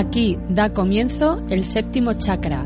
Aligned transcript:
Aquí 0.00 0.38
da 0.48 0.72
comienzo 0.72 1.44
el 1.50 1.66
séptimo 1.66 2.14
chakra. 2.14 2.62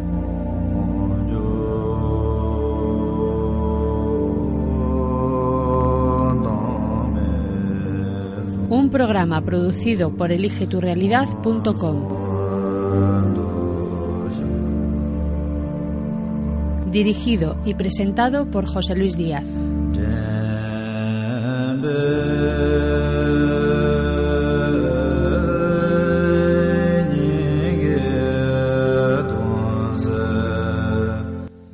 Un 8.70 8.88
programa 8.88 9.40
producido 9.40 10.12
por 10.16 10.30
eligeturrealidad.com. 10.30 11.96
Dirigido 16.92 17.56
y 17.64 17.74
presentado 17.74 18.48
por 18.48 18.64
José 18.66 18.94
Luis 18.94 19.16
Díaz. 19.16 19.42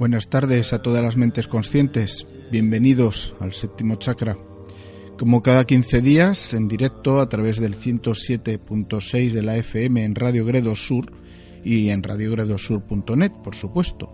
Buenas 0.00 0.28
tardes 0.30 0.72
a 0.72 0.80
todas 0.80 1.04
las 1.04 1.18
mentes 1.18 1.46
conscientes. 1.46 2.27
Bienvenidos 2.50 3.34
al 3.38 3.52
séptimo 3.52 3.96
chakra. 3.96 4.38
Como 5.18 5.42
cada 5.42 5.66
15 5.66 6.01
días, 6.01 6.54
en 6.54 6.68
directo 6.68 7.20
a 7.20 7.29
través 7.29 7.60
del 7.60 7.76
107.6 7.76 9.32
de 9.32 9.42
la 9.42 9.59
FM 9.59 10.02
en 10.02 10.15
Radio 10.15 10.46
Gredo 10.46 10.74
Sur 10.74 11.12
y 11.62 11.90
en 11.90 12.02
radiogredosur.net, 12.02 13.32
por 13.45 13.54
supuesto, 13.54 14.09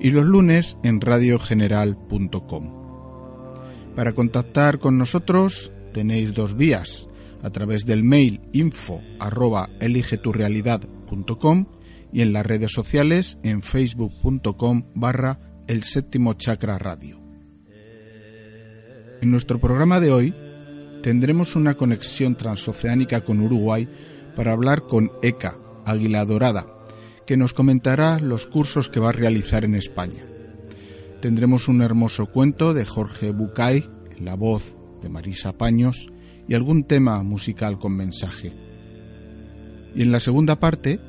y 0.00 0.10
los 0.10 0.24
lunes 0.24 0.78
en 0.82 1.02
radiogeneral.com. 1.02 3.94
Para 3.94 4.14
contactar 4.14 4.78
con 4.78 4.96
nosotros 4.96 5.70
tenéis 5.92 6.32
dos 6.32 6.56
vías, 6.56 7.10
a 7.42 7.50
través 7.50 7.84
del 7.84 8.04
mail 8.04 8.40
info 8.54 9.02
arroba 9.18 9.68
eligeturrealidad.com 9.80 11.66
y 12.12 12.22
en 12.22 12.32
las 12.32 12.46
redes 12.46 12.72
sociales 12.72 13.38
en 13.42 13.62
facebook.com 13.62 14.84
barra 14.94 15.40
el 15.66 15.82
séptimo 15.82 16.34
chakra 16.34 16.78
radio. 16.78 17.20
En 19.20 19.30
nuestro 19.30 19.58
programa 19.58 20.00
de 20.00 20.12
hoy 20.12 20.34
tendremos 21.02 21.56
una 21.56 21.74
conexión 21.74 22.36
transoceánica 22.36 23.22
con 23.22 23.40
Uruguay 23.40 23.88
para 24.34 24.52
hablar 24.52 24.82
con 24.82 25.10
Eka, 25.22 25.56
Águila 25.84 26.24
Dorada, 26.24 26.66
que 27.26 27.36
nos 27.36 27.54
comentará 27.54 28.18
los 28.20 28.46
cursos 28.46 28.88
que 28.88 29.00
va 29.00 29.08
a 29.08 29.12
realizar 29.12 29.64
en 29.64 29.74
España. 29.74 30.24
Tendremos 31.20 31.68
un 31.68 31.80
hermoso 31.80 32.26
cuento 32.26 32.74
de 32.74 32.84
Jorge 32.84 33.30
Bucay, 33.30 33.88
la 34.20 34.34
voz 34.34 34.76
de 35.02 35.08
Marisa 35.08 35.52
Paños, 35.52 36.08
y 36.48 36.54
algún 36.54 36.84
tema 36.84 37.22
musical 37.22 37.78
con 37.78 37.96
mensaje. 37.96 38.52
Y 39.94 40.02
en 40.02 40.12
la 40.12 40.20
segunda 40.20 40.60
parte 40.60 41.00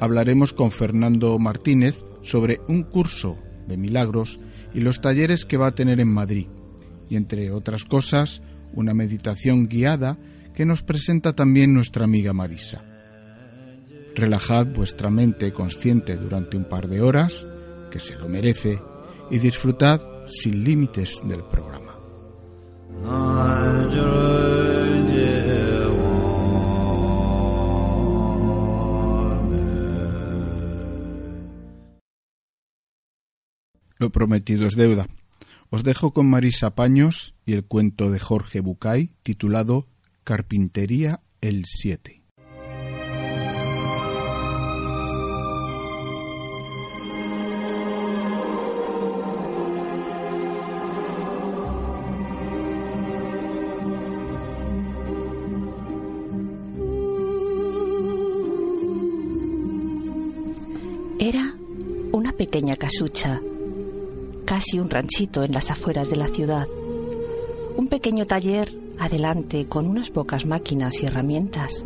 hablaremos 0.00 0.52
con 0.52 0.70
Fernando 0.70 1.38
Martínez 1.38 2.02
sobre 2.22 2.60
un 2.68 2.82
curso 2.82 3.38
de 3.68 3.76
milagros 3.76 4.40
y 4.74 4.80
los 4.80 5.00
talleres 5.00 5.44
que 5.44 5.56
va 5.56 5.68
a 5.68 5.74
tener 5.74 6.00
en 6.00 6.08
Madrid, 6.08 6.46
y 7.08 7.16
entre 7.16 7.50
otras 7.52 7.84
cosas, 7.84 8.42
una 8.72 8.94
meditación 8.94 9.68
guiada 9.68 10.18
que 10.54 10.64
nos 10.64 10.82
presenta 10.82 11.34
también 11.34 11.74
nuestra 11.74 12.04
amiga 12.04 12.32
Marisa. 12.32 12.82
Relajad 14.14 14.66
vuestra 14.66 15.10
mente 15.10 15.52
consciente 15.52 16.16
durante 16.16 16.56
un 16.56 16.64
par 16.64 16.88
de 16.88 17.00
horas, 17.00 17.46
que 17.90 18.00
se 18.00 18.16
lo 18.16 18.28
merece, 18.28 18.78
y 19.30 19.38
disfrutad 19.38 20.00
sin 20.28 20.64
límites 20.64 21.22
del 21.24 21.42
programa. 21.44 21.96
Lo 34.00 34.08
prometido 34.08 34.66
es 34.66 34.76
deuda. 34.76 35.08
Os 35.68 35.84
dejo 35.84 36.14
con 36.14 36.28
Marisa 36.28 36.74
Paños 36.74 37.34
y 37.44 37.52
el 37.52 37.64
cuento 37.64 38.10
de 38.10 38.18
Jorge 38.18 38.60
Bucay 38.60 39.12
titulado 39.22 39.88
Carpintería 40.24 41.20
el 41.42 41.66
7. 41.66 42.22
Era 61.18 61.54
una 62.12 62.32
pequeña 62.32 62.76
casucha, 62.76 63.42
casi 64.50 64.80
un 64.80 64.90
ranchito 64.90 65.44
en 65.44 65.52
las 65.52 65.70
afueras 65.70 66.10
de 66.10 66.16
la 66.16 66.26
ciudad. 66.26 66.66
Un 67.76 67.86
pequeño 67.86 68.26
taller 68.26 68.76
adelante 68.98 69.66
con 69.68 69.86
unas 69.86 70.10
pocas 70.10 70.44
máquinas 70.44 71.00
y 71.00 71.06
herramientas. 71.06 71.84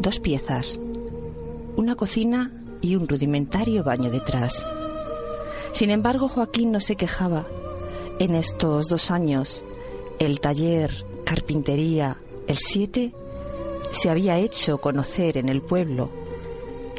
Dos 0.00 0.18
piezas, 0.18 0.76
una 1.76 1.94
cocina 1.94 2.50
y 2.80 2.96
un 2.96 3.06
rudimentario 3.06 3.84
baño 3.84 4.10
detrás. 4.10 4.66
Sin 5.70 5.90
embargo, 5.90 6.26
Joaquín 6.26 6.72
no 6.72 6.80
se 6.80 6.96
quejaba. 6.96 7.46
En 8.18 8.34
estos 8.34 8.88
dos 8.88 9.12
años, 9.12 9.64
el 10.18 10.40
taller 10.40 11.04
Carpintería 11.24 12.16
El 12.48 12.56
7 12.56 13.14
se 13.92 14.10
había 14.10 14.36
hecho 14.36 14.78
conocer 14.78 15.38
en 15.38 15.48
el 15.48 15.62
pueblo 15.62 16.10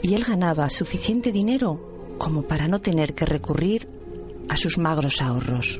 y 0.02 0.14
él 0.14 0.24
ganaba 0.24 0.70
suficiente 0.70 1.34
dinero 1.34 2.16
como 2.18 2.44
para 2.44 2.70
no 2.70 2.80
tener 2.80 3.14
que 3.14 3.26
recurrir 3.26 3.99
a 4.50 4.58
sus 4.58 4.78
magros 4.78 5.22
ahorros. 5.22 5.80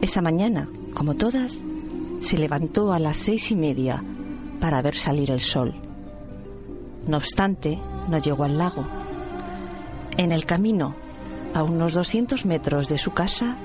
Esa 0.00 0.22
mañana, 0.22 0.68
como 0.94 1.14
todas, 1.14 1.62
se 2.20 2.38
levantó 2.38 2.92
a 2.92 2.98
las 2.98 3.18
seis 3.18 3.50
y 3.50 3.56
media 3.56 4.02
para 4.60 4.82
ver 4.82 4.96
salir 4.96 5.30
el 5.30 5.40
sol. 5.40 5.74
No 7.06 7.16
obstante, 7.16 7.78
no 8.08 8.18
llegó 8.18 8.44
al 8.44 8.58
lago. 8.58 8.86
En 10.16 10.32
el 10.32 10.44
camino, 10.46 10.94
a 11.54 11.62
unos 11.62 11.94
200 11.94 12.44
metros 12.46 12.88
de 12.88 12.98
su 12.98 13.12
casa, 13.12 13.56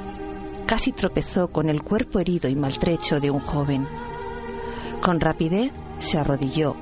casi 0.65 0.91
tropezó 0.91 1.49
con 1.49 1.69
el 1.69 1.83
cuerpo 1.83 2.19
herido 2.19 2.49
y 2.49 2.55
maltrecho 2.55 3.19
de 3.19 3.29
un 3.29 3.39
joven. 3.39 3.87
Con 5.01 5.19
rapidez 5.19 5.71
se 5.99 6.17
arrodilló 6.17 6.75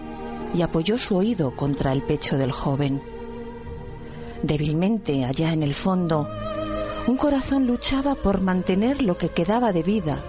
y 0.54 0.62
apoyó 0.62 0.98
su 0.98 1.16
oído 1.16 1.56
contra 1.56 1.92
el 1.92 2.04
pecho 2.04 2.38
del 2.38 2.52
joven. 2.52 3.02
Débilmente, 4.44 5.24
allá 5.24 5.54
en 5.54 5.64
el 5.64 5.74
fondo, 5.74 6.28
un 7.08 7.16
corazón 7.16 7.66
luchaba 7.66 8.14
por 8.16 8.42
mantener 8.42 9.02
lo 9.02 9.18
que 9.18 9.30
quedaba 9.30 9.72
de 9.72 9.84
vida 9.84 10.22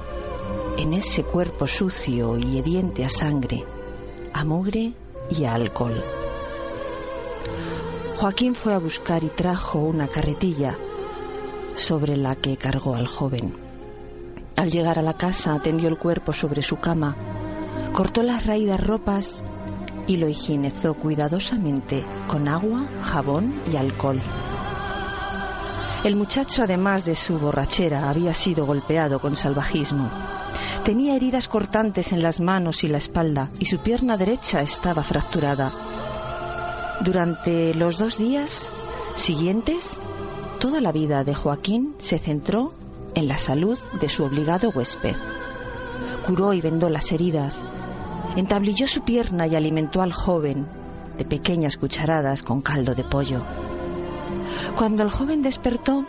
en 0.79 0.93
ese 0.93 1.25
cuerpo 1.25 1.67
sucio 1.67 2.39
y 2.39 2.59
hediente 2.59 3.05
a 3.05 3.09
sangre, 3.09 3.65
a 4.33 4.45
mugre 4.45 4.93
y 5.31 5.45
a 5.45 5.55
alcohol. 5.55 6.01
Joaquín 8.17 8.55
fue 8.55 8.73
a 8.73 8.79
buscar 8.79 9.25
y 9.25 9.31
trajo 9.31 9.81
una 9.81 10.07
carretilla 10.07 10.79
sobre 11.75 12.17
la 12.17 12.37
que 12.37 12.57
cargó 12.57 12.95
al 12.95 13.09
joven. 13.09 13.53
Al 14.55 14.71
llegar 14.71 15.01
a 15.01 15.03
la 15.03 15.15
casa 15.15 15.61
tendió 15.61 15.89
el 15.89 15.99
cuerpo 15.99 16.33
sobre 16.33 16.63
su 16.63 16.77
cama, 16.77 17.17
cortó 17.93 18.23
las 18.23 18.47
raídas 18.47 18.81
ropas 18.81 19.43
y 20.07 20.19
lo 20.19 20.29
higienizó 20.29 20.95
cuidadosamente 20.95 22.05
con 22.27 22.49
agua, 22.49 22.87
jabón 23.03 23.55
y 23.71 23.77
alcohol. 23.77 24.21
El 26.05 26.17
muchacho, 26.17 26.63
además 26.63 27.05
de 27.05 27.15
su 27.15 27.39
borrachera, 27.39 28.11
había 28.11 28.35
sido 28.35 28.67
golpeado 28.67 29.21
con 29.21 29.37
salvajismo. 29.37 30.11
Tenía 30.85 31.17
heridas 31.17 31.49
cortantes 31.49 32.13
en 32.13 32.23
las 32.23 32.41
manos 32.41 32.85
y 32.85 32.89
la 32.89 32.99
espalda 32.99 33.51
y 33.59 33.65
su 33.65 33.79
pierna 33.79 34.19
derecha 34.19 34.61
estaba 34.61 35.03
fracturada. 35.03 35.73
Durante 37.01 37.75
los 37.75 37.97
dos 37.97 38.19
días 38.19 38.71
siguientes, 39.15 39.99
toda 40.61 40.83
la 40.83 40.93
vida 40.93 41.25
de 41.25 41.35
Joaquín 41.35 41.95
se 41.99 42.19
centró 42.19 42.75
en 43.15 43.27
la 43.29 43.39
salud 43.39 43.79
de 43.99 44.11
su 44.11 44.25
obligado 44.25 44.71
huésped. 44.75 45.17
Curó 46.27 46.53
y 46.53 46.61
vendó 46.61 46.91
las 46.91 47.13
heridas, 47.13 47.65
entablilló 48.37 48.87
su 48.87 49.05
pierna 49.05 49.47
y 49.47 49.57
alimentó 49.57 50.03
al 50.03 50.13
joven 50.13 50.84
de 51.17 51.25
pequeñas 51.25 51.77
cucharadas 51.77 52.43
con 52.43 52.61
caldo 52.63 52.95
de 52.95 53.05
pollo. 53.05 53.43
Cuando 54.77 55.03
el 55.03 55.11
joven 55.11 55.43
despertó, 55.43 56.07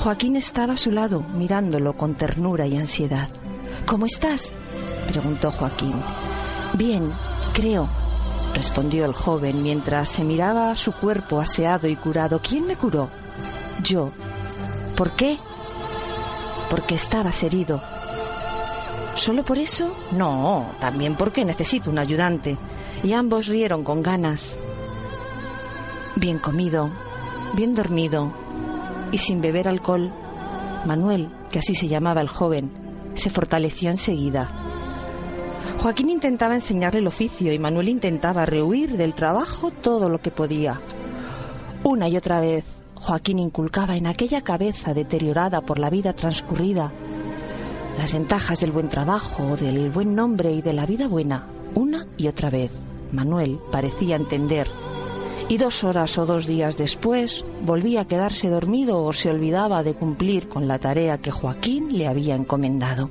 Joaquín 0.00 0.36
estaba 0.36 0.74
a 0.74 0.76
su 0.76 0.90
lado, 0.90 1.24
mirándolo 1.34 1.96
con 1.96 2.14
ternura 2.14 2.66
y 2.66 2.76
ansiedad. 2.76 3.28
¿Cómo 3.86 4.06
estás? 4.06 4.50
preguntó 5.06 5.50
Joaquín. 5.50 5.94
Bien, 6.74 7.12
creo, 7.52 7.88
respondió 8.54 9.04
el 9.04 9.12
joven 9.12 9.62
mientras 9.62 10.08
se 10.08 10.24
miraba 10.24 10.74
su 10.76 10.92
cuerpo 10.92 11.40
aseado 11.40 11.88
y 11.88 11.96
curado. 11.96 12.40
¿Quién 12.42 12.66
me 12.66 12.76
curó? 12.76 13.10
Yo. 13.82 14.10
¿Por 14.96 15.12
qué? 15.12 15.38
Porque 16.70 16.94
estabas 16.94 17.42
herido. 17.42 17.80
¿Solo 19.14 19.44
por 19.44 19.58
eso? 19.58 19.94
No, 20.12 20.72
también 20.80 21.14
porque 21.14 21.44
necesito 21.44 21.90
un 21.90 21.98
ayudante. 21.98 22.56
Y 23.04 23.12
ambos 23.12 23.46
rieron 23.46 23.84
con 23.84 24.02
ganas. 24.02 24.58
Bien 26.16 26.38
comido, 26.38 26.90
bien 27.52 27.74
dormido 27.74 28.32
y 29.12 29.18
sin 29.18 29.40
beber 29.40 29.68
alcohol, 29.68 30.10
Manuel, 30.86 31.30
que 31.50 31.60
así 31.60 31.74
se 31.74 31.86
llamaba 31.86 32.20
el 32.20 32.28
joven, 32.28 32.72
se 33.14 33.30
fortaleció 33.30 33.90
enseguida. 33.90 34.48
Joaquín 35.78 36.08
intentaba 36.08 36.54
enseñarle 36.54 37.00
el 37.00 37.06
oficio 37.06 37.52
y 37.52 37.58
Manuel 37.58 37.90
intentaba 37.90 38.46
rehuir 38.46 38.96
del 38.96 39.14
trabajo 39.14 39.70
todo 39.70 40.08
lo 40.08 40.18
que 40.18 40.30
podía. 40.30 40.80
Una 41.82 42.08
y 42.08 42.16
otra 42.16 42.40
vez, 42.40 42.64
Joaquín 42.94 43.38
inculcaba 43.38 43.96
en 43.96 44.06
aquella 44.06 44.40
cabeza 44.40 44.94
deteriorada 44.94 45.60
por 45.60 45.78
la 45.78 45.90
vida 45.90 46.14
transcurrida 46.14 46.90
las 47.98 48.12
ventajas 48.12 48.60
del 48.60 48.72
buen 48.72 48.88
trabajo, 48.88 49.56
del 49.56 49.90
buen 49.90 50.14
nombre 50.14 50.52
y 50.52 50.62
de 50.62 50.72
la 50.72 50.86
vida 50.86 51.06
buena, 51.06 51.46
una 51.74 52.06
y 52.16 52.26
otra 52.26 52.50
vez. 52.50 52.70
Manuel 53.14 53.58
parecía 53.70 54.16
entender. 54.16 54.68
Y 55.48 55.58
dos 55.58 55.84
horas 55.84 56.18
o 56.18 56.26
dos 56.26 56.46
días 56.46 56.76
después 56.76 57.44
volvía 57.64 58.02
a 58.02 58.06
quedarse 58.06 58.48
dormido 58.48 59.02
o 59.02 59.12
se 59.12 59.30
olvidaba 59.30 59.82
de 59.82 59.94
cumplir 59.94 60.48
con 60.48 60.66
la 60.66 60.78
tarea 60.78 61.18
que 61.18 61.30
Joaquín 61.30 61.96
le 61.96 62.06
había 62.06 62.34
encomendado. 62.34 63.10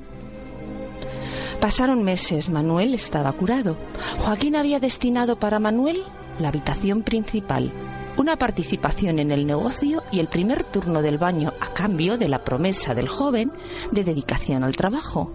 Pasaron 1.60 2.02
meses, 2.02 2.50
Manuel 2.50 2.92
estaba 2.94 3.32
curado. 3.32 3.76
Joaquín 4.18 4.56
había 4.56 4.80
destinado 4.80 5.38
para 5.38 5.60
Manuel 5.60 6.02
la 6.38 6.48
habitación 6.48 7.02
principal, 7.02 7.72
una 8.16 8.36
participación 8.36 9.18
en 9.18 9.30
el 9.30 9.46
negocio 9.46 10.02
y 10.12 10.20
el 10.20 10.28
primer 10.28 10.64
turno 10.64 11.02
del 11.02 11.18
baño 11.18 11.52
a 11.60 11.72
cambio 11.72 12.18
de 12.18 12.28
la 12.28 12.44
promesa 12.44 12.94
del 12.94 13.08
joven 13.08 13.52
de 13.92 14.04
dedicación 14.04 14.64
al 14.64 14.76
trabajo. 14.76 15.32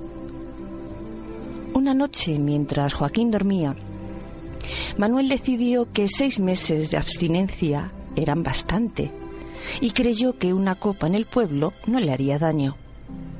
Una 1.73 1.93
noche, 1.93 2.37
mientras 2.37 2.93
Joaquín 2.93 3.31
dormía, 3.31 3.75
Manuel 4.97 5.29
decidió 5.29 5.91
que 5.91 6.07
seis 6.07 6.39
meses 6.39 6.91
de 6.91 6.97
abstinencia 6.97 7.91
eran 8.15 8.43
bastante 8.43 9.11
y 9.81 9.91
creyó 9.91 10.37
que 10.37 10.53
una 10.53 10.75
copa 10.75 11.07
en 11.07 11.15
el 11.15 11.25
pueblo 11.25 11.73
no 11.85 11.99
le 11.99 12.11
haría 12.11 12.39
daño. 12.39 12.77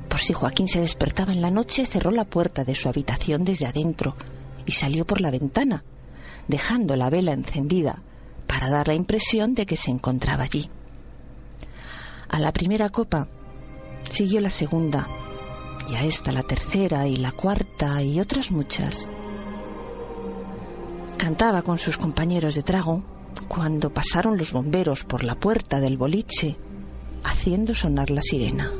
Por 0.08 0.20
si 0.20 0.32
Joaquín 0.32 0.68
se 0.68 0.80
despertaba 0.80 1.32
en 1.32 1.40
la 1.40 1.50
noche, 1.50 1.86
cerró 1.86 2.10
la 2.10 2.24
puerta 2.24 2.64
de 2.64 2.74
su 2.74 2.88
habitación 2.88 3.44
desde 3.44 3.66
adentro 3.66 4.16
y 4.66 4.72
salió 4.72 5.06
por 5.06 5.20
la 5.20 5.30
ventana, 5.30 5.84
dejando 6.48 6.96
la 6.96 7.10
vela 7.10 7.32
encendida 7.32 8.02
para 8.46 8.68
dar 8.68 8.88
la 8.88 8.94
impresión 8.94 9.54
de 9.54 9.66
que 9.66 9.76
se 9.76 9.90
encontraba 9.90 10.44
allí. 10.44 10.68
A 12.28 12.38
la 12.40 12.52
primera 12.52 12.88
copa 12.90 13.28
siguió 14.08 14.40
la 14.40 14.50
segunda, 14.50 15.06
y 15.88 15.94
a 15.94 16.04
esta 16.04 16.32
la 16.32 16.42
tercera 16.42 17.06
y 17.06 17.16
la 17.16 17.32
cuarta 17.32 18.02
y 18.02 18.20
otras 18.20 18.50
muchas. 18.50 19.08
Cantaba 21.20 21.60
con 21.60 21.78
sus 21.78 21.98
compañeros 21.98 22.54
de 22.54 22.62
trago 22.62 23.02
cuando 23.46 23.92
pasaron 23.92 24.38
los 24.38 24.54
bomberos 24.54 25.04
por 25.04 25.22
la 25.22 25.34
puerta 25.34 25.78
del 25.78 25.98
boliche 25.98 26.56
haciendo 27.22 27.74
sonar 27.74 28.10
la 28.10 28.22
sirena. 28.22 28.72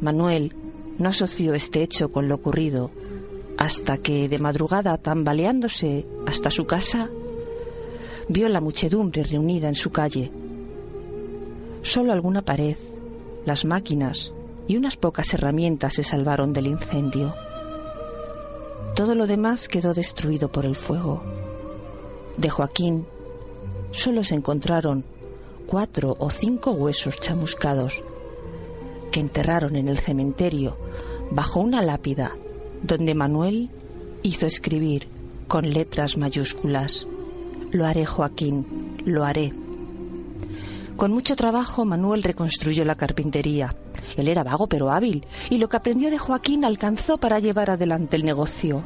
Manuel 0.00 0.56
no 0.96 1.10
asoció 1.10 1.52
este 1.52 1.82
hecho 1.82 2.10
con 2.10 2.28
lo 2.28 2.36
ocurrido 2.36 2.90
hasta 3.58 3.98
que 3.98 4.26
de 4.26 4.38
madrugada, 4.38 4.96
tambaleándose 4.96 6.06
hasta 6.26 6.50
su 6.50 6.64
casa, 6.64 7.10
vio 8.30 8.48
la 8.48 8.62
muchedumbre 8.62 9.22
reunida 9.22 9.68
en 9.68 9.74
su 9.74 9.90
calle. 9.90 10.32
Solo 11.82 12.14
alguna 12.14 12.40
pared, 12.40 12.76
las 13.44 13.66
máquinas 13.66 14.32
y 14.66 14.78
unas 14.78 14.96
pocas 14.96 15.34
herramientas 15.34 15.92
se 15.92 16.04
salvaron 16.04 16.54
del 16.54 16.68
incendio. 16.68 17.34
Todo 18.96 19.14
lo 19.14 19.28
demás 19.28 19.68
quedó 19.68 19.94
destruido 19.94 20.50
por 20.50 20.66
el 20.66 20.74
fuego. 20.74 21.22
De 22.36 22.50
Joaquín 22.50 23.06
solo 23.92 24.24
se 24.24 24.34
encontraron 24.34 25.04
cuatro 25.66 26.16
o 26.18 26.30
cinco 26.30 26.72
huesos 26.72 27.20
chamuscados 27.20 28.02
que 29.12 29.20
enterraron 29.20 29.76
en 29.76 29.86
el 29.86 29.98
cementerio 29.98 30.76
bajo 31.30 31.60
una 31.60 31.82
lápida 31.82 32.36
donde 32.82 33.14
Manuel 33.14 33.70
hizo 34.24 34.46
escribir 34.46 35.08
con 35.46 35.70
letras 35.70 36.16
mayúsculas 36.16 37.06
lo 37.72 37.84
haré, 37.84 38.06
Joaquín, 38.06 38.64
lo 39.04 39.24
haré. 39.24 39.52
Con 40.96 41.12
mucho 41.12 41.36
trabajo 41.36 41.84
Manuel 41.84 42.22
reconstruyó 42.22 42.84
la 42.86 42.94
carpintería. 42.94 43.76
Él 44.16 44.28
era 44.28 44.42
vago 44.42 44.66
pero 44.66 44.90
hábil, 44.90 45.26
y 45.50 45.58
lo 45.58 45.68
que 45.68 45.76
aprendió 45.76 46.10
de 46.10 46.16
Joaquín 46.16 46.64
alcanzó 46.64 47.18
para 47.18 47.38
llevar 47.38 47.68
adelante 47.68 48.16
el 48.16 48.24
negocio. 48.24 48.82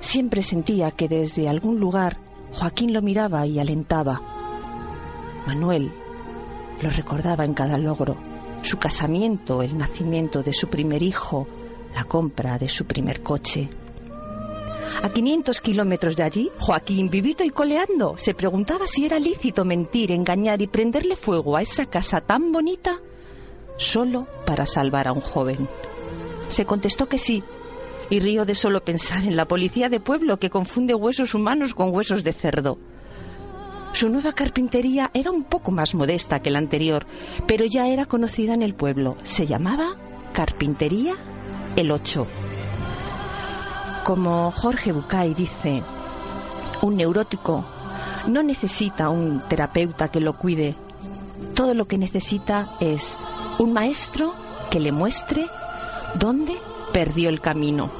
Siempre 0.00 0.42
sentía 0.42 0.90
que 0.90 1.08
desde 1.08 1.48
algún 1.48 1.80
lugar 1.80 2.18
Joaquín 2.52 2.92
lo 2.92 3.00
miraba 3.00 3.46
y 3.46 3.58
alentaba. 3.58 4.20
Manuel 5.46 5.90
lo 6.82 6.90
recordaba 6.90 7.46
en 7.46 7.54
cada 7.54 7.78
logro, 7.78 8.18
su 8.60 8.76
casamiento, 8.76 9.62
el 9.62 9.78
nacimiento 9.78 10.42
de 10.42 10.52
su 10.52 10.68
primer 10.68 11.02
hijo, 11.02 11.46
la 11.94 12.04
compra 12.04 12.58
de 12.58 12.68
su 12.68 12.84
primer 12.84 13.22
coche. 13.22 13.70
A 15.02 15.08
500 15.08 15.60
kilómetros 15.60 16.16
de 16.16 16.22
allí, 16.22 16.50
Joaquín, 16.58 17.10
vivito 17.10 17.44
y 17.44 17.50
coleando, 17.50 18.16
se 18.16 18.34
preguntaba 18.34 18.86
si 18.86 19.06
era 19.06 19.18
lícito 19.18 19.64
mentir, 19.64 20.10
engañar 20.10 20.62
y 20.62 20.66
prenderle 20.66 21.16
fuego 21.16 21.56
a 21.56 21.62
esa 21.62 21.86
casa 21.86 22.20
tan 22.20 22.52
bonita 22.52 22.98
solo 23.76 24.26
para 24.46 24.66
salvar 24.66 25.08
a 25.08 25.12
un 25.12 25.20
joven. 25.20 25.68
Se 26.48 26.64
contestó 26.64 27.08
que 27.08 27.18
sí, 27.18 27.42
y 28.10 28.20
río 28.20 28.44
de 28.44 28.54
solo 28.54 28.84
pensar 28.84 29.24
en 29.24 29.36
la 29.36 29.48
policía 29.48 29.88
de 29.88 30.00
pueblo 30.00 30.38
que 30.38 30.50
confunde 30.50 30.94
huesos 30.94 31.34
humanos 31.34 31.74
con 31.74 31.94
huesos 31.94 32.24
de 32.24 32.32
cerdo. 32.32 32.78
Su 33.92 34.08
nueva 34.08 34.32
carpintería 34.32 35.10
era 35.14 35.30
un 35.30 35.44
poco 35.44 35.70
más 35.70 35.94
modesta 35.94 36.40
que 36.40 36.50
la 36.50 36.58
anterior, 36.58 37.06
pero 37.46 37.64
ya 37.64 37.88
era 37.88 38.04
conocida 38.04 38.54
en 38.54 38.62
el 38.62 38.74
pueblo. 38.74 39.16
Se 39.22 39.46
llamaba 39.46 39.96
Carpintería 40.32 41.14
El 41.76 41.90
Ocho. 41.90 42.26
Como 44.06 44.52
Jorge 44.52 44.92
Bucay 44.92 45.34
dice, 45.34 45.82
un 46.80 46.96
neurótico 46.96 47.64
no 48.28 48.44
necesita 48.44 49.08
un 49.08 49.42
terapeuta 49.48 50.12
que 50.12 50.20
lo 50.20 50.34
cuide. 50.34 50.76
Todo 51.56 51.74
lo 51.74 51.88
que 51.88 51.98
necesita 51.98 52.68
es 52.78 53.18
un 53.58 53.72
maestro 53.72 54.32
que 54.70 54.78
le 54.78 54.92
muestre 54.92 55.48
dónde 56.20 56.54
perdió 56.92 57.28
el 57.30 57.40
camino. 57.40 57.90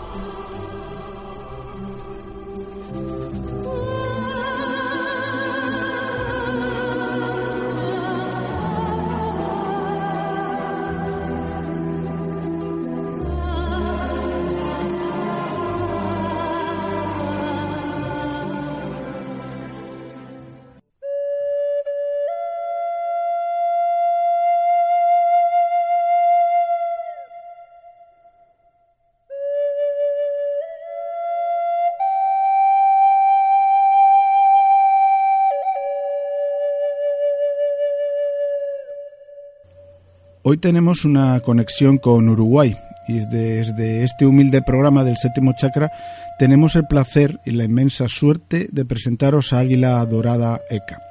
Hoy 40.49 40.59
tenemos 40.59 41.05
una 41.05 41.41
conexión 41.41 41.99
con 41.99 42.29
Uruguay 42.29 42.77
y 43.09 43.19
desde 43.27 44.05
este 44.05 44.27
humilde 44.27 44.63
programa 44.63 45.03
del 45.03 45.17
séptimo 45.17 45.55
chakra 45.55 45.91
tenemos 46.39 46.77
el 46.77 46.87
placer 46.87 47.41
y 47.45 47.51
la 47.51 47.65
inmensa 47.65 48.07
suerte 48.07 48.69
de 48.71 48.85
presentaros 48.85 49.53
a 49.53 49.59
Águila 49.59 50.07
Dorada 50.07 50.61
ECA. 50.71 51.03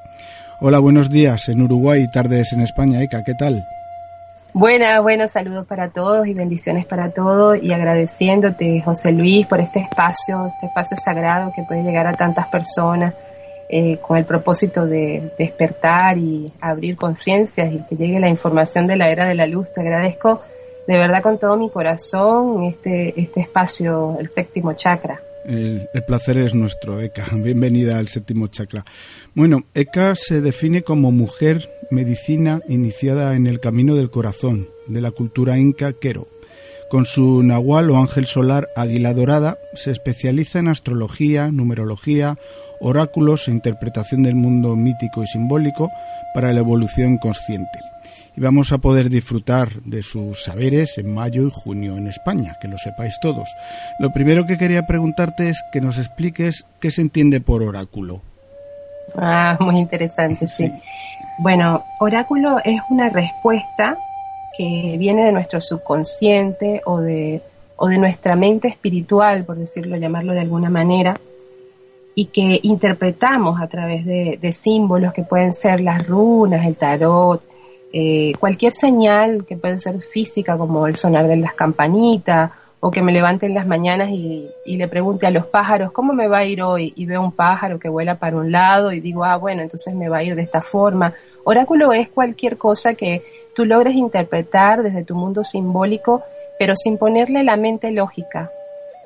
Hola, 0.61 0.79
buenos 0.79 1.09
días 1.09 1.49
en 1.49 1.61
Uruguay 1.61 2.03
y 2.03 2.11
tardes 2.11 2.53
en 2.53 2.61
España, 2.61 3.03
ECA, 3.03 3.25
¿qué 3.25 3.33
tal? 3.33 3.61
Buenas, 4.53 5.01
buenos 5.01 5.31
saludos 5.31 5.67
para 5.67 5.89
todos 5.89 6.25
y 6.27 6.33
bendiciones 6.33 6.85
para 6.85 7.09
todos 7.09 7.61
y 7.61 7.73
agradeciéndote, 7.73 8.81
José 8.83 9.11
Luis, 9.11 9.45
por 9.47 9.59
este 9.59 9.81
espacio, 9.81 10.47
este 10.47 10.67
espacio 10.67 10.95
sagrado 10.95 11.51
que 11.53 11.63
puede 11.63 11.83
llegar 11.83 12.07
a 12.07 12.13
tantas 12.13 12.47
personas 12.47 13.13
eh, 13.69 13.97
con 14.01 14.17
el 14.17 14.25
propósito 14.25 14.85
de 14.85 15.31
despertar 15.37 16.17
y 16.17 16.51
abrir 16.61 16.95
conciencias 16.95 17.73
y 17.73 17.79
que 17.89 17.95
llegue 17.95 18.19
la 18.19 18.29
información 18.29 18.87
de 18.87 18.95
la 18.95 19.09
era 19.09 19.27
de 19.27 19.35
la 19.35 19.47
luz. 19.47 19.67
Te 19.73 19.81
agradezco 19.81 20.41
de 20.87 20.97
verdad 20.97 21.23
con 21.23 21.39
todo 21.39 21.57
mi 21.57 21.69
corazón 21.69 22.63
este, 22.63 23.19
este 23.19 23.41
espacio, 23.41 24.17
el 24.19 24.29
séptimo 24.29 24.73
chakra. 24.73 25.19
El, 25.45 25.87
placer 26.07 26.37
es 26.37 26.55
nuestro, 26.55 26.99
Eka. 26.99 27.25
Bienvenida 27.33 27.99
al 27.99 28.07
séptimo 28.07 28.47
chakra. 28.47 28.83
Bueno, 29.35 29.63
Eka 29.73 30.15
se 30.15 30.41
define 30.41 30.81
como 30.81 31.11
mujer 31.11 31.69
medicina 31.91 32.61
iniciada 32.67 33.35
en 33.35 33.45
el 33.45 33.59
camino 33.59 33.95
del 33.95 34.09
corazón 34.09 34.67
de 34.87 35.01
la 35.01 35.11
cultura 35.11 35.57
inca 35.57 35.93
Quero 35.93 36.27
Con 36.89 37.05
su 37.05 37.43
nahual 37.43 37.91
o 37.91 37.97
ángel 37.97 38.25
solar 38.25 38.69
Águila 38.75 39.13
Dorada 39.13 39.57
se 39.73 39.91
especializa 39.91 40.59
en 40.59 40.67
astrología, 40.67 41.51
numerología, 41.51 42.37
oráculos 42.79 43.47
e 43.47 43.51
interpretación 43.51 44.23
del 44.23 44.35
mundo 44.35 44.75
mítico 44.75 45.23
y 45.23 45.27
simbólico 45.27 45.89
para 46.33 46.53
la 46.53 46.59
evolución 46.59 47.17
consciente. 47.17 47.79
Y 48.37 48.41
vamos 48.41 48.73
a 48.73 48.79
poder 48.79 49.09
disfrutar 49.09 49.69
de 49.85 50.03
sus 50.03 50.43
saberes 50.43 50.97
en 50.97 51.13
mayo 51.13 51.47
y 51.47 51.51
junio 51.51 51.97
en 51.97 52.07
España, 52.07 52.57
que 52.61 52.67
lo 52.67 52.77
sepáis 52.77 53.17
todos. 53.21 53.47
Lo 53.99 54.11
primero 54.11 54.45
que 54.45 54.57
quería 54.57 54.85
preguntarte 54.85 55.47
es 55.47 55.63
que 55.71 55.79
nos 55.79 55.97
expliques 55.97 56.65
qué 56.81 56.91
se 56.91 57.01
entiende 57.01 57.39
por 57.39 57.63
oráculo. 57.63 58.21
Ah, 59.17 59.55
muy 59.61 59.79
interesante, 59.79 60.47
sí. 60.47 60.69
Bueno, 61.39 61.85
oráculo 61.99 62.59
es 62.63 62.81
una 62.89 63.09
respuesta 63.09 63.97
que 64.57 64.95
viene 64.97 65.25
de 65.25 65.31
nuestro 65.31 65.61
subconsciente 65.61 66.81
o 66.85 66.99
de, 66.99 67.41
o 67.77 67.87
de 67.87 67.97
nuestra 67.97 68.35
mente 68.35 68.67
espiritual, 68.67 69.45
por 69.45 69.57
decirlo, 69.57 69.95
llamarlo 69.97 70.33
de 70.33 70.41
alguna 70.41 70.69
manera, 70.69 71.15
y 72.15 72.27
que 72.27 72.61
interpretamos 72.63 73.61
a 73.61 73.67
través 73.67 74.05
de, 74.05 74.53
símbolos 74.53 75.11
que 75.11 75.23
pueden 75.23 75.53
ser 75.53 75.81
las 75.81 76.07
runas, 76.07 76.65
el 76.65 76.77
tarot, 76.77 77.43
eh, 77.91 78.31
cualquier 78.39 78.71
señal 78.71 79.45
que 79.45 79.57
puede 79.57 79.79
ser 79.79 79.99
física 79.99 80.57
como 80.57 80.87
el 80.87 80.95
sonar 80.95 81.27
de 81.27 81.35
las 81.35 81.53
campanitas 81.53 82.51
o 82.79 82.89
que 82.89 83.01
me 83.01 83.11
levante 83.11 83.45
en 83.45 83.53
las 83.53 83.67
mañanas 83.67 84.09
y, 84.11 84.47
y, 84.65 84.77
le 84.77 84.87
pregunte 84.87 85.27
a 85.27 85.31
los 85.31 85.45
pájaros 85.47 85.91
cómo 85.91 86.13
me 86.13 86.27
va 86.27 86.39
a 86.39 86.45
ir 86.45 86.61
hoy 86.61 86.93
y 86.95 87.05
veo 87.05 87.21
un 87.21 87.31
pájaro 87.31 87.79
que 87.79 87.89
vuela 87.89 88.15
para 88.15 88.37
un 88.37 88.51
lado 88.51 88.91
y 88.93 89.01
digo, 89.01 89.25
ah, 89.25 89.35
bueno, 89.37 89.61
entonces 89.61 89.93
me 89.93 90.07
va 90.07 90.17
a 90.17 90.23
ir 90.23 90.35
de 90.35 90.41
esta 90.41 90.61
forma. 90.61 91.13
Oráculo 91.43 91.91
es 91.93 92.09
cualquier 92.09 92.57
cosa 92.57 92.93
que 92.93 93.23
tú 93.55 93.65
logres 93.65 93.95
interpretar 93.95 94.83
desde 94.83 95.03
tu 95.03 95.15
mundo 95.15 95.43
simbólico, 95.43 96.23
pero 96.57 96.75
sin 96.75 96.97
ponerle 96.97 97.43
la 97.43 97.57
mente 97.57 97.91
lógica. 97.91 98.51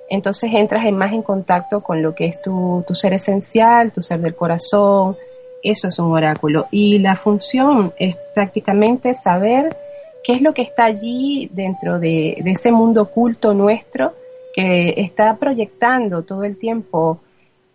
Entonces 0.09 0.51
entras 0.53 0.85
en 0.85 0.97
más 0.97 1.13
en 1.13 1.21
contacto 1.21 1.81
con 1.81 2.01
lo 2.01 2.15
que 2.15 2.25
es 2.25 2.41
tu, 2.41 2.83
ser 2.93 3.13
esencial, 3.13 3.91
tu 3.91 4.01
ser 4.01 4.19
del 4.19 4.35
corazón. 4.35 5.15
Eso 5.63 5.89
es 5.89 5.99
un 5.99 6.11
oráculo. 6.11 6.67
Y 6.71 6.99
la 6.99 7.15
función 7.15 7.93
es 7.97 8.15
prácticamente 8.33 9.15
saber 9.15 9.75
qué 10.23 10.33
es 10.33 10.41
lo 10.41 10.53
que 10.53 10.63
está 10.63 10.85
allí 10.85 11.49
dentro 11.53 11.99
de, 11.99 12.41
ese 12.45 12.71
mundo 12.71 13.03
oculto 13.03 13.53
nuestro 13.53 14.13
que 14.53 14.95
está 14.97 15.35
proyectando 15.35 16.23
todo 16.23 16.43
el 16.43 16.57
tiempo 16.57 17.19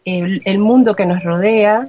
el 0.05 0.59
mundo 0.59 0.95
que 0.95 1.07
nos 1.07 1.23
rodea 1.25 1.88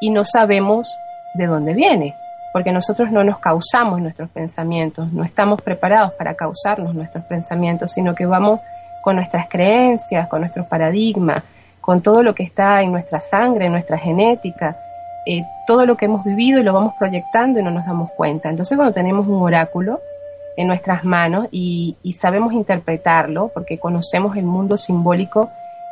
y 0.00 0.10
no 0.10 0.24
sabemos 0.24 0.94
de 1.34 1.46
dónde 1.46 1.72
viene 1.72 2.14
porque 2.56 2.72
nosotros 2.72 3.12
no 3.12 3.22
nos 3.22 3.38
causamos 3.38 4.00
nuestros 4.00 4.30
pensamientos, 4.30 5.12
no 5.12 5.24
estamos 5.24 5.60
preparados 5.60 6.14
para 6.14 6.32
causarnos 6.32 6.94
nuestros 6.94 7.22
pensamientos, 7.24 7.92
sino 7.92 8.14
que 8.14 8.24
vamos 8.24 8.60
con 9.06 9.14
nuestras 9.14 9.48
creencias, 9.48 10.26
con 10.26 10.40
nuestros 10.40 10.66
paradigmas, 10.66 11.40
con 11.80 12.02
todo 12.02 12.24
lo 12.24 12.34
que 12.34 12.42
está 12.42 12.82
en 12.82 12.90
nuestra 12.90 13.20
sangre, 13.20 13.66
en 13.66 13.70
nuestra 13.70 13.96
genética, 13.98 14.76
eh, 15.24 15.44
todo 15.64 15.86
lo 15.86 15.96
que 15.96 16.06
hemos 16.06 16.24
vivido 16.24 16.58
y 16.58 16.64
lo 16.64 16.72
vamos 16.72 16.94
proyectando 16.98 17.60
y 17.60 17.62
no 17.62 17.70
nos 17.70 17.86
damos 17.86 18.10
cuenta. 18.16 18.50
Entonces 18.50 18.74
cuando 18.76 18.92
tenemos 18.92 19.28
un 19.28 19.40
oráculo 19.40 20.00
en 20.56 20.66
nuestras 20.66 21.04
manos 21.04 21.46
y, 21.52 21.94
sabemos 22.18 22.52
interpretarlo, 22.52 23.52
porque 23.54 23.78
conocemos 23.78 24.36
el 24.36 24.42
mundo 24.42 24.76
simbólico 24.76 25.50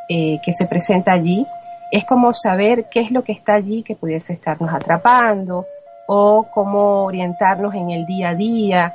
eh, 0.09 0.41
que 0.43 0.51
se 0.51 0.65
presenta 0.65 1.13
allí, 1.13 1.47
es 1.93 2.03
como 2.03 2.33
saber 2.33 2.89
qué 2.91 2.99
es 2.99 3.11
lo 3.11 3.23
que 3.23 3.31
está 3.31 3.53
allí 3.53 3.81
que 3.81 3.95
pudiese 3.95 4.33
estarnos 4.33 4.73
atrapando, 4.73 5.65
o 6.05 6.47
cómo 6.53 7.05
orientarnos 7.05 7.73
en 7.75 7.91
el 7.91 8.05
día 8.05 8.31
a 8.31 8.35
día, 8.35 8.93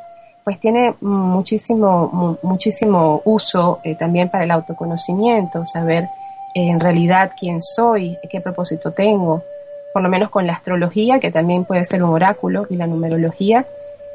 pues 0.50 0.58
tiene 0.58 0.96
muchísimo, 1.00 2.36
muchísimo 2.42 3.22
uso 3.24 3.78
eh, 3.84 3.94
también 3.94 4.30
para 4.30 4.42
el 4.42 4.50
autoconocimiento, 4.50 5.64
saber 5.64 6.08
eh, 6.56 6.70
en 6.70 6.80
realidad 6.80 7.30
quién 7.38 7.62
soy, 7.62 8.18
qué 8.28 8.40
propósito 8.40 8.90
tengo, 8.90 9.44
por 9.92 10.02
lo 10.02 10.08
menos 10.08 10.28
con 10.28 10.48
la 10.48 10.54
astrología, 10.54 11.20
que 11.20 11.30
también 11.30 11.64
puede 11.64 11.84
ser 11.84 12.02
un 12.02 12.10
oráculo, 12.10 12.66
y 12.68 12.74
la 12.74 12.88
numerología 12.88 13.64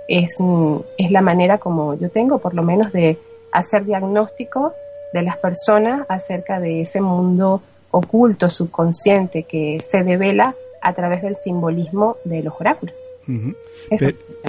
es, 0.09 0.35
mm, 0.37 0.75
es 0.97 1.09
la 1.09 1.21
manera 1.21 1.57
como 1.57 1.93
yo 1.93 2.09
tengo, 2.09 2.39
por 2.39 2.53
lo 2.53 2.63
menos, 2.63 2.91
de 2.91 3.17
hacer 3.53 3.85
diagnóstico 3.85 4.73
de 5.13 5.21
las 5.21 5.37
personas 5.37 6.05
acerca 6.09 6.59
de 6.59 6.81
ese 6.81 6.99
mundo 6.99 7.61
oculto, 7.91 8.49
subconsciente, 8.49 9.43
que 9.43 9.79
se 9.89 10.03
devela 10.03 10.53
a 10.81 10.91
través 10.91 11.21
del 11.21 11.37
simbolismo 11.37 12.17
de 12.25 12.43
los 12.43 12.55
oráculos. 12.59 13.04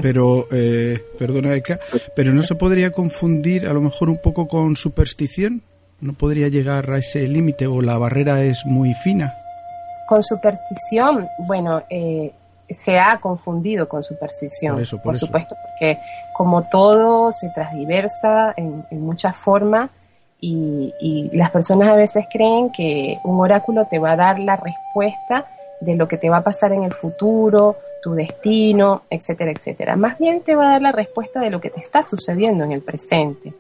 Pero, 0.03 0.47
eh, 0.53 1.01
perdona 1.19 1.55
Eka, 1.55 1.79
pero 2.15 2.33
no 2.33 2.43
se 2.43 2.55
podría 2.55 2.91
confundir 2.93 3.67
a 3.67 3.73
lo 3.73 3.81
mejor 3.81 4.09
un 4.09 4.19
poco 4.19 4.47
con 4.49 4.77
superstición, 4.77 5.63
no 6.01 6.13
podría 6.13 6.49
llegar 6.49 6.91
a 6.91 6.99
ese 6.99 7.27
límite 7.27 7.67
o 7.67 7.81
la 7.81 7.99
barrera 7.99 8.43
es 8.43 8.65
muy 8.67 8.95
fina. 8.95 9.35
Con 10.09 10.23
superstición, 10.23 11.27
bueno, 11.47 11.83
eh, 11.91 12.33
se 12.69 12.99
ha 12.99 13.19
confundido 13.19 13.89
con 13.89 14.03
superstición, 14.03 14.77
por, 15.03 15.17
supuesto, 15.17 15.57
porque 15.63 15.99
como 16.35 16.69
todo 16.69 17.33
se 17.33 17.49
transdiversa 17.51 18.55
en, 18.57 18.85
muchas 18.91 19.37
formas 19.37 19.91
y, 20.41 20.93
y 21.01 21.37
las 21.37 21.51
personas 21.51 21.89
a 21.89 21.95
veces 21.95 22.27
creen 22.31 22.71
que 22.71 23.19
un 23.25 23.41
oráculo 23.41 23.87
te 23.87 23.99
va 23.99 24.13
a 24.13 24.17
dar 24.17 24.39
la 24.39 24.57
respuesta 24.57 25.47
de 25.81 25.97
lo 25.97 26.09
que 26.09 26.17
te 26.17 26.29
va 26.29 26.39
a 26.39 26.43
pasar 26.43 26.73
en 26.73 26.83
el 26.83 26.93
futuro, 26.93 27.77
tu 28.03 28.15
destino, 28.15 29.03
etcétera, 29.11 29.51
etcétera. 29.51 29.97
Más 29.97 30.19
bien 30.19 30.43
te 30.43 30.55
va 30.55 30.69
a 30.69 30.73
dar 30.73 30.83
la 30.83 30.93
respuesta 30.93 31.41
de 31.41 31.51
lo 31.51 31.61
que 31.61 31.71
te 31.71 31.81
está 31.81 32.03
sucediendo 32.03 32.65
en 32.65 32.73
el 32.73 32.83
presente. 32.83 33.53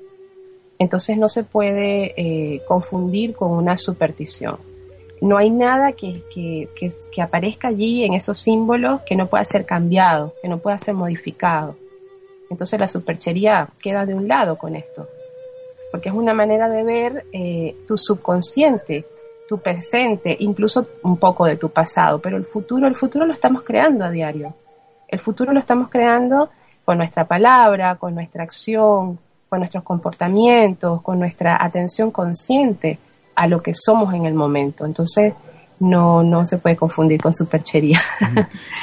Entonces 0.78 1.16
no 1.16 1.28
se 1.28 1.44
puede 1.44 2.14
eh, 2.16 2.62
confundir 2.66 3.34
con 3.34 3.52
una 3.52 3.76
superstición. 3.76 4.58
No 5.20 5.38
hay 5.38 5.50
nada 5.50 5.92
que, 5.92 6.22
que, 6.32 6.68
que, 7.10 7.22
aparezca 7.22 7.68
allí 7.68 8.04
en 8.04 8.12
esos 8.12 8.38
símbolos 8.38 9.00
que 9.02 9.16
no 9.16 9.28
pueda 9.28 9.44
ser 9.44 9.64
cambiado, 9.64 10.34
que 10.42 10.48
no 10.48 10.58
pueda 10.58 10.78
ser 10.78 10.94
modificado. 10.94 11.76
Entonces 12.50 12.78
la 12.78 12.86
superchería 12.86 13.68
queda 13.82 14.04
de 14.04 14.14
un 14.14 14.28
lado 14.28 14.58
con 14.58 14.76
esto, 14.76 15.08
porque 15.90 16.10
es 16.10 16.14
una 16.14 16.34
manera 16.34 16.68
de 16.68 16.84
ver 16.84 17.24
eh, 17.32 17.74
tu 17.88 17.96
subconsciente, 17.96 19.06
tu 19.48 19.58
presente, 19.58 20.36
incluso 20.40 20.86
un 21.02 21.16
poco 21.16 21.44
de 21.44 21.56
tu 21.56 21.68
pasado, 21.68 22.20
pero 22.20 22.36
el 22.36 22.44
futuro, 22.44 22.86
el 22.86 22.96
futuro 22.96 23.26
lo 23.26 23.32
estamos 23.32 23.62
creando 23.62 24.04
a 24.04 24.10
diario. 24.10 24.54
El 25.08 25.20
futuro 25.20 25.52
lo 25.52 25.60
estamos 25.60 25.88
creando 25.88 26.50
con 26.84 26.98
nuestra 26.98 27.24
palabra, 27.24 27.96
con 27.96 28.14
nuestra 28.14 28.42
acción, 28.42 29.18
con 29.48 29.60
nuestros 29.60 29.84
comportamientos, 29.84 31.02
con 31.02 31.18
nuestra 31.18 31.62
atención 31.64 32.10
consciente 32.10 32.98
a 33.34 33.46
lo 33.46 33.62
que 33.62 33.72
somos 33.74 34.12
en 34.14 34.24
el 34.24 34.34
momento. 34.34 34.84
Entonces, 34.84 35.34
no, 35.78 36.22
no 36.22 36.46
se 36.46 36.58
puede 36.58 36.76
confundir 36.76 37.20
con 37.20 37.34
superchería. 37.34 38.00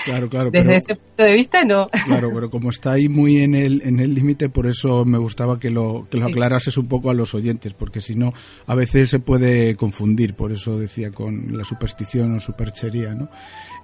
Claro, 0.06 0.30
claro. 0.30 0.50
Desde 0.52 0.78
ese 0.78 0.96
punto 0.96 1.24
de 1.24 1.34
vista, 1.34 1.64
no. 1.64 1.90
Claro, 2.06 2.32
pero 2.34 2.50
como 2.50 2.70
está 2.70 2.92
ahí 2.92 3.08
muy 3.08 3.42
en 3.42 3.56
el 3.56 3.82
en 3.84 4.00
el 4.00 4.14
límite, 4.14 4.50
por 4.50 4.68
eso 4.68 5.06
me 5.06 5.18
gustaba 5.18 5.60
que 5.60 5.70
lo, 5.70 6.08
que 6.10 6.18
lo 6.18 6.28
aclarases 6.28 6.78
un 6.78 6.88
poco 6.88 7.10
a 7.10 7.14
los 7.14 7.34
oyentes, 7.34 7.74
porque 7.74 8.02
si 8.02 8.16
no, 8.16 8.34
a 8.68 8.76
veces 8.76 9.10
se 9.10 9.20
puede 9.20 9.76
confundir, 9.76 10.36
por 10.36 10.52
eso 10.52 10.78
decía 10.78 11.12
con 11.12 11.58
la 11.58 11.64
superstición 11.64 12.38
o 12.38 12.40
superchería, 12.40 13.14
¿no? 13.16 13.30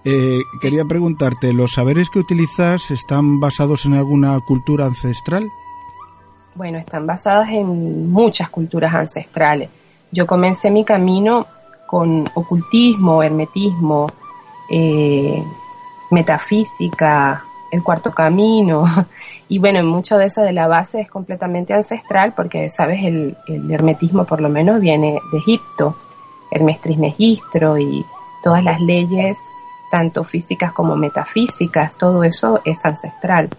Eh, 0.05 0.41
quería 0.61 0.85
preguntarte, 0.85 1.51
¿los 1.51 1.71
saberes 1.71 2.09
que 2.09 2.19
utilizas 2.19 2.91
están 2.91 3.39
basados 3.39 3.85
en 3.85 3.93
alguna 3.93 4.39
cultura 4.47 4.85
ancestral? 4.85 5.47
Bueno, 6.55 6.77
están 6.77 7.05
basadas 7.05 7.49
en 7.49 8.09
muchas 8.09 8.49
culturas 8.49 8.93
ancestrales. 8.93 9.69
Yo 10.11 10.25
comencé 10.25 10.71
mi 10.71 10.83
camino 10.83 11.47
con 11.89 12.29
ocultismo, 12.35 13.23
hermetismo, 13.23 14.07
eh, 14.69 15.43
metafísica, 16.11 17.43
el 17.71 17.83
cuarto 17.83 18.11
camino, 18.11 18.85
y 19.49 19.57
bueno, 19.57 19.83
mucho 19.83 20.17
de 20.17 20.27
eso 20.27 20.43
de 20.43 20.53
la 20.53 20.67
base 20.67 21.01
es 21.01 21.09
completamente 21.09 21.73
ancestral 21.73 22.33
porque, 22.35 22.69
sabes, 22.69 23.03
el, 23.03 23.35
hermetismo 23.71 24.25
por 24.25 24.39
lo 24.39 24.49
menos 24.49 24.79
viene 24.79 25.19
de 25.31 25.37
Egipto, 25.39 25.95
Hermes 26.51 26.79
Trismegistro 26.79 27.79
y 27.79 28.05
todas 28.43 28.63
las 28.63 28.79
leyes, 28.81 29.39
tanto 29.89 30.23
físicas 30.23 30.71
como 30.71 30.95
metafísicas, 30.95 31.93
todo 31.97 32.23
eso 32.23 32.61
es 32.65 32.77
ancestral. 32.83 33.49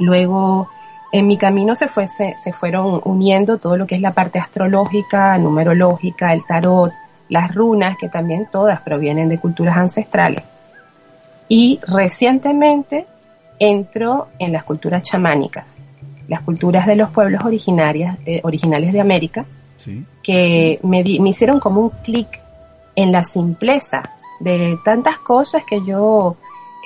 Luego, 0.00 0.68
en 1.12 1.28
mi 1.28 1.38
camino 1.38 1.76
se, 1.76 1.86
fue, 1.86 2.08
se 2.08 2.52
fueron 2.52 3.00
uniendo 3.04 3.58
todo 3.58 3.76
lo 3.76 3.86
que 3.86 3.94
es 3.94 4.00
la 4.00 4.12
parte 4.12 4.40
astrológica, 4.40 5.38
numerológica, 5.38 6.32
el 6.32 6.44
tarot, 6.44 6.92
las 7.28 7.54
runas, 7.54 7.96
que 7.98 8.08
también 8.08 8.48
todas 8.50 8.80
provienen 8.80 9.28
de 9.28 9.38
culturas 9.38 9.76
ancestrales. 9.76 10.42
Y 11.48 11.80
recientemente 11.86 13.06
entró 13.58 14.28
en 14.38 14.52
las 14.52 14.64
culturas 14.64 15.02
chamánicas, 15.02 15.80
las 16.28 16.42
culturas 16.42 16.86
de 16.86 16.96
los 16.96 17.10
pueblos 17.10 17.44
originarias, 17.44 18.18
eh, 18.26 18.40
originales 18.42 18.92
de 18.92 19.00
América, 19.00 19.44
que 20.22 20.80
me, 20.82 21.00
hicieron 21.00 21.60
como 21.60 21.82
un 21.82 21.90
clic 22.02 22.40
en 22.96 23.12
la 23.12 23.22
simpleza 23.22 24.02
de 24.40 24.78
tantas 24.82 25.18
cosas 25.18 25.62
que 25.68 25.84
yo 25.84 26.36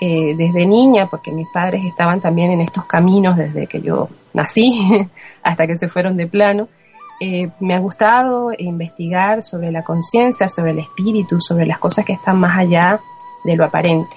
eh, 0.00 0.35
desde 0.37 0.66
niña, 0.66 1.07
porque 1.07 1.30
mis 1.30 1.47
padres 1.52 1.85
estaban 1.85 2.21
también 2.21 2.50
en 2.50 2.61
estos 2.61 2.87
caminos 2.87 3.37
desde 3.37 3.66
que 3.66 3.80
yo 3.80 4.09
nací 4.33 5.07
hasta 5.42 5.66
que 5.66 5.78
se 5.78 5.88
fueron 5.88 6.16
de 6.16 6.26
plano. 6.26 6.68
Eh, 7.20 7.50
me 7.58 7.75
ha 7.75 7.80
gustado 7.80 8.52
investigar 8.56 9.42
sobre 9.42 9.72
la 9.72 9.82
conciencia, 9.82 10.48
sobre 10.48 10.70
el 10.70 10.78
espíritu, 10.78 11.40
sobre 11.40 11.66
las 11.66 11.78
cosas 11.78 12.04
que 12.04 12.12
están 12.12 12.38
más 12.38 12.56
allá 12.56 13.00
de 13.44 13.56
lo 13.56 13.64
aparente, 13.64 14.14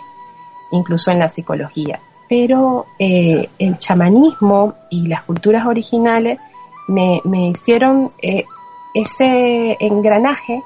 incluso 0.71 1.09
en 1.09 1.19
la 1.19 1.27
psicología. 1.27 1.99
Pero 2.29 2.85
eh, 2.99 3.49
el 3.57 3.77
chamanismo 3.79 4.75
y 4.89 5.07
las 5.07 5.23
culturas 5.23 5.65
originales 5.65 6.39
me, 6.87 7.21
hicieron 7.49 8.11
eh, 8.21 8.45
ese 8.93 9.77
engranaje 9.79 10.61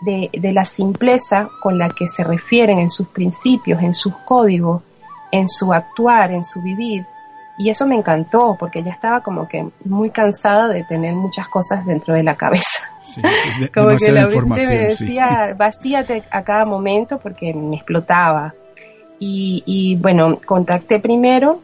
de, 0.00 0.30
de, 0.32 0.52
la 0.52 0.64
simpleza 0.64 1.48
con 1.60 1.78
la 1.78 1.90
que 1.90 2.08
se 2.08 2.24
refieren 2.24 2.78
en 2.78 2.90
sus 2.90 3.08
principios, 3.08 3.82
en 3.82 3.94
sus 3.94 4.14
códigos, 4.24 4.82
en 5.32 5.48
su 5.48 5.72
actuar, 5.72 6.30
en 6.32 6.44
su 6.44 6.62
vivir, 6.62 7.06
y 7.56 7.70
eso 7.70 7.86
me 7.86 7.94
encantó 7.94 8.56
porque 8.58 8.82
ya 8.82 8.90
estaba 8.90 9.20
como 9.20 9.46
que 9.46 9.68
muy 9.84 10.10
cansada 10.10 10.68
de 10.68 10.82
tener 10.84 11.14
muchas 11.14 11.48
cosas 11.48 11.86
dentro 11.86 12.14
de 12.14 12.22
la 12.22 12.34
cabeza. 12.34 12.90
como 13.74 13.96
que 13.96 14.10
la 14.10 14.26
mente 14.26 14.66
me 14.66 14.78
decía, 14.78 15.54
vacíate 15.56 16.24
a 16.30 16.42
cada 16.42 16.64
momento 16.64 17.18
porque 17.18 17.54
me 17.54 17.76
explotaba. 17.76 18.54
Y, 19.20 19.62
y 19.66 19.94
bueno, 19.96 20.40
contacté 20.44 20.98
primero 20.98 21.60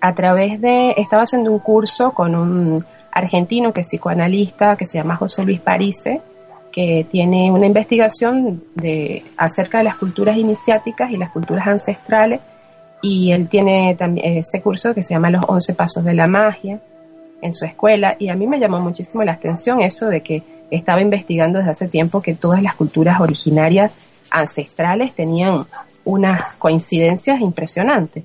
a 0.00 0.14
través 0.14 0.60
de, 0.60 0.92
estaba 0.96 1.24
haciendo 1.24 1.52
un 1.52 1.58
curso 1.58 2.12
con 2.12 2.34
un 2.34 2.84
argentino 3.12 3.72
que 3.72 3.82
es 3.82 3.88
psicoanalista, 3.88 4.76
que 4.76 4.86
se 4.86 4.96
llama 4.98 5.16
José 5.16 5.44
Luis 5.44 5.60
Parise, 5.60 6.22
que 6.72 7.06
tiene 7.10 7.50
una 7.52 7.66
investigación 7.66 8.62
de, 8.74 9.24
acerca 9.36 9.78
de 9.78 9.84
las 9.84 9.96
culturas 9.96 10.36
iniciáticas 10.36 11.10
y 11.10 11.16
las 11.16 11.30
culturas 11.30 11.66
ancestrales 11.66 12.40
y 13.02 13.32
él 13.32 13.48
tiene 13.48 13.94
también 13.96 14.38
ese 14.38 14.60
curso 14.60 14.94
que 14.94 15.02
se 15.02 15.14
llama 15.14 15.30
Los 15.30 15.44
11 15.46 15.74
Pasos 15.74 16.04
de 16.04 16.14
la 16.14 16.26
Magia 16.26 16.80
en 17.42 17.54
su 17.54 17.64
escuela 17.64 18.16
y 18.18 18.28
a 18.28 18.34
mí 18.34 18.46
me 18.46 18.58
llamó 18.58 18.80
muchísimo 18.80 19.22
la 19.24 19.32
atención 19.32 19.80
eso 19.80 20.08
de 20.08 20.20
que 20.22 20.42
estaba 20.70 21.00
investigando 21.00 21.58
desde 21.58 21.70
hace 21.70 21.88
tiempo 21.88 22.20
que 22.20 22.34
todas 22.34 22.62
las 22.62 22.74
culturas 22.74 23.20
originarias 23.20 23.92
ancestrales 24.30 25.14
tenían 25.14 25.66
unas 26.04 26.54
coincidencias 26.54 27.40
impresionantes. 27.40 28.24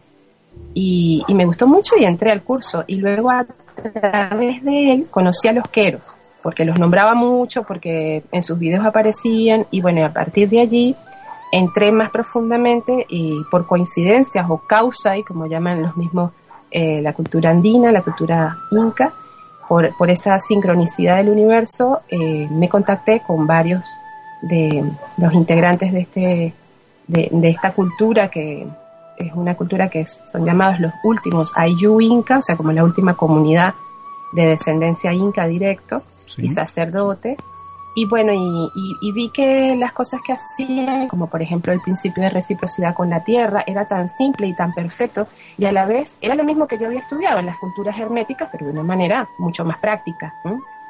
Y, 0.73 1.23
y, 1.27 1.33
me 1.33 1.45
gustó 1.45 1.67
mucho 1.67 1.95
y 1.97 2.05
entré 2.05 2.31
al 2.31 2.43
curso. 2.43 2.83
Y 2.87 2.95
luego 2.95 3.29
a 3.31 3.45
través 3.93 4.63
de 4.63 4.93
él 4.93 5.07
conocí 5.09 5.47
a 5.47 5.53
los 5.53 5.67
queros, 5.67 6.13
porque 6.41 6.65
los 6.65 6.79
nombraba 6.79 7.13
mucho, 7.13 7.63
porque 7.63 8.23
en 8.31 8.43
sus 8.43 8.57
videos 8.57 8.85
aparecían. 8.85 9.65
Y 9.71 9.81
bueno, 9.81 10.05
a 10.05 10.09
partir 10.09 10.49
de 10.49 10.61
allí 10.61 10.95
entré 11.55 11.89
más 11.91 12.09
profundamente 12.09 13.05
y 13.07 13.41
por 13.45 13.65
coincidencias 13.65 14.45
o 14.49 14.57
causa, 14.57 15.17
y 15.17 15.23
como 15.23 15.45
llaman 15.45 15.81
los 15.81 15.95
mismos 15.95 16.31
eh, 16.69 17.01
la 17.01 17.13
cultura 17.13 17.51
andina, 17.51 17.93
la 17.93 18.01
cultura 18.01 18.57
inca, 18.71 19.13
por, 19.69 19.95
por 19.95 20.09
esa 20.09 20.37
sincronicidad 20.39 21.17
del 21.17 21.29
universo, 21.29 22.01
eh, 22.09 22.47
me 22.51 22.67
contacté 22.67 23.21
con 23.25 23.47
varios 23.47 23.85
de 24.41 24.83
los 25.17 25.33
integrantes 25.33 25.93
de, 25.93 25.99
este, 26.01 26.53
de, 27.07 27.29
de, 27.31 27.49
esta 27.49 27.71
cultura 27.71 28.29
que 28.29 28.67
es 29.17 29.33
una 29.33 29.55
cultura 29.55 29.89
que 29.89 30.05
son 30.05 30.45
llamados 30.45 30.81
los 30.81 30.91
últimos 31.05 31.53
Ayu 31.55 32.01
Inca, 32.01 32.39
o 32.39 32.43
sea, 32.43 32.57
como 32.57 32.73
la 32.73 32.83
última 32.83 33.13
comunidad 33.13 33.73
de 34.33 34.47
descendencia 34.47 35.13
inca 35.13 35.47
directo 35.47 36.03
y 36.37 36.49
sacerdotes, 36.49 37.37
y 37.97 38.05
bueno, 38.05 38.33
y, 38.33 39.11
vi 39.13 39.29
que 39.29 39.73
las 39.75 39.93
cosas 39.93 40.19
que 40.21 40.33
hacían, 40.33 41.07
como 41.07 41.27
por 41.27 41.41
ejemplo 41.41 41.71
el 41.71 41.79
principio 41.79 42.23
de 42.23 42.29
reciprocidad 42.29 42.93
con 42.93 43.09
la 43.09 43.23
tierra, 43.23 43.63
era 43.65 43.87
tan 43.87 44.09
simple 44.09 44.47
y 44.47 44.53
tan 44.53 44.73
perfecto, 44.73 45.27
y 45.57 45.63
a 45.63 45.71
la 45.71 45.85
vez 45.85 46.13
era 46.19 46.35
lo 46.35 46.43
mismo 46.43 46.67
que 46.67 46.77
yo 46.77 46.87
había 46.87 46.99
estudiado 46.99 47.39
en 47.39 47.45
las 47.45 47.57
culturas 47.57 47.97
herméticas, 47.97 48.49
pero 48.51 48.65
de 48.65 48.73
una 48.73 48.83
manera 48.83 49.29
mucho 49.37 49.63
más 49.63 49.77
práctica. 49.77 50.33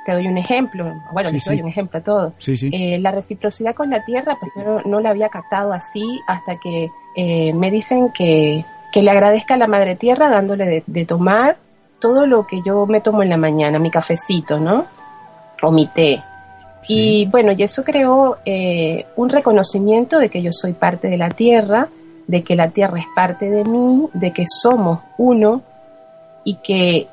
Te 0.03 0.13
doy 0.13 0.27
un 0.27 0.39
ejemplo, 0.39 0.91
bueno, 1.13 1.29
te 1.29 1.39
doy 1.45 1.61
un 1.61 1.67
ejemplo 1.67 1.99
a 1.99 2.03
todos. 2.03 2.33
Eh, 2.47 2.97
la 2.99 3.11
reciprocidad 3.11 3.75
con 3.75 3.91
la 3.91 4.03
tierra, 4.03 4.37
pues 4.39 4.51
yo 4.55 4.81
no 4.85 4.99
la 4.99 5.11
había 5.11 5.29
captado 5.29 5.73
así 5.73 6.21
hasta 6.25 6.57
que 6.57 6.89
eh, 7.15 7.53
me 7.53 7.69
dicen 7.69 8.11
que, 8.13 8.65
que 8.91 9.03
le 9.03 9.11
agradezca 9.11 9.53
a 9.53 9.57
la 9.57 9.67
madre 9.67 9.95
tierra 9.95 10.27
dándole 10.27 10.65
de, 10.65 10.83
de 10.87 11.05
tomar 11.05 11.57
todo 11.99 12.25
lo 12.25 12.47
que 12.47 12.63
yo 12.63 12.87
me 12.87 13.01
tomo 13.01 13.21
en 13.21 13.29
la 13.29 13.37
mañana, 13.37 13.77
mi 13.77 13.91
cafecito, 13.91 14.59
¿no? 14.59 14.85
O 15.61 15.71
mi 15.71 15.85
té 15.87 16.21
y 16.87 17.25
bueno, 17.27 17.51
y 17.51 17.63
eso 17.63 17.83
creó 17.83 18.37
eh, 18.45 19.05
un 19.15 19.29
reconocimiento 19.29 20.19
de 20.19 20.29
que 20.29 20.41
yo 20.41 20.51
soy 20.51 20.73
parte 20.73 21.07
de 21.07 21.17
la 21.17 21.29
tierra, 21.29 21.87
de 22.27 22.43
que 22.43 22.55
la 22.55 22.69
tierra 22.69 22.99
es 22.99 23.05
parte 23.15 23.49
de 23.49 23.63
mí, 23.63 24.07
de 24.13 24.31
que 24.31 24.45
somos 24.47 24.99
uno 25.17 25.61
y 26.43 26.55
que 26.55 27.07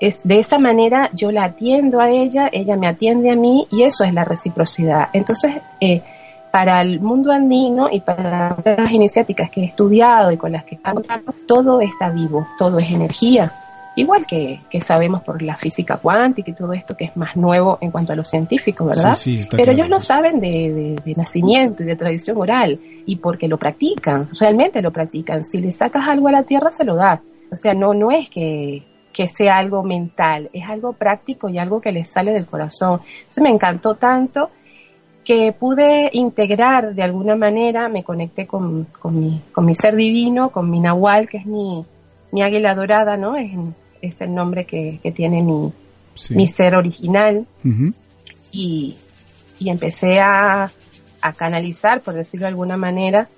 es, 0.00 0.20
de 0.22 0.38
esa 0.38 0.58
manera 0.58 1.10
yo 1.12 1.30
la 1.30 1.44
atiendo 1.44 2.00
a 2.00 2.10
ella, 2.10 2.48
ella 2.52 2.76
me 2.76 2.88
atiende 2.88 3.30
a 3.30 3.36
mí 3.36 3.66
y 3.70 3.82
eso 3.82 4.04
es 4.04 4.12
la 4.12 4.24
reciprocidad. 4.24 5.08
Entonces, 5.12 5.54
eh, 5.80 6.02
para 6.50 6.80
el 6.80 7.00
mundo 7.00 7.32
andino 7.32 7.88
y 7.90 8.00
para 8.00 8.56
las 8.64 8.92
iniciáticas 8.92 9.50
que 9.50 9.62
he 9.62 9.64
estudiado 9.64 10.32
y 10.32 10.36
con 10.36 10.52
las 10.52 10.64
que 10.64 10.76
he 10.76 11.46
todo 11.46 11.80
está 11.80 12.10
vivo, 12.10 12.46
todo 12.58 12.78
es 12.78 12.90
energía 12.90 13.52
igual 13.96 14.26
que, 14.26 14.60
sabemos 14.80 15.22
por 15.22 15.42
la 15.42 15.56
física 15.56 15.96
cuántica 15.96 16.50
y 16.50 16.54
todo 16.54 16.72
esto 16.72 16.96
que 16.96 17.06
es 17.06 17.16
más 17.16 17.34
nuevo 17.34 17.78
en 17.80 17.90
cuanto 17.90 18.12
a 18.12 18.16
lo 18.16 18.22
científico, 18.22 18.84
¿verdad? 18.84 19.18
Pero 19.50 19.72
ellos 19.72 19.88
lo 19.88 20.00
saben 20.00 20.38
de, 20.38 21.14
nacimiento 21.16 21.82
y 21.82 21.86
de 21.86 21.96
tradición 21.96 22.36
oral 22.36 22.78
y 23.06 23.16
porque 23.16 23.48
lo 23.48 23.56
practican, 23.56 24.28
realmente 24.38 24.82
lo 24.82 24.92
practican. 24.92 25.44
Si 25.44 25.58
le 25.58 25.72
sacas 25.72 26.06
algo 26.08 26.28
a 26.28 26.32
la 26.32 26.42
tierra, 26.42 26.70
se 26.70 26.84
lo 26.84 26.94
da. 26.94 27.20
O 27.50 27.56
sea, 27.56 27.74
no, 27.74 27.94
no 27.94 28.10
es 28.10 28.28
que, 28.28 28.82
que 29.12 29.26
sea 29.26 29.56
algo 29.56 29.82
mental, 29.82 30.50
es 30.52 30.68
algo 30.68 30.92
práctico 30.92 31.48
y 31.48 31.58
algo 31.58 31.80
que 31.80 31.90
les 31.90 32.10
sale 32.10 32.32
del 32.32 32.46
corazón. 32.46 33.00
Entonces 33.20 33.42
me 33.42 33.50
encantó 33.50 33.94
tanto 33.94 34.50
que 35.24 35.52
pude 35.58 36.10
integrar 36.12 36.94
de 36.94 37.02
alguna 37.02 37.34
manera, 37.34 37.88
me 37.88 38.04
conecté 38.04 38.46
con, 38.46 38.84
con, 39.00 39.18
mi, 39.18 39.40
con 39.52 39.64
mi 39.64 39.74
ser 39.74 39.96
divino, 39.96 40.50
con 40.50 40.70
mi 40.70 40.80
nahual, 40.80 41.28
que 41.28 41.38
es 41.38 41.46
mi, 41.46 41.84
mi 42.30 42.42
águila 42.42 42.74
dorada, 42.74 43.16
¿no? 43.16 43.36
Es, 43.36 43.50
es 44.02 44.20
el 44.20 44.34
nombre 44.34 44.64
que, 44.64 44.98
tiene 45.14 45.42
mi, 45.42 45.72
mi, 46.30 46.48
ser 46.48 46.74
original. 46.74 47.46
y, 48.52 48.96
empecé 49.60 50.20
a, 50.20 50.70
canalizar, 51.36 52.02
por 52.02 52.14
decirlo 52.14 52.44
de 52.44 52.50
alguna 52.50 52.76
manera, 52.76 53.28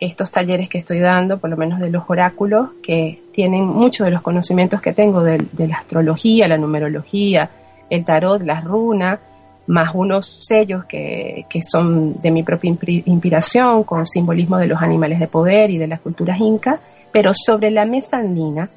estos 0.00 0.32
talleres 0.32 0.68
que 0.68 0.78
estoy 0.78 0.98
dando, 0.98 1.38
por 1.38 1.48
lo 1.48 1.56
menos 1.56 1.78
de 1.78 1.90
los 1.90 2.02
oráculos, 2.08 2.70
que 2.82 3.22
tienen 3.32 3.64
muchos 3.64 4.04
de 4.04 4.10
los 4.10 4.20
conocimientos 4.20 4.80
que 4.80 4.92
tengo 4.92 5.22
de, 5.22 5.38
la 5.58 5.76
astrología, 5.76 6.48
la 6.48 6.58
numerología, 6.58 7.48
el 7.88 8.04
tarot, 8.04 8.42
las 8.42 8.64
runas, 8.64 9.20
más 9.68 9.94
unos 9.94 10.44
sellos 10.46 10.84
que, 10.86 11.46
que 11.48 11.62
son 11.62 12.20
de 12.20 12.32
mi 12.32 12.42
propia 12.42 12.76
inspiración, 13.04 13.84
con 13.84 14.06
simbolismo 14.06 14.58
de 14.58 14.66
los 14.66 14.82
animales 14.82 15.20
de 15.20 15.28
poder 15.28 15.70
y 15.70 15.78
de 15.78 15.86
las 15.86 16.00
culturas 16.00 16.40
incas, 16.40 16.80
pero 17.12 17.32
sobre 17.32 17.70
la 17.70 17.84
mesa 17.84 18.18
andina 18.18 18.68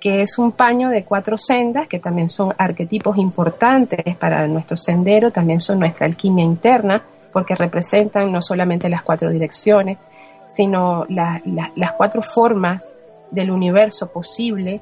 que 0.00 0.22
es 0.22 0.38
un 0.38 0.52
paño 0.52 0.88
de 0.88 1.04
cuatro 1.04 1.36
sendas, 1.36 1.86
que 1.86 1.98
también 1.98 2.28
son 2.28 2.54
arquetipos 2.56 3.18
importantes 3.18 4.16
para 4.16 4.46
nuestro 4.48 4.76
sendero, 4.76 5.30
también 5.30 5.60
son 5.60 5.78
nuestra 5.78 6.06
alquimia 6.06 6.44
interna, 6.44 7.02
porque 7.32 7.54
representan 7.54 8.32
no 8.32 8.40
solamente 8.40 8.88
las 8.88 9.02
cuatro 9.02 9.30
direcciones, 9.30 9.98
sino 10.48 11.04
las 11.08 11.92
cuatro 11.96 12.22
formas 12.22 12.90
del 13.30 13.50
universo 13.50 14.10
posible 14.10 14.80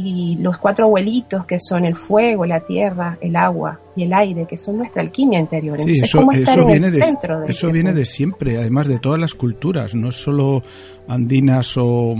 y 0.00 0.36
los 0.36 0.58
cuatro 0.58 0.86
abuelitos 0.86 1.44
que 1.44 1.58
son 1.60 1.84
el 1.84 1.96
fuego, 1.96 2.46
la 2.46 2.60
tierra, 2.60 3.18
el 3.20 3.34
agua 3.34 3.80
y 3.96 4.04
el 4.04 4.12
aire, 4.12 4.46
que 4.46 4.56
son 4.56 4.78
nuestra 4.78 5.02
alquimia 5.02 5.40
interior. 5.40 5.78
Entonces, 5.78 6.04
eso, 6.04 6.24
viene 6.66 6.90
de, 6.90 7.04
eso 7.48 7.70
viene 7.70 7.92
de 7.92 8.04
siempre, 8.04 8.58
además 8.58 8.86
de 8.86 8.98
todas 8.98 9.18
las 9.18 9.34
culturas, 9.34 9.94
no 9.94 10.10
es 10.10 10.16
solo 10.16 10.62
andinas 11.08 11.74
o, 11.76 12.14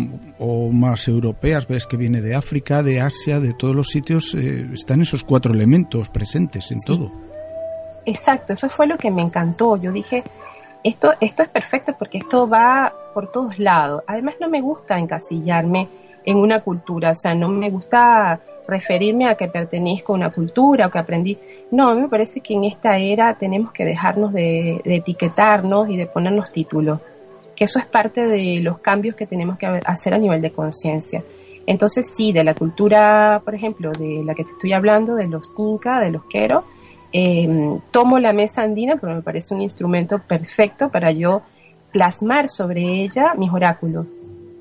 más 0.73 1.07
europeas, 1.09 1.69
ves 1.69 1.87
que 1.87 1.97
viene 1.97 2.21
de 2.21 2.35
África, 2.35 2.83
de 2.83 3.01
Asia, 3.01 3.39
de 3.39 3.53
todos 3.53 3.77
los 3.77 3.89
sitios, 3.89 4.35
eh, 4.35 4.67
están 4.73 5.03
esos 5.03 5.23
cuatro 5.23 5.53
elementos 5.53 6.09
presentes 6.09 6.71
en 6.73 6.81
todo. 6.81 7.13
Exacto, 8.07 8.55
eso 8.55 8.69
fue 8.71 8.87
lo 8.87 8.97
que 8.97 9.11
me 9.11 9.23
encantó. 9.23 9.77
Yo 9.77 9.93
dije, 9.93 10.25
esto, 10.83 11.13
esto 11.21 11.43
es 11.43 11.49
perfecto 11.49 11.95
porque 11.99 12.19
esto 12.19 12.49
va 12.49 12.93
por 13.15 13.31
todos 13.31 13.59
lados. 13.59 14.03
Además 14.07 14.37
no 14.41 14.49
me 14.49 14.63
gusta 14.63 14.99
encasillarme 14.99 15.89
en 16.29 16.37
una 16.37 16.61
cultura, 16.61 17.13
o 17.13 17.15
sea, 17.15 17.35
no 17.35 17.49
me 17.49 17.71
gusta 17.71 18.39
referirme 18.67 19.27
a 19.31 19.35
que 19.35 19.49
pertenezco 19.49 20.13
a 20.13 20.17
una 20.17 20.31
cultura 20.31 20.87
o 20.87 20.91
que 20.91 20.99
aprendí. 20.99 21.39
No, 21.71 21.95
me 21.95 22.07
parece 22.07 22.41
que 22.41 22.53
en 22.53 22.65
esta 22.65 22.99
era 22.99 23.33
tenemos 23.33 23.73
que 23.73 23.87
dejarnos 23.87 24.35
de 24.35 24.83
etiquetarnos 24.85 25.89
y 25.89 25.97
de 25.97 26.05
ponernos 26.05 26.53
títulos 26.53 27.01
que 27.57 27.65
eso 27.65 27.79
es 27.79 27.87
parte 27.87 28.27
de 28.27 28.61
los 28.61 28.79
cambios 28.79 29.17
que 29.17 29.27
tenemos 29.27 29.59
que 29.59 29.67
hacer 29.67 30.13
a 30.13 30.19
nivel 30.19 30.43
de 30.43 30.53
conciencia. 30.53 31.25
Entonces 31.67 32.09
sí, 32.15 32.31
de 32.31 32.45
la 32.45 32.55
cultura, 32.55 33.41
por 33.43 33.55
ejemplo, 33.55 33.91
de 33.91 34.23
la 34.23 34.35
que 34.35 34.45
te 34.45 34.53
estoy 34.53 34.75
hablando, 34.75 35.15
de 35.15 35.29
los 35.29 35.55
Inca, 35.59 35.99
de 35.99 36.11
los 36.11 36.25
Quero, 36.27 36.63
em, 37.11 37.81
tomo 37.91 38.19
la 38.19 38.33
mesa 38.33 38.63
andina, 38.63 38.97
pero 39.01 39.15
me 39.15 39.23
parece 39.23 39.55
un 39.55 39.63
instrumento 39.63 40.19
perfecto 40.21 40.91
para 40.91 41.11
yo 41.11 41.41
plasmar 41.91 42.51
sobre 42.51 43.03
ella 43.03 43.33
mis 43.35 43.51
oráculos 43.51 44.07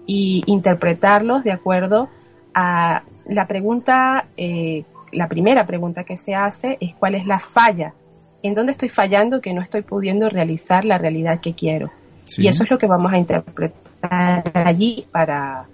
y 0.08 0.41
interpretarlos 0.48 1.43
de 1.43 1.52
acuerdo 1.52 2.10
a 2.56 3.04
la 3.28 3.46
pregunta, 3.46 4.26
eh, 4.38 4.84
la 5.12 5.28
primera 5.28 5.67
pregunta 5.67 6.04
que 6.04 6.17
se 6.17 6.34
hace 6.34 6.78
es 6.80 6.96
cuál 6.96 7.13
es 7.13 7.28
la 7.28 7.39
falla, 7.39 7.93
en 8.41 8.56
dónde 8.56 8.72
estoy 8.72 8.89
fallando 8.89 9.41
que 9.41 9.54
no 9.54 9.62
estoy 9.62 9.82
pudiendo 9.82 10.30
realizar 10.30 10.86
la 10.86 10.98
realidad 10.98 11.39
que 11.39 11.54
quiero. 11.54 11.91
Y 12.38 12.48
eso 12.48 12.63
es 12.63 12.72
lo 12.72 12.78
que 12.78 12.88
vamos 12.88 13.13
a 13.13 13.17
interpretar 13.17 14.52
allí 14.54 15.06
para 15.12 15.65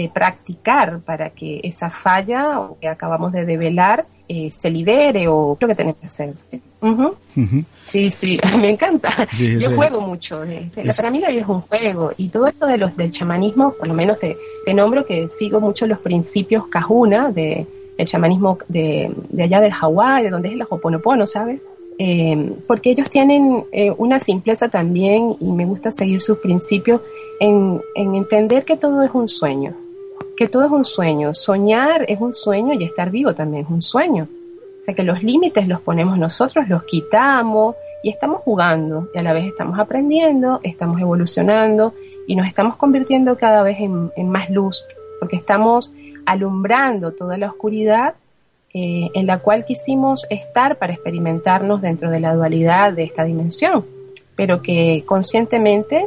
eh, 0.00 0.08
practicar, 0.08 1.00
para 1.00 1.30
que 1.30 1.58
esa 1.64 1.90
falla 1.90 2.68
que 2.80 2.86
acabamos 2.86 3.32
de 3.32 3.44
develar 3.44 4.06
eh, 4.28 4.48
se 4.48 4.70
libere 4.70 5.26
o 5.26 5.58
lo 5.60 5.66
que 5.66 5.74
tenemos 5.74 5.96
que 5.96 6.06
hacer. 6.06 6.34
Sí, 7.80 8.08
sí, 8.08 8.38
me 8.60 8.70
encanta. 8.70 9.26
Yo 9.32 9.74
juego 9.74 10.00
mucho. 10.00 10.42
Para 10.96 11.10
mí 11.10 11.18
la 11.18 11.30
vida 11.30 11.40
es 11.40 11.48
un 11.48 11.62
juego 11.62 12.12
y 12.16 12.28
todo 12.28 12.46
esto 12.46 12.68
de 12.68 12.78
los 12.78 12.96
del 12.96 13.10
chamanismo, 13.10 13.72
por 13.76 13.88
lo 13.88 13.94
menos 13.94 14.20
te, 14.20 14.36
te 14.64 14.72
nombro 14.72 15.04
que 15.04 15.28
sigo 15.28 15.58
mucho 15.58 15.84
los 15.88 15.98
principios 15.98 16.68
Kahuna 16.68 17.32
de 17.32 17.66
el 17.96 18.06
chamanismo 18.06 18.56
de, 18.68 19.12
de 19.30 19.42
allá 19.42 19.60
de 19.60 19.72
Hawái, 19.72 20.22
de 20.22 20.30
donde 20.30 20.46
es 20.46 20.54
el 20.54 20.62
Hoponopono, 20.62 21.26
¿sabes? 21.26 21.60
Eh, 21.98 22.52
porque 22.68 22.92
ellos 22.92 23.10
tienen 23.10 23.64
eh, 23.72 23.92
una 23.98 24.20
simpleza 24.20 24.68
también 24.68 25.34
y 25.40 25.50
me 25.50 25.64
gusta 25.64 25.90
seguir 25.90 26.20
sus 26.20 26.38
principios 26.38 27.00
en, 27.40 27.80
en 27.96 28.14
entender 28.14 28.64
que 28.64 28.76
todo 28.76 29.02
es 29.02 29.10
un 29.12 29.28
sueño 29.28 29.74
que 30.38 30.48
todo 30.48 30.64
es 30.66 30.70
un 30.70 30.84
sueño. 30.84 31.34
Soñar 31.34 32.04
es 32.06 32.20
un 32.20 32.32
sueño 32.32 32.72
y 32.74 32.84
estar 32.84 33.10
vivo 33.10 33.34
también 33.34 33.64
es 33.64 33.70
un 33.70 33.82
sueño. 33.82 34.28
O 34.80 34.84
sea 34.84 34.94
que 34.94 35.02
los 35.02 35.20
límites 35.24 35.66
los 35.66 35.80
ponemos 35.80 36.16
nosotros, 36.16 36.68
los 36.68 36.84
quitamos 36.84 37.74
y 38.04 38.10
estamos 38.10 38.42
jugando 38.42 39.08
y 39.12 39.18
a 39.18 39.22
la 39.22 39.32
vez 39.32 39.46
estamos 39.46 39.80
aprendiendo, 39.80 40.60
estamos 40.62 41.00
evolucionando 41.00 41.92
y 42.28 42.36
nos 42.36 42.46
estamos 42.46 42.76
convirtiendo 42.76 43.36
cada 43.36 43.64
vez 43.64 43.78
en, 43.80 44.30
más 44.30 44.48
luz 44.48 44.84
porque 45.18 45.34
estamos 45.34 45.92
alumbrando 46.24 47.10
toda 47.10 47.36
la 47.36 47.48
oscuridad 47.48 48.14
eh, 48.72 49.10
en 49.14 49.26
la 49.26 49.40
cual 49.40 49.64
quisimos 49.64 50.24
estar 50.30 50.76
para 50.76 50.92
experimentarnos 50.92 51.82
dentro 51.82 52.10
de 52.10 52.20
la 52.20 52.34
dualidad 52.34 52.92
de 52.92 53.02
esta 53.02 53.24
dimensión, 53.24 53.84
pero 54.36 54.62
que 54.62 55.02
conscientemente 55.04 56.06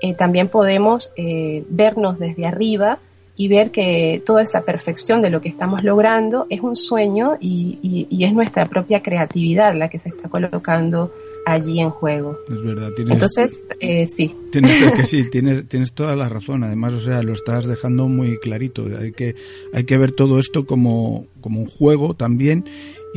eh, 0.00 0.14
también 0.14 0.48
podemos 0.48 1.12
eh, 1.16 1.62
vernos 1.68 2.18
desde 2.18 2.46
arriba 2.46 3.00
y 3.36 3.48
ver 3.48 3.70
que 3.70 4.22
toda 4.24 4.42
esa 4.42 4.62
perfección 4.62 5.20
de 5.22 5.30
lo 5.30 5.40
que 5.40 5.48
estamos 5.48 5.84
logrando 5.84 6.46
es 6.48 6.60
un 6.60 6.74
sueño 6.74 7.36
y, 7.40 8.06
es 8.18 8.32
nuestra 8.32 8.66
propia 8.66 9.02
creatividad 9.02 9.74
la 9.74 9.88
que 9.88 9.98
se 9.98 10.08
está 10.08 10.28
colocando 10.28 11.12
allí 11.44 11.80
en 11.80 11.90
juego. 11.90 12.38
Es 12.50 12.62
verdad. 12.62 12.90
Entonces, 12.98 13.52
eh, 13.78 14.06
sí. 14.08 14.34
Tienes, 14.60 14.92
que 14.92 15.04
sí, 15.04 15.28
tienes, 15.28 15.68
tienes 15.68 15.92
toda 15.92 16.16
la 16.16 16.30
razón. 16.30 16.64
Además, 16.64 16.94
o 16.94 17.00
sea, 17.00 17.22
lo 17.22 17.34
estás 17.34 17.66
dejando 17.66 18.08
muy 18.08 18.38
clarito. 18.38 18.86
Hay 18.98 19.12
que, 19.12 19.34
hay 19.74 19.84
que 19.84 19.98
ver 19.98 20.12
todo 20.12 20.38
esto 20.38 20.64
como, 20.64 21.26
como 21.42 21.60
un 21.60 21.66
juego 21.66 22.14
también 22.14 22.64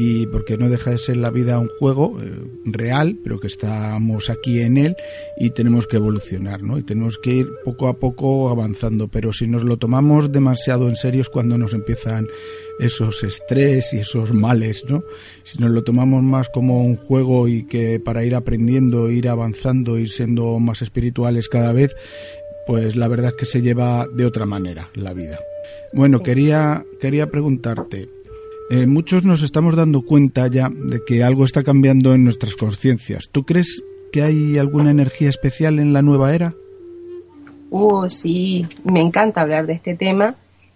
y 0.01 0.27
porque 0.27 0.57
no 0.57 0.69
deja 0.69 0.91
de 0.91 0.97
ser 0.97 1.17
la 1.17 1.29
vida 1.29 1.59
un 1.59 1.67
juego 1.77 2.21
eh, 2.21 2.31
real, 2.63 3.17
pero 3.21 3.37
que 3.37 3.47
estamos 3.47 4.29
aquí 4.29 4.61
en 4.61 4.77
él 4.77 4.95
y 5.37 5.49
tenemos 5.49 5.87
que 5.87 5.97
evolucionar, 5.97 6.63
¿no? 6.63 6.77
Y 6.77 6.83
tenemos 6.83 7.17
que 7.17 7.35
ir 7.35 7.49
poco 7.65 7.89
a 7.89 7.99
poco 7.99 8.49
avanzando, 8.49 9.09
pero 9.09 9.33
si 9.33 9.45
nos 9.45 9.65
lo 9.65 9.75
tomamos 9.75 10.31
demasiado 10.31 10.87
en 10.87 10.95
serio 10.95 11.21
es 11.21 11.27
cuando 11.27 11.57
nos 11.57 11.73
empiezan 11.73 12.27
esos 12.79 13.25
estrés 13.25 13.93
y 13.93 13.97
esos 13.97 14.33
males, 14.33 14.85
¿no? 14.89 15.03
Si 15.43 15.59
nos 15.59 15.71
lo 15.71 15.83
tomamos 15.83 16.23
más 16.23 16.47
como 16.47 16.85
un 16.85 16.95
juego 16.95 17.49
y 17.49 17.63
que 17.63 17.99
para 17.99 18.23
ir 18.23 18.35
aprendiendo, 18.35 19.11
ir 19.11 19.27
avanzando, 19.27 19.99
ir 19.99 20.09
siendo 20.09 20.59
más 20.59 20.81
cada 21.49 21.73
vez, 21.73 21.95
pues 22.65 22.95
la 22.95 23.07
verdad 23.07 23.31
es 23.31 23.37
que 23.37 23.45
se 23.45 23.61
lleva 23.61 24.07
de 24.07 24.25
otra 24.25 24.45
manera 24.45 24.89
la 24.95 25.13
vida. 25.13 25.39
Bueno, 25.93 26.21
quería, 26.21 26.83
quería 26.99 27.29
preguntarte, 27.29 28.09
eh, 28.69 28.85
muchos 28.85 29.25
nos 29.25 29.41
estamos 29.41 29.75
dando 29.75 30.03
cuenta 30.03 30.47
ya 30.47 30.69
de 30.69 31.03
que 31.03 31.23
algo 31.23 31.45
está 31.45 31.63
cambiando 31.63 32.13
en 32.13 32.23
nuestras 32.23 32.55
conciencias. 32.55 33.29
¿Tú 33.31 33.43
crees 33.43 33.83
que 34.11 34.21
hay 34.21 34.57
alguna 34.57 34.91
energía 34.91 35.29
especial 35.29 35.79
en 35.79 35.93
la 35.93 36.01
nueva 36.01 36.33
era? 36.33 36.53
Oh, 37.71 38.07
sí, 38.09 38.67
me 38.83 39.01
encanta 39.01 39.41
hablar 39.41 39.67
de 39.67 39.73
este 39.73 39.95
tema 39.95 40.35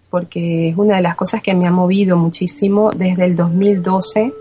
porque 0.10 0.70
es 0.70 0.78
una 0.78 0.98
de 0.98 1.02
las 1.02 1.16
cosas 1.16 1.42
que 1.42 1.56
me 1.56 1.66
ha 1.66 1.72
movido 1.72 2.18
muchísimo 2.18 2.92
desde 2.92 3.26
el 3.26 3.36
2012. 3.36 4.32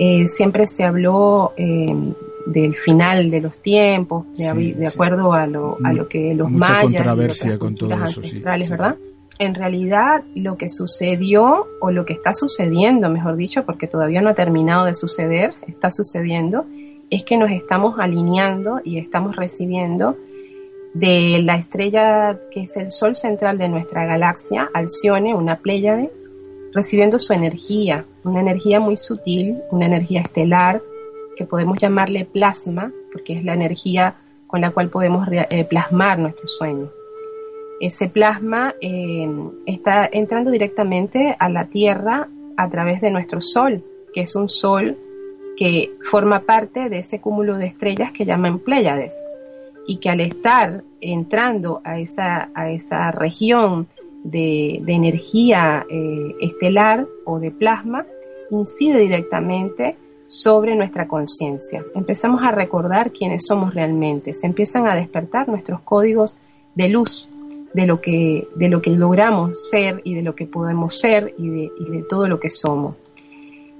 Eh, 0.00 0.26
siempre 0.26 0.66
se 0.66 0.82
habló 0.82 1.52
eh, 1.56 1.94
del 2.52 2.74
final 2.74 3.30
de 3.30 3.40
los 3.40 3.58
tiempos, 3.58 4.24
de, 4.36 4.86
acuerdo 4.86 5.32
a 5.32 5.46
lo, 5.46 5.76
a 5.84 5.92
lo 5.92 6.08
que 6.08 6.34
los 6.34 6.50
Mucha 6.50 6.82
mayas 6.82 7.02
controversia 7.02 7.58
con 7.58 7.74
todo 7.74 7.92
eso, 7.92 8.20
ancestrales, 8.20 8.70
¿verdad? 8.70 8.96
en 9.38 9.54
realidad 9.54 10.22
lo 10.34 10.56
que 10.56 10.68
sucedió 10.68 11.66
o 11.80 11.90
lo 11.90 12.04
que 12.04 12.12
está 12.12 12.34
sucediendo, 12.34 13.08
mejor 13.08 13.36
dicho, 13.36 13.64
porque 13.64 13.86
todavía 13.86 14.20
no 14.20 14.30
ha 14.30 14.34
terminado 14.34 14.84
de 14.84 14.94
suceder, 14.94 15.54
está 15.66 15.90
sucediendo, 15.90 16.66
es 17.10 17.24
que 17.24 17.36
nos 17.36 17.50
estamos 17.50 17.98
alineando 17.98 18.80
y 18.84 18.98
estamos 18.98 19.36
recibiendo 19.36 20.16
de 20.94 21.40
la 21.42 21.56
estrella 21.56 22.36
que 22.50 22.62
es 22.62 22.76
el 22.76 22.90
sol 22.90 23.14
central 23.14 23.58
de 23.58 23.68
nuestra 23.68 24.04
galaxia, 24.04 24.68
Alcione, 24.74 25.34
una 25.34 25.56
Pléyade, 25.56 26.10
recibiendo 26.72 27.18
su 27.18 27.32
energía, 27.32 28.04
una 28.24 28.40
energía 28.40 28.80
muy 28.80 28.96
sutil, 28.96 29.58
una 29.70 29.86
energía 29.86 30.22
estelar, 30.22 30.82
que 31.38 31.46
podemos 31.46 31.78
llamarle 31.78 32.24
plasma, 32.24 32.90
porque 33.12 33.34
es 33.34 33.44
la 33.44 33.54
energía 33.54 34.16
con 34.48 34.60
la 34.60 34.72
cual 34.72 34.88
podemos 34.88 35.28
eh, 35.30 35.64
plasmar 35.64 36.18
nuestros 36.18 36.56
sueños. 36.56 36.90
Ese 37.80 38.08
plasma 38.08 38.74
eh, 38.80 39.28
está 39.64 40.08
entrando 40.10 40.50
directamente 40.50 41.36
a 41.38 41.48
la 41.48 41.66
Tierra 41.66 42.26
a 42.56 42.68
través 42.68 43.00
de 43.00 43.12
nuestro 43.12 43.40
Sol, 43.40 43.84
que 44.12 44.22
es 44.22 44.34
un 44.34 44.48
Sol 44.48 44.96
que 45.56 45.92
forma 46.02 46.40
parte 46.40 46.88
de 46.88 46.98
ese 46.98 47.20
cúmulo 47.20 47.56
de 47.56 47.66
estrellas 47.66 48.10
que 48.10 48.24
llaman 48.24 48.58
Pléyades 48.58 49.14
y 49.86 49.98
que 49.98 50.10
al 50.10 50.20
estar 50.20 50.82
entrando 51.00 51.80
a 51.84 52.00
esa, 52.00 52.50
a 52.52 52.70
esa 52.70 53.12
región 53.12 53.86
de, 54.24 54.82
energía 54.88 55.86
eh, 55.88 56.34
estelar 56.40 57.06
o 57.24 57.38
de 57.38 57.52
plasma, 57.52 58.06
incide 58.50 58.98
directamente 58.98 59.96
sobre 60.28 60.76
nuestra 60.76 61.08
conciencia. 61.08 61.84
Empezamos 61.94 62.42
a 62.42 62.52
recordar 62.52 63.10
quiénes 63.10 63.46
somos 63.46 63.74
realmente, 63.74 64.34
se 64.34 64.46
empiezan 64.46 64.86
a 64.86 64.94
despertar 64.94 65.48
nuestros 65.48 65.80
códigos 65.80 66.36
de 66.74 66.88
luz, 66.88 67.28
de 67.72 67.86
lo 67.86 68.00
que, 68.00 68.46
de 68.54 68.68
lo 68.68 68.80
que 68.80 68.90
logramos 68.90 69.68
ser 69.70 70.00
y 70.04 70.14
de 70.14 70.22
lo 70.22 70.34
que 70.34 70.46
podemos 70.46 70.94
ser 70.94 71.34
y 71.38 71.48
de, 71.48 71.72
y 71.80 71.90
de 71.90 72.02
todo 72.02 72.28
lo 72.28 72.38
que 72.38 72.50
somos. 72.50 72.94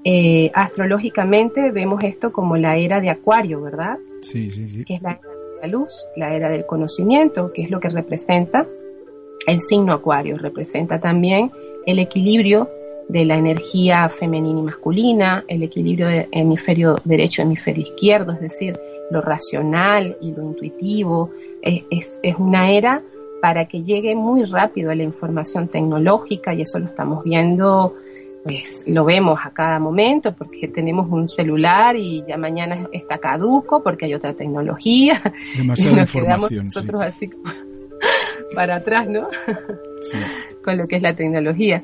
Eh, 0.03 0.49
astrológicamente 0.53 1.71
vemos 1.71 2.03
esto 2.03 2.31
como 2.31 2.57
la 2.57 2.77
era 2.77 2.99
de 2.99 3.09
Acuario, 3.09 3.61
¿verdad? 3.61 3.97
Sí, 4.21 4.49
sí, 4.51 4.69
sí. 4.69 4.85
Que 4.85 4.95
es 4.95 5.01
la 5.01 5.11
era 5.11 5.21
de 5.21 5.61
la 5.61 5.67
luz, 5.67 5.93
la 6.15 6.35
era 6.35 6.49
del 6.49 6.65
conocimiento, 6.65 7.51
que 7.53 7.63
es 7.63 7.69
lo 7.69 7.79
que 7.79 7.89
representa 7.89 8.65
el 9.45 9.59
signo 9.61 9.93
Acuario. 9.93 10.37
Representa 10.37 10.99
también 10.99 11.51
el 11.85 11.99
equilibrio 11.99 12.69
de 13.09 13.25
la 13.25 13.35
energía 13.35 14.07
femenina 14.07 14.59
y 14.59 14.63
masculina, 14.63 15.43
el 15.47 15.63
equilibrio 15.63 16.07
de 16.07 16.29
hemisferio 16.31 16.95
derecho, 17.03 17.41
hemisferio 17.41 17.83
izquierdo, 17.83 18.31
es 18.31 18.39
decir, 18.39 18.79
lo 19.11 19.21
racional 19.21 20.15
y 20.21 20.31
lo 20.31 20.43
intuitivo. 20.43 21.31
es, 21.61 22.13
es 22.23 22.35
una 22.37 22.71
era 22.71 23.01
para 23.41 23.65
que 23.65 23.83
llegue 23.83 24.15
muy 24.15 24.43
rápido 24.45 24.91
a 24.91 24.95
la 24.95 25.03
información 25.03 25.67
tecnológica 25.67 26.53
y 26.53 26.61
eso 26.61 26.79
lo 26.79 26.85
estamos 26.85 27.23
viendo, 27.23 27.95
pues 28.43 28.83
lo 28.87 29.05
vemos 29.05 29.39
a 29.43 29.51
cada 29.51 29.79
momento 29.79 30.33
porque 30.33 30.67
tenemos 30.67 31.09
un 31.09 31.29
celular 31.29 31.95
y 31.95 32.23
ya 32.27 32.37
mañana 32.37 32.87
está 32.91 33.17
caduco 33.17 33.83
porque 33.83 34.05
hay 34.05 34.13
otra 34.13 34.33
tecnología. 34.33 35.21
Demasiada 35.57 35.91
y 35.95 35.99
nos 35.99 36.11
quedamos 36.11 36.51
nosotros 36.51 37.01
así 37.01 37.29
para 38.55 38.77
atrás, 38.77 39.07
¿no? 39.07 39.27
Con 40.63 40.77
lo 40.77 40.87
que 40.87 40.97
es 40.97 41.01
la 41.01 41.15
tecnología. 41.15 41.83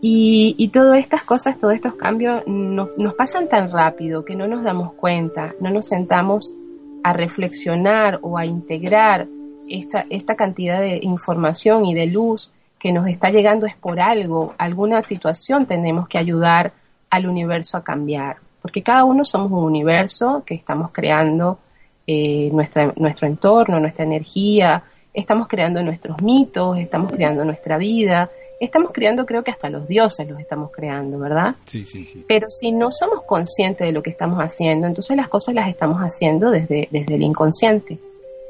Y, 0.00 0.54
y 0.58 0.68
todas 0.68 1.00
estas 1.00 1.24
cosas, 1.24 1.58
todos 1.58 1.74
estos 1.74 1.94
cambios 1.94 2.46
nos, 2.46 3.14
pasan 3.14 3.48
tan 3.48 3.70
rápido 3.70 4.24
que 4.24 4.36
no 4.36 4.46
nos 4.46 4.62
damos 4.62 4.92
cuenta, 4.94 5.54
no 5.60 5.70
nos 5.70 5.86
sentamos 5.86 6.54
a 7.02 7.12
reflexionar 7.12 8.20
o 8.22 8.38
a 8.38 8.46
integrar 8.46 9.26
esta, 9.68 10.04
esta 10.08 10.36
cantidad 10.36 10.80
de 10.80 11.00
información 11.02 11.84
y 11.84 11.94
de 11.94 12.06
luz 12.06 12.52
que 12.78 12.92
nos 12.92 13.08
está 13.08 13.30
llegando 13.30 13.66
es 13.66 13.74
por 13.74 14.00
algo, 14.00 14.54
alguna 14.56 15.02
situación 15.02 15.66
tenemos 15.66 16.06
que 16.08 16.18
ayudar 16.18 16.72
al 17.10 17.26
universo 17.26 17.76
a 17.76 17.82
cambiar, 17.82 18.36
porque 18.62 18.82
cada 18.82 19.04
uno 19.04 19.24
somos 19.24 19.50
un 19.50 19.64
universo 19.64 20.44
que 20.46 20.54
estamos 20.54 20.90
creando 20.92 21.58
eh, 22.06 22.50
nuestra, 22.52 22.92
nuestro 22.96 23.26
entorno, 23.26 23.80
nuestra 23.80 24.04
energía, 24.04 24.82
estamos 25.12 25.48
creando 25.48 25.82
nuestros 25.82 26.22
mitos, 26.22 26.78
estamos 26.78 27.10
creando 27.10 27.44
nuestra 27.44 27.78
vida, 27.78 28.30
estamos 28.60 28.90
creando 28.92 29.24
creo 29.26 29.42
que 29.44 29.50
hasta 29.50 29.70
los 29.70 29.86
dioses 29.86 30.28
los 30.28 30.40
estamos 30.40 30.70
creando, 30.70 31.18
¿verdad? 31.18 31.54
Sí, 31.66 31.84
sí, 31.84 32.04
sí. 32.04 32.24
Pero 32.26 32.48
si 32.50 32.72
no 32.72 32.90
somos 32.90 33.22
conscientes 33.22 33.86
de 33.86 33.92
lo 33.92 34.02
que 34.02 34.10
estamos 34.10 34.40
haciendo, 34.40 34.86
entonces 34.86 35.16
las 35.16 35.28
cosas 35.28 35.54
las 35.54 35.68
estamos 35.68 36.00
haciendo 36.00 36.50
desde, 36.50 36.88
desde 36.90 37.14
el 37.14 37.22
inconsciente 37.22 37.98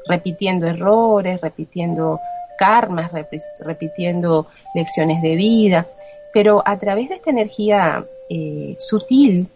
repitiendo 0.09 0.67
errores, 0.67 1.39
repitiendo 1.39 2.19
karmas, 2.57 3.11
repitiendo 3.59 4.47
lecciones 4.75 5.21
de 5.21 5.35
vida. 5.35 5.87
pero 6.33 6.61
a 6.65 6.77
través 6.77 7.09
de 7.09 7.15
esta 7.15 7.31
energía 7.31 8.03
eh, 8.29 8.75
sutil, 8.77 9.47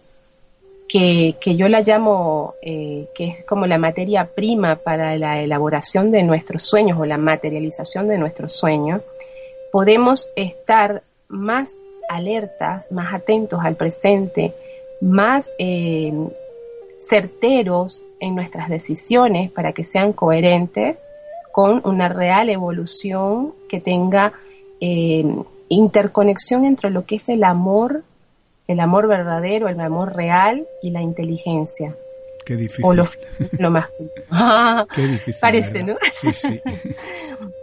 que, 0.88 1.36
que, 1.40 1.56
yo 1.56 1.68
la 1.70 1.82
llamo, 1.82 2.54
eh, 2.62 3.08
que 3.16 3.26
es 3.26 3.46
como 3.46 3.66
la 3.68 3.78
materia 3.78 4.26
prima 4.26 4.76
para 4.76 5.18
la 5.18 5.42
elaboración 5.42 6.12
de 6.12 6.24
nuestros 6.24 6.64
sueños 6.64 7.00
o 7.00 7.06
la 7.06 7.18
materialización 7.18 8.08
de 8.08 8.18
nuestros 8.18 8.54
sueños, 8.54 9.02
podemos 9.74 10.30
estar 10.36 11.02
más 11.30 11.72
alertas, 12.08 12.86
más 12.92 13.12
atentos 13.12 13.60
al 13.64 13.76
presente, 13.76 14.54
más 15.02 15.46
eh, 15.58 16.14
certeros 17.00 18.04
en 18.20 18.36
nuestras 18.36 18.70
decisiones 18.70 19.50
para 19.50 19.74
que 19.74 19.84
sean 19.84 20.14
coherentes 20.14 20.98
con 21.52 21.82
una 21.86 22.08
real 22.08 22.52
evolución 22.52 23.52
que 23.68 23.82
tenga 23.82 24.34
eh, 24.80 25.26
interconexión 25.70 26.66
entre 26.66 26.92
lo 26.92 27.08
que 27.08 27.16
es 27.16 27.28
el 27.30 27.44
amor, 27.44 28.04
el 28.68 28.80
amor 28.80 29.08
verdadero, 29.08 29.70
el 29.70 29.80
amor 29.80 30.16
real 30.16 30.68
y 30.84 30.92
la 30.92 31.02
inteligencia. 31.02 31.96
Qué 32.46 32.58
difícil. 32.58 32.86
O 32.86 32.94
lo, 32.94 33.72
más. 33.72 33.88
Qué 34.96 35.02
difícil. 35.02 35.42
Parece, 35.42 35.82
¿no? 35.82 35.96
Sí, 36.22 36.32
sí. 36.32 36.62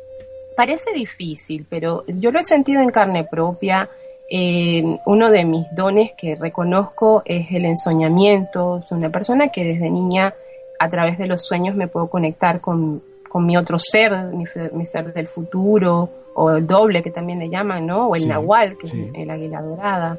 Parece 0.60 0.92
difícil, 0.92 1.64
pero 1.70 2.04
yo 2.06 2.30
lo 2.30 2.38
he 2.38 2.44
sentido 2.44 2.82
en 2.82 2.90
carne 2.90 3.24
propia. 3.24 3.88
Eh, 4.28 4.84
uno 5.06 5.30
de 5.30 5.46
mis 5.46 5.64
dones 5.74 6.12
que 6.18 6.34
reconozco 6.34 7.22
es 7.24 7.46
el 7.50 7.64
ensoñamiento. 7.64 8.82
Soy 8.82 8.98
una 8.98 9.08
persona 9.08 9.48
que 9.48 9.64
desde 9.64 9.88
niña, 9.88 10.34
a 10.78 10.90
través 10.90 11.16
de 11.16 11.26
los 11.28 11.46
sueños, 11.46 11.76
me 11.76 11.88
puedo 11.88 12.10
conectar 12.10 12.60
con, 12.60 13.00
con 13.26 13.46
mi 13.46 13.56
otro 13.56 13.78
ser, 13.78 14.12
mi, 14.34 14.84
ser 14.84 15.14
del 15.14 15.28
futuro, 15.28 16.10
o 16.34 16.50
el 16.50 16.66
doble 16.66 17.02
que 17.02 17.10
también 17.10 17.38
le 17.38 17.48
llaman, 17.48 17.86
¿no? 17.86 18.08
O 18.08 18.14
el 18.14 18.28
nahual, 18.28 18.76
que 18.76 18.86
es 18.86 18.94
el 19.14 19.30
águila 19.30 19.62
dorada. 19.62 20.18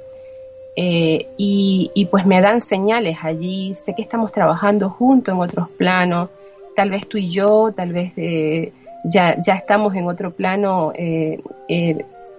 Eh, 0.75 1.27
y, 1.37 1.91
y, 1.93 2.05
pues 2.07 2.25
me 2.25 2.41
dan 2.41 2.63
señales 2.63 3.19
allí, 3.21 3.75
sé 3.75 3.93
que 3.93 4.01
estamos 4.01 4.31
trabajando 4.31 4.89
juntos 4.89 5.35
en 5.35 5.39
otros 5.39 5.69
planos, 5.77 6.29
tal 6.75 6.89
vez 6.89 7.07
tú 7.07 7.19
y 7.19 7.29
yo, 7.29 7.71
tal 7.75 7.93
vez 7.93 8.13
eh, 8.17 8.71
ya, 9.03 9.35
ya 9.41 9.53
estamos 9.53 9.95
en 9.95 10.07
otro 10.07 10.31
plano 10.31 10.91
eh, 10.95 11.39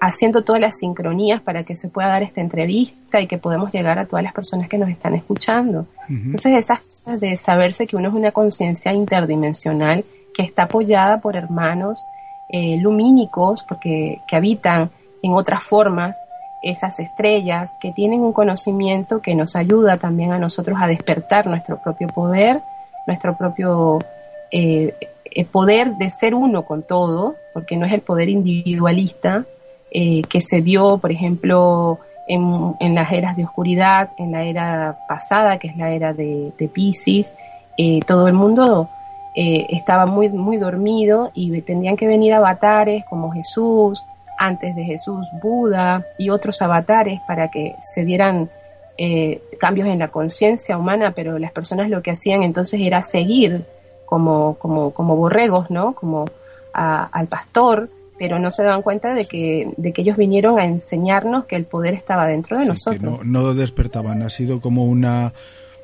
haciendo 0.00 0.42
todas 0.42 0.60
las 0.60 0.78
sincronías 0.78 1.40
para 1.40 1.62
que 1.62 1.76
se 1.76 1.88
pueda 1.88 2.08
dar 2.08 2.24
esta 2.24 2.40
entrevista 2.40 3.20
y 3.20 3.28
que 3.28 3.38
podamos 3.38 3.72
llegar 3.72 4.00
a 4.00 4.06
todas 4.06 4.24
las 4.24 4.32
personas 4.32 4.68
que 4.68 4.76
nos 4.76 4.88
están 4.88 5.14
escuchando. 5.14 5.86
Entonces 6.08 6.54
esas 6.54 6.80
cosas 6.80 7.20
de 7.20 7.36
saberse 7.36 7.86
que 7.86 7.96
uno 7.96 8.08
es 8.08 8.14
una 8.14 8.32
conciencia 8.32 8.92
interdimensional 8.92 10.04
que 10.34 10.42
está 10.42 10.64
apoyada 10.64 11.20
por 11.20 11.36
hermanos 11.36 12.04
eh, 12.48 12.78
lumínicos, 12.78 13.62
porque 13.62 14.20
que 14.26 14.34
habitan 14.34 14.90
en 15.22 15.32
otras 15.34 15.62
formas 15.62 16.20
esas 16.64 16.98
estrellas, 16.98 17.70
que 17.80 17.92
tienen 17.92 18.22
un 18.22 18.32
conocimiento 18.32 19.20
que 19.20 19.36
nos 19.36 19.54
ayuda 19.54 19.98
también 19.98 20.32
a 20.32 20.38
nosotros 20.38 20.78
a 20.80 20.88
despertar 20.88 21.46
nuestro 21.46 21.80
propio 21.80 22.08
poder, 22.08 22.60
nuestro 23.06 23.36
propio 23.36 24.00
eh, 24.50 24.94
eh, 25.34 25.44
poder 25.44 25.96
de 25.96 26.10
ser 26.10 26.34
uno 26.34 26.64
con 26.64 26.82
todo, 26.82 27.36
porque 27.52 27.76
no 27.76 27.86
es 27.86 27.92
el 27.92 28.00
poder 28.00 28.28
individualista 28.28 29.44
que 29.94 30.40
se 30.40 30.62
vio, 30.62 30.96
por 30.96 31.12
ejemplo, 31.12 31.98
en, 32.26 32.74
en, 32.80 32.94
las 32.94 33.12
eras 33.12 33.36
de 33.36 33.44
oscuridad, 33.44 34.08
en 34.16 34.32
la 34.32 34.42
era 34.44 34.96
pasada, 35.06 35.58
que 35.58 35.68
es 35.68 35.76
la 35.76 35.90
era 35.90 36.14
de, 36.14 36.50
de 36.58 36.68
Pisces, 36.68 37.30
todo 38.06 38.26
el 38.26 38.32
mundo 38.32 38.88
eh, 39.34 39.66
estaba 39.70 40.04
muy, 40.04 40.28
muy 40.28 40.58
dormido 40.58 41.30
y 41.32 41.58
tendrían 41.62 41.96
que 41.96 42.06
venir 42.06 42.34
avatares 42.34 43.04
como 43.06 43.32
Jesús, 43.32 44.04
antes 44.38 44.76
de 44.76 44.84
Jesús 44.84 45.26
Buda 45.42 46.04
y 46.18 46.28
otros 46.28 46.60
avatares 46.60 47.20
para 47.26 47.48
que 47.48 47.76
se 47.94 48.04
dieran 48.04 48.50
eh, 48.98 49.40
cambios 49.58 49.88
en 49.88 50.00
la 50.00 50.08
conciencia 50.08 50.76
humana, 50.76 51.12
pero 51.14 51.38
las 51.38 51.52
personas 51.52 51.88
lo 51.88 52.02
que 52.02 52.10
hacían 52.10 52.42
entonces 52.42 52.80
era 52.80 53.00
seguir 53.00 53.64
como, 54.12 54.56
como, 54.58 54.90
como 54.90 55.16
borregos, 55.16 55.70
¿no? 55.70 55.94
Como 55.94 56.26
al 56.74 57.26
pastor, 57.28 57.88
pero 58.18 58.38
no 58.38 58.50
se 58.50 58.62
daban 58.62 58.82
cuenta 58.82 59.14
de 59.14 59.24
que, 59.24 59.72
de 59.78 59.94
que 59.94 60.02
ellos 60.02 60.18
vinieron 60.18 60.58
a 60.58 60.66
enseñarnos 60.66 61.46
que 61.46 61.56
el 61.56 61.64
poder 61.64 61.94
estaba 61.94 62.26
dentro 62.26 62.58
de 62.58 62.66
nosotros. 62.66 63.02
no, 63.02 63.20
no 63.24 63.54
despertaban, 63.54 64.20
ha 64.20 64.28
sido 64.28 64.60
como 64.60 64.84
una 64.84 65.32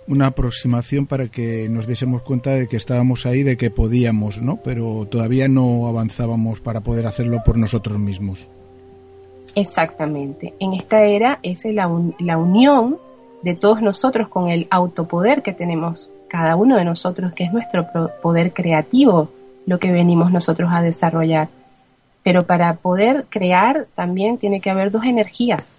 una 0.08 0.26
aproximación 0.26 1.06
para 1.06 1.28
que 1.28 1.70
nos 1.70 1.86
diésemos 1.86 2.20
cuenta 2.20 2.50
de 2.50 2.68
que 2.68 2.76
estábamos 2.76 3.24
ahí, 3.24 3.44
de 3.44 3.56
que 3.56 3.70
podíamos, 3.70 4.42
¿no? 4.42 4.58
Pero 4.62 5.06
todavía 5.10 5.48
no 5.48 5.86
avanzábamos 5.86 6.60
para 6.60 6.80
poder 6.80 7.06
hacerlo 7.06 7.40
por 7.46 7.56
nosotros 7.56 7.98
mismos. 7.98 8.46
Exactamente. 9.54 10.52
En 10.60 10.74
esta 10.74 11.02
era 11.02 11.38
es 11.42 11.64
la, 11.64 11.90
la 12.18 12.36
unión 12.36 12.98
de 13.42 13.54
todos 13.54 13.80
nosotros 13.80 14.28
con 14.28 14.48
el 14.48 14.66
autopoder 14.70 15.42
que 15.42 15.54
tenemos 15.54 16.10
cada 16.28 16.56
uno 16.56 16.76
de 16.76 16.84
nosotros, 16.84 17.32
que 17.32 17.44
es 17.44 17.52
nuestro 17.52 17.86
poder 18.22 18.52
creativo, 18.52 19.30
lo 19.66 19.78
que 19.78 19.92
venimos 19.92 20.30
nosotros 20.30 20.70
a 20.72 20.82
desarrollar. 20.82 21.48
Pero 22.22 22.46
para 22.46 22.74
poder 22.74 23.26
crear 23.28 23.86
también 23.94 24.38
tiene 24.38 24.60
que 24.60 24.70
haber 24.70 24.90
dos 24.90 25.04
energías, 25.04 25.74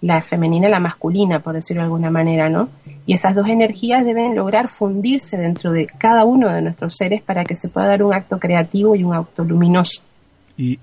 la 0.00 0.20
femenina 0.20 0.68
y 0.68 0.70
la 0.70 0.80
masculina, 0.80 1.40
por 1.40 1.54
decirlo 1.54 1.82
de 1.82 1.86
alguna 1.86 2.10
manera, 2.10 2.48
¿no? 2.48 2.68
Y 3.06 3.14
esas 3.14 3.34
dos 3.34 3.48
energías 3.48 4.04
deben 4.04 4.34
lograr 4.34 4.68
fundirse 4.68 5.36
dentro 5.36 5.72
de 5.72 5.86
cada 5.86 6.24
uno 6.24 6.48
de 6.48 6.62
nuestros 6.62 6.94
seres 6.94 7.22
para 7.22 7.44
que 7.44 7.56
se 7.56 7.68
pueda 7.68 7.88
dar 7.88 8.02
un 8.02 8.14
acto 8.14 8.38
creativo 8.38 8.94
y 8.94 9.04
un 9.04 9.14
acto 9.14 9.44
luminoso. 9.44 10.02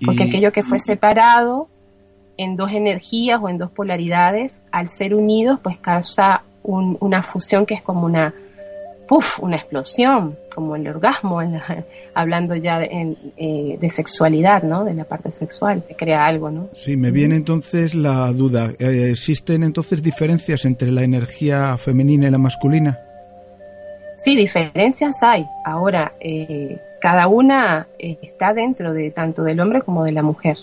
Porque 0.04 0.24
aquello 0.24 0.52
que 0.52 0.64
fue 0.64 0.78
separado 0.78 1.68
en 2.36 2.56
dos 2.56 2.72
energías 2.72 3.40
o 3.42 3.48
en 3.48 3.58
dos 3.58 3.70
polaridades, 3.70 4.60
al 4.72 4.88
ser 4.88 5.14
unidos, 5.14 5.60
pues 5.62 5.78
causa 5.78 6.42
una 6.62 7.22
fusión 7.22 7.64
que 7.64 7.74
es 7.74 7.82
como 7.82 8.04
una, 8.04 8.34
puff, 9.08 9.40
una 9.40 9.56
explosión, 9.56 10.36
como 10.54 10.76
el 10.76 10.86
orgasmo, 10.86 11.40
hablando 12.14 12.54
ya 12.54 12.78
de, 12.78 13.16
eh, 13.36 13.78
de, 13.80 13.90
sexualidad, 13.90 14.62
¿no? 14.62 14.84
De 14.84 14.94
la 14.94 15.04
parte 15.04 15.32
sexual, 15.32 15.82
que 15.88 15.94
crea 15.94 16.26
algo, 16.26 16.50
¿no? 16.50 16.68
Sí, 16.74 16.96
me 16.96 17.10
viene 17.10 17.36
entonces 17.36 17.94
la 17.94 18.30
duda. 18.32 18.70
Eh, 18.78 19.08
¿Existen 19.10 19.62
entonces 19.62 20.02
diferencias 20.02 20.64
entre 20.66 20.92
la 20.92 21.02
energía 21.02 21.76
femenina 21.78 22.28
y 22.28 22.30
la 22.30 22.38
masculina? 22.38 22.98
Sí, 24.18 24.36
diferencias 24.36 25.22
hay. 25.22 25.46
Ahora, 25.64 26.12
eh, 26.20 26.76
cada 27.00 27.28
una 27.28 27.86
está 27.98 28.52
dentro 28.52 28.92
de 28.92 29.10
tanto 29.10 29.42
del 29.42 29.58
hombre 29.60 29.82
como 29.82 30.04
de 30.04 30.12
la 30.12 30.22
mujer. 30.22 30.58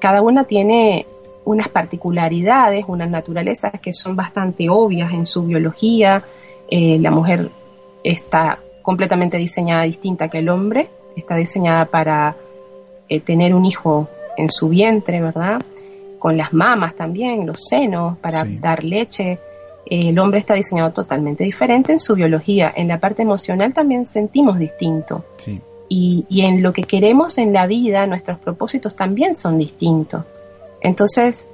Cada 0.00 0.20
una 0.20 0.44
tiene 0.44 1.06
unas 1.44 1.68
particularidades, 1.68 2.84
unas 2.88 3.08
naturalezas 3.08 3.72
que 3.80 3.94
son 3.94 4.16
bastante 4.16 4.68
obvias 4.68 5.12
en 5.12 5.26
su 5.26 5.46
biología, 5.46 6.22
eh, 6.68 6.98
la 7.00 7.10
mujer 7.10 7.48
está 8.02 8.58
completamente 8.82 9.36
diseñada 9.36 9.82
distinta 9.82 10.28
que 10.28 10.38
el 10.38 10.48
hombre, 10.48 10.88
está 11.16 11.34
diseñada 11.36 11.86
para 11.86 12.36
eh, 13.08 13.20
tener 13.20 13.54
un 13.54 13.64
hijo 13.64 14.08
en 14.36 14.50
su 14.50 14.68
vientre, 14.68 15.20
¿verdad? 15.20 15.60
Con 16.18 16.36
las 16.36 16.52
mamas 16.52 16.94
también, 16.94 17.46
los 17.46 17.64
senos, 17.68 18.18
para 18.18 18.44
dar 18.60 18.84
leche. 18.84 19.38
el 19.86 20.18
hombre 20.18 20.40
está 20.40 20.54
diseñado 20.54 20.92
totalmente 20.92 21.44
diferente 21.44 21.92
en 21.92 22.00
su 22.00 22.14
biología. 22.14 22.72
En 22.74 22.88
la 22.88 22.98
parte 22.98 23.22
emocional 23.22 23.72
también 23.72 24.06
sentimos 24.06 24.58
distinto. 24.58 25.24
Y, 25.88 26.24
y 26.28 26.42
en 26.42 26.62
lo 26.62 26.72
que 26.72 26.82
queremos 26.82 27.38
en 27.38 27.52
la 27.52 27.66
vida, 27.66 28.06
nuestros 28.06 28.38
propósitos 28.38 28.96
también 28.96 29.36
son 29.36 29.58
distintos. 29.58 30.24
Entonces, 30.80 31.46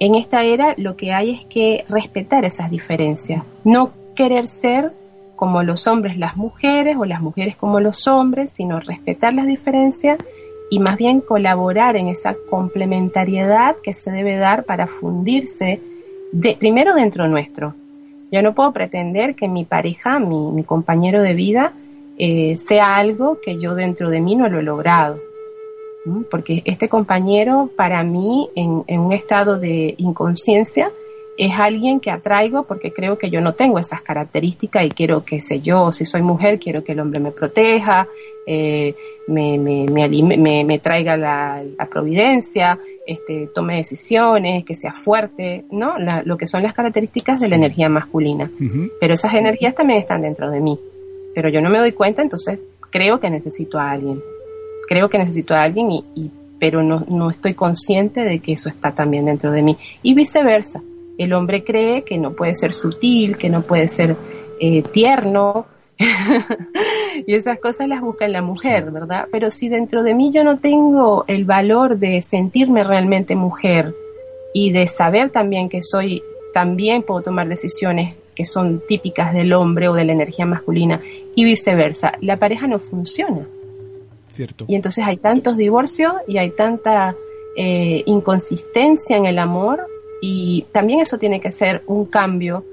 en 0.00 0.14
esta 0.14 0.42
era 0.44 0.74
lo 0.76 0.96
que 0.96 1.12
hay 1.12 1.30
es 1.30 1.44
que 1.46 1.84
respetar 1.88 2.44
esas 2.44 2.70
diferencias, 2.70 3.42
no 3.64 3.90
querer 4.18 4.48
ser 4.48 4.90
como 5.36 5.62
los 5.62 5.86
hombres 5.86 6.18
las 6.18 6.36
mujeres 6.36 6.96
o 6.98 7.04
las 7.04 7.20
mujeres 7.20 7.54
como 7.54 7.78
los 7.78 8.08
hombres, 8.08 8.52
sino 8.52 8.80
respetar 8.80 9.32
las 9.32 9.46
diferencias 9.46 10.18
y 10.70 10.80
más 10.80 10.96
bien 10.96 11.20
colaborar 11.20 11.96
en 11.96 12.08
esa 12.08 12.34
complementariedad 12.50 13.76
que 13.80 13.92
se 13.92 14.10
debe 14.10 14.36
dar 14.36 14.64
para 14.64 14.88
fundirse 14.88 15.80
primero 16.58 16.96
dentro 16.96 17.28
nuestro. 17.28 17.76
Yo 18.32 18.42
no 18.42 18.56
puedo 18.56 18.72
pretender 18.72 19.36
que 19.36 19.46
mi 19.46 19.64
pareja, 19.64 20.18
mi, 20.18 20.64
compañero 20.64 21.22
de 21.22 21.34
vida, 21.34 21.72
eh, 22.18 22.58
sea 22.58 22.96
algo 22.96 23.38
que 23.40 23.58
yo 23.58 23.76
dentro 23.76 24.10
de 24.10 24.20
mí 24.20 24.34
no 24.34 24.48
lo 24.48 24.58
he 24.58 24.64
logrado. 24.64 25.20
Porque 26.28 26.62
este 26.64 26.88
compañero, 26.88 27.70
para 27.76 28.02
mí, 28.02 28.48
en 28.56 29.00
un 29.00 29.12
estado 29.12 29.58
de 29.58 29.94
inconsciencia, 29.98 30.90
es 31.38 31.52
alguien 31.56 32.00
que 32.00 32.10
atraigo 32.10 32.64
porque 32.64 32.92
creo 32.92 33.16
que 33.16 33.30
yo 33.30 33.40
no 33.40 33.54
tengo 33.54 33.78
esas 33.78 34.02
características 34.02 34.84
y 34.84 34.90
quiero, 34.90 35.24
que 35.24 35.40
sé 35.40 35.60
yo, 35.60 35.92
si 35.92 36.04
soy 36.04 36.20
mujer, 36.20 36.58
quiero 36.58 36.82
que 36.82 36.92
el 36.92 37.00
hombre 37.00 37.20
me 37.20 37.30
proteja, 37.30 38.08
eh, 38.44 38.92
me, 39.28 39.56
me, 39.56 39.86
me, 39.86 40.64
me, 40.64 40.78
traiga 40.80 41.16
la, 41.16 41.62
providencia, 41.88 42.76
este, 43.06 43.48
tome 43.54 43.76
decisiones, 43.76 44.64
que 44.64 44.74
sea 44.74 44.92
fuerte, 44.92 45.64
¿no? 45.70 45.94
lo 46.24 46.36
que 46.36 46.48
son 46.48 46.64
las 46.64 46.74
características 46.74 47.40
de 47.40 47.48
la 47.48 47.56
energía 47.56 47.88
masculina. 47.88 48.50
Pero 48.98 49.14
esas 49.14 49.32
energías 49.34 49.76
también 49.76 50.00
están 50.00 50.22
dentro 50.22 50.50
de 50.50 50.60
mí. 50.60 50.76
Pero 51.36 51.50
yo 51.50 51.60
no 51.60 51.70
me 51.70 51.78
doy 51.78 51.92
cuenta, 51.92 52.20
entonces 52.20 52.58
creo 52.90 53.20
que 53.20 53.30
necesito 53.30 53.78
a 53.78 53.92
alguien. 53.92 54.20
Creo 54.88 55.08
que 55.08 55.18
necesito 55.18 55.54
a 55.54 55.62
alguien 55.62 55.92
y, 55.92 56.04
y 56.16 56.30
pero 56.58 56.82
no, 56.82 57.04
no 57.08 57.30
estoy 57.30 57.54
consciente 57.54 58.22
de 58.22 58.40
que 58.40 58.54
eso 58.54 58.68
está 58.68 58.90
también 58.92 59.26
dentro 59.26 59.52
de 59.52 59.62
mí. 59.62 59.76
Y 60.02 60.14
viceversa, 60.14 60.82
el 61.18 61.32
hombre 61.32 61.64
cree 61.64 62.02
que 62.02 62.16
no 62.16 62.32
puede 62.32 62.54
ser 62.54 62.72
sutil, 62.72 63.36
que 63.36 63.50
no 63.50 63.62
puede 63.62 63.88
ser 63.88 64.16
eh, 64.60 64.82
tierno, 64.82 65.66
y 67.26 67.34
esas 67.34 67.58
cosas 67.58 67.88
las 67.88 68.00
busca 68.00 68.24
en 68.24 68.32
la 68.32 68.42
mujer, 68.42 68.90
¿verdad? 68.90 69.26
Pero 69.32 69.50
si 69.50 69.68
dentro 69.68 70.02
de 70.02 70.14
mí 70.14 70.30
yo 70.32 70.44
no 70.44 70.58
tengo 70.58 71.24
el 71.26 71.44
valor 71.44 71.98
de 71.98 72.22
sentirme 72.22 72.84
realmente 72.84 73.34
mujer 73.34 73.92
y 74.54 74.70
de 74.70 74.86
saber 74.86 75.30
también 75.30 75.68
que 75.68 75.82
soy, 75.82 76.22
también 76.54 77.02
puedo 77.02 77.22
tomar 77.22 77.48
decisiones 77.48 78.14
que 78.34 78.44
son 78.44 78.80
típicas 78.86 79.34
del 79.34 79.52
hombre 79.52 79.88
o 79.88 79.94
de 79.94 80.04
la 80.04 80.12
energía 80.12 80.46
masculina 80.46 81.00
y 81.34 81.44
viceversa, 81.44 82.12
la 82.20 82.36
pareja 82.36 82.68
no 82.68 82.78
funciona. 82.78 83.44
Cierto. 84.30 84.66
Y 84.68 84.76
entonces 84.76 85.04
hay 85.04 85.16
tantos 85.16 85.56
divorcios 85.56 86.12
y 86.28 86.38
hay 86.38 86.50
tanta 86.50 87.16
eh, 87.56 88.04
inconsistencia 88.06 89.16
en 89.16 89.24
el 89.24 89.40
amor 89.40 89.84
y 90.20 90.66
también 90.72 91.00
eso 91.00 91.18
tiene 91.18 91.40
que 91.40 91.50
ser 91.50 91.82
un 91.86 92.06
cambio 92.06 92.64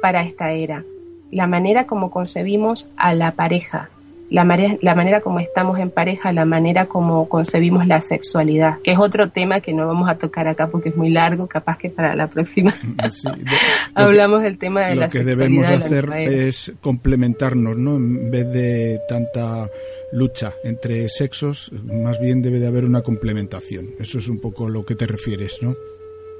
para 0.00 0.22
esta 0.22 0.52
era 0.52 0.84
la 1.30 1.46
manera 1.46 1.86
como 1.86 2.10
concebimos 2.10 2.88
a 2.96 3.14
la 3.14 3.32
pareja, 3.32 3.90
la, 4.30 4.44
la 4.80 4.94
manera 4.94 5.20
como 5.20 5.38
estamos 5.40 5.78
en 5.78 5.90
pareja, 5.90 6.32
la 6.32 6.44
manera 6.44 6.86
como 6.86 7.28
concebimos 7.28 7.86
la 7.86 8.00
sexualidad, 8.00 8.78
que 8.82 8.92
es 8.92 8.98
otro 8.98 9.30
tema 9.30 9.60
que 9.60 9.72
no 9.72 9.86
vamos 9.86 10.08
a 10.08 10.16
tocar 10.16 10.48
acá 10.48 10.68
porque 10.68 10.90
es 10.90 10.96
muy 10.96 11.10
largo, 11.10 11.46
capaz 11.46 11.78
que 11.78 11.90
para 11.90 12.14
la 12.14 12.28
próxima 12.28 12.74
hablamos 13.94 14.42
del 14.42 14.58
tema 14.58 14.86
de 14.86 14.96
la 14.96 15.10
sexualidad. 15.10 15.32
Lo 15.32 15.36
que 15.36 15.42
debemos 15.42 15.70
hacer 15.70 16.10
es 16.14 16.72
complementarnos, 16.80 17.76
¿no? 17.76 17.96
En 17.96 18.30
vez 18.30 18.50
de 18.52 19.00
tanta 19.08 19.68
lucha 20.12 20.54
entre 20.64 21.08
sexos, 21.08 21.70
más 21.84 22.20
bien 22.20 22.42
debe 22.42 22.58
de 22.58 22.66
haber 22.66 22.84
una 22.84 23.02
complementación. 23.02 23.90
Eso 23.98 24.18
es 24.18 24.28
un 24.28 24.40
poco 24.40 24.68
lo 24.68 24.84
que 24.84 24.94
te 24.94 25.06
refieres, 25.06 25.58
¿no? 25.62 25.74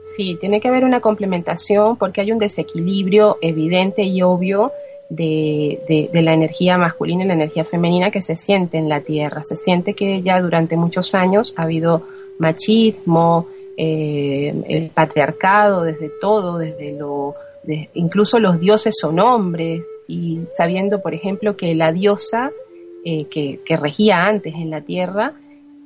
Sí, 0.07 0.37
tiene 0.40 0.61
que 0.61 0.69
haber 0.69 0.85
una 0.85 1.01
complementación 1.01 1.97
porque 1.97 2.21
hay 2.21 2.31
un 2.31 2.38
desequilibrio 2.38 3.38
evidente 3.40 4.05
y 4.05 4.23
obvio 4.23 4.71
de, 5.09 6.09
de, 6.12 6.23
la 6.23 6.33
energía 6.33 6.79
masculina 6.79 7.25
y 7.25 7.27
la 7.27 7.35
energía 7.35 7.64
femenina 7.64 8.11
que 8.11 8.23
se 8.23 8.37
siente 8.37 8.79
en 8.79 8.88
la 8.88 9.01
Tierra. 9.01 9.42
Se 9.42 9.57
siente 9.57 9.95
que 9.95 10.23
ya 10.23 10.40
durante 10.40 10.77
muchos 10.77 11.14
años 11.14 11.55
ha 11.57 11.62
habido 11.62 12.03
machismo, 12.38 13.49
eh, 13.77 14.55
el 14.69 14.90
patriarcado 14.90 15.83
desde 15.83 16.11
todo, 16.21 16.59
desde 16.59 16.92
lo, 16.92 17.35
incluso 17.95 18.38
los 18.38 18.61
dioses 18.61 18.95
son 18.99 19.19
hombres 19.19 19.83
y 20.07 20.40
sabiendo, 20.57 21.03
por 21.03 21.14
ejemplo, 21.14 21.57
que 21.57 21.75
la 21.75 21.92
diosa 21.92 22.53
eh, 23.05 23.27
que 23.27 23.77
regía 23.77 24.25
antes 24.25 24.55
en 24.55 24.71
la 24.71 24.83
Tierra 24.83 25.35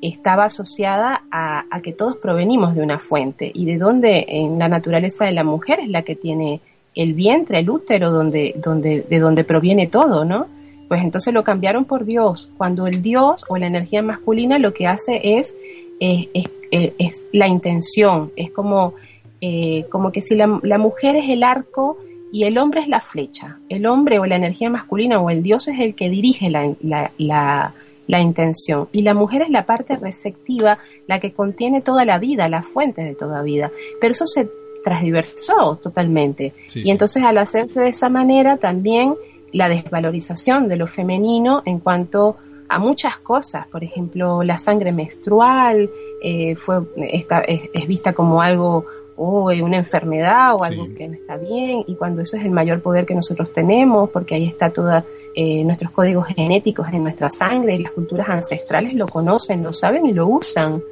estaba 0.03 0.45
asociada 0.45 1.23
a, 1.31 1.65
que 1.83 1.93
todos 1.93 2.17
provenimos 2.17 2.75
de 2.75 2.83
una 2.83 2.99
fuente 2.99 3.51
y 3.53 3.65
de 3.65 3.79
donde 3.79 4.25
en 4.29 4.59
la 4.59 4.69
naturaleza 4.69 5.25
de 5.25 5.33
la 5.33 5.45
mujer 5.45 5.81
es 5.81 5.89
la 5.89 6.03
que 6.03 6.17
tiene 6.17 6.61
el 6.95 7.15
vientre, 7.15 7.59
el 7.59 7.71
útero, 7.71 8.11
donde, 8.11 8.55
donde, 8.57 9.03
de 9.09 9.19
donde 9.19 9.45
proviene 9.45 9.87
todo, 9.87 10.25
¿no? 10.25 10.47
Pues 10.89 11.03
entonces 11.05 11.33
lo 11.33 11.45
cambiaron 11.45 11.85
por 11.85 12.05
Dios, 12.05 12.51
cuando 12.57 12.87
el 12.87 13.03
Dios 13.03 13.45
o 13.49 13.57
la 13.57 13.69
energía 13.69 14.03
masculina 14.03 14.59
lo 14.59 14.75
que 14.75 14.89
hace 14.89 15.21
es, 15.39 15.55
es, 16.01 17.23
la 17.33 17.47
intención, 17.47 18.33
es 18.37 18.51
como, 18.51 18.95
eh, 19.41 19.87
como 19.91 20.11
que 20.11 20.21
si 20.21 20.35
la, 20.35 20.47
mujer 20.47 21.17
es 21.17 21.29
el 21.29 21.45
arco 21.45 21.99
y 22.33 22.45
el 22.45 22.59
hombre 22.59 22.81
es 22.81 22.89
la 22.89 23.01
flecha, 23.01 23.59
el 23.69 23.87
hombre 23.87 24.19
o 24.19 24.27
la 24.27 24.37
energía 24.37 24.69
masculina 24.69 25.21
o 25.21 25.31
el 25.31 25.43
Dios 25.43 25.69
es 25.69 25.79
el 25.79 25.95
que 25.95 26.11
dirige 26.11 26.51
la, 26.51 26.75
la 26.83 27.11
la 27.19 27.73
intención. 28.21 28.89
Y 28.93 29.03
la 29.03 29.15
mujer 29.15 29.43
es 29.43 29.51
la 29.51 29.65
parte 29.65 29.97
receptiva, 29.97 30.79
la 31.07 31.21
que 31.21 31.33
contiene 31.33 31.83
toda 31.83 32.05
la 32.05 32.19
vida, 32.19 32.49
la 32.49 32.63
fuente 32.63 33.03
de 33.03 33.15
toda 33.15 33.43
vida. 33.43 33.71
Pero 34.01 34.13
eso 34.13 34.27
se 34.27 34.49
transversó 34.83 35.77
totalmente. 35.77 36.53
y 36.75 36.91
entonces 36.91 37.23
al 37.23 37.39
hacerse 37.39 37.81
de 37.81 37.89
esa 37.91 38.09
manera 38.09 38.57
también 38.57 39.15
la 39.53 39.69
desvalorización 39.69 40.69
de 40.69 40.77
lo 40.77 40.87
femenino 40.87 41.63
en 41.67 41.81
cuanto 41.81 42.37
a 42.69 42.79
muchas 42.79 43.19
cosas, 43.19 43.67
por 43.67 43.83
ejemplo, 43.83 44.45
la 44.45 44.57
sangre 44.57 44.93
menstrual 44.93 45.91
eh, 46.23 46.55
fue 46.55 46.79
esta, 46.97 47.41
es, 47.41 47.87
vista 47.89 48.13
como 48.13 48.43
algo 48.43 48.87
o 49.23 49.53
una 49.63 49.77
enfermedad 49.77 50.55
o 50.55 50.65
algo 50.65 50.87
que 50.95 51.07
no 51.07 51.13
está 51.13 51.37
bien 51.37 51.85
y 51.87 51.95
cuando 51.95 52.23
eso 52.23 52.39
es 52.39 52.45
el 52.45 52.53
mayor 52.53 52.81
poder 52.81 53.05
que 53.05 53.15
nosotros 53.15 53.53
tenemos 53.53 54.09
porque 54.09 54.35
ahí 54.35 54.47
está 54.47 54.71
toda 54.71 55.05
eh, 55.35 55.63
nuestros 55.63 55.91
códigos 55.91 56.27
genéticos 56.29 56.89
en 56.91 57.03
nuestra 57.03 57.29
sangre 57.29 57.75
y 57.75 57.81
las 57.81 57.93
culturas 57.93 58.31
ancestrales 58.31 58.95
lo 58.95 59.07
conocen, 59.07 59.63
lo 59.63 59.75
saben 59.75 60.07
y 60.07 60.15
lo 60.15 60.27
usan. 60.27 60.83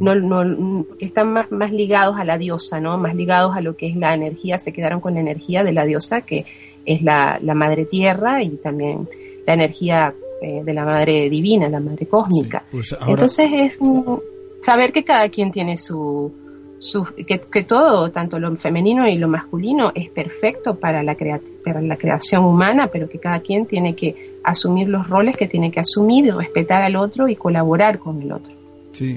No, 0.00 0.12
no, 0.16 0.86
están 0.98 1.32
más, 1.32 1.52
más 1.52 1.70
ligados 1.70 2.16
a 2.18 2.24
la 2.24 2.36
diosa, 2.36 2.80
¿no? 2.80 2.98
Más 2.98 3.14
ligados 3.14 3.54
a 3.56 3.60
lo 3.60 3.76
que 3.76 3.86
es 3.86 3.96
la 3.96 4.12
energía, 4.12 4.58
se 4.58 4.72
quedaron 4.72 5.00
con 5.00 5.14
la 5.14 5.20
energía 5.20 5.62
de 5.62 5.72
la 5.72 5.84
diosa, 5.84 6.22
que 6.22 6.46
es 6.84 7.00
la, 7.00 7.38
la 7.40 7.54
madre 7.54 7.84
tierra 7.84 8.42
y 8.42 8.56
también 8.56 9.08
la 9.46 9.54
energía 9.54 10.12
eh, 10.42 10.62
de 10.64 10.74
la 10.74 10.84
madre 10.84 11.30
divina, 11.30 11.68
la 11.68 11.78
madre 11.78 12.06
cósmica. 12.06 12.64
Pues 12.72 12.94
Entonces 13.06 13.48
es 13.52 13.78
saber 14.60 14.92
que 14.92 15.04
cada 15.04 15.28
quien 15.28 15.52
tiene 15.52 15.78
su, 15.78 16.32
que, 17.26 17.62
todo, 17.64 18.10
tanto 18.10 18.38
lo 18.38 18.54
femenino 18.56 19.08
y 19.08 19.16
lo 19.16 19.28
masculino, 19.28 19.92
es 19.94 20.10
perfecto 20.10 20.76
para 20.76 21.02
la, 21.02 21.16
para 21.64 21.80
la 21.80 21.96
creación 21.96 22.44
humana, 22.44 22.88
pero 22.88 23.08
que 23.08 23.18
cada 23.18 23.40
quien 23.40 23.66
tiene 23.66 23.94
que 23.94 24.38
asumir 24.44 24.88
los 24.88 25.08
roles 25.08 25.36
que 25.36 25.48
tiene 25.48 25.70
que 25.70 25.80
asumir, 25.80 26.34
respetar 26.34 26.82
al 26.82 26.96
otro 26.96 27.28
y 27.28 27.36
colaborar 27.36 27.98
con 27.98 28.22
el 28.22 28.32
otro. 28.32 28.52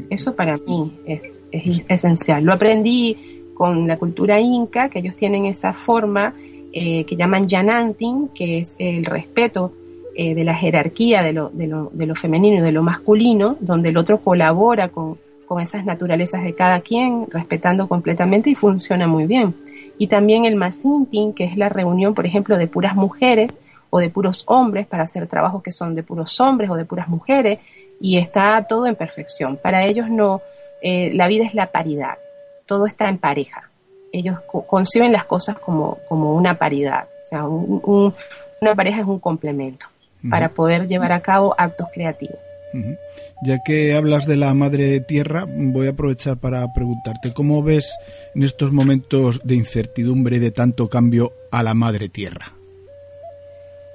Eso 0.09 0.35
para 0.35 0.53
mí 0.67 0.91
es, 1.05 1.41
esencial. 1.87 2.43
Lo 2.43 2.53
aprendí 2.53 3.17
con 3.53 3.87
la 3.87 3.97
cultura 3.97 4.39
inca, 4.39 4.89
que 4.89 4.99
ellos 4.99 5.15
tienen 5.15 5.45
esa 5.45 5.73
forma 5.73 6.33
eh, 6.73 7.03
que 7.05 7.15
llaman 7.15 7.47
yanantin, 7.47 8.29
que 8.29 8.59
es 8.59 8.75
el 8.77 9.05
respeto 9.05 9.71
eh, 10.15 10.35
de 10.35 10.43
la 10.43 10.55
jerarquía 10.55 11.23
de 11.23 11.33
lo, 11.33 11.49
de, 11.49 11.67
lo, 11.67 11.89
de 11.93 12.05
lo 12.05 12.15
femenino 12.15 12.57
y 12.57 12.61
de 12.61 12.71
lo 12.71 12.83
masculino, 12.83 13.57
donde 13.59 13.89
el 13.89 13.97
otro 13.97 14.19
colabora 14.19 14.89
con 14.89 15.17
con 15.51 15.61
esas 15.61 15.83
naturalezas 15.83 16.43
de 16.43 16.55
cada 16.55 16.79
quien, 16.79 17.27
respetando 17.29 17.89
completamente 17.89 18.49
y 18.49 18.55
funciona 18.55 19.05
muy 19.05 19.25
bien. 19.25 19.53
Y 19.97 20.07
también 20.07 20.45
el 20.45 20.55
Masintin, 20.55 21.33
que 21.33 21.43
es 21.43 21.57
la 21.57 21.67
reunión, 21.67 22.13
por 22.13 22.25
ejemplo, 22.25 22.55
de 22.55 22.67
puras 22.67 22.95
mujeres 22.95 23.51
o 23.89 23.99
de 23.99 24.09
puros 24.09 24.45
hombres 24.47 24.87
para 24.87 25.03
hacer 25.03 25.27
trabajos 25.27 25.61
que 25.61 25.73
son 25.73 25.93
de 25.93 26.03
puros 26.03 26.39
hombres 26.39 26.69
o 26.69 26.75
de 26.75 26.85
puras 26.85 27.09
mujeres, 27.09 27.59
y 27.99 28.17
está 28.17 28.63
todo 28.63 28.87
en 28.87 28.95
perfección. 28.95 29.57
Para 29.57 29.83
ellos 29.83 30.09
no, 30.09 30.41
eh, 30.81 31.11
la 31.13 31.27
vida 31.27 31.43
es 31.43 31.53
la 31.53 31.65
paridad, 31.65 32.17
todo 32.65 32.85
está 32.85 33.09
en 33.09 33.17
pareja. 33.17 33.69
Ellos 34.13 34.39
conciben 34.67 35.11
las 35.11 35.25
cosas 35.25 35.59
como, 35.59 35.97
como 36.07 36.33
una 36.33 36.53
paridad, 36.53 37.03
o 37.03 37.25
sea, 37.25 37.45
una 37.45 38.73
pareja 38.73 39.01
es 39.01 39.05
un 39.05 39.19
complemento 39.19 39.85
para 40.29 40.47
poder 40.47 40.87
llevar 40.87 41.11
a 41.11 41.19
cabo 41.19 41.53
actos 41.57 41.89
creativos. 41.93 42.39
Ya 43.43 43.63
que 43.63 43.93
hablas 43.93 44.27
de 44.27 44.35
la 44.35 44.53
madre 44.53 44.99
tierra, 44.99 45.45
voy 45.47 45.87
a 45.87 45.91
aprovechar 45.91 46.37
para 46.37 46.71
preguntarte, 46.73 47.33
¿cómo 47.33 47.63
ves 47.63 47.97
en 48.35 48.43
estos 48.43 48.71
momentos 48.71 49.41
de 49.43 49.55
incertidumbre 49.55 50.35
y 50.35 50.39
de 50.39 50.51
tanto 50.51 50.89
cambio 50.89 51.33
a 51.51 51.63
la 51.63 51.73
madre 51.73 52.07
tierra? 52.07 52.53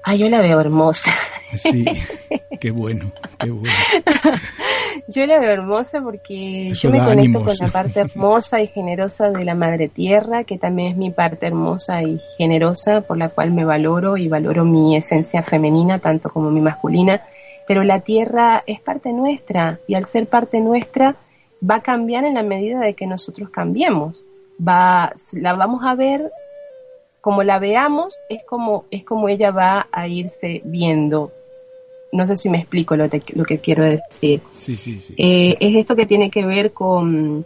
Ah, 0.03 0.17
yo 0.17 0.29
la 0.29 0.41
veo 0.41 0.61
hermosa. 0.61 1.13
Sí, 1.55 1.85
qué 2.61 2.73
bueno, 2.73 3.13
qué 3.39 3.51
bueno. 3.51 3.75
Yo 5.09 5.27
la 5.27 5.39
veo 5.39 5.53
hermosa 5.53 6.01
porque 6.01 6.73
yo 6.73 6.91
me 6.91 6.99
conecto 6.99 7.45
con 7.45 7.55
la 7.61 7.69
parte 7.69 8.01
hermosa 8.01 8.61
y 8.61 8.67
generosa 8.67 9.31
de 9.31 9.45
la 9.45 9.55
madre 9.55 9.89
tierra, 9.89 10.43
que 10.45 10.59
también 10.59 10.93
es 10.93 10.97
mi 10.97 11.11
parte 11.11 11.47
hermosa 11.47 12.03
y 12.03 12.21
generosa 12.39 13.03
por 13.03 13.17
la 13.17 13.29
cual 13.29 13.53
me 13.53 13.65
valoro 13.65 14.17
y 14.17 14.29
valoro 14.29 14.65
mi 14.65 14.97
esencia 14.97 15.43
femenina 15.43 15.99
tanto 15.99 16.31
como 16.31 16.51
mi 16.51 16.61
masculina 16.61 17.21
pero 17.67 17.85
la 17.85 18.01
tierra 18.01 18.63
es 18.67 18.81
parte 18.81 19.13
nuestra 19.13 19.79
y 19.87 19.95
al 19.95 20.05
ser 20.05 20.27
parte 20.27 20.61
nuestra 20.61 21.17
va 21.69 21.77
a 21.77 21.83
cambiar 21.83 22.25
en 22.25 22.35
la 22.35 22.43
medida 22.43 22.81
de 22.81 22.95
que 22.95 23.07
nosotros 23.07 23.51
cambiemos. 23.51 24.23
Va, 24.67 25.15
la 25.33 25.55
vamos 25.55 25.83
a 25.85 25.95
ver 25.95 26.31
como 27.21 27.43
la 27.43 27.59
veamos, 27.59 28.17
es 28.29 28.45
como, 28.45 28.85
es 28.91 29.05
como 29.05 29.29
ella 29.29 29.51
va 29.51 29.89
a 29.91 30.07
irse 30.07 30.63
viendo. 30.65 31.33
No 32.13 32.25
sé 32.27 32.37
si 32.37 32.49
me 32.49 32.59
explico 32.59 32.97
lo, 32.97 33.09
lo 33.35 33.45
que 33.45 33.59
quiero 33.59 33.83
decir. 33.83 34.41
Sí, 34.51 34.77
sí, 34.77 35.01
sí. 35.01 35.15
Eh, 35.19 35.57
es 35.59 35.75
esto 35.75 35.97
que 35.97 36.07
tiene 36.07 36.31
que 36.31 36.47
ver 36.47 36.73
con, 36.73 37.45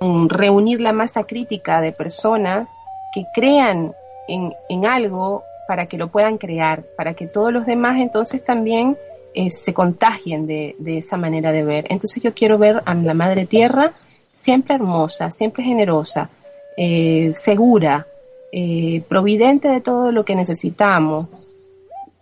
con, 0.00 0.28
reunir 0.28 0.80
la 0.80 0.92
masa 0.92 1.24
crítica 1.24 1.80
de 1.80 1.92
personas 1.92 2.66
que 3.14 3.24
crean 3.32 3.92
en, 4.26 4.52
en 4.68 4.84
algo 4.84 5.44
para 5.68 5.86
que 5.86 5.96
lo 5.96 6.08
puedan 6.08 6.36
crear, 6.36 6.82
para 6.96 7.14
que 7.14 7.28
todos 7.28 7.52
los 7.52 7.66
demás 7.66 8.00
entonces 8.00 8.44
también 8.44 8.96
eh, 9.34 9.50
se 9.50 9.74
contagien 9.74 10.46
de, 10.46 10.74
esa 10.84 11.16
manera 11.16 11.52
de 11.52 11.64
ver. 11.64 11.86
Entonces 11.90 12.22
yo 12.22 12.34
quiero 12.34 12.58
ver 12.58 12.82
a 12.84 12.94
la 12.94 13.14
Madre 13.14 13.46
Tierra 13.46 13.92
siempre 14.32 14.74
hermosa, 14.74 15.30
siempre 15.30 15.64
generosa, 15.64 16.30
eh, 16.76 17.32
segura, 17.34 18.06
eh, 18.52 19.02
providente 19.08 19.68
de 19.68 19.80
todo 19.80 20.12
lo 20.12 20.24
que 20.24 20.34
necesitamos 20.34 21.28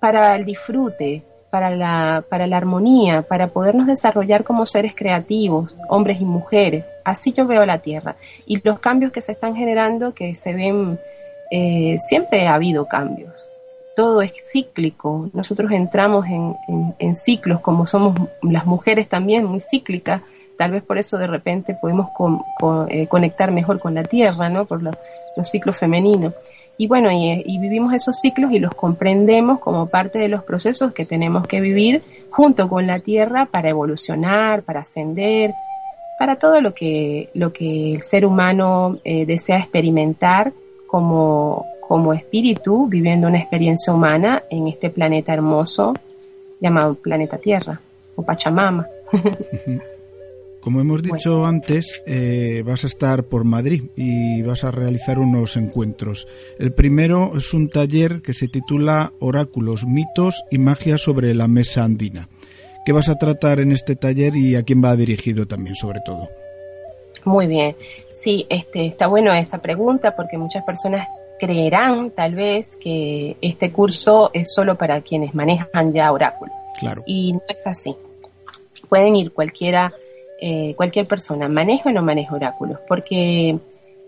para 0.01 0.35
el 0.37 0.45
disfrute, 0.45 1.23
para 1.51 1.71
la, 1.71 2.25
para 2.29 2.47
la 2.47 2.57
armonía, 2.57 3.23
para 3.23 3.49
podernos 3.49 3.87
desarrollar 3.87 4.45
como 4.45 4.67
seres 4.67 4.95
creativos, 4.95 5.75
hombres 5.89 6.21
y 6.21 6.25
mujeres. 6.25 6.85
Así 7.05 7.33
yo 7.33 7.47
veo 7.47 7.65
la 7.65 7.79
Tierra. 7.79 8.17
Y 8.47 8.61
los 8.63 8.79
cambios 8.79 9.13
que 9.13 9.23
se 9.23 9.33
están 9.33 9.55
generando, 9.55 10.13
que 10.13 10.35
se 10.35 10.53
ven, 10.53 10.99
eh, 11.51 11.99
siempre 12.09 12.47
ha 12.47 12.55
habido 12.55 12.87
cambios. 12.87 13.46
Todo 13.97 14.23
es 14.23 14.33
cíclico. 14.53 15.31
Nosotros 15.33 15.73
entramos 15.73 16.27
en, 16.27 17.17
ciclos, 17.17 17.61
como 17.61 17.87
somos 17.87 18.15
las 18.43 18.67
mujeres 18.67 19.09
también, 19.09 19.45
muy 19.45 19.61
cíclicas. 19.61 20.23
Tal 20.59 20.71
vez 20.71 20.83
por 20.83 20.99
eso 20.99 21.19
de 21.19 21.27
repente 21.27 21.77
podemos 21.81 22.09
eh, 22.89 23.07
conectar 23.09 23.51
mejor 23.51 23.81
con 23.81 23.95
la 23.95 24.05
Tierra, 24.05 24.49
¿no? 24.49 24.67
Por 24.67 24.83
los 24.83 25.51
ciclos 25.51 25.77
femeninos. 25.77 26.35
Y 26.79 26.89
bueno, 26.89 27.11
y, 27.11 27.59
vivimos 27.59 27.95
esos 27.95 28.21
ciclos 28.21 28.53
y 28.53 28.59
los 28.59 28.75
comprendemos 28.75 29.59
como 29.61 29.87
parte 29.87 30.19
de 30.19 30.29
los 30.29 30.45
procesos 30.45 30.93
que 30.93 31.07
tenemos 31.07 31.47
que 31.47 31.61
vivir 31.61 32.03
junto 32.31 32.69
con 32.69 32.87
la 32.87 33.01
Tierra 33.01 33.47
para 33.47 33.71
evolucionar, 33.71 34.63
para 34.63 34.81
ascender, 34.81 35.55
para 36.19 36.37
todo 36.37 36.61
lo 36.61 36.75
que, 36.75 37.31
lo 37.33 37.53
que 37.53 37.95
el 37.95 38.03
ser 38.03 38.27
humano 38.27 38.99
eh, 39.05 39.25
desea 39.25 39.59
experimentar 39.59 40.53
como, 40.87 41.65
como 41.87 42.13
espíritu, 42.13 42.89
viviendo 42.89 43.29
una 43.29 43.39
experiencia 43.39 43.93
humana 43.93 44.43
en 44.51 44.67
este 44.67 44.91
planeta 44.91 45.33
hermoso 45.33 45.95
llamado 46.61 46.95
planeta 46.95 47.39
Tierra 47.39 47.81
o 48.15 48.23
Pachamama. 48.23 48.87
Como 50.61 50.81
hemos 50.81 51.01
dicho 51.01 51.47
antes, 51.47 52.03
eh, 52.07 52.65
vas 52.67 52.83
a 52.83 52.89
estar 52.89 53.23
por 53.23 53.45
Madrid 53.45 53.85
y 53.95 54.43
vas 54.43 54.65
a 54.65 54.73
realizar 54.73 55.21
unos 55.21 55.57
encuentros. 55.57 56.27
El 56.59 56.73
primero 56.73 57.31
es 57.37 57.55
un 57.55 57.69
taller 57.69 58.21
que 58.21 58.33
se 58.33 58.49
titula 58.49 59.13
Oráculos, 59.21 59.87
mitos 59.87 60.43
y 60.51 60.59
magia 60.59 60.99
sobre 60.99 61.35
la 61.35 61.47
mesa 61.47 61.85
andina. 61.85 62.29
¿Qué 62.85 62.91
vas 62.91 63.09
a 63.09 63.15
tratar 63.17 63.61
en 63.61 63.71
este 63.71 63.95
taller 63.95 64.35
y 64.35 64.57
a 64.57 64.65
quién 64.65 64.83
va 64.83 64.97
dirigido 64.97 65.47
también, 65.47 65.77
sobre 65.77 66.01
todo? 66.05 66.29
Muy 67.25 67.47
bien. 67.47 67.77
Sí, 68.13 68.45
este, 68.49 68.87
está 68.87 69.07
bueno 69.07 69.33
esa 69.35 69.59
pregunta 69.59 70.17
porque 70.17 70.37
muchas 70.37 70.65
personas 70.65 71.07
creerán 71.39 72.11
tal 72.11 72.35
vez 72.35 72.77
que 72.77 73.37
este 73.41 73.73
curso 73.73 74.31
es 74.33 74.53
solo 74.55 74.77
para 74.77 75.01
quienes 75.01 75.35
manejan 75.35 75.93
ya 75.93 76.13
oráculos. 76.13 76.55
Claro. 76.79 77.03
Y 77.07 77.33
no 77.33 77.41
es 77.49 77.67
así. 77.67 77.95
Pueden 78.89 79.17
ir 79.17 79.33
cualquiera 79.33 79.93
eh, 80.41 80.75
cualquier 80.77 81.07
persona, 81.07 81.49
manejo 81.49 81.89
o 81.89 81.93
no 81.93 82.03
manejo 82.03 82.37
oráculos, 82.37 82.79
porque 82.87 83.59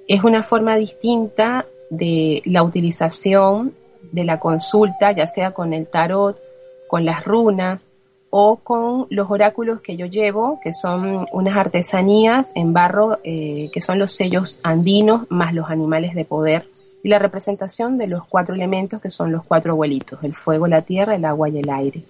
es 0.07 0.24
una 0.24 0.43
forma 0.43 0.76
distinta 0.76 1.64
de 1.89 2.43
la 2.45 2.62
utilización 2.62 3.72
de 4.12 4.24
la 4.24 4.39
consulta, 4.39 5.12
ya 5.12 5.26
sea 5.26 5.53
con 5.53 5.72
el 5.72 5.87
tarot, 5.87 6.39
con 6.87 7.07
las 7.07 7.24
runas 7.24 7.87
o 8.29 8.57
con 8.57 9.07
los 9.09 9.31
oráculos 9.31 9.81
que 9.81 9.97
yo 9.97 10.05
llevo, 10.05 10.61
que 10.62 10.74
son 10.74 11.26
unas 11.33 11.57
artesanías 11.57 12.47
en 12.55 12.74
barro, 12.74 13.18
eh, 13.24 13.70
que 13.72 13.81
son 13.81 13.99
los 13.99 14.12
sellos 14.12 14.61
andinos 14.62 15.22
más 15.31 15.55
los 15.55 15.70
animales 15.70 16.14
de 16.14 16.26
poder, 16.26 16.66
y 17.03 17.09
la 17.09 17.18
representación 17.18 17.99
de 17.99 18.07
los 18.07 18.26
cuatro 18.26 18.55
elementos 18.55 19.01
que 19.01 19.11
son 19.11 19.32
los 19.32 19.44
cuatro 19.44 19.72
abuelitos, 19.72 20.22
el 20.22 20.34
fuego, 20.34 20.66
la 20.66 20.82
tierra, 20.82 21.14
el 21.14 21.24
agua 21.24 21.49
y 21.49 21.59
el 21.59 21.70
aire. 21.70 22.03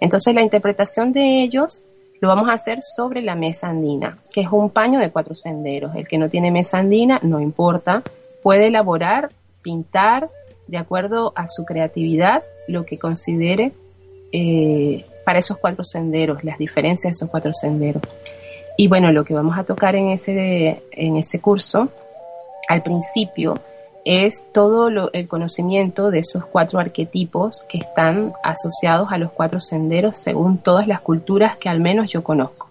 Entonces 0.00 0.34
la 0.34 0.42
interpretación 0.42 1.12
de 1.12 1.42
ellos 1.42 1.80
lo 2.20 2.28
vamos 2.28 2.48
a 2.48 2.54
hacer 2.54 2.82
sobre 2.82 3.22
la 3.22 3.34
mesa 3.34 3.68
andina, 3.68 4.18
que 4.32 4.40
es 4.42 4.48
un 4.50 4.70
paño 4.70 4.98
de 4.98 5.10
cuatro 5.10 5.34
senderos. 5.34 5.94
El 5.94 6.08
que 6.08 6.18
no 6.18 6.28
tiene 6.28 6.50
mesa 6.50 6.78
andina, 6.78 7.20
no 7.22 7.40
importa, 7.40 8.02
puede 8.42 8.66
elaborar, 8.66 9.30
pintar, 9.62 10.28
de 10.66 10.78
acuerdo 10.78 11.32
a 11.36 11.48
su 11.48 11.64
creatividad, 11.64 12.42
lo 12.66 12.84
que 12.84 12.98
considere 12.98 13.72
eh, 14.32 15.04
para 15.24 15.38
esos 15.38 15.58
cuatro 15.58 15.84
senderos, 15.84 16.44
las 16.44 16.58
diferencias 16.58 17.12
de 17.12 17.16
esos 17.16 17.30
cuatro 17.30 17.52
senderos. 17.52 18.02
Y 18.76 18.88
bueno, 18.88 19.10
lo 19.12 19.24
que 19.24 19.34
vamos 19.34 19.58
a 19.58 19.64
tocar 19.64 19.96
en 19.96 20.10
ese, 20.10 20.82
en 20.92 21.16
ese 21.16 21.40
curso, 21.40 21.88
al 22.68 22.82
principio, 22.82 23.58
es 24.08 24.50
todo 24.52 25.10
el 25.12 25.28
conocimiento 25.28 26.10
de 26.10 26.20
esos 26.20 26.46
cuatro 26.46 26.78
arquetipos 26.78 27.66
que 27.68 27.76
están 27.76 28.32
asociados 28.42 29.12
a 29.12 29.18
los 29.18 29.30
cuatro 29.32 29.60
senderos 29.60 30.16
según 30.16 30.56
todas 30.56 30.88
las 30.88 31.02
culturas 31.02 31.58
que 31.58 31.68
al 31.68 31.78
menos 31.80 32.10
yo 32.10 32.24
conozco. 32.24 32.70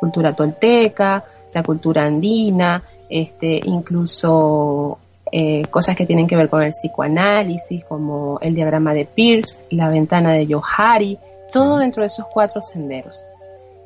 Cultura 0.00 0.34
tolteca, 0.34 1.22
la 1.54 1.62
cultura 1.62 2.04
andina, 2.04 2.82
este, 3.08 3.60
incluso 3.66 4.98
eh, 5.30 5.62
cosas 5.70 5.94
que 5.94 6.06
tienen 6.06 6.26
que 6.26 6.34
ver 6.34 6.48
con 6.48 6.64
el 6.64 6.72
psicoanálisis, 6.72 7.84
como 7.84 8.40
el 8.40 8.56
diagrama 8.56 8.92
de 8.94 9.04
Pierce, 9.04 9.60
la 9.70 9.90
ventana 9.90 10.32
de 10.32 10.52
Johari, 10.52 11.16
todo 11.52 11.78
dentro 11.78 12.02
de 12.02 12.08
esos 12.08 12.26
cuatro 12.26 12.60
senderos 12.60 13.27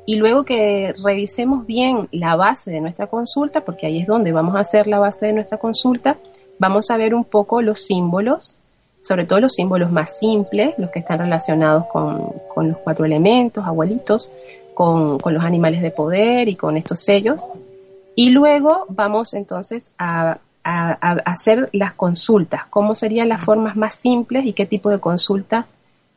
y 0.05 0.15
luego 0.17 0.43
que 0.43 0.93
revisemos 1.03 1.65
bien 1.65 2.09
la 2.11 2.35
base 2.35 2.71
de 2.71 2.81
nuestra 2.81 3.07
consulta, 3.07 3.61
porque 3.61 3.87
ahí 3.87 3.99
es 3.99 4.07
donde 4.07 4.31
vamos 4.31 4.55
a 4.55 4.59
hacer 4.59 4.87
la 4.87 4.99
base 4.99 5.27
de 5.27 5.33
nuestra 5.33 5.57
consulta, 5.57 6.17
vamos 6.59 6.91
a 6.91 6.97
ver 6.97 7.15
un 7.15 7.23
poco 7.23 7.61
los 7.61 7.85
símbolos, 7.85 8.55
sobre 9.01 9.25
todo 9.25 9.39
los 9.39 9.53
símbolos 9.53 9.91
más 9.91 10.17
simples, 10.19 10.75
los 10.77 10.89
que 10.89 10.99
están 10.99 11.19
relacionados 11.19 11.85
con, 11.87 12.33
los 12.55 12.77
cuatro 12.77 13.05
elementos, 13.05 13.65
abuelitos, 13.65 14.31
con, 14.73 15.19
los 15.23 15.43
animales 15.43 15.81
de 15.81 15.91
poder 15.91 16.49
y 16.49 16.55
con 16.55 16.75
estos 16.75 16.99
sellos. 16.99 17.39
Y 18.15 18.29
luego 18.29 18.85
vamos 18.89 19.33
entonces 19.33 19.93
a, 19.97 20.39
hacer 20.63 21.69
las 21.73 21.91
consultas, 21.93 22.65
cómo 22.69 22.95
serían 22.95 23.27
las 23.27 23.43
formas 23.43 23.75
más 23.75 23.95
simples 23.95 24.45
y 24.45 24.53
qué 24.53 24.65
tipo 24.65 24.89
de 24.89 24.99
consultas 24.99 25.65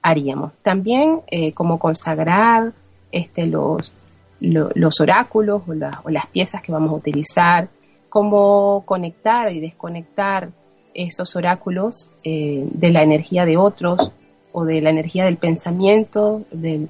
haríamos. 0.02 0.52
También 0.62 1.20
eh, 1.26 1.52
cómo 1.52 1.80
consagrar, 1.80 2.72
este, 3.16 3.46
los, 3.46 3.92
los 4.40 5.00
oráculos 5.00 5.62
o, 5.66 6.10
las 6.10 6.26
piezas 6.26 6.62
que 6.62 6.72
vamos 6.72 6.90
a 6.90 6.96
utilizar, 6.96 7.68
cómo 8.10 8.82
conectar 8.84 9.50
y 9.52 9.60
desconectar 9.60 10.50
esos 10.94 11.34
oráculos 11.36 12.08
eh, 12.24 12.66
de 12.70 12.90
la 12.90 13.02
energía 13.02 13.44
de 13.44 13.56
otros 13.56 14.12
o 14.52 14.64
de 14.64 14.80
la 14.80 14.90
energía 14.90 15.24
del 15.24 15.36
pensamiento 15.36 16.42
del, 16.50 16.88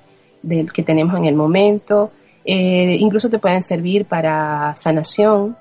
que 0.72 0.82
tenemos 0.82 1.16
en 1.16 1.24
el 1.26 1.34
momento. 1.34 2.10
Eh, 2.44 2.96
incluso 3.00 3.30
te 3.30 3.38
pueden 3.38 3.62
servir 3.62 4.04
para 4.04 4.74
sanación 4.76 5.56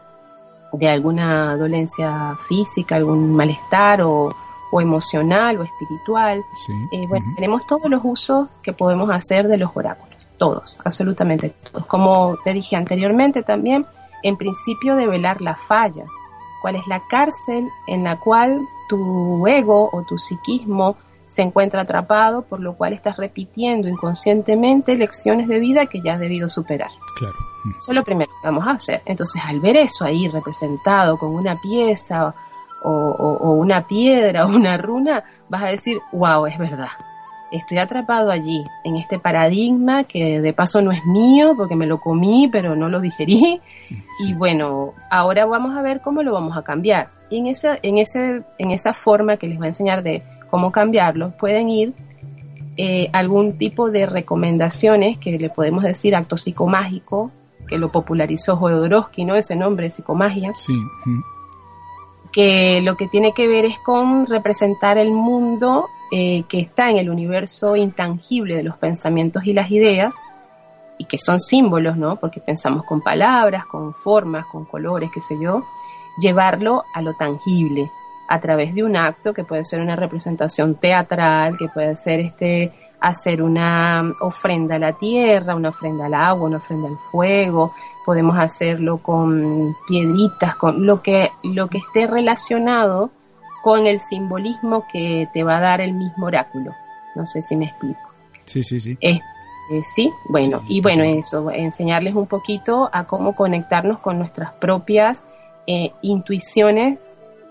de 0.73 0.87
alguna 0.87 1.55
dolencia 1.57 2.37
física, 2.47 2.95
algún 2.95 3.33
malestar 3.33 4.01
o, 4.01 4.33
emocional 4.77 5.57
o 5.57 5.63
espiritual. 5.63 6.43
Eh, 6.91 7.05
bueno, 7.07 7.25
tenemos 7.35 7.65
todos 7.65 7.89
los 7.89 8.01
usos 8.03 8.49
que 8.61 8.73
podemos 8.73 9.09
hacer 9.09 9.47
de 9.47 9.55
los 9.55 9.71
oráculos 9.73 10.14
todos, 10.37 10.77
absolutamente 10.83 11.53
todos. 11.71 11.85
Como 11.85 12.37
te 12.43 12.53
dije 12.53 12.75
anteriormente 12.75 13.43
también, 13.43 13.85
en 14.23 14.37
principio 14.37 14.95
de 14.95 15.07
velar 15.07 15.41
la 15.41 15.55
falla, 15.55 16.05
cuál 16.61 16.75
es 16.75 16.87
la 16.87 17.01
cárcel 17.09 17.67
en 17.87 18.03
la 18.03 18.19
cual 18.19 18.59
tu 18.89 19.45
ego 19.47 19.89
o 19.91 20.03
tu 20.03 20.17
psiquismo 20.17 20.97
se 21.27 21.41
encuentra 21.41 21.81
atrapado, 21.81 22.43
por 22.43 22.59
lo 22.59 22.75
cual 22.75 22.93
estás 22.93 23.17
repitiendo 23.17 23.87
inconscientemente 23.87 24.95
lecciones 24.95 25.47
de 25.47 25.59
vida 25.59 25.87
que 25.87 26.01
ya 26.01 26.13
has 26.13 26.19
debido 26.19 26.49
superar. 26.49 26.91
Claro. 27.17 27.35
Eso 27.77 27.91
es 27.91 27.95
lo 27.95 28.03
primero 28.03 28.31
que 28.41 28.47
vamos 28.47 28.67
a 28.67 28.71
hacer. 28.71 29.01
Entonces, 29.05 29.41
al 29.45 29.59
ver 29.59 29.75
eso 29.75 30.05
ahí 30.05 30.27
representado 30.27 31.17
con 31.17 31.31
una 31.31 31.59
pieza 31.59 32.33
o, 32.83 32.91
o 32.91 33.51
una 33.53 33.87
piedra 33.87 34.45
o 34.45 34.49
una 34.49 34.77
runa, 34.77 35.23
vas 35.49 35.63
a 35.63 35.67
decir, 35.67 35.99
wow, 36.11 36.45
es 36.45 36.57
verdad 36.57 36.89
estoy 37.55 37.77
atrapado 37.77 38.31
allí, 38.31 38.63
en 38.83 38.95
este 38.95 39.19
paradigma 39.19 40.03
que 40.03 40.41
de 40.41 40.53
paso 40.53 40.81
no 40.81 40.91
es 40.91 41.03
mío 41.05 41.53
porque 41.55 41.75
me 41.75 41.87
lo 41.87 41.99
comí 41.99 42.47
pero 42.51 42.75
no 42.75 42.89
lo 42.89 42.99
digerí. 42.99 43.61
Y 44.25 44.33
bueno, 44.33 44.93
ahora 45.09 45.45
vamos 45.45 45.75
a 45.75 45.81
ver 45.81 46.01
cómo 46.01 46.23
lo 46.23 46.33
vamos 46.33 46.57
a 46.57 46.63
cambiar. 46.63 47.09
Y 47.29 47.39
en 47.39 47.47
esa, 47.47 47.77
en 47.81 47.97
ese, 47.97 48.43
en 48.57 48.71
esa 48.71 48.93
forma 48.93 49.37
que 49.37 49.47
les 49.47 49.57
voy 49.57 49.65
a 49.65 49.69
enseñar 49.69 50.03
de 50.03 50.23
cómo 50.49 50.71
cambiarlo, 50.71 51.31
pueden 51.37 51.69
ir 51.69 51.93
eh, 52.77 53.09
algún 53.13 53.57
tipo 53.57 53.89
de 53.89 54.05
recomendaciones 54.05 55.17
que 55.17 55.37
le 55.37 55.49
podemos 55.49 55.83
decir 55.83 56.15
acto 56.15 56.35
psicomágico, 56.35 57.31
que 57.67 57.77
lo 57.77 57.91
popularizó 57.91 58.57
Jodorowsky, 58.57 59.25
¿no? 59.25 59.35
Ese 59.35 59.55
nombre, 59.55 59.91
psicomagia. 59.91 60.51
Sí. 60.55 60.73
Que 62.31 62.81
lo 62.81 62.97
que 62.97 63.07
tiene 63.07 63.33
que 63.33 63.47
ver 63.47 63.65
es 63.65 63.79
con 63.79 64.27
representar 64.27 64.97
el 64.97 65.11
mundo 65.11 65.87
eh, 66.11 66.43
que 66.47 66.59
está 66.59 66.89
en 66.89 66.97
el 66.97 67.09
universo 67.09 67.75
intangible 67.75 68.55
de 68.55 68.63
los 68.63 68.77
pensamientos 68.77 69.45
y 69.45 69.53
las 69.53 69.71
ideas, 69.71 70.13
y 70.97 71.05
que 71.05 71.17
son 71.17 71.39
símbolos, 71.39 71.97
¿no? 71.97 72.15
Porque 72.17 72.39
pensamos 72.39 72.85
con 72.85 73.01
palabras, 73.01 73.65
con 73.65 73.93
formas, 73.93 74.45
con 74.51 74.65
colores, 74.65 75.09
qué 75.13 75.21
sé 75.21 75.35
yo, 75.41 75.63
llevarlo 76.17 76.83
a 76.93 77.01
lo 77.01 77.13
tangible 77.15 77.89
a 78.27 78.39
través 78.39 78.73
de 78.73 78.83
un 78.83 78.95
acto 78.95 79.33
que 79.33 79.43
puede 79.43 79.65
ser 79.65 79.81
una 79.81 79.95
representación 79.95 80.75
teatral, 80.75 81.57
que 81.57 81.67
puede 81.69 81.95
ser 81.95 82.19
este 82.19 82.71
hacer 82.99 83.43
una 83.43 84.13
ofrenda 84.21 84.75
a 84.75 84.79
la 84.79 84.93
tierra, 84.93 85.55
una 85.55 85.69
ofrenda 85.69 86.05
al 86.05 86.13
agua, 86.13 86.47
una 86.47 86.57
ofrenda 86.57 86.87
al 86.87 86.97
fuego, 87.11 87.73
podemos 88.05 88.37
hacerlo 88.37 88.97
con 88.97 89.75
piedritas, 89.87 90.55
con 90.55 90.85
lo 90.85 91.01
que 91.01 91.29
lo 91.43 91.67
que 91.67 91.79
esté 91.79 92.07
relacionado 92.07 93.11
con 93.65 93.87
el 93.87 93.99
simbolismo 93.99 94.85
que 94.93 95.27
te 95.33 95.43
va 95.43 95.57
a 95.57 95.59
dar 95.59 95.81
el 95.81 95.93
mismo 95.93 96.27
oráculo. 96.27 96.71
No 97.15 97.25
sé 97.25 97.41
si 97.41 97.55
me 97.55 97.65
explico. 97.65 98.13
Sí, 98.45 98.61
sí, 98.61 98.79
sí. 98.79 98.95
Eh, 99.01 99.19
sí, 99.83 100.11
bueno, 100.29 100.61
y 100.69 100.81
bueno, 100.81 101.01
eso, 101.01 101.49
enseñarles 101.49 102.13
un 102.13 102.27
poquito 102.27 102.91
a 102.93 103.05
cómo 103.05 103.35
conectarnos 103.35 103.97
con 103.97 104.19
nuestras 104.19 104.53
propias 104.53 105.17
eh, 105.65 105.91
intuiciones 106.03 106.99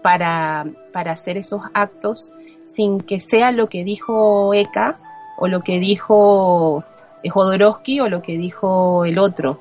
para, 0.03 0.65
para 0.93 1.11
hacer 1.11 1.37
esos 1.37 1.63
actos 1.75 2.31
sin 2.65 3.01
que 3.01 3.19
sea 3.19 3.51
lo 3.51 3.69
que 3.69 3.83
dijo 3.83 4.55
Eka 4.55 4.99
o 5.37 5.49
lo 5.49 5.63
que 5.63 5.81
dijo 5.81 6.85
Jodorowsky 7.29 7.99
o 7.99 8.09
lo 8.09 8.23
que 8.23 8.39
dijo 8.39 9.05
el 9.05 9.19
otro, 9.19 9.59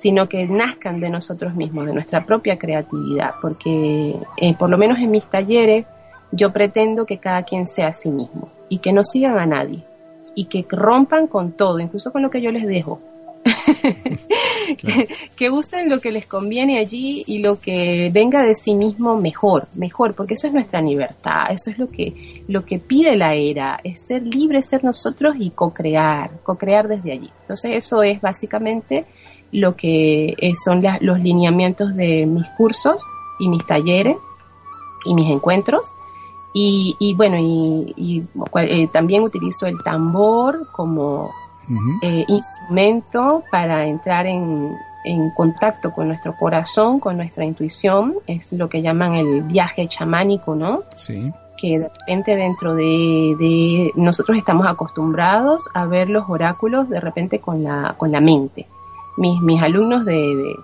sino 0.00 0.28
que 0.28 0.46
nazcan 0.46 0.98
de 0.98 1.10
nosotros 1.10 1.54
mismos, 1.54 1.86
de 1.86 1.92
nuestra 1.92 2.24
propia 2.24 2.58
creatividad, 2.58 3.34
porque 3.42 4.16
eh, 4.38 4.54
por 4.54 4.70
lo 4.70 4.78
menos 4.78 4.98
en 4.98 5.10
mis 5.10 5.24
talleres 5.24 5.84
yo 6.32 6.52
pretendo 6.52 7.04
que 7.04 7.18
cada 7.18 7.42
quien 7.42 7.66
sea 7.68 7.88
a 7.88 7.92
sí 7.92 8.08
mismo 8.08 8.48
y 8.68 8.78
que 8.78 8.92
no 8.92 9.04
sigan 9.04 9.38
a 9.38 9.46
nadie 9.46 9.82
y 10.34 10.46
que 10.46 10.64
rompan 10.70 11.26
con 11.26 11.52
todo, 11.52 11.80
incluso 11.80 12.12
con 12.12 12.22
lo 12.22 12.30
que 12.30 12.40
yo 12.40 12.50
les 12.50 12.66
dejo. 12.66 13.00
que, 15.36 15.50
usen 15.50 15.88
lo 15.88 15.98
que 15.98 16.12
les 16.12 16.26
conviene 16.26 16.78
allí 16.78 17.24
y 17.26 17.38
lo 17.40 17.58
que 17.58 18.10
venga 18.12 18.42
de 18.42 18.54
sí 18.54 18.74
mismo 18.74 19.16
mejor, 19.16 19.66
mejor, 19.74 20.14
porque 20.14 20.34
esa 20.34 20.48
es 20.48 20.54
nuestra 20.54 20.80
libertad, 20.80 21.46
eso 21.50 21.70
es 21.70 21.78
lo 21.78 21.90
que, 21.90 22.42
lo 22.48 22.64
que 22.64 22.78
pide 22.78 23.16
la 23.16 23.34
era, 23.34 23.80
es 23.82 24.06
ser 24.06 24.22
libre, 24.22 24.62
ser 24.62 24.84
nosotros 24.84 25.36
y 25.38 25.50
co-crear, 25.50 26.30
co-crear 26.42 26.88
desde 26.88 27.12
allí. 27.12 27.30
Entonces 27.42 27.72
eso 27.74 28.02
es 28.02 28.20
básicamente 28.20 29.04
lo 29.52 29.76
que 29.76 30.34
eh, 30.38 30.54
son 30.54 30.82
los 31.00 31.20
lineamientos 31.20 31.94
de 31.94 32.26
mis 32.26 32.46
cursos 32.56 33.02
y 33.38 33.48
mis 33.48 33.64
talleres 33.66 34.16
y 35.04 35.14
mis 35.14 35.30
encuentros. 35.30 35.82
Y, 36.52 37.14
bueno, 37.16 37.36
y, 37.38 38.26
eh, 38.56 38.88
también 38.88 39.22
utilizo 39.22 39.66
el 39.66 39.80
tambor 39.84 40.66
como 40.72 41.30
eh, 42.02 42.24
instrumento 42.26 43.44
para 43.52 43.86
entrar 43.86 44.26
en, 44.26 44.76
contacto 45.36 45.92
con 45.92 46.08
nuestro 46.08 46.36
corazón, 46.36 46.98
con 46.98 47.16
nuestra 47.16 47.44
intuición. 47.44 48.16
Es 48.26 48.52
lo 48.52 48.68
que 48.68 48.82
llaman 48.82 49.14
el 49.14 49.42
viaje 49.42 49.86
chamánico, 49.86 50.54
¿no? 50.56 50.82
Sí. 50.96 51.32
Que 51.56 51.78
de 51.78 51.88
repente 51.88 52.34
dentro 52.34 52.74
de, 52.74 53.92
nosotros 53.94 54.36
estamos 54.36 54.66
acostumbrados 54.66 55.68
a 55.72 55.86
ver 55.86 56.10
los 56.10 56.28
oráculos 56.28 56.88
de 56.90 57.00
repente 57.00 57.38
con 57.38 57.62
la, 57.62 57.94
con 57.96 58.10
la 58.10 58.20
mente 58.20 58.66
mis, 59.20 59.40
mis 59.40 59.62
alumnos 59.62 60.04
de, 60.04 60.56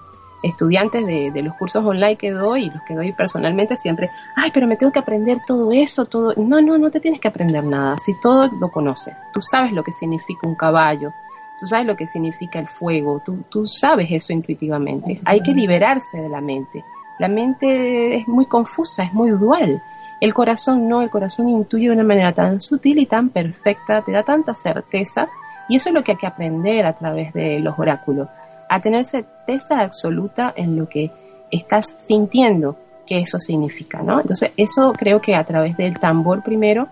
estudiantes 0.42 1.06
de, 1.06 1.42
los 1.42 1.54
cursos 1.54 1.84
online 1.84 2.16
que 2.16 2.30
doy 2.30 2.64
y 2.64 2.70
los 2.70 2.82
que 2.82 2.94
doy 2.94 3.12
personalmente 3.12 3.76
siempre, 3.76 4.10
ay, 4.34 4.50
pero 4.52 4.66
me 4.66 4.76
tengo 4.76 4.92
que 4.92 4.98
aprender 4.98 5.38
todo 5.46 5.72
eso, 5.72 6.06
todo. 6.06 6.34
No, 6.36 6.60
no, 6.60 6.78
no 6.78 6.90
te 6.90 7.00
tienes 7.00 7.20
que 7.20 7.28
aprender 7.28 7.64
nada, 7.64 7.98
si 7.98 8.18
todo 8.20 8.48
lo 8.60 8.70
conoces. 8.70 9.14
Tú 9.32 9.40
sabes 9.40 9.72
lo 9.72 9.82
que 9.82 9.92
significa 9.92 10.48
un 10.48 10.54
caballo, 10.54 11.12
tú 11.60 11.66
sabes 11.66 11.86
lo 11.86 11.96
que 11.96 12.06
significa 12.06 12.58
el 12.58 12.68
fuego, 12.68 13.22
tú, 13.24 13.38
tú 13.48 13.66
sabes 13.66 14.08
eso 14.10 14.32
intuitivamente. 14.32 15.20
Hay 15.24 15.42
que 15.42 15.52
liberarse 15.52 16.18
de 16.18 16.28
la 16.28 16.40
mente. 16.40 16.84
La 17.18 17.28
mente 17.28 18.16
es 18.16 18.28
muy 18.28 18.46
confusa, 18.46 19.02
es 19.04 19.12
muy 19.12 19.30
dual. 19.30 19.82
El 20.20 20.32
corazón 20.32 20.88
no, 20.88 21.02
el 21.02 21.10
corazón 21.10 21.48
intuye 21.48 21.88
de 21.88 21.94
una 21.94 22.04
manera 22.04 22.32
tan 22.32 22.60
sutil 22.60 22.98
y 22.98 23.06
tan 23.06 23.28
perfecta, 23.30 24.02
te 24.02 24.12
da 24.12 24.22
tanta 24.22 24.54
certeza 24.54 25.28
y 25.68 25.76
eso 25.76 25.88
es 25.88 25.94
lo 25.94 26.04
que 26.04 26.12
hay 26.12 26.18
que 26.18 26.26
aprender 26.26 26.86
a 26.86 26.94
través 26.94 27.32
de 27.32 27.58
los 27.58 27.78
oráculos, 27.78 28.28
a 28.68 28.80
tener 28.80 29.04
certeza 29.04 29.80
absoluta 29.80 30.52
en 30.56 30.76
lo 30.76 30.88
que 30.88 31.10
estás 31.50 31.94
sintiendo 32.06 32.76
que 33.06 33.18
eso 33.18 33.38
significa, 33.38 34.02
¿no? 34.02 34.20
Entonces, 34.20 34.50
eso 34.56 34.92
creo 34.92 35.20
que 35.20 35.36
a 35.36 35.44
través 35.44 35.76
del 35.76 35.98
tambor 35.98 36.42
primero 36.42 36.88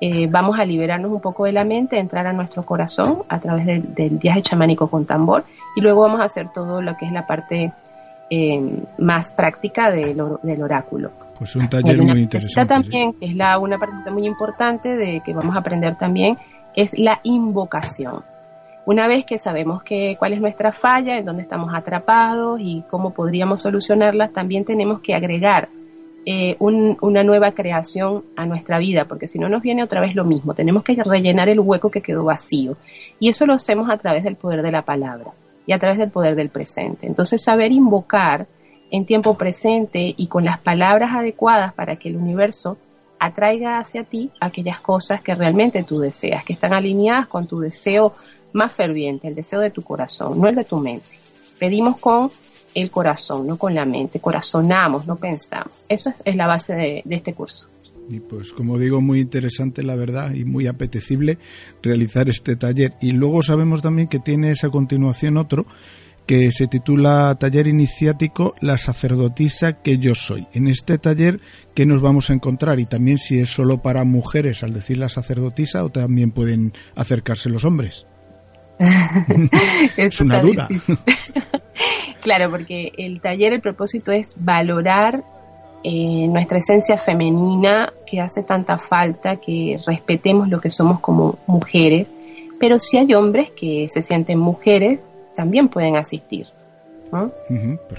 eh, 0.00 0.26
vamos 0.30 0.58
a 0.58 0.64
liberarnos 0.64 1.10
un 1.10 1.20
poco 1.20 1.46
de 1.46 1.52
la 1.52 1.64
mente, 1.64 1.98
entrar 1.98 2.26
a 2.26 2.32
nuestro 2.32 2.64
corazón 2.64 3.22
a 3.28 3.38
través 3.38 3.64
del, 3.64 4.18
viaje 4.18 4.42
chamánico 4.42 4.88
con 4.88 5.06
tambor 5.06 5.44
y 5.74 5.80
luego 5.80 6.02
vamos 6.02 6.20
a 6.20 6.24
hacer 6.24 6.48
todo 6.52 6.82
lo 6.82 6.96
que 6.96 7.06
es 7.06 7.12
la 7.12 7.26
parte 7.26 7.72
eh, 8.28 8.82
más 8.98 9.30
práctica 9.30 9.90
del 9.90 10.20
oráculo. 10.62 11.10
Pues 11.38 11.56
un 11.56 11.68
taller 11.68 12.00
muy 12.00 12.20
interesante. 12.20 12.68
También, 12.68 13.14
que 13.14 13.26
es 13.26 13.34
la, 13.34 13.58
una 13.58 13.78
parte 13.78 14.10
muy 14.10 14.26
importante 14.26 14.96
de 14.96 15.20
que 15.24 15.32
vamos 15.32 15.56
a 15.56 15.60
aprender 15.60 15.96
también 15.96 16.36
es 16.74 16.90
la 16.98 17.20
invocación. 17.22 18.22
Una 18.86 19.08
vez 19.08 19.24
que 19.24 19.38
sabemos 19.38 19.82
que, 19.82 20.16
cuál 20.18 20.34
es 20.34 20.40
nuestra 20.40 20.72
falla, 20.72 21.16
en 21.16 21.24
dónde 21.24 21.42
estamos 21.42 21.72
atrapados 21.74 22.60
y 22.60 22.82
cómo 22.90 23.14
podríamos 23.14 23.62
solucionarlas, 23.62 24.32
también 24.32 24.64
tenemos 24.64 25.00
que 25.00 25.14
agregar 25.14 25.68
eh, 26.26 26.56
una 26.58 27.22
nueva 27.22 27.52
creación 27.52 28.24
a 28.36 28.46
nuestra 28.46 28.78
vida, 28.78 29.06
porque 29.06 29.28
si 29.28 29.38
no 29.38 29.48
nos 29.48 29.62
viene 29.62 29.82
otra 29.82 30.00
vez 30.00 30.14
lo 30.14 30.24
mismo. 30.24 30.54
Tenemos 30.54 30.82
que 30.82 30.94
rellenar 31.02 31.48
el 31.48 31.60
hueco 31.60 31.90
que 31.90 32.02
quedó 32.02 32.24
vacío. 32.24 32.76
Y 33.18 33.28
eso 33.28 33.46
lo 33.46 33.54
hacemos 33.54 33.90
a 33.90 33.96
través 33.96 34.24
del 34.24 34.36
poder 34.36 34.62
de 34.62 34.72
la 34.72 34.82
palabra 34.82 35.32
y 35.66 35.72
a 35.72 35.78
través 35.78 35.98
del 35.98 36.10
poder 36.10 36.34
del 36.34 36.50
presente. 36.50 37.06
Entonces, 37.06 37.42
saber 37.42 37.72
invocar 37.72 38.46
en 38.90 39.06
tiempo 39.06 39.36
presente 39.36 40.14
y 40.16 40.26
con 40.26 40.44
las 40.44 40.58
palabras 40.58 41.10
adecuadas 41.14 41.72
para 41.72 41.96
que 41.96 42.08
el 42.08 42.16
universo 42.16 42.76
atraiga 43.18 43.78
hacia 43.78 44.04
ti 44.04 44.30
aquellas 44.40 44.80
cosas 44.80 45.22
que 45.22 45.34
realmente 45.34 45.82
tú 45.82 45.98
deseas, 46.00 46.44
que 46.44 46.52
están 46.52 46.74
alineadas 46.74 47.26
con 47.26 47.46
tu 47.46 47.60
deseo 47.60 48.12
más 48.54 48.72
ferviente, 48.74 49.28
el 49.28 49.34
deseo 49.34 49.60
de 49.60 49.70
tu 49.70 49.82
corazón, 49.82 50.40
no 50.40 50.48
el 50.48 50.54
de 50.54 50.64
tu 50.64 50.78
mente. 50.78 51.06
Pedimos 51.58 51.98
con 51.98 52.30
el 52.74 52.90
corazón, 52.90 53.46
no 53.46 53.56
con 53.58 53.74
la 53.74 53.84
mente. 53.84 54.20
Corazonamos, 54.20 55.06
no 55.06 55.16
pensamos. 55.16 55.72
Eso 55.88 56.12
es, 56.24 56.36
la 56.36 56.46
base 56.46 56.74
de, 56.74 57.02
este 57.10 57.34
curso. 57.34 57.68
Y 58.08 58.20
pues 58.20 58.52
como 58.52 58.78
digo, 58.78 59.00
muy 59.00 59.20
interesante 59.20 59.82
la 59.82 59.96
verdad 59.96 60.34
y 60.34 60.44
muy 60.44 60.66
apetecible 60.66 61.38
realizar 61.82 62.28
este 62.28 62.56
taller. 62.56 62.94
Y 63.00 63.12
luego 63.12 63.42
sabemos 63.42 63.82
también 63.82 64.08
que 64.08 64.18
tienes 64.18 64.62
a 64.64 64.70
continuación 64.70 65.36
otro 65.36 65.66
que 66.26 66.50
se 66.52 66.66
titula 66.68 67.36
Taller 67.38 67.66
Iniciático 67.66 68.54
La 68.60 68.78
sacerdotisa 68.78 69.82
que 69.82 69.98
yo 69.98 70.14
soy. 70.14 70.46
En 70.52 70.68
este 70.68 70.98
taller, 70.98 71.40
¿qué 71.74 71.86
nos 71.86 72.00
vamos 72.00 72.30
a 72.30 72.34
encontrar? 72.34 72.80
Y 72.80 72.86
también 72.86 73.18
si 73.18 73.38
es 73.38 73.50
solo 73.50 73.82
para 73.82 74.04
mujeres 74.04 74.62
al 74.62 74.72
decir 74.72 74.98
la 74.98 75.08
sacerdotisa 75.08 75.84
o 75.84 75.90
también 75.90 76.30
pueden 76.30 76.72
acercarse 76.94 77.50
los 77.50 77.64
hombres. 77.64 78.06
es 79.96 80.20
una 80.20 80.40
duda. 80.40 80.68
claro, 82.20 82.50
porque 82.50 82.92
el 82.96 83.20
taller, 83.20 83.52
el 83.52 83.60
propósito 83.60 84.12
es 84.12 84.44
valorar 84.44 85.22
eh, 85.82 86.26
nuestra 86.28 86.58
esencia 86.58 86.96
femenina 86.96 87.92
que 88.06 88.20
hace 88.20 88.42
tanta 88.42 88.78
falta, 88.78 89.36
que 89.36 89.78
respetemos 89.86 90.48
lo 90.48 90.60
que 90.60 90.70
somos 90.70 91.00
como 91.00 91.38
mujeres, 91.46 92.06
pero 92.58 92.78
si 92.78 92.96
hay 92.96 93.14
hombres 93.14 93.50
que 93.50 93.88
se 93.90 94.02
sienten 94.02 94.38
mujeres, 94.38 95.00
también 95.34 95.68
pueden 95.68 95.96
asistir. 95.96 96.46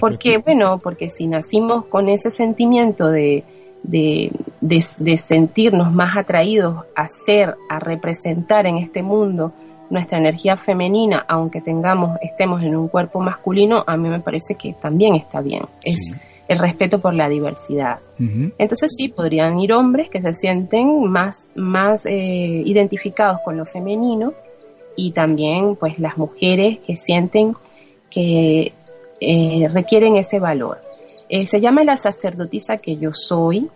porque, 0.00 0.38
bueno, 0.38 0.78
porque 0.78 1.08
si 1.08 1.26
nacimos 1.26 1.86
con 1.86 2.08
ese 2.08 2.30
sentimiento 2.30 3.08
de, 3.08 3.44
de, 3.82 4.32
de, 4.60 5.16
sentirnos 5.16 5.92
más 5.92 6.16
atraídos 6.16 6.84
a 6.94 7.08
ser, 7.08 7.54
a 7.70 7.78
representar 7.78 8.66
en 8.66 8.78
este 8.78 9.02
mundo 9.02 9.52
nuestra 9.90 10.18
energía 10.18 10.56
femenina, 10.56 11.24
aunque 11.28 11.60
tengamos, 11.60 12.18
estemos 12.22 12.62
en 12.62 12.76
un 12.76 12.88
cuerpo 12.88 13.20
masculino, 13.20 13.84
a 13.86 13.96
mí 13.96 14.08
me 14.08 14.20
parece 14.20 14.54
que 14.54 14.74
también 14.74 15.14
está 15.14 15.40
bien. 15.40 15.62
Es 15.82 16.12
el 16.48 16.58
respeto 16.58 17.00
por 17.00 17.14
la 17.14 17.28
diversidad. 17.28 17.98
Entonces 18.18 18.92
sí, 18.96 19.08
podrían 19.08 19.58
ir 19.58 19.72
hombres 19.72 20.08
que 20.08 20.22
se 20.22 20.34
sienten 20.34 21.04
más, 21.04 21.46
más 21.54 22.06
eh, 22.06 22.62
identificados 22.64 23.40
con 23.44 23.56
lo 23.56 23.66
femenino 23.66 24.32
y 24.96 25.10
también 25.10 25.76
pues 25.76 25.98
las 25.98 26.16
mujeres 26.16 26.78
que 26.78 26.96
sienten 26.96 27.54
que 28.10 28.72
eh, 29.20 29.68
requieren 29.72 30.16
ese 30.16 30.38
valor. 30.38 30.78
Eh, 31.28 31.46
se 31.46 31.60
llama 31.60 31.82
la 31.82 31.96
sacerdotisa 31.96 32.78
que 32.78 32.96
yo 32.96 33.12
soy, 33.12 33.68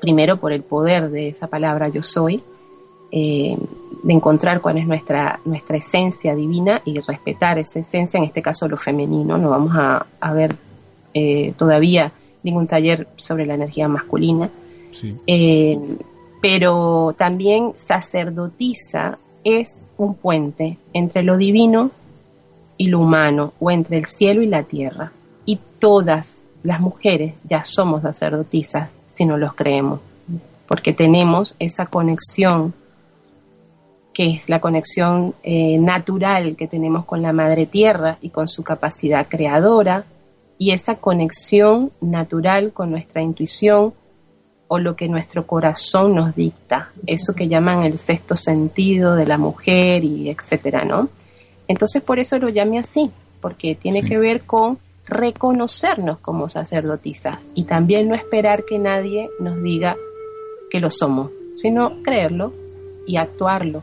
primero 0.00 0.38
por 0.38 0.52
el 0.52 0.62
poder 0.62 1.10
de 1.10 1.28
esa 1.28 1.48
palabra 1.48 1.88
yo 1.88 2.02
soy, 2.02 2.42
eh, 3.12 3.56
de 4.02 4.12
encontrar 4.12 4.60
cuál 4.60 4.78
es 4.78 4.86
nuestra, 4.86 5.38
nuestra 5.44 5.76
esencia 5.76 6.34
divina 6.34 6.82
y 6.84 6.98
respetar 6.98 7.58
esa 7.58 7.78
esencia, 7.78 8.18
en 8.18 8.24
este 8.24 8.42
caso 8.42 8.66
lo 8.66 8.76
femenino. 8.76 9.38
No 9.38 9.50
vamos 9.50 9.72
a, 9.76 10.32
ver 10.32 10.56
todavía 11.56 12.10
ningún 12.42 12.66
taller 12.66 13.06
sobre 13.16 13.46
la 13.46 13.54
energía 13.54 13.86
masculina. 13.86 14.50
pero 16.40 17.14
también 17.16 17.74
sacerdotisa 17.76 19.18
es 19.44 19.76
un 19.96 20.14
puente 20.14 20.78
entre 20.92 21.22
lo 21.22 21.36
divino 21.36 21.90
y 22.76 22.88
lo 22.88 23.00
humano, 23.00 23.52
o 23.60 23.70
entre 23.70 23.98
el 23.98 24.06
cielo 24.06 24.42
y 24.42 24.46
la 24.46 24.64
tierra. 24.64 25.12
Y 25.44 25.60
todas 25.78 26.38
las 26.62 26.80
mujeres 26.80 27.34
ya 27.44 27.64
somos 27.64 28.02
sacerdotisas 28.02 28.90
si 29.06 29.24
no 29.24 29.36
los 29.36 29.54
creemos, 29.54 30.00
porque 30.66 30.92
tenemos 30.92 31.54
esa 31.58 31.86
conexión 31.86 32.74
que 34.12 34.30
es 34.30 34.48
la 34.48 34.60
conexión 34.60 35.34
eh, 35.42 35.78
natural 35.78 36.56
que 36.56 36.68
tenemos 36.68 37.04
con 37.04 37.22
la 37.22 37.32
Madre 37.32 37.66
Tierra 37.66 38.18
y 38.20 38.30
con 38.30 38.48
su 38.48 38.62
capacidad 38.62 39.26
creadora, 39.28 40.04
y 40.58 40.70
esa 40.70 40.96
conexión 40.96 41.90
natural 42.00 42.72
con 42.72 42.90
nuestra 42.90 43.20
intuición 43.20 43.94
o 44.68 44.78
lo 44.78 44.96
que 44.96 45.08
nuestro 45.08 45.46
corazón 45.46 46.14
nos 46.14 46.34
dicta, 46.34 46.92
eso 47.06 47.34
que 47.34 47.48
llaman 47.48 47.82
el 47.82 47.98
sexto 47.98 48.36
sentido 48.36 49.16
de 49.16 49.26
la 49.26 49.38
mujer 49.38 50.04
y 50.04 50.30
etcétera, 50.30 50.84
¿no? 50.84 51.08
Entonces 51.68 52.02
por 52.02 52.18
eso 52.18 52.38
lo 52.38 52.48
llamé 52.48 52.78
así, 52.78 53.10
porque 53.40 53.74
tiene 53.74 54.02
que 54.02 54.18
ver 54.18 54.42
con 54.42 54.78
reconocernos 55.06 56.18
como 56.18 56.48
sacerdotisas 56.48 57.38
y 57.54 57.64
también 57.64 58.08
no 58.08 58.14
esperar 58.14 58.64
que 58.64 58.78
nadie 58.78 59.28
nos 59.40 59.62
diga 59.62 59.96
que 60.70 60.80
lo 60.80 60.90
somos, 60.90 61.30
sino 61.54 62.02
creerlo 62.02 62.54
y 63.06 63.16
actuarlo. 63.16 63.82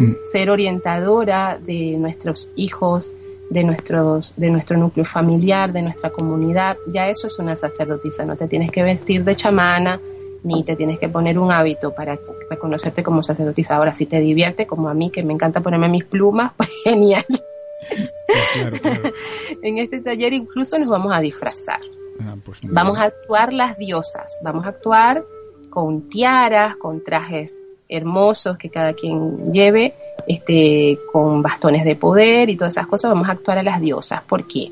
Mm. 0.00 0.14
Ser 0.26 0.50
orientadora 0.50 1.58
de 1.58 1.96
nuestros 1.98 2.50
hijos, 2.56 3.12
de, 3.50 3.64
nuestros, 3.64 4.34
de 4.36 4.50
nuestro 4.50 4.76
núcleo 4.76 5.04
familiar, 5.04 5.72
de 5.72 5.82
nuestra 5.82 6.10
comunidad, 6.10 6.76
ya 6.92 7.08
eso 7.08 7.26
es 7.26 7.38
una 7.38 7.56
sacerdotisa, 7.56 8.24
no 8.24 8.36
te 8.36 8.48
tienes 8.48 8.70
que 8.70 8.82
vestir 8.82 9.24
de 9.24 9.36
chamana, 9.36 10.00
ni 10.42 10.64
te 10.64 10.76
tienes 10.76 10.98
que 10.98 11.08
poner 11.08 11.38
un 11.38 11.52
hábito 11.52 11.94
para 11.94 12.18
reconocerte 12.50 13.02
como 13.02 13.22
sacerdotisa. 13.22 13.76
Ahora, 13.76 13.94
si 13.94 14.06
te 14.06 14.20
divierte, 14.20 14.66
como 14.66 14.88
a 14.88 14.94
mí, 14.94 15.10
que 15.10 15.22
me 15.22 15.32
encanta 15.32 15.60
ponerme 15.60 15.88
mis 15.88 16.04
plumas, 16.04 16.52
pues 16.56 16.70
genial. 16.84 17.24
en 19.62 19.78
este 19.78 20.00
taller 20.00 20.32
incluso 20.32 20.78
nos 20.78 20.88
vamos 20.88 21.12
a 21.14 21.20
disfrazar. 21.20 21.80
Ah, 22.20 22.36
pues 22.44 22.60
vamos 22.62 22.98
a 22.98 23.04
actuar 23.04 23.52
las 23.52 23.76
diosas, 23.76 24.38
vamos 24.42 24.64
a 24.64 24.68
actuar 24.68 25.24
con 25.70 26.08
tiaras, 26.08 26.76
con 26.76 27.02
trajes 27.02 27.58
hermosos 27.88 28.56
que 28.56 28.70
cada 28.70 28.94
quien 28.94 29.52
lleve, 29.52 29.94
este, 30.26 30.98
con 31.12 31.42
bastones 31.42 31.84
de 31.84 31.96
poder 31.96 32.50
y 32.50 32.56
todas 32.56 32.74
esas 32.74 32.86
cosas, 32.86 33.10
vamos 33.10 33.28
a 33.28 33.32
actuar 33.32 33.58
a 33.58 33.62
las 33.62 33.80
diosas. 33.80 34.22
¿Por 34.22 34.46
qué? 34.46 34.70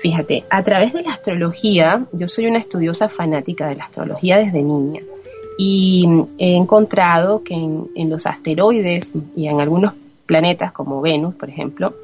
Fíjate, 0.00 0.42
a 0.50 0.62
través 0.64 0.92
de 0.92 1.02
la 1.02 1.12
astrología, 1.12 2.04
yo 2.12 2.26
soy 2.26 2.46
una 2.46 2.58
estudiosa 2.58 3.08
fanática 3.08 3.68
de 3.68 3.76
la 3.76 3.84
astrología 3.84 4.38
desde 4.38 4.60
niña 4.60 5.00
y 5.56 6.08
he 6.38 6.56
encontrado 6.56 7.44
que 7.44 7.54
en, 7.54 8.10
los 8.10 8.26
asteroides 8.26 9.12
y 9.36 9.46
en 9.46 9.60
algunos 9.60 9.94
planetas 10.26 10.72
como 10.72 11.00
Venus, 11.00 11.36
por 11.36 11.48
ejemplo, 11.48 11.94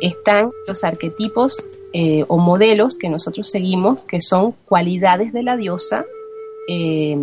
están 0.00 0.50
los 0.66 0.82
arquetipos 0.82 1.64
eh, 1.92 2.24
o 2.26 2.38
modelos 2.38 2.96
que 2.96 3.08
nosotros 3.08 3.48
seguimos, 3.48 4.02
que 4.02 4.20
son 4.20 4.52
cualidades 4.66 5.32
de 5.32 5.44
la 5.44 5.56
diosa 5.56 6.04
eh, 6.68 7.16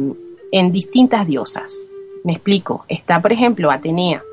en 0.52 0.72
distintas 0.72 1.28
diosas. 1.28 1.78
Me 2.24 2.34
explico. 2.34 2.86
Está, 2.88 3.22
por 3.22 3.32
ejemplo, 3.32 3.72
Atenea. 3.72 4.24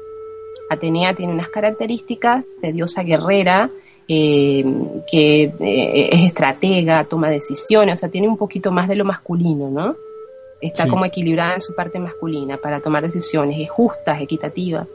Atenea 0.71 1.15
tiene 1.15 1.33
unas 1.33 1.49
características 1.49 2.45
de 2.61 2.73
diosa 2.73 3.03
guerrera, 3.03 3.71
eh, 4.07 4.65
que 5.11 5.45
eh, 5.61 6.09
es 6.13 6.27
estratega, 6.27 7.05
toma 7.05 7.31
decisiones, 7.31 7.95
o 7.95 8.01
sea, 8.01 8.09
tiene 8.09 8.29
un 8.29 8.37
poquito 8.37 8.71
más 8.71 8.89
de 8.89 8.97
lo 8.97 9.05
masculino, 9.05 9.71
¿no? 9.71 9.97
Está 10.61 10.89
como 10.89 11.05
equilibrada 11.05 11.55
en 11.55 11.61
su 11.61 11.75
parte 11.75 11.99
masculina 11.99 12.57
para 12.57 12.81
tomar 12.81 13.03
decisiones, 13.03 13.61
es 13.61 13.71
justa, 13.71 14.17
es 14.17 14.23
equitativa. 14.23 14.87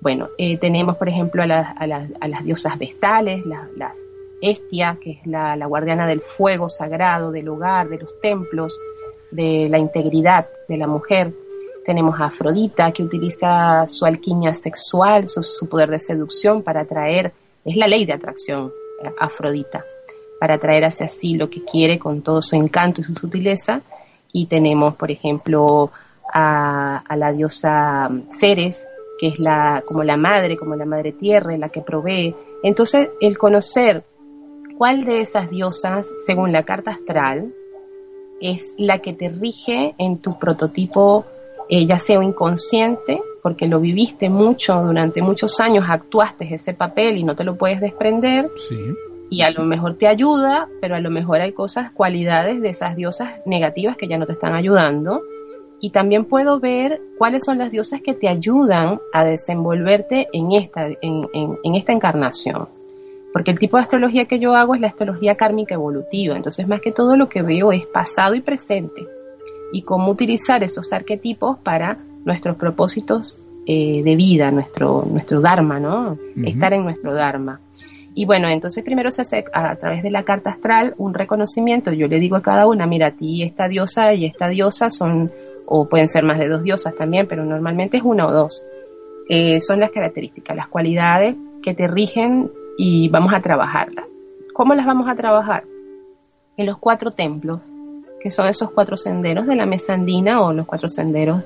Bueno, 0.00 0.28
eh, 0.38 0.56
tenemos, 0.56 0.96
por 0.96 1.08
ejemplo, 1.08 1.42
a, 1.42 1.46
a, 1.46 2.28
las 2.28 2.44
diosas 2.44 2.78
vestales, 2.78 3.44
las 3.44 3.92
Estia, 4.40 4.98
que 5.00 5.12
es 5.12 5.26
la, 5.26 5.56
la 5.56 5.66
guardiana 5.66 6.06
del 6.06 6.20
fuego 6.20 6.68
sagrado, 6.68 7.30
del 7.30 7.48
hogar, 7.48 7.88
de 7.88 7.98
los 7.98 8.20
templos, 8.20 8.78
de 9.30 9.68
la 9.68 9.78
integridad 9.78 10.46
de 10.68 10.76
la 10.76 10.86
mujer. 10.86 11.32
Tenemos 11.86 12.20
a 12.20 12.24
Afrodita, 12.26 12.90
que 12.90 13.04
utiliza 13.04 13.86
su 13.88 14.04
alquimia 14.04 14.52
sexual, 14.54 15.28
su, 15.28 15.68
poder 15.68 15.88
de 15.88 16.00
seducción 16.00 16.62
para 16.62 16.80
atraer, 16.80 17.32
es 17.64 17.76
la 17.76 17.86
ley 17.86 18.04
de 18.04 18.12
atracción, 18.12 18.72
eh, 19.04 19.10
Afrodita, 19.20 19.84
para 20.40 20.54
atraer 20.54 20.84
hacia 20.84 21.08
sí 21.08 21.36
lo 21.36 21.48
que 21.48 21.64
quiere 21.64 21.98
con 21.98 22.22
todo 22.22 22.42
su 22.42 22.56
encanto 22.56 23.00
y 23.00 23.04
su 23.04 23.14
sutileza. 23.14 23.82
Y 24.32 24.46
tenemos, 24.46 24.96
por 24.96 25.12
ejemplo, 25.12 25.92
a, 26.34 27.04
la 27.16 27.32
diosa 27.32 28.10
Ceres, 28.30 28.84
que 29.20 29.28
es 29.28 29.38
la, 29.38 29.84
como 29.86 30.02
la 30.02 30.16
madre, 30.16 30.56
como 30.56 30.74
la 30.74 30.84
madre 30.84 31.12
tierra, 31.12 31.56
la 31.56 31.68
que 31.68 31.82
provee. 31.82 32.34
Entonces, 32.64 33.10
el 33.20 33.38
conocer 33.38 34.02
cuál 34.76 35.04
de 35.04 35.20
esas 35.20 35.48
diosas, 35.48 36.06
según 36.26 36.50
la 36.50 36.64
carta 36.64 36.90
astral, 36.90 37.54
es 38.40 38.74
la 38.76 38.98
que 38.98 39.12
te 39.12 39.28
rige 39.28 39.94
en 39.98 40.18
tu 40.18 40.38
prototipo, 40.38 41.24
eh, 41.68 41.86
ya 41.86 41.98
sea 41.98 42.22
inconsciente, 42.22 43.20
porque 43.42 43.66
lo 43.66 43.80
viviste 43.80 44.28
mucho 44.28 44.82
durante 44.82 45.22
muchos 45.22 45.60
años, 45.60 45.86
actuaste 45.88 46.52
ese 46.52 46.74
papel 46.74 47.16
y 47.18 47.24
no 47.24 47.34
te 47.34 47.44
lo 47.44 47.56
puedes 47.56 47.80
desprender. 47.80 48.50
Y 49.28 49.42
a 49.42 49.50
lo 49.50 49.64
mejor 49.64 49.94
te 49.94 50.06
ayuda, 50.06 50.68
pero 50.80 50.94
a 50.94 51.00
lo 51.00 51.10
mejor 51.10 51.40
hay 51.40 51.52
cosas, 51.52 51.90
cualidades 51.92 52.60
de 52.60 52.68
esas 52.68 52.96
diosas 52.96 53.40
negativas 53.44 53.96
que 53.96 54.06
ya 54.06 54.18
no 54.18 54.26
te 54.26 54.32
están 54.32 54.54
ayudando. 54.54 55.22
Y 55.80 55.90
también 55.90 56.24
puedo 56.24 56.58
ver 56.58 57.00
cuáles 57.18 57.44
son 57.44 57.58
las 57.58 57.70
diosas 57.70 58.00
que 58.00 58.14
te 58.14 58.28
ayudan 58.28 59.00
a 59.12 59.24
desenvolverte 59.24 60.28
en 60.32 60.52
esta, 60.52 60.88
en 61.02 61.74
esta 61.74 61.92
encarnación 61.92 62.68
porque 63.36 63.50
el 63.50 63.58
tipo 63.58 63.76
de 63.76 63.82
astrología 63.82 64.24
que 64.24 64.38
yo 64.38 64.54
hago 64.54 64.74
es 64.74 64.80
la 64.80 64.86
astrología 64.86 65.34
kármica 65.34 65.74
evolutiva, 65.74 66.34
entonces 66.34 66.66
más 66.66 66.80
que 66.80 66.90
todo 66.90 67.18
lo 67.18 67.28
que 67.28 67.42
veo 67.42 67.70
es 67.70 67.84
pasado 67.84 68.34
y 68.34 68.40
presente 68.40 69.06
y 69.72 69.82
cómo 69.82 70.10
utilizar 70.10 70.62
esos 70.62 70.92
arquetipos 70.92 71.58
para 71.58 71.98
nuestros 72.24 72.56
propósitos 72.56 73.38
eh, 73.66 74.02
de 74.04 74.16
vida, 74.16 74.50
nuestro, 74.50 75.04
nuestro 75.10 75.40
dharma, 75.40 75.80
¿no? 75.80 76.16
Estar 76.44 76.72
en 76.72 76.84
nuestro 76.84 77.14
dharma. 77.14 77.60
Y 78.14 78.24
bueno, 78.24 78.48
entonces 78.48 78.82
primero 78.82 79.10
se 79.10 79.22
hace 79.22 79.44
a, 79.52 79.76
través 79.76 80.02
de 80.02 80.10
la 80.10 80.22
carta 80.22 80.50
astral 80.50 80.94
un 80.96 81.12
reconocimiento. 81.12 81.92
Yo 81.92 82.08
le 82.08 82.18
digo 82.18 82.36
a 82.36 82.42
cada 82.42 82.66
una, 82.66 82.86
mira, 82.86 83.08
a 83.08 83.10
ti 83.10 83.42
esta 83.42 83.68
diosa 83.68 84.14
y 84.14 84.24
esta 84.24 84.48
diosa 84.48 84.88
son, 84.88 85.30
o 85.66 85.86
pueden 85.88 86.08
ser 86.08 86.24
más 86.24 86.38
de 86.38 86.48
dos 86.48 86.62
diosas 86.62 86.94
también, 86.94 87.26
pero 87.26 87.44
normalmente 87.44 87.98
es 87.98 88.02
una 88.02 88.26
o 88.26 88.32
dos. 88.32 88.64
Eh, 89.28 89.60
son 89.60 89.80
las 89.80 89.90
características, 89.90 90.56
las 90.56 90.68
cualidades 90.68 91.34
que 91.62 91.74
te 91.74 91.88
rigen 91.88 92.50
y 92.78 93.08
vamos 93.08 93.34
a 93.34 93.40
trabajarlas. 93.40 94.06
¿Cómo 94.54 94.74
las 94.74 94.86
vamos 94.86 95.08
a 95.08 95.14
trabajar? 95.14 95.64
En 96.56 96.64
los 96.66 96.78
cuatro 96.78 97.10
templos, 97.10 97.68
que 98.20 98.30
son 98.30 98.46
esos 98.48 98.70
cuatro 98.70 98.96
senderos 98.96 99.46
de 99.46 99.56
la 99.56 99.66
mesa 99.66 99.94
andina 99.94 100.42
o 100.42 100.52
los 100.52 100.66
cuatro 100.66 100.88
senderos 100.88 101.42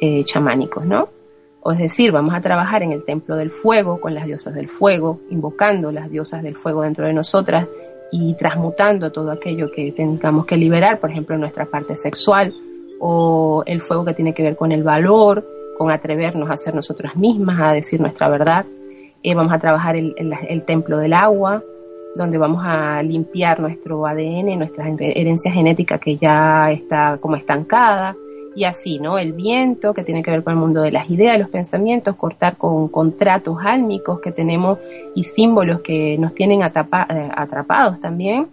eh, 0.00 0.24
chamánicos, 0.24 0.84
¿no? 0.84 1.08
O 1.62 1.72
es 1.72 1.78
decir, 1.78 2.10
vamos 2.10 2.34
a 2.34 2.40
trabajar 2.40 2.82
en 2.82 2.92
el 2.92 3.04
templo 3.04 3.36
del 3.36 3.50
fuego 3.50 4.00
con 4.00 4.14
las 4.14 4.26
diosas 4.26 4.54
del 4.54 4.68
fuego, 4.68 5.20
invocando 5.30 5.92
las 5.92 6.10
diosas 6.10 6.42
del 6.42 6.56
fuego 6.56 6.82
dentro 6.82 7.06
de 7.06 7.12
nosotras 7.12 7.66
y 8.10 8.34
transmutando 8.34 9.12
todo 9.12 9.30
aquello 9.30 9.70
que 9.70 9.92
tengamos 9.92 10.44
que 10.44 10.56
liberar, 10.56 10.98
por 10.98 11.10
ejemplo, 11.10 11.38
nuestra 11.38 11.66
parte 11.66 11.96
sexual 11.96 12.52
o 12.98 13.62
el 13.66 13.80
fuego 13.80 14.04
que 14.04 14.14
tiene 14.14 14.34
que 14.34 14.42
ver 14.42 14.56
con 14.56 14.72
el 14.72 14.82
valor, 14.82 15.46
con 15.78 15.90
atrevernos 15.90 16.50
a 16.50 16.56
ser 16.56 16.74
nosotras 16.74 17.16
mismas, 17.16 17.60
a 17.60 17.72
decir 17.72 18.00
nuestra 18.00 18.28
verdad 18.28 18.66
eh, 19.22 19.34
vamos 19.34 19.52
a 19.52 19.58
trabajar 19.58 19.94
el, 19.94 20.14
el, 20.16 20.62
templo 20.62 20.98
del 20.98 21.12
agua, 21.12 21.62
donde 22.14 22.38
vamos 22.38 22.62
a 22.64 23.02
limpiar 23.02 23.60
nuestro 23.60 24.06
ADN, 24.06 24.58
nuestra 24.58 24.88
herencia 24.88 25.50
genética 25.50 25.98
que 25.98 26.16
ya 26.16 26.70
está 26.70 27.18
como 27.20 27.36
estancada, 27.36 28.14
y 28.54 28.64
así, 28.64 28.98
¿no? 28.98 29.18
El 29.18 29.32
viento, 29.32 29.94
que 29.94 30.04
tiene 30.04 30.22
que 30.22 30.30
ver 30.30 30.42
con 30.42 30.52
el 30.52 30.58
mundo 30.58 30.82
de 30.82 30.92
las 30.92 31.08
ideas, 31.10 31.38
los 31.38 31.48
pensamientos, 31.48 32.16
cortar 32.16 32.56
con 32.56 32.88
contratos 32.88 33.58
álmicos 33.64 34.20
que 34.20 34.32
tenemos 34.32 34.78
y 35.14 35.24
símbolos 35.24 35.80
que 35.80 36.18
nos 36.18 36.34
tienen 36.34 36.62
eh, 36.62 37.30
atrapados 37.34 38.00
también, 38.00 38.48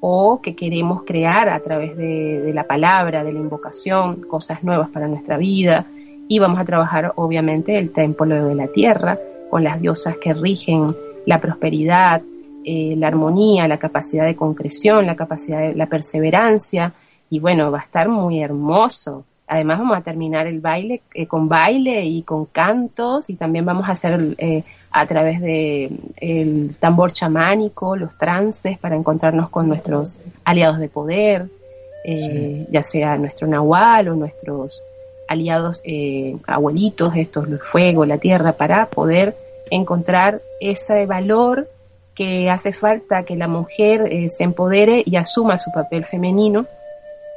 o 0.00 0.40
que 0.42 0.54
queremos 0.54 1.04
crear 1.04 1.48
a 1.48 1.60
través 1.60 1.96
de, 1.96 2.42
de 2.42 2.52
la 2.52 2.64
palabra, 2.64 3.24
de 3.24 3.32
la 3.32 3.38
invocación, 3.38 4.22
cosas 4.22 4.62
nuevas 4.62 4.90
para 4.90 5.08
nuestra 5.08 5.38
vida. 5.38 5.86
Y 6.28 6.38
vamos 6.38 6.58
a 6.58 6.64
trabajar, 6.64 7.12
obviamente, 7.16 7.78
el 7.78 7.90
templo 7.90 8.48
de 8.48 8.54
la 8.54 8.66
tierra, 8.66 9.18
con 9.50 9.62
las 9.62 9.80
diosas 9.80 10.16
que 10.16 10.34
rigen 10.34 10.94
la 11.26 11.40
prosperidad, 11.40 12.22
eh, 12.64 12.94
la 12.96 13.08
armonía, 13.08 13.68
la 13.68 13.78
capacidad 13.78 14.24
de 14.24 14.36
concreción, 14.36 15.06
la 15.06 15.16
capacidad 15.16 15.60
de 15.60 15.74
la 15.74 15.86
perseverancia. 15.86 16.92
Y 17.28 17.38
bueno, 17.38 17.70
va 17.70 17.80
a 17.80 17.82
estar 17.82 18.08
muy 18.08 18.42
hermoso. 18.42 19.24
Además 19.46 19.78
vamos 19.78 19.98
a 19.98 20.00
terminar 20.00 20.46
el 20.46 20.60
baile 20.60 21.02
eh, 21.12 21.26
con 21.26 21.48
baile 21.48 22.02
y 22.04 22.22
con 22.22 22.46
cantos 22.46 23.28
y 23.28 23.34
también 23.34 23.66
vamos 23.66 23.86
a 23.88 23.92
hacer 23.92 24.34
eh, 24.38 24.64
a 24.90 25.06
través 25.06 25.40
de 25.40 25.90
el 26.16 26.74
tambor 26.80 27.12
chamánico, 27.12 27.96
los 27.96 28.16
trances 28.16 28.78
para 28.78 28.96
encontrarnos 28.96 29.50
con 29.50 29.68
nuestros 29.68 30.16
aliados 30.44 30.78
de 30.78 30.88
poder, 30.88 31.46
ya 32.70 32.82
sea 32.82 33.16
nuestro 33.16 33.46
nahual 33.48 34.08
o 34.08 34.14
nuestros 34.14 34.82
aliados 35.26 35.82
abuelitos, 36.46 37.16
estos, 37.16 37.48
el 37.48 37.58
fuego, 37.58 38.06
la 38.06 38.18
tierra, 38.18 38.52
para 38.52 38.86
poder 38.86 39.34
encontrar 39.70 40.40
ese 40.60 41.06
valor 41.06 41.66
que 42.14 42.50
hace 42.50 42.72
falta 42.72 43.24
que 43.24 43.36
la 43.36 43.48
mujer 43.48 44.08
eh, 44.10 44.28
se 44.28 44.44
empodere 44.44 45.02
y 45.04 45.16
asuma 45.16 45.58
su 45.58 45.70
papel 45.72 46.04
femenino 46.04 46.66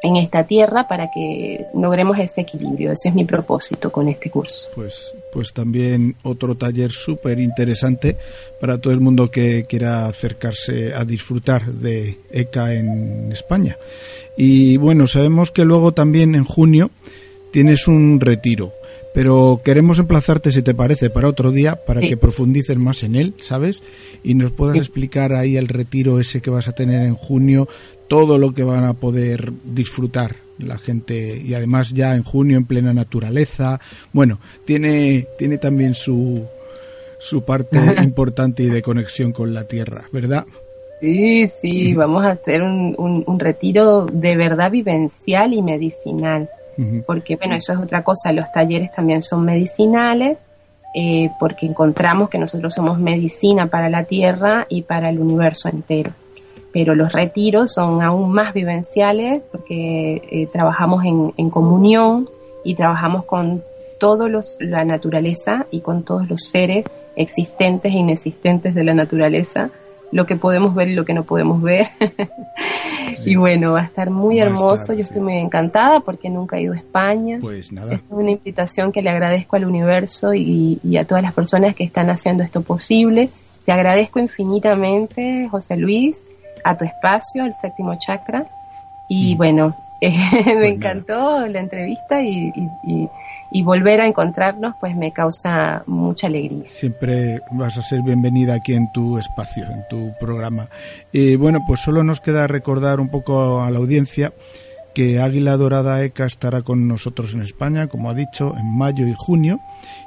en 0.03 0.15
esta 0.15 0.43
tierra 0.43 0.87
para 0.87 1.09
que 1.11 1.65
logremos 1.73 2.19
ese 2.19 2.41
equilibrio. 2.41 2.91
Ese 2.91 3.09
es 3.09 3.15
mi 3.15 3.25
propósito 3.25 3.91
con 3.91 4.07
este 4.07 4.29
curso. 4.29 4.69
Pues, 4.75 5.13
pues 5.33 5.53
también 5.53 6.15
otro 6.23 6.55
taller 6.55 6.91
súper 6.91 7.39
interesante 7.39 8.17
para 8.61 8.77
todo 8.77 8.93
el 8.93 8.99
mundo 8.99 9.31
que 9.31 9.65
quiera 9.67 10.05
acercarse 10.05 10.93
a 10.93 11.03
disfrutar 11.03 11.65
de 11.65 12.17
ECA 12.31 12.73
en 12.73 13.31
España. 13.31 13.75
Y 14.37 14.77
bueno, 14.77 15.07
sabemos 15.07 15.49
que 15.49 15.65
luego 15.65 15.93
también 15.93 16.35
en 16.35 16.45
junio 16.45 16.91
tienes 17.51 17.87
un 17.87 18.19
retiro. 18.19 18.73
Pero 19.17 19.61
queremos 19.65 19.97
emplazarte, 19.97 20.51
si 20.51 20.61
te 20.61 20.75
parece, 20.75 21.09
para 21.09 21.27
otro 21.27 21.51
día, 21.51 21.75
para 21.75 22.01
que 22.01 22.17
profundices 22.17 22.77
más 22.77 23.01
en 23.01 23.15
él, 23.15 23.33
¿sabes? 23.39 23.81
Y 24.23 24.35
nos 24.35 24.51
puedas 24.51 24.77
explicar 24.77 25.33
ahí 25.33 25.57
el 25.57 25.69
retiro 25.69 26.19
ese 26.19 26.39
que 26.39 26.51
vas 26.51 26.67
a 26.67 26.73
tener 26.73 27.01
en 27.01 27.15
junio, 27.15 27.67
todo 28.07 28.37
lo 28.37 28.53
que 28.53 28.61
van 28.61 28.83
a 28.83 28.93
poder 28.93 29.51
disfrutar 29.63 30.35
la 30.59 30.77
gente 30.77 31.41
y 31.43 31.55
además 31.55 31.95
ya 31.95 32.15
en 32.15 32.21
junio 32.21 32.57
en 32.57 32.65
plena 32.65 32.93
naturaleza. 32.93 33.79
Bueno, 34.13 34.37
tiene, 34.65 35.25
tiene 35.39 35.57
también 35.57 35.95
su, 35.95 36.45
su 37.19 37.43
parte 37.43 37.79
importante 38.03 38.61
y 38.61 38.67
de 38.67 38.83
conexión 38.83 39.31
con 39.31 39.51
la 39.51 39.63
tierra, 39.63 40.03
¿verdad? 40.11 40.45
Sí, 41.01 41.47
sí, 41.47 41.95
vamos 41.95 42.23
a 42.23 42.33
hacer 42.33 42.61
un, 42.61 42.93
un, 43.25 43.39
retiro 43.39 44.05
de 44.05 44.35
verdad 44.35 44.69
vivencial 44.69 45.55
y 45.55 45.63
medicinal, 45.63 46.49
porque 47.05 47.35
bueno, 47.37 47.55
eso 47.55 47.73
es 47.73 47.79
otra 47.79 48.03
cosa, 48.03 48.31
los 48.31 48.51
talleres 48.51 48.91
también 48.91 49.21
son 49.21 49.43
medicinales, 49.43 50.37
eh, 50.93 51.29
porque 51.39 51.65
encontramos 51.65 52.29
que 52.29 52.37
nosotros 52.37 52.73
somos 52.73 52.99
medicina 52.99 53.67
para 53.67 53.89
la 53.89 54.05
tierra 54.05 54.65
y 54.69 54.83
para 54.83 55.09
el 55.09 55.19
universo 55.19 55.69
entero. 55.69 56.11
Pero 56.71 56.95
los 56.95 57.11
retiros 57.11 57.73
son 57.73 58.01
aún 58.01 58.31
más 58.31 58.53
vivenciales 58.53 59.41
porque 59.51 60.21
eh, 60.31 60.47
trabajamos 60.51 61.03
en, 61.05 61.49
comunión 61.49 62.29
y 62.63 62.75
trabajamos 62.75 63.25
con 63.25 63.63
toda 63.99 64.29
la 64.59 64.85
naturaleza 64.85 65.65
y 65.71 65.81
con 65.81 66.03
todos 66.03 66.29
los 66.29 66.43
seres 66.43 66.85
existentes 67.15 67.91
e 67.91 67.97
inexistentes 67.97 68.75
de 68.75 68.83
la 68.83 68.93
naturaleza, 68.93 69.71
lo 70.11 70.25
que 70.25 70.35
podemos 70.35 70.73
ver 70.73 70.89
y 70.89 70.95
lo 70.95 71.05
que 71.05 71.13
no 71.13 71.23
podemos 71.23 71.61
ver. 71.61 71.87
y 73.25 73.35
bueno, 73.35 73.73
va 73.73 73.81
a 73.81 73.85
estar 73.85 74.09
muy 74.09 74.39
hermoso, 74.39 74.93
yo 74.93 75.01
estoy 75.01 75.21
muy 75.21 75.37
encantada 75.37 75.99
porque 75.99 76.29
nunca 76.29 76.57
he 76.57 76.61
ido 76.61 76.73
a 76.73 76.77
España. 76.77 77.37
Pues 77.41 77.71
nada. 77.71 77.93
Es 77.93 78.01
una 78.09 78.31
invitación 78.31 78.91
que 78.91 79.01
le 79.01 79.09
agradezco 79.09 79.55
al 79.55 79.65
universo 79.65 80.33
y, 80.33 80.79
y 80.83 80.97
a 80.97 81.05
todas 81.05 81.23
las 81.23 81.33
personas 81.33 81.75
que 81.75 81.83
están 81.83 82.09
haciendo 82.09 82.43
esto 82.43 82.61
posible. 82.61 83.29
Te 83.65 83.71
agradezco 83.71 84.19
infinitamente, 84.19 85.47
José 85.49 85.75
Luis, 85.77 86.17
a 86.63 86.77
tu 86.77 86.85
espacio, 86.85 87.45
el 87.45 87.53
séptimo 87.53 87.97
chakra. 87.99 88.45
Y 89.09 89.35
mm. 89.35 89.37
bueno, 89.37 89.75
me 90.01 90.53
pues 90.53 90.65
encantó 90.65 91.45
la 91.47 91.59
entrevista 91.59 92.21
y, 92.21 92.53
volver 93.63 94.01
a 94.01 94.07
encontrarnos 94.07 94.75
pues 94.79 94.95
me 94.95 95.11
causa 95.11 95.83
mucha 95.85 96.27
alegría. 96.27 96.65
Siempre 96.65 97.41
vas 97.51 97.77
a 97.77 97.81
ser 97.81 98.01
bienvenida 98.01 98.55
aquí 98.55 98.73
en 98.73 98.91
tu 98.91 99.17
espacio, 99.17 99.65
en 99.65 99.87
tu 99.89 100.13
programa. 100.19 100.69
Y 101.11 101.35
bueno, 101.35 101.59
pues 101.67 101.81
solo 101.81 102.03
nos 102.03 102.21
queda 102.21 102.47
recordar 102.47 102.99
un 102.99 103.09
poco 103.09 103.61
a 103.61 103.71
la 103.71 103.79
audiencia 103.79 104.33
que 104.97 105.21
Águila 105.21 105.57
Dorada 105.57 106.01
ECA 106.01 106.25
estará 106.25 106.63
con 106.63 106.87
nosotros 106.87 107.35
en 107.35 107.43
España, 107.43 107.85
como 107.85 108.09
ha 108.09 108.15
dicho, 108.15 108.55
en 108.57 108.75
mayo 108.75 109.05
y 109.05 109.13
junio. 109.15 109.59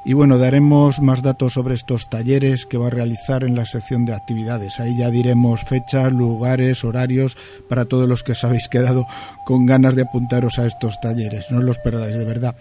Y 0.04 0.14
bueno, 0.14 0.36
daremos 0.36 1.00
más 1.00 1.22
datos 1.22 1.52
sobre 1.52 1.74
estos 1.74 2.10
talleres 2.10 2.66
que 2.66 2.76
va 2.76 2.88
a 2.88 2.90
realizar 2.90 3.44
en 3.44 3.54
la 3.54 3.66
sección 3.66 4.04
de 4.04 4.14
actividades. 4.14 4.80
Ahí 4.80 4.98
ya 4.98 5.08
diremos 5.10 5.62
fechas, 5.62 6.12
lugares, 6.12 6.82
horarios 6.82 7.38
para 7.68 7.84
todos 7.84 8.08
los 8.08 8.24
que 8.24 8.32
os 8.32 8.42
habéis 8.42 8.68
quedado 8.68 9.06
con 9.44 9.64
ganas 9.64 9.94
de 9.94 10.02
apuntaros 10.02 10.58
a 10.58 10.66
estos 10.66 11.00
talleres. 11.00 11.52
No 11.52 11.60
los 11.60 11.78
perdáis, 11.78 12.16
de 12.16 12.24
verdad. 12.24 12.56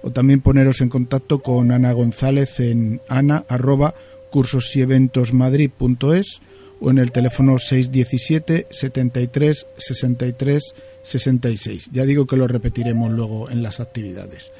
o 0.03 0.11
también 0.11 0.39
poneros 0.39 0.79
en 0.79 0.87
contacto 0.87 1.39
con 1.39 1.73
Ana 1.73 1.91
González 1.91 2.61
en 2.61 3.01
ana 3.09 3.43
arroba 3.49 3.93
cursosyeventosmadrid.es 4.31 6.41
o 6.79 6.89
en 6.89 6.97
el 6.97 7.11
teléfono 7.11 7.59
617 7.59 8.67
73 8.69 9.67
63 9.75 10.75
66. 11.03 11.89
Ya 11.91 12.05
digo 12.05 12.25
que 12.25 12.37
lo 12.37 12.47
repetiremos 12.47 13.11
luego 13.11 13.49
en 13.49 13.63
las 13.63 13.81
actividades. 13.81 14.53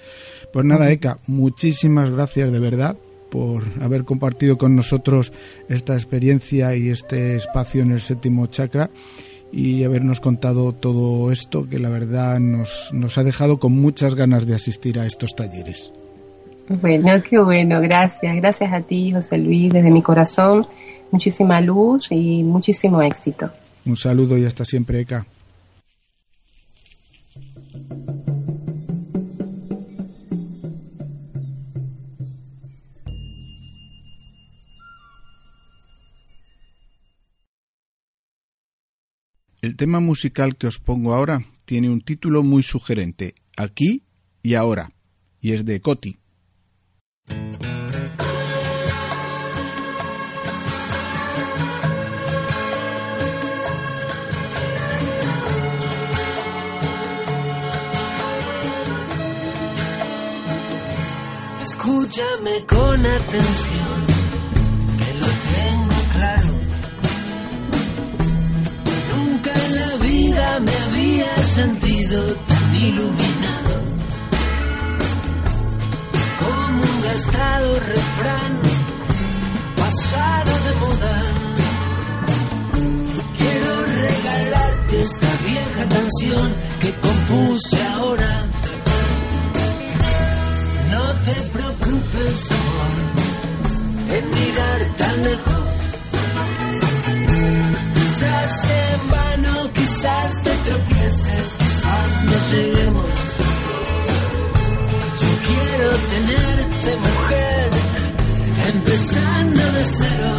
Pues 0.51 0.65
nada, 0.65 0.91
Eka, 0.91 1.19
muchísimas 1.27 2.09
gracias 2.09 2.51
de 2.51 2.59
verdad 2.59 2.97
por 3.33 3.63
haber 3.81 4.03
compartido 4.03 4.59
con 4.59 4.75
nosotros 4.75 5.33
esta 5.67 5.95
experiencia 5.95 6.75
y 6.75 6.89
este 6.89 7.35
espacio 7.35 7.81
en 7.81 7.89
el 7.89 8.01
séptimo 8.01 8.45
chakra 8.45 8.91
y 9.51 9.83
habernos 9.83 10.19
contado 10.19 10.71
todo 10.71 11.31
esto 11.31 11.67
que 11.67 11.79
la 11.79 11.89
verdad 11.89 12.39
nos, 12.39 12.91
nos 12.93 13.17
ha 13.17 13.23
dejado 13.23 13.57
con 13.57 13.71
muchas 13.71 14.13
ganas 14.13 14.45
de 14.45 14.53
asistir 14.53 14.99
a 14.99 15.07
estos 15.07 15.35
talleres. 15.35 15.91
Bueno, 16.69 17.09
qué 17.27 17.39
bueno, 17.39 17.81
gracias. 17.81 18.35
Gracias 18.35 18.71
a 18.71 18.81
ti, 18.81 19.11
José 19.11 19.39
Luis, 19.39 19.73
desde 19.73 19.89
mi 19.89 20.03
corazón. 20.03 20.67
Muchísima 21.09 21.59
luz 21.59 22.11
y 22.11 22.43
muchísimo 22.43 23.01
éxito. 23.01 23.49
Un 23.83 23.97
saludo 23.97 24.37
y 24.37 24.45
hasta 24.45 24.63
siempre, 24.63 24.99
Eka. 25.01 25.25
El 39.63 39.77
tema 39.77 40.01
musical 40.01 40.57
que 40.57 40.67
os 40.67 40.77
pongo 40.77 41.13
ahora 41.13 41.41
tiene 41.63 41.89
un 41.89 42.01
título 42.01 42.43
muy 42.43 42.63
sugerente, 42.63 43.33
Aquí 43.55 44.03
y 44.41 44.55
ahora, 44.55 44.91
y 45.39 45.53
es 45.53 45.63
de 45.63 45.79
Coti. 45.79 46.19
Escúchame 61.61 62.65
con 62.67 63.05
atención 63.05 63.92
me 70.65 70.75
había 70.85 71.43
sentido 71.43 72.19
tan 72.49 72.75
iluminado 72.75 73.75
como 76.41 76.81
un 76.91 77.01
gastado 77.01 77.79
refrán 77.79 78.53
pasado 79.77 80.51
de 80.65 80.73
moda. 80.83 81.15
Quiero 83.37 83.71
regalarte 84.01 84.95
esta 85.01 85.31
vieja 85.47 85.83
canción 85.97 86.47
que 86.81 86.91
compuse 87.05 87.77
ahora. 87.95 88.31
No 90.91 91.05
te 91.25 91.35
preocupes, 91.55 92.51
amor, 92.59 92.91
en 94.17 94.25
mirar 94.37 94.79
tan 94.97 95.23
lejos. 95.23 95.63
Quizás 97.95 98.51
en 98.81 99.01
vano, 99.11 99.53
quizás 99.73 99.92
tropieces, 100.03 101.55
quizás 101.57 102.23
no 102.25 102.35
lleguemos. 102.51 103.09
Yo 105.21 105.31
quiero 105.47 105.89
tenerte 106.13 106.97
mujer, 106.97 107.69
empezando 108.67 109.61
de 109.61 109.85
cero. 109.85 110.33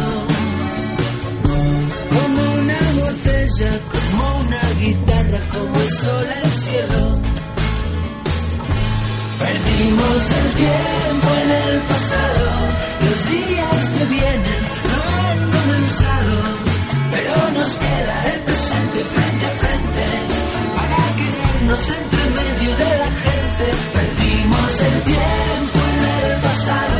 Como 2.13 2.41
una 2.61 2.79
botella, 3.01 3.71
como 3.93 4.37
una 4.37 4.61
guitarra, 4.81 5.39
como 5.51 5.81
el 5.81 5.91
sol 5.91 6.27
al 6.43 6.51
cielo. 6.51 7.21
Perdimos 9.39 10.31
el 10.41 10.47
tiempo 10.63 11.27
en 11.43 11.49
el 11.51 11.81
pasado, 11.81 12.45
los 13.05 13.19
días 13.31 13.89
que 13.97 14.05
vienen 14.05 14.61
no 14.91 14.99
han 15.27 15.51
comenzado, 15.51 16.35
pero 17.11 17.54
entre 21.75 22.23
medio 22.39 22.71
de 22.77 22.97
la 23.03 23.11
gente. 23.25 23.65
Perdimos 23.93 24.81
el 24.81 25.01
tiempo 25.03 25.79
en 25.91 26.31
el 26.31 26.41
pasado. 26.41 26.99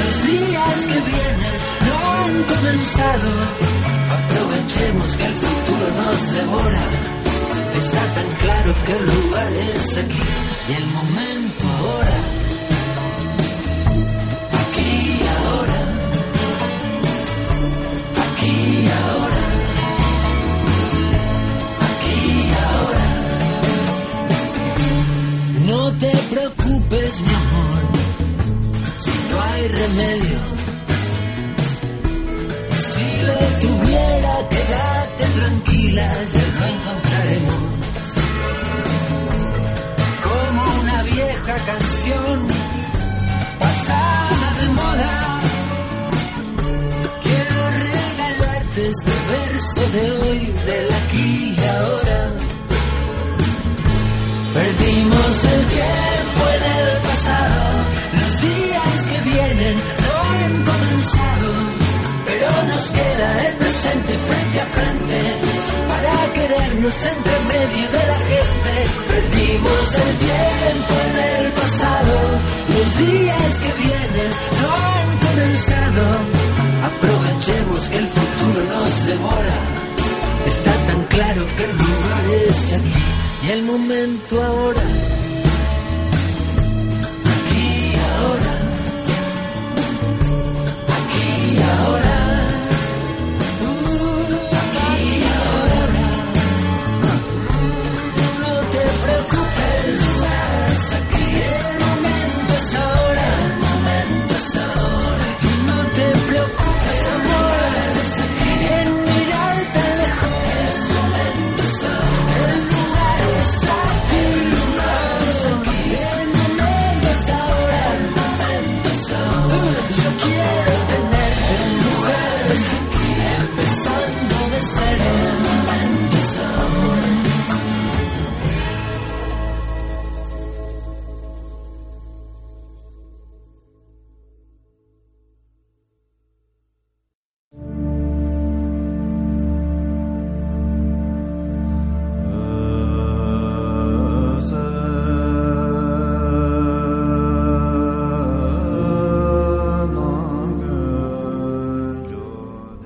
Los 0.00 0.14
días 0.26 0.76
que 0.90 1.00
vienen 1.12 1.54
no 1.86 2.10
han 2.12 2.44
comenzado. 2.44 3.30
Aprovechemos 4.18 5.16
que 5.18 5.24
el 5.24 5.34
futuro 5.34 5.86
nos 6.02 6.32
devora. 6.32 6.84
Está 7.76 8.04
tan 8.14 8.28
claro 8.42 8.74
que 8.86 8.92
el 8.92 9.06
lugar 9.06 9.52
es 9.52 9.98
aquí 9.98 10.22
y 10.68 10.72
el 10.72 10.86
momento 10.86 11.66
ahora. 11.78 12.25
Medio. 29.72 30.38
Si 32.92 33.22
lo 33.26 33.38
tuviera, 33.62 34.34
quédate 34.48 35.24
tranquila, 35.38 36.06
ya 36.32 36.44
lo 36.58 36.66
encontraremos. 36.74 37.62
Como 40.26 40.62
una 40.80 41.02
vieja 41.02 41.54
canción 41.70 42.38
pasada 43.58 44.46
de 44.60 44.66
moda. 44.80 45.40
Quiero 47.24 47.58
regalarte 47.86 48.88
este 48.88 49.12
verso 49.34 49.80
de 49.96 50.04
hoy, 50.18 50.40
del 50.66 50.88
aquí 50.94 51.56
y 51.58 51.64
ahora. 51.64 52.18
Perdimos 54.54 55.44
el 55.44 55.62
tiempo 55.66 56.42
en 56.56 56.62
el 56.78 56.90
pasado, 57.02 57.55
no 59.56 60.22
han 60.34 60.64
comenzado, 60.64 61.52
pero 62.26 62.48
nos 62.68 62.90
queda 62.90 63.48
el 63.48 63.54
presente 63.56 64.12
frente 64.18 64.60
a 64.60 64.66
frente 64.66 65.20
para 65.88 66.12
querernos 66.34 67.06
entre 67.06 67.38
medio 67.40 67.86
de 67.96 68.02
la 68.12 68.18
gente. 68.32 68.72
Perdimos 69.08 69.94
el 69.94 70.12
tiempo 70.26 70.94
en 71.06 71.44
el 71.46 71.52
pasado, 71.52 72.14
los 72.68 72.98
días 72.98 73.58
que 73.60 73.72
vienen 73.80 74.30
no 74.62 74.74
han 74.74 75.18
comenzado, 75.18 76.04
aprovechemos 76.84 77.80
que 77.88 77.96
el 77.96 78.08
futuro 78.08 78.60
nos 78.74 79.06
demora, 79.06 79.58
está 80.46 80.72
tan 80.86 81.04
claro 81.04 81.46
que 81.56 81.64
el 81.64 81.72
lugar 81.72 82.24
es 82.46 82.72
aquí 82.72 83.46
y 83.46 83.50
el 83.50 83.62
momento 83.62 84.42
ahora. 84.42 84.82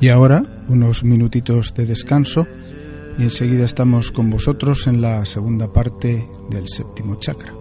Y 0.01 0.09
ahora, 0.09 0.43
unos 0.69 1.05
minutitos 1.05 1.75
de 1.75 1.85
descanso 1.85 2.47
y 3.19 3.25
enseguida 3.25 3.67
estamos 3.67 4.11
con 4.11 4.31
vosotros 4.31 4.87
en 4.87 5.03
la 5.03 5.27
segunda 5.27 5.71
parte 5.71 6.27
del 6.49 6.69
séptimo 6.69 7.17
chakra. 7.17 7.55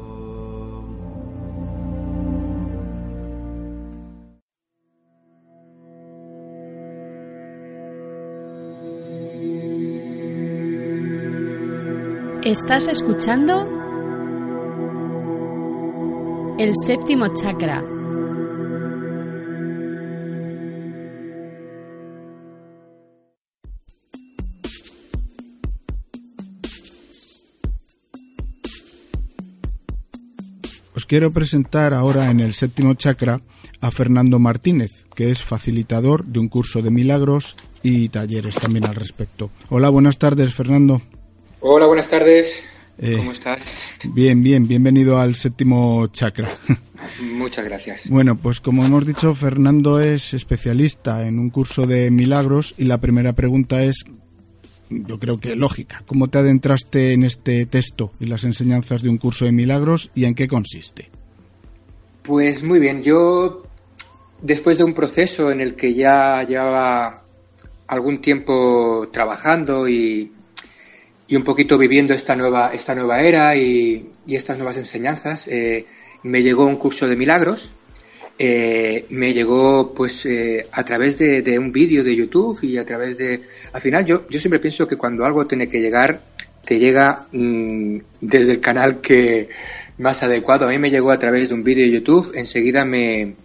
Estás 12.46 12.88
escuchando 12.88 13.68
el 16.58 16.72
séptimo 16.86 17.28
chakra. 17.34 17.99
Quiero 31.10 31.32
presentar 31.32 31.95
ahora 31.95 32.30
en 32.30 32.39
el 32.39 32.53
séptimo 32.53 32.93
chakra 32.93 33.41
a 33.82 33.89
Fernando 33.89 34.38
Martínez, 34.38 35.07
que 35.16 35.32
es 35.32 35.41
facilitador 35.43 36.24
de 36.24 36.38
un 36.38 36.49
curso 36.49 36.84
de 36.84 36.91
milagros 36.91 37.55
y 37.82 38.10
talleres 38.10 38.55
también 38.55 38.86
al 38.86 38.93
respecto. 38.93 39.49
Hola, 39.70 39.89
buenas 39.89 40.20
tardes, 40.20 40.53
Fernando. 40.53 41.01
Hola, 41.62 41.88
buenas 41.88 42.10
tardes. 42.10 42.62
Eh, 42.99 43.16
¿Cómo 43.18 43.32
estás? 43.32 43.60
Bien, 44.14 44.43
bien, 44.43 44.68
bienvenido 44.68 45.20
al 45.20 45.34
séptimo 45.34 46.05
chakra. 46.07 46.47
Muchas 47.22 47.66
gracias. 47.66 48.07
Bueno, 48.07 48.38
pues 48.38 48.62
como 48.62 48.86
hemos 48.86 49.07
dicho, 49.07 49.34
Fernando 49.34 49.99
es 49.99 50.36
especialista 50.36 51.26
en 51.26 51.39
un 51.39 51.49
curso 51.49 51.88
de 51.88 52.12
milagros 52.12 52.76
y 52.78 52.86
la 52.86 52.99
primera 52.99 53.34
pregunta 53.34 53.82
es, 53.82 54.05
yo 54.90 55.20
creo 55.20 55.40
que 55.40 55.56
lógica, 55.56 56.04
¿cómo 56.08 56.30
te 56.30 56.40
adentraste 56.40 57.14
en 57.14 57.24
este 57.24 57.66
texto 57.66 58.12
y 58.20 58.26
las 58.26 58.44
enseñanzas 58.44 59.04
de 59.04 59.10
un 59.10 59.18
curso 59.18 59.46
de 59.46 59.52
milagros 59.52 60.12
y 60.16 60.26
en 60.26 60.36
qué 60.36 60.48
consiste? 60.48 61.10
Pues 62.24 62.64
muy 62.64 62.80
bien, 62.80 63.04
yo 63.04 63.64
después 64.42 64.78
de 64.78 64.84
un 64.84 64.94
proceso 64.94 65.52
en 65.52 65.62
el 65.62 65.76
que 65.76 65.94
ya 65.94 66.44
llevaba 66.44 67.22
algún 67.88 68.22
tiempo 68.22 69.10
trabajando 69.12 69.88
y, 69.88 70.32
y 71.28 71.36
un 71.36 71.44
poquito 71.44 71.78
viviendo 71.78 72.14
esta 72.14 72.36
nueva, 72.36 72.72
esta 72.74 72.96
nueva 72.96 73.22
era 73.22 73.56
y, 73.56 74.12
y 74.28 74.36
estas 74.36 74.58
nuevas 74.58 74.78
enseñanzas, 74.78 75.48
eh, 75.48 75.86
me 76.24 76.44
llegó 76.44 76.66
un 76.66 76.78
curso 76.78 77.08
de 77.08 77.16
milagros. 77.16 77.74
Eh, 78.42 79.06
me 79.10 79.34
llegó 79.34 79.94
pues 79.94 80.26
eh, 80.26 80.66
a 80.72 80.86
través 80.86 81.18
de, 81.18 81.42
de 81.42 81.60
un 81.60 81.74
vídeo 81.74 82.06
de 82.06 82.16
YouTube 82.16 82.58
y 82.64 82.78
a 82.78 82.86
través 82.86 83.18
de... 83.18 83.44
Al 83.74 83.82
final 83.82 84.06
yo, 84.06 84.26
yo 84.30 84.40
siempre 84.40 84.62
pienso 84.62 84.88
que 84.88 84.96
cuando 84.96 85.26
algo 85.26 85.46
tiene 85.46 85.68
que 85.68 85.82
llegar, 85.82 86.22
te 86.64 86.80
llega 86.80 87.28
mm, 87.34 87.98
desde 88.22 88.54
el 88.54 88.62
canal 88.62 89.02
que 89.02 89.50
más 89.98 90.24
adecuado. 90.24 90.66
A 90.66 90.70
mí 90.70 90.80
me 90.80 90.90
llegó 90.90 91.12
a 91.12 91.20
través 91.20 91.50
de 91.50 91.56
un 91.56 91.66
vídeo 91.66 91.84
de 91.84 91.92
YouTube, 91.92 92.32
enseguida 92.34 92.86
me, 92.86 93.36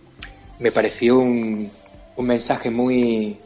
me 0.61 0.71
pareció 0.71 1.19
un, 1.19 1.69
un 2.15 2.27
mensaje 2.27 2.71
muy, 2.71 3.37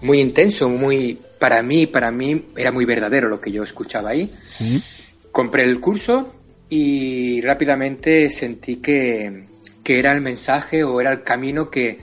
muy 0.00 0.18
intenso, 0.18 0.68
muy 0.68 1.20
para 1.38 1.62
mí, 1.62 1.86
para 1.86 2.10
mí 2.10 2.46
era 2.56 2.72
muy 2.72 2.84
verdadero 2.84 3.28
lo 3.28 3.40
que 3.40 3.52
yo 3.52 3.62
escuchaba 3.62 4.10
ahí. 4.10 4.28
Sí. 4.42 4.82
Compré 5.30 5.62
el 5.62 5.78
curso 5.78 6.34
y 6.68 7.40
rápidamente 7.42 8.28
sentí 8.30 8.76
que, 8.76 9.46
que 9.84 9.98
era 9.98 10.12
el 10.12 10.20
mensaje 10.20 10.82
o 10.82 11.00
era 11.00 11.12
el 11.12 11.22
camino 11.22 11.70
que, 11.70 12.00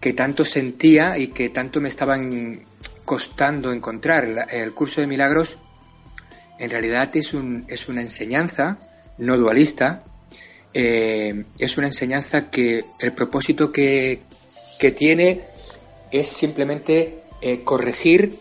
que 0.00 0.12
tanto 0.12 0.44
sentía 0.44 1.18
y 1.18 1.28
que 1.28 1.48
tanto 1.48 1.80
me 1.80 1.88
estaban 1.88 2.64
costando 3.04 3.72
encontrar. 3.72 4.46
El 4.50 4.72
curso 4.74 5.00
de 5.00 5.06
milagros 5.06 5.58
en 6.58 6.70
realidad 6.70 7.10
es, 7.16 7.34
un, 7.34 7.64
es 7.68 7.88
una 7.88 8.02
enseñanza 8.02 8.78
no 9.18 9.36
dualista, 9.38 10.04
eh, 10.74 11.44
es 11.58 11.78
una 11.78 11.86
enseñanza 11.86 12.50
que 12.50 12.84
el 13.00 13.12
propósito 13.12 13.72
que, 13.72 14.20
que 14.78 14.90
tiene 14.92 15.44
es 16.10 16.28
simplemente 16.28 17.22
eh, 17.40 17.62
corregir 17.64 18.38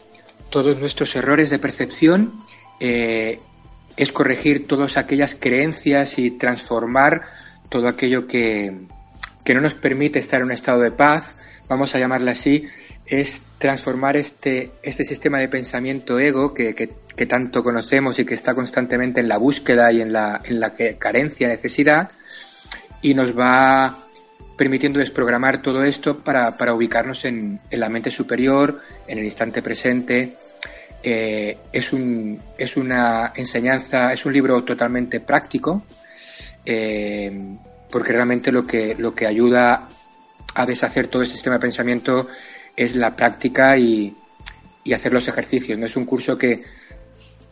todos 0.49 0.77
nuestros 0.79 1.15
errores 1.15 1.49
de 1.49 1.59
percepción, 1.59 2.33
eh, 2.79 3.39
es 3.95 4.11
corregir 4.11 4.67
todas 4.67 4.97
aquellas 4.97 5.35
creencias 5.35 6.19
y 6.19 6.31
transformar 6.31 7.23
todo 7.69 7.87
aquello 7.87 8.27
que, 8.27 8.87
que 9.43 9.53
no 9.53 9.61
nos 9.61 9.75
permite 9.75 10.19
estar 10.19 10.39
en 10.39 10.45
un 10.47 10.51
estado 10.51 10.81
de 10.81 10.91
paz, 10.91 11.35
vamos 11.67 11.95
a 11.95 11.99
llamarla 11.99 12.31
así, 12.31 12.65
es 13.05 13.43
transformar 13.57 14.17
este, 14.17 14.71
este 14.83 15.03
sistema 15.03 15.39
de 15.39 15.47
pensamiento 15.47 16.19
ego 16.19 16.53
que, 16.53 16.73
que- 16.75 17.03
tanto 17.25 17.63
conocemos 17.63 18.19
y 18.19 18.25
que 18.25 18.33
está 18.33 18.53
constantemente 18.53 19.21
en 19.21 19.29
la 19.29 19.37
búsqueda 19.37 19.89
y 19.93 20.01
en 20.01 20.11
la, 20.11 20.41
en 20.43 20.59
la 20.59 20.73
carencia, 20.73 21.47
necesidad, 21.47 22.11
y 23.01 23.13
nos 23.13 23.37
va 23.37 23.97
permitiendo 24.57 24.99
desprogramar 24.99 25.61
todo 25.61 25.85
esto 25.85 26.19
para, 26.23 26.57
para 26.57 26.73
ubicarnos 26.73 27.23
en, 27.23 27.61
en 27.71 27.79
la 27.79 27.87
mente 27.87 28.11
superior, 28.11 28.81
en 29.07 29.19
el 29.19 29.23
instante 29.25 29.61
presente. 29.61 30.35
Eh, 31.03 31.57
es, 31.71 31.93
un, 31.93 32.41
es 32.57 32.75
una 32.75 33.31
enseñanza, 33.35 34.11
es 34.11 34.25
un 34.25 34.33
libro 34.33 34.61
totalmente 34.65 35.19
práctico, 35.21 35.83
eh, 36.65 37.57
porque 37.89 38.13
realmente 38.13 38.51
lo 38.51 38.65
que, 38.65 38.95
lo 38.95 39.13
que 39.13 39.27
ayuda 39.27 39.87
a 40.55 40.65
deshacer 40.65 41.07
todo 41.07 41.21
ese 41.21 41.33
sistema 41.33 41.55
de 41.55 41.61
pensamiento 41.61 42.27
es 42.75 42.95
la 42.95 43.15
práctica 43.15 43.77
y, 43.77 44.15
y 44.83 44.93
hacer 44.93 45.13
los 45.13 45.27
ejercicios. 45.27 45.77
No 45.77 45.85
es 45.85 45.95
un 45.95 46.05
curso 46.05 46.37
que, 46.37 46.63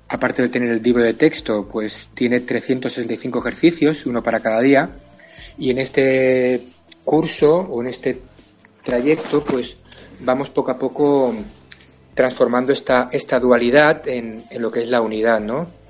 aparte 0.07 0.41
de 0.41 0.49
tener 0.49 0.69
el 0.69 0.81
libro 0.81 1.03
de 1.03 1.13
texto, 1.13 1.67
pues 1.69 2.09
tiene 2.13 2.39
365 2.39 3.39
ejercicios, 3.39 4.05
uno 4.05 4.23
para 4.23 4.39
cada 4.39 4.61
día. 4.61 4.89
Y 5.57 5.71
en 5.71 5.79
este 5.79 6.61
curso 7.03 7.57
o 7.57 7.81
en 7.81 7.87
este 7.87 8.21
trayecto, 8.83 9.43
pues 9.43 9.77
vamos 10.21 10.49
poco 10.49 10.71
a 10.71 10.79
poco 10.79 11.33
transformando 12.13 12.71
esta, 12.71 13.09
esta 13.11 13.39
dualidad 13.39 14.07
en, 14.07 14.43
en 14.49 14.61
lo 14.61 14.71
que 14.71 14.81
es 14.81 14.89
la 14.89 15.01
unidad, 15.01 15.39
¿no? 15.39 15.82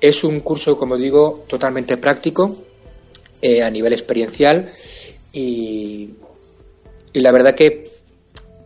Es 0.00 0.24
un 0.24 0.40
curso, 0.40 0.76
como 0.76 0.96
digo, 0.96 1.44
totalmente 1.48 1.96
práctico, 1.96 2.62
eh, 3.42 3.62
a 3.62 3.70
nivel 3.70 3.92
experiencial 3.92 4.70
y, 5.32 6.10
y 7.12 7.20
la 7.20 7.32
verdad 7.32 7.54
que 7.54 7.90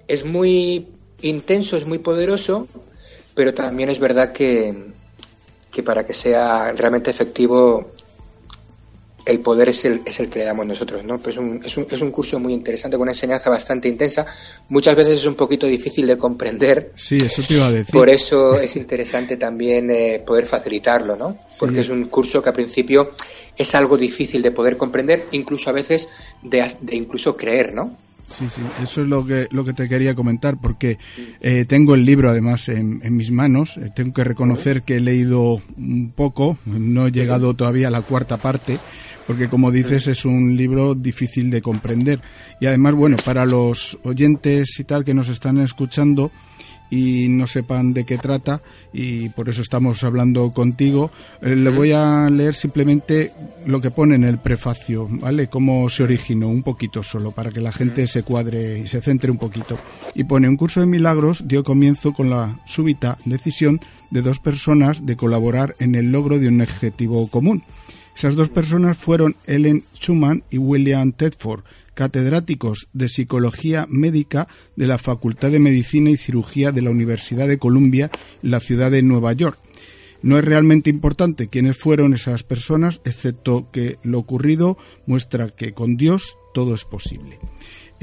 es 0.09 0.25
muy 0.25 0.89
intenso, 1.23 1.77
es 1.77 1.87
muy 1.87 1.99
poderoso, 1.99 2.67
pero 3.35 3.55
también 3.55 3.89
es 3.89 3.99
verdad 3.99 4.33
que, 4.33 4.93
que 5.73 5.83
para 5.83 6.05
que 6.05 6.13
sea 6.13 6.73
realmente 6.73 7.11
efectivo 7.11 7.91
el 9.27 9.41
poder 9.41 9.71
es 9.71 9.85
el, 9.85 10.03
es 10.05 10.21
el 10.21 10.29
que 10.29 10.41
le 10.41 10.45
damos 10.45 10.67
nosotros, 10.67 11.03
¿no? 11.05 11.19
Pues 11.19 11.37
es, 11.37 11.43
un, 11.43 11.61
es, 11.65 11.77
un, 11.77 11.87
es 11.91 12.01
un 12.01 12.11
curso 12.11 12.39
muy 12.39 12.53
interesante, 12.53 12.97
con 12.97 13.03
una 13.03 13.13
enseñanza 13.13 13.51
bastante 13.51 13.89
intensa. 13.89 14.27
Muchas 14.69 14.95
veces 14.97 15.21
es 15.21 15.27
un 15.27 15.35
poquito 15.35 15.67
difícil 15.67 16.07
de 16.07 16.19
comprender. 16.19 16.93
Sí, 16.95 17.17
eso 17.17 17.43
te 17.43 17.55
iba 17.55 17.67
a 17.67 17.73
decir. 17.73 17.93
Por 17.93 18.11
eso 18.11 18.59
es 18.59 18.77
interesante 18.77 19.37
también 19.37 19.91
eh, 19.91 20.23
poder 20.25 20.47
facilitarlo, 20.47 21.17
¿no? 21.17 21.39
Porque 21.59 21.77
sí. 21.77 21.81
es 21.83 21.89
un 21.89 22.05
curso 22.05 22.43
que 22.43 22.51
al 22.51 22.55
principio 22.55 23.13
es 23.57 23.75
algo 23.75 23.97
difícil 23.97 24.43
de 24.43 24.51
poder 24.51 24.77
comprender, 24.77 25.27
incluso 25.33 25.71
a 25.71 25.73
veces 25.73 26.09
de, 26.43 26.71
de 26.81 26.97
incluso 26.97 27.37
creer, 27.37 27.75
¿no? 27.75 27.97
Sí, 28.27 28.47
sí, 28.49 28.63
eso 28.83 29.03
es 29.03 29.09
lo 29.09 29.25
que, 29.27 29.49
lo 29.51 29.65
que 29.65 29.75
te 29.75 29.87
quería 29.87 30.15
comentar, 30.15 30.57
porque 30.61 30.99
eh, 31.43 31.67
tengo 31.69 31.95
el 31.95 32.07
libro 32.07 32.31
además 32.31 32.69
en, 32.71 33.01
en 33.05 33.17
mis 33.17 33.31
manos. 33.31 33.77
Eh, 33.77 33.91
tengo 33.95 34.15
que 34.15 34.25
reconocer 34.25 34.83
que 34.83 34.97
he 34.97 35.01
leído 35.01 35.61
un 35.77 36.11
poco, 36.17 36.57
no 36.65 37.07
he 37.07 37.13
llegado 37.13 37.55
todavía 37.55 37.89
a 37.89 37.91
la 37.91 38.01
cuarta 38.01 38.39
parte, 38.39 38.79
porque 39.27 39.49
como 39.49 39.71
dices 39.71 40.07
es 40.07 40.25
un 40.25 40.57
libro 40.57 40.95
difícil 40.95 41.51
de 41.51 41.63
comprender. 41.63 42.21
Y 42.61 42.67
además, 42.67 42.95
bueno, 42.95 43.17
para 43.25 43.47
los 43.47 43.99
oyentes 44.05 44.79
y 44.79 44.85
tal 44.85 45.05
que 45.05 45.15
nos 45.15 45.29
están 45.29 45.59
escuchando, 45.61 46.31
y 46.91 47.29
no 47.29 47.47
sepan 47.47 47.93
de 47.93 48.05
qué 48.05 48.19
trata 48.19 48.63
y 48.93 49.29
por 49.31 49.49
eso 49.49 49.63
estamos 49.63 50.05
hablando 50.05 50.53
contigo. 50.53 51.11
Eh, 51.43 51.57
le 51.57 51.71
voy 51.71 51.93
a 51.93 52.29
leer 52.31 52.55
simplemente 52.55 53.33
lo 53.67 53.81
que 53.81 53.91
pone 53.91 54.15
en 54.15 54.25
el 54.25 54.39
prefacio, 54.39 55.09
¿vale? 55.11 55.49
Cómo 55.49 55.89
se 55.89 56.05
originó, 56.05 56.49
un 56.49 56.63
poquito 56.63 57.03
solo, 57.03 57.33
para 57.33 57.51
que 57.51 57.61
la 57.61 57.73
gente 57.73 58.07
se 58.07 58.23
cuadre 58.23 58.79
y 58.79 58.89
se 58.89 59.01
centre 59.01 59.31
un 59.31 59.39
poquito. 59.39 59.79
Y 60.15 60.25
pone, 60.25 60.49
un 60.49 60.57
curso 60.57 60.81
de 60.81 60.87
milagros 60.87 61.49
dio 61.49 61.65
comienzo 61.65 62.13
con 62.13 62.31
la 62.31 62.61
súbita 62.65 63.19
decisión 63.25 63.81
de 64.11 64.23
dos 64.23 64.39
personas 64.39 65.05
de 65.05 65.17
colaborar 65.17 65.75
en 65.81 65.95
el 65.95 66.13
logro 66.13 66.39
de 66.39 66.49
un 66.49 66.61
objetivo 66.61 67.27
común. 67.29 67.65
Esas 68.17 68.37
dos 68.37 68.49
personas 68.49 68.97
fueron 68.97 69.37
Ellen 69.47 69.85
Schumann 69.95 70.45
y 70.51 70.59
William 70.59 71.13
Tedford, 71.13 71.65
catedráticos 71.95 72.89
de 72.93 73.09
Psicología 73.09 73.87
Médica 73.89 74.49
de 74.77 74.87
la 74.87 74.99
Facultad 74.99 75.51
de 75.51 75.59
Medicina 75.59 76.11
y 76.11 76.17
Cirugía 76.17 76.71
de 76.71 76.83
la 76.83 76.91
Universidad 76.91 77.49
de 77.49 77.59
Columbia 77.59 78.11
en 78.43 78.51
la 78.51 78.61
ciudad 78.61 78.91
de 78.91 79.03
Nueva 79.03 79.33
York. 79.33 79.59
No 80.23 80.39
es 80.39 80.45
realmente 80.45 80.89
importante 80.89 81.49
quiénes 81.49 81.77
fueron 81.77 82.15
esas 82.15 82.45
personas, 82.45 83.03
excepto 83.05 83.71
que 83.71 83.99
lo 84.03 84.21
ocurrido 84.21 84.79
muestra 85.07 85.51
que 85.51 85.75
con 85.75 85.97
Dios 85.97 86.39
todo 86.55 86.75
es 86.75 86.85
posible. 86.85 87.39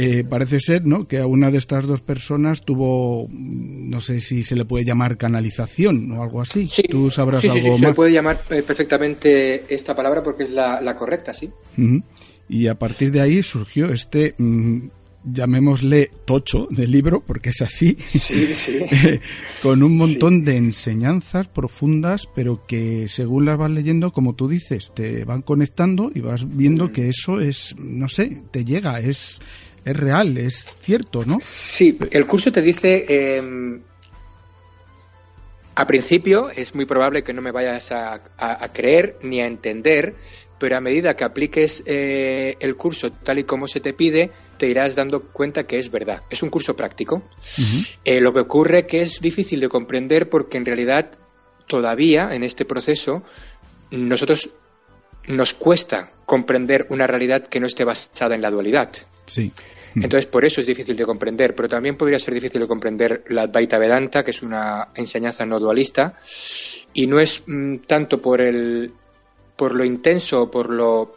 Eh, 0.04 0.24
parece 0.24 0.60
ser 0.60 0.84
¿no? 0.86 1.08
que 1.08 1.20
a 1.20 1.28
una 1.28 1.52
de 1.52 1.60
estas 1.60 1.86
dos 1.86 2.02
personas 2.02 2.66
tuvo, 2.66 3.28
no 3.30 4.02
sé 4.02 4.20
si 4.20 4.41
se 4.41 4.56
le 4.56 4.66
puede 4.66 4.84
llamar 4.84 5.18
canalización 5.18 6.12
o 6.12 6.24
algo 6.24 6.41
así. 6.41 6.68
Sí, 6.68 6.82
Tú 6.84 7.12
sabrás 7.12 7.41
sí, 7.41 7.49
algo 7.49 7.76
sí, 7.76 7.82
más. 7.82 7.91
Se 7.91 7.93
puede 7.93 8.12
llamar 8.12 8.41
eh, 8.49 8.64
perfectamente 8.64 9.64
esta 9.70 9.95
palabra 9.95 10.24
porque 10.24 10.45
es 10.45 10.52
la, 10.52 10.82
la 10.82 10.95
correcta, 10.95 11.36
sí. 11.36 11.52
Uh 11.78 11.82
-huh. 11.82 12.04
Y 12.49 12.68
a 12.68 12.80
partir 12.80 13.12
de 13.12 13.22
ahí 13.22 13.43
surgió 13.43 13.91
este, 13.91 14.34
mmm, 14.38 14.88
llamémosle 15.24 16.12
tocho 16.26 16.68
del 16.70 16.91
libro, 16.91 17.22
porque 17.22 17.49
es 17.49 17.62
así, 17.62 17.95
sí, 18.04 18.56
sí. 18.56 18.80
con 19.62 19.84
un 19.84 19.97
montón 19.97 20.39
sí. 20.39 20.41
de 20.41 20.58
enseñanzas 20.58 21.47
profundas, 21.47 22.28
pero 22.34 22.66
que 22.66 23.08
según 23.08 23.45
las 23.45 23.58
vas 23.58 23.72
leyendo, 23.72 24.12
como 24.12 24.36
tú 24.36 24.47
dices, 24.47 24.91
te 24.95 25.24
van 25.26 25.41
conectando 25.41 26.12
y 26.14 26.22
vas 26.22 26.45
viendo 26.47 26.88
mm. 26.88 26.91
que 26.91 27.10
eso 27.10 27.39
es, 27.39 27.76
no 27.78 28.10
sé, 28.10 28.41
te 28.52 28.66
llega, 28.66 28.99
es, 28.99 29.41
es 29.86 29.98
real, 29.98 30.38
es 30.38 30.78
cierto, 30.82 31.26
¿no? 31.26 31.38
Sí, 31.42 31.98
el 32.12 32.26
curso 32.26 32.52
te 32.52 32.62
dice... 32.62 33.06
Eh, 33.08 33.82
a 35.74 35.88
principio 35.88 36.50
es 36.50 36.76
muy 36.76 36.86
probable 36.86 37.24
que 37.24 37.34
no 37.34 37.42
me 37.42 37.52
vayas 37.52 37.92
a, 37.94 38.22
a, 38.38 38.64
a 38.64 38.74
creer 38.74 39.18
ni 39.22 39.40
a 39.40 39.48
entender, 39.48 40.16
pero 40.60 40.78
a 40.78 40.80
medida 40.80 41.16
que 41.16 41.24
apliques 41.24 41.82
eh, 41.88 42.56
el 42.60 42.76
curso 42.76 43.12
tal 43.12 43.40
y 43.40 43.46
como 43.46 43.68
se 43.68 43.80
te 43.80 43.94
pide, 43.94 44.32
te 44.58 44.68
irás 44.68 44.96
dando 44.96 45.24
cuenta 45.24 45.66
que 45.66 45.80
es 45.80 45.90
verdad. 45.90 46.22
Es 46.30 46.44
un 46.44 46.50
curso 46.50 46.76
práctico. 46.76 47.16
Uh 47.16 47.22
-huh. 47.42 47.98
eh, 48.06 48.22
lo 48.22 48.32
que 48.32 48.42
ocurre 48.42 48.86
que 48.86 49.02
es 49.02 49.22
difícil 49.22 49.60
de 49.60 49.70
comprender 49.70 50.30
porque 50.30 50.58
en 50.58 50.66
realidad 50.66 51.10
todavía 51.66 52.36
en 52.36 52.44
este 52.44 52.66
proceso 52.66 53.24
nosotros 53.90 54.52
nos 55.28 55.54
cuesta 55.54 56.12
comprender 56.26 56.86
una 56.90 57.08
realidad 57.08 57.48
que 57.48 57.60
no 57.60 57.66
esté 57.66 57.84
basada 57.84 58.36
en 58.36 58.42
la 58.42 58.52
dualidad. 58.52 58.92
Sí. 59.32 59.52
Entonces, 59.96 60.26
por 60.26 60.46
eso 60.46 60.62
es 60.62 60.68
difícil 60.68 60.96
de 60.96 61.06
comprender, 61.06 61.56
pero 61.56 61.70
también 61.70 61.96
podría 61.96 62.20
ser 62.20 62.34
difícil 62.34 62.62
de 62.62 62.68
comprender 62.68 63.24
la 63.30 63.44
Advaita 63.44 63.78
Vedanta, 63.78 64.24
que 64.24 64.32
es 64.32 64.42
una 64.42 64.90
enseñanza 64.96 65.46
no 65.46 65.60
dualista, 65.60 66.18
y 66.94 67.08
no 67.08 67.20
es 67.20 67.44
mmm, 67.46 67.78
tanto 67.88 68.22
por 68.22 68.42
el, 68.42 68.94
por 69.56 69.76
lo 69.76 69.84
intenso, 69.84 70.50
por 70.50 70.70
lo 70.70 71.16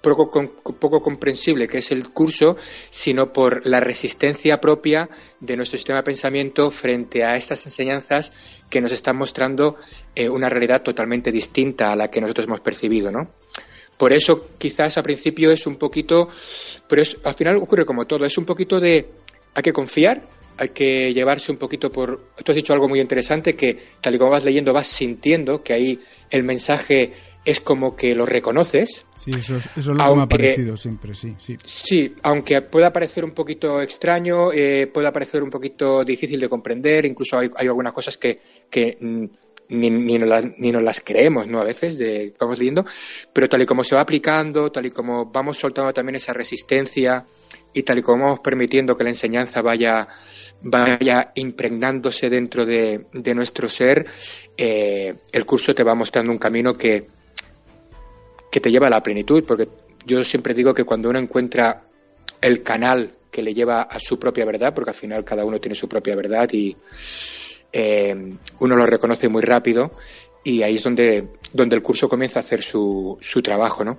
poco, 0.00 0.30
poco, 0.78 1.02
comprensible 1.02 1.68
que 1.68 1.78
es 1.78 1.90
el 1.90 2.10
curso, 2.10 2.56
sino 2.90 3.32
por 3.32 3.66
la 3.66 3.80
resistencia 3.80 4.60
propia 4.60 5.08
de 5.40 5.56
nuestro 5.56 5.78
sistema 5.78 5.98
de 5.98 6.04
pensamiento 6.04 6.70
frente 6.70 7.24
a 7.24 7.36
estas 7.36 7.66
enseñanzas 7.66 8.32
que 8.70 8.80
nos 8.80 8.92
están 8.92 9.16
mostrando 9.16 9.76
eh, 10.14 10.28
una 10.28 10.48
realidad 10.48 10.82
totalmente 10.82 11.30
distinta 11.30 11.92
a 11.92 11.96
la 11.96 12.08
que 12.08 12.20
nosotros 12.20 12.46
hemos 12.46 12.60
percibido, 12.60 13.10
¿no? 13.12 13.30
Por 14.00 14.14
eso 14.14 14.46
quizás 14.56 14.96
a 14.96 15.02
principio 15.02 15.52
es 15.52 15.66
un 15.66 15.76
poquito, 15.76 16.26
pero 16.88 17.02
es, 17.02 17.18
al 17.22 17.34
final 17.34 17.58
ocurre 17.58 17.84
como 17.84 18.06
todo, 18.06 18.24
es 18.24 18.38
un 18.38 18.46
poquito 18.46 18.80
de 18.80 19.06
hay 19.52 19.62
que 19.62 19.74
confiar, 19.74 20.22
hay 20.56 20.70
que 20.70 21.12
llevarse 21.12 21.52
un 21.52 21.58
poquito 21.58 21.92
por... 21.92 22.32
Tú 22.42 22.50
has 22.50 22.56
dicho 22.56 22.72
algo 22.72 22.88
muy 22.88 22.98
interesante 22.98 23.54
que 23.54 23.76
tal 24.00 24.14
y 24.14 24.18
como 24.18 24.30
vas 24.30 24.42
leyendo 24.42 24.72
vas 24.72 24.86
sintiendo 24.86 25.62
que 25.62 25.74
ahí 25.74 26.00
el 26.30 26.44
mensaje 26.44 27.12
es 27.44 27.60
como 27.60 27.94
que 27.94 28.14
lo 28.14 28.24
reconoces. 28.24 29.04
Sí, 29.14 29.32
eso 29.38 29.58
es, 29.58 29.66
eso 29.76 29.90
es 29.90 29.96
lo 29.98 30.02
aunque, 30.02 30.14
que 30.14 30.16
me 30.16 30.22
ha 30.22 30.28
parecido 30.54 30.76
siempre, 30.78 31.14
sí, 31.14 31.34
sí. 31.38 31.58
Sí, 31.62 32.14
aunque 32.22 32.62
pueda 32.62 32.94
parecer 32.94 33.22
un 33.22 33.32
poquito 33.32 33.82
extraño, 33.82 34.50
eh, 34.50 34.86
pueda 34.86 35.12
parecer 35.12 35.42
un 35.42 35.50
poquito 35.50 36.04
difícil 36.04 36.40
de 36.40 36.48
comprender, 36.48 37.04
incluso 37.04 37.38
hay, 37.38 37.50
hay 37.54 37.66
algunas 37.66 37.92
cosas 37.92 38.16
que, 38.16 38.40
que 38.70 38.96
ni, 39.70 39.90
ni, 39.90 40.18
nos 40.18 40.28
las, 40.28 40.58
ni 40.58 40.72
nos 40.72 40.82
las 40.82 41.00
creemos, 41.00 41.46
¿no? 41.46 41.60
A 41.60 41.64
veces, 41.64 41.98
de, 41.98 42.34
vamos 42.38 42.58
leyendo, 42.58 42.84
pero 43.32 43.48
tal 43.48 43.62
y 43.62 43.66
como 43.66 43.84
se 43.84 43.94
va 43.94 44.02
aplicando, 44.02 44.70
tal 44.70 44.86
y 44.86 44.90
como 44.90 45.26
vamos 45.26 45.58
soltando 45.58 45.92
también 45.92 46.16
esa 46.16 46.32
resistencia 46.32 47.24
y 47.72 47.82
tal 47.82 47.98
y 47.98 48.02
como 48.02 48.24
vamos 48.24 48.40
permitiendo 48.40 48.96
que 48.96 49.04
la 49.04 49.10
enseñanza 49.10 49.62
vaya, 49.62 50.08
vaya 50.62 51.32
impregnándose 51.36 52.28
dentro 52.28 52.66
de, 52.66 53.06
de 53.12 53.34
nuestro 53.34 53.68
ser, 53.68 54.06
eh, 54.56 55.14
el 55.32 55.46
curso 55.46 55.74
te 55.74 55.84
va 55.84 55.94
mostrando 55.94 56.32
un 56.32 56.38
camino 56.38 56.76
que, 56.76 57.06
que 58.50 58.60
te 58.60 58.70
lleva 58.70 58.88
a 58.88 58.90
la 58.90 59.02
plenitud, 59.02 59.44
porque 59.44 59.68
yo 60.04 60.22
siempre 60.24 60.54
digo 60.54 60.74
que 60.74 60.84
cuando 60.84 61.08
uno 61.08 61.18
encuentra 61.18 61.84
el 62.40 62.62
canal 62.62 63.14
que 63.30 63.42
le 63.42 63.54
lleva 63.54 63.82
a 63.82 64.00
su 64.00 64.18
propia 64.18 64.44
verdad, 64.44 64.74
porque 64.74 64.90
al 64.90 64.96
final 64.96 65.24
cada 65.24 65.44
uno 65.44 65.60
tiene 65.60 65.74
su 65.74 65.88
propia 65.88 66.16
verdad 66.16 66.48
y 66.52 66.76
eh, 67.72 68.34
uno 68.58 68.76
lo 68.76 68.86
reconoce 68.86 69.28
muy 69.28 69.42
rápido 69.42 69.92
y 70.42 70.62
ahí 70.62 70.76
es 70.76 70.82
donde, 70.82 71.28
donde 71.52 71.76
el 71.76 71.82
curso 71.82 72.08
comienza 72.08 72.38
a 72.38 72.40
hacer 72.40 72.62
su, 72.62 73.18
su 73.20 73.42
trabajo, 73.42 73.84
¿no? 73.84 73.98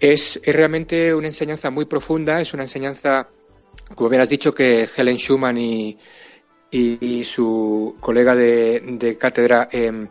Es, 0.00 0.40
es, 0.42 0.54
realmente 0.54 1.14
una 1.14 1.28
enseñanza 1.28 1.70
muy 1.70 1.84
profunda, 1.84 2.40
es 2.40 2.52
una 2.54 2.64
enseñanza, 2.64 3.28
como 3.94 4.10
bien 4.10 4.22
has 4.22 4.28
dicho, 4.28 4.52
que 4.52 4.88
Helen 4.96 5.18
Schumann 5.18 5.58
y, 5.58 5.96
y, 6.70 7.24
su 7.24 7.96
colega 8.00 8.34
de, 8.34 8.80
de 8.80 9.16
cátedra, 9.16 9.68
eh, 9.70 10.08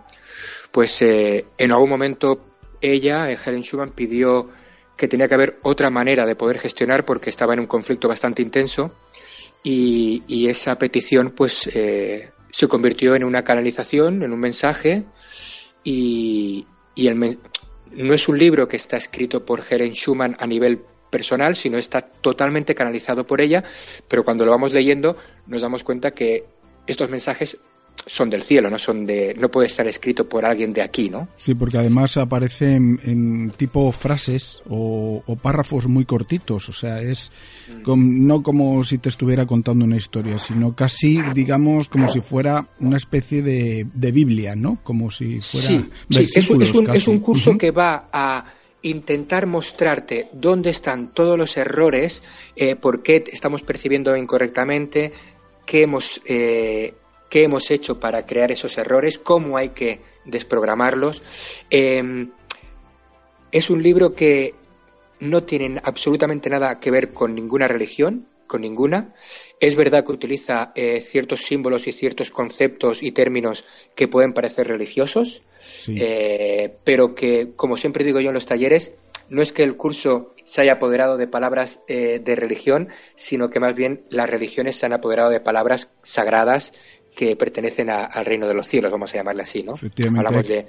pues 0.72 1.02
eh, 1.02 1.46
en 1.58 1.72
algún 1.72 1.90
momento 1.90 2.40
ella, 2.80 3.30
eh, 3.30 3.38
Helen 3.44 3.64
Schumann, 3.64 3.92
pidió 3.92 4.50
que 4.96 5.08
tenía 5.08 5.28
que 5.28 5.34
haber 5.34 5.60
otra 5.64 5.90
manera 5.90 6.26
de 6.26 6.36
poder 6.36 6.60
gestionar 6.60 7.04
porque 7.04 7.30
estaba 7.30 7.54
en 7.54 7.62
un 7.62 7.68
conflicto 7.68 8.08
bastante 8.08 8.42
intenso 8.42 8.92
y, 9.64 10.24
y 10.28 10.48
esa 10.48 10.78
petición 10.78 11.32
pues 11.32 11.68
eh, 11.74 12.32
se 12.52 12.68
convirtió 12.68 13.16
en 13.16 13.24
una 13.24 13.44
canalización, 13.44 14.24
en 14.24 14.34
un 14.34 14.40
mensaje 14.40 15.06
y, 15.84 16.66
y 16.96 17.08
el, 17.08 17.38
no 17.94 18.14
es 18.14 18.28
un 18.28 18.38
libro 18.38 18.68
que 18.68 18.78
está 18.78 18.98
escrito 18.98 19.46
por 19.46 19.62
Helen 19.68 19.94
Schumann 19.94 20.36
a 20.40 20.48
nivel 20.48 20.82
personal, 21.10 21.56
sino 21.56 21.78
está 21.78 22.02
totalmente 22.02 22.74
canalizado 22.74 23.28
por 23.28 23.42
ella, 23.42 23.64
pero 24.08 24.24
cuando 24.24 24.46
lo 24.46 24.52
vamos 24.52 24.74
leyendo 24.74 25.18
nos 25.46 25.62
damos 25.62 25.84
cuenta 25.84 26.12
que 26.12 26.46
estos 26.88 27.10
mensajes 27.10 27.58
son 28.06 28.30
del 28.30 28.42
cielo, 28.42 28.70
no 28.70 28.80
son 28.80 29.06
de, 29.06 29.36
no 29.38 29.50
puede 29.50 29.68
estar 29.68 29.88
escrito 29.88 30.28
por 30.28 30.46
alguien 30.46 30.74
de 30.74 30.82
aquí, 30.82 31.10
¿no? 31.10 31.28
Sí, 31.38 31.54
porque 31.56 31.78
además 31.78 32.18
aparecen 32.18 33.00
en, 33.04 33.52
tipo 33.52 33.92
frases 33.92 34.62
o, 34.70 35.24
párrafos 35.42 35.88
muy 35.88 36.06
cortitos, 36.06 36.70
o 36.70 36.74
sea, 36.74 37.02
es 37.02 37.32
mm. 37.86 38.28
no 38.28 38.44
como 38.44 38.84
si 38.84 38.98
te 38.98 39.10
estuviera 39.10 39.46
contando 39.46 39.86
una 39.86 39.98
historia, 39.98 40.40
sino 40.40 40.76
casi, 40.76 41.22
digamos, 41.34 41.90
como 41.90 42.08
si 42.08 42.22
fuera 42.22 42.68
una 42.80 42.98
especie 42.98 43.42
de, 43.42 44.12
Biblia, 44.12 44.56
¿no? 44.56 44.80
Como 44.84 45.10
si 45.10 45.40
fuera 45.40 45.68
sí, 45.68 45.90
sí 46.10 46.20
es, 46.36 46.50
un, 46.50 46.62
es, 46.94 47.08
un, 47.08 47.20
curso 47.20 47.58
que 47.58 47.72
va 47.72 48.10
a 48.12 48.44
intentar 48.82 49.46
mostrarte 49.46 50.28
dónde 50.34 50.70
están 50.70 51.14
todos 51.14 51.38
los 51.38 51.56
errores, 51.56 52.24
eh, 52.56 52.76
por 52.76 53.04
qué 53.04 53.24
estamos 53.32 53.64
percibiendo 53.64 54.18
incorrectamente, 54.18 55.14
qué 55.66 55.84
hemos 55.84 56.22
eh, 56.26 56.94
qué 57.32 57.46
hemos 57.46 57.72
hecho 57.72 58.00
para 58.00 58.26
crear 58.26 58.52
esos 58.52 58.78
errores, 58.78 59.18
cómo 59.18 59.58
hay 59.58 59.70
que 59.70 60.02
desprogramarlos. 60.26 61.24
Em, 61.70 62.32
es 63.54 63.70
un 63.70 63.82
libro 63.82 64.14
que 64.14 64.54
no 65.22 65.44
tiene 65.44 65.80
absolutamente 65.84 66.50
nada 66.50 66.80
que 66.80 66.92
ver 66.92 67.14
con 67.14 67.34
ninguna 67.34 67.70
religión, 67.70 68.28
con 68.48 68.62
ninguna. 68.62 69.16
Es 69.62 69.78
verdad 69.78 70.04
que 70.04 70.12
utiliza 70.12 70.74
eh, 70.76 71.00
ciertos 71.00 71.44
símbolos 71.44 71.88
y 71.88 71.94
ciertos 71.94 72.32
conceptos 72.32 73.02
y 73.02 73.14
términos 73.14 73.64
que 73.96 74.10
pueden 74.10 74.34
parecer 74.34 74.68
religiosos, 74.68 75.42
eh, 75.88 76.76
pero 76.84 77.16
que, 77.16 77.54
como 77.56 77.78
siempre 77.78 78.04
digo 78.04 78.20
yo 78.20 78.28
en 78.28 78.34
los 78.34 78.46
talleres, 78.46 78.92
no 79.30 79.42
es 79.42 79.54
que 79.54 79.64
el 79.64 79.78
curso 79.78 80.36
se 80.44 80.60
haya 80.60 80.74
apoderado 80.74 81.16
de 81.16 81.28
palabras 81.28 81.80
eh, 81.88 82.20
de 82.22 82.36
religión, 82.36 82.90
sino 83.16 83.50
que 83.50 83.62
más 83.62 83.74
bien 83.74 84.04
las 84.10 84.30
religiones 84.30 84.76
se 84.76 84.86
han 84.86 84.92
apoderado 84.92 85.30
de 85.30 85.40
palabras 85.40 85.88
sagradas 86.04 86.74
que 87.16 87.36
pertenecen 87.36 87.90
al 87.90 88.26
reino 88.26 88.48
de 88.48 88.54
los 88.54 88.68
cielos, 88.68 88.92
vamos 88.92 89.14
a 89.14 89.18
llamarle 89.18 89.44
así, 89.44 89.64
¿no? 89.64 89.74
Hablamos 90.18 90.48
de, 90.48 90.68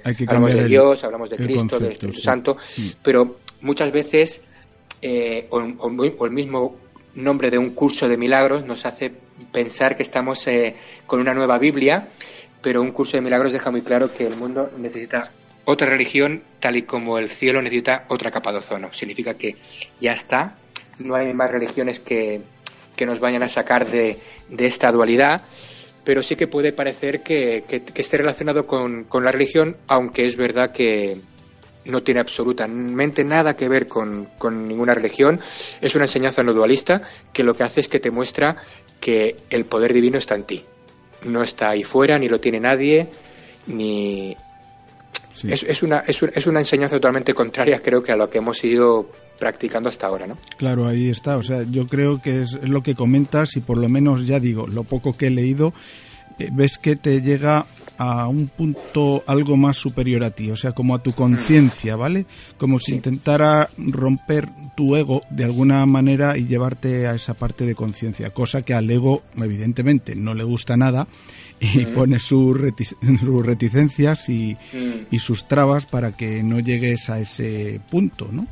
de 0.53 0.67
Dios, 0.67 1.03
hablamos 1.03 1.29
de 1.29 1.37
Cristo, 1.37 1.79
del 1.79 1.93
Espíritu 1.93 2.19
Santo, 2.19 2.55
mm. 2.55 2.87
pero 3.01 3.37
muchas 3.61 3.91
veces, 3.91 4.41
eh, 5.01 5.47
o, 5.49 5.61
el 6.25 6.31
mismo 6.31 6.75
nombre 7.15 7.49
de 7.49 7.57
un 7.57 7.71
curso 7.71 8.07
de 8.07 8.17
milagros 8.17 8.65
nos 8.65 8.85
hace 8.85 9.13
pensar 9.51 9.95
que 9.95 10.03
estamos 10.03 10.45
eh, 10.47 10.75
con 11.05 11.19
una 11.19 11.33
nueva 11.33 11.57
Biblia, 11.57 12.09
pero 12.61 12.81
un 12.81 12.91
curso 12.91 13.17
de 13.17 13.21
milagros 13.21 13.51
deja 13.51 13.71
muy 13.71 13.81
claro 13.81 14.11
que 14.11 14.27
el 14.27 14.35
mundo 14.35 14.71
necesita 14.77 15.31
otra 15.65 15.89
religión, 15.89 16.43
tal 16.59 16.75
y 16.75 16.83
como 16.83 17.17
el 17.17 17.29
cielo 17.29 17.61
necesita 17.61 18.05
otra 18.09 18.31
capa 18.31 18.51
de 18.51 18.57
ozono. 18.57 18.93
Significa 18.93 19.35
que 19.35 19.55
ya 19.99 20.11
está, 20.11 20.57
no 20.99 21.15
hay 21.15 21.33
más 21.33 21.51
religiones 21.51 21.99
que, 21.99 22.41
que 22.95 23.05
nos 23.05 23.19
vayan 23.19 23.43
a 23.43 23.49
sacar 23.49 23.87
de, 23.87 24.17
de 24.49 24.65
esta 24.65 24.91
dualidad 24.91 25.43
pero 26.03 26.21
sí 26.21 26.35
que 26.35 26.47
puede 26.47 26.73
parecer 26.73 27.23
que, 27.23 27.63
esté 27.95 28.17
relacionado 28.17 28.65
con, 28.67 29.07
la 29.11 29.31
religión, 29.31 29.77
aunque 29.87 30.25
es 30.25 30.35
verdad 30.35 30.71
que 30.71 31.21
no 31.85 32.03
tiene 32.03 32.19
absolutamente 32.19 33.23
nada 33.23 33.55
que 33.55 33.69
ver 33.69 33.87
con, 33.87 34.29
ninguna 34.67 34.93
religión. 34.93 35.39
Es 35.81 35.95
una 35.95 36.05
enseñanza 36.05 36.43
no 36.43 36.53
dualista 36.53 37.01
que 37.31 37.43
lo 37.43 37.55
que 37.55 37.63
hace 37.63 37.81
es 37.81 37.87
que 37.87 37.99
te 37.99 38.11
muestra 38.11 38.57
que 38.99 39.37
el 39.49 39.65
poder 39.65 39.93
divino 39.93 40.17
está 40.17 40.35
en 40.35 40.43
ti. 40.43 40.63
No 41.23 41.41
está 41.41 41.69
ahí 41.69 41.83
fuera, 41.83 42.19
ni 42.19 42.27
lo 42.27 42.39
tiene 42.39 42.59
nadie, 42.59 43.09
ni... 43.67 44.35
Es, 45.47 45.83
una, 45.83 45.99
es, 46.07 46.21
es 46.23 46.47
una 46.47 46.59
enseñanza 46.59 46.95
totalmente 46.95 47.33
contraria, 47.33 47.81
creo 47.81 48.01
que 48.01 48.13
a 48.13 48.15
lo 48.15 48.29
que 48.29 48.37
hemos 48.37 48.63
ido 48.63 49.09
practicando 49.43 49.89
hasta 49.89 50.07
ahora, 50.07 50.25
¿no? 50.25 50.37
Claro, 50.55 50.87
ahí 50.87 51.09
está. 51.09 51.35
O 51.35 51.43
sea, 51.43 51.63
yo 51.63 51.85
creo 51.85 52.21
que 52.21 52.43
es, 52.43 52.53
lo 52.63 52.81
que 52.81 52.95
comentas 52.95 53.57
y 53.57 53.59
por 53.59 53.77
lo 53.77 53.89
menos 53.89 54.25
ya 54.25 54.39
digo, 54.39 54.67
lo 54.67 54.85
poco 54.85 55.17
que 55.17 55.27
he 55.27 55.29
leído, 55.29 55.73
eh, 56.39 56.47
ves 56.49 56.77
que 56.77 56.95
te 56.95 57.21
llega 57.21 57.65
a 57.97 58.29
un 58.29 58.47
punto 58.47 59.21
algo 59.27 59.57
más 59.57 59.75
superior 59.75 60.23
a 60.23 60.31
ti, 60.31 60.49
o 60.49 60.55
sea, 60.55 60.71
como 60.71 60.95
a 60.95 61.03
tu 61.03 61.11
conciencia, 61.11 61.97
¿vale? 61.97 62.25
Como 62.57 62.79
si 62.79 62.93
intentara 62.93 63.67
romper 63.77 64.47
tu 64.77 64.95
ego 64.95 65.23
de 65.29 65.43
alguna 65.43 65.85
manera 65.85 66.37
y 66.37 66.45
llevarte 66.47 67.05
a 67.05 67.13
esa 67.13 67.33
parte 67.33 67.65
de 67.65 67.75
conciencia, 67.75 68.29
cosa 68.29 68.61
que 68.61 68.73
al 68.73 68.89
ego 68.89 69.23
evidentemente 69.35 70.15
no 70.15 70.33
le 70.35 70.45
gusta 70.45 70.77
nada 70.77 71.05
y 71.59 71.85
pone 71.87 72.17
sus, 72.21 72.57
reticencias 72.57 74.29
y, 74.29 74.55
y 75.11 75.19
sus 75.19 75.49
trabas 75.49 75.85
para 75.85 76.15
que 76.15 76.41
no 76.43 76.61
llegues 76.61 77.09
a 77.09 77.19
ese 77.19 77.81
punto, 77.91 78.29
¿no? 78.31 78.47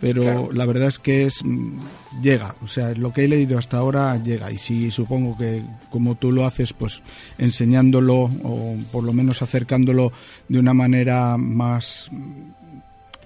Pero 0.00 0.52
la 0.52 0.66
verdad 0.66 0.88
es 0.88 0.98
que 0.98 1.24
es 1.24 1.44
mm, 1.44 1.78
llega, 2.22 2.54
o 2.62 2.66
sea, 2.66 2.92
lo 2.94 3.12
que 3.12 3.24
he 3.24 3.28
leído 3.28 3.58
hasta 3.58 3.78
ahora 3.78 4.16
llega. 4.22 4.50
Y 4.52 4.58
si 4.58 4.90
supongo 4.90 5.36
que 5.36 5.62
como 5.90 6.16
tú 6.16 6.32
lo 6.32 6.44
haces, 6.44 6.72
pues 6.72 7.02
enseñándolo 7.38 8.30
o 8.42 8.76
por 8.92 9.04
lo 9.04 9.12
menos 9.12 9.42
acercándolo 9.42 10.12
de 10.48 10.58
una 10.58 10.74
manera 10.74 11.36
más 11.36 12.10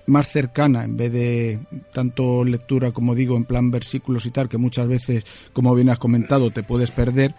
más 0.07 0.29
cercana 0.29 0.83
en 0.83 0.97
vez 0.97 1.12
de 1.12 1.61
tanto 1.93 2.43
lectura 2.45 2.91
como 2.91 3.14
digo 3.14 3.37
en 3.37 3.45
plan 3.45 3.71
versículos 3.71 4.27
y 4.27 4.31
tal 4.31 4.49
que 4.49 4.59
muchas 4.59 4.89
veces 4.89 5.25
como 5.53 5.73
bien 5.73 5.89
has 5.89 6.01
comentado 6.01 6.51
te 6.51 6.64
puedes 6.64 6.91
perder 6.91 7.33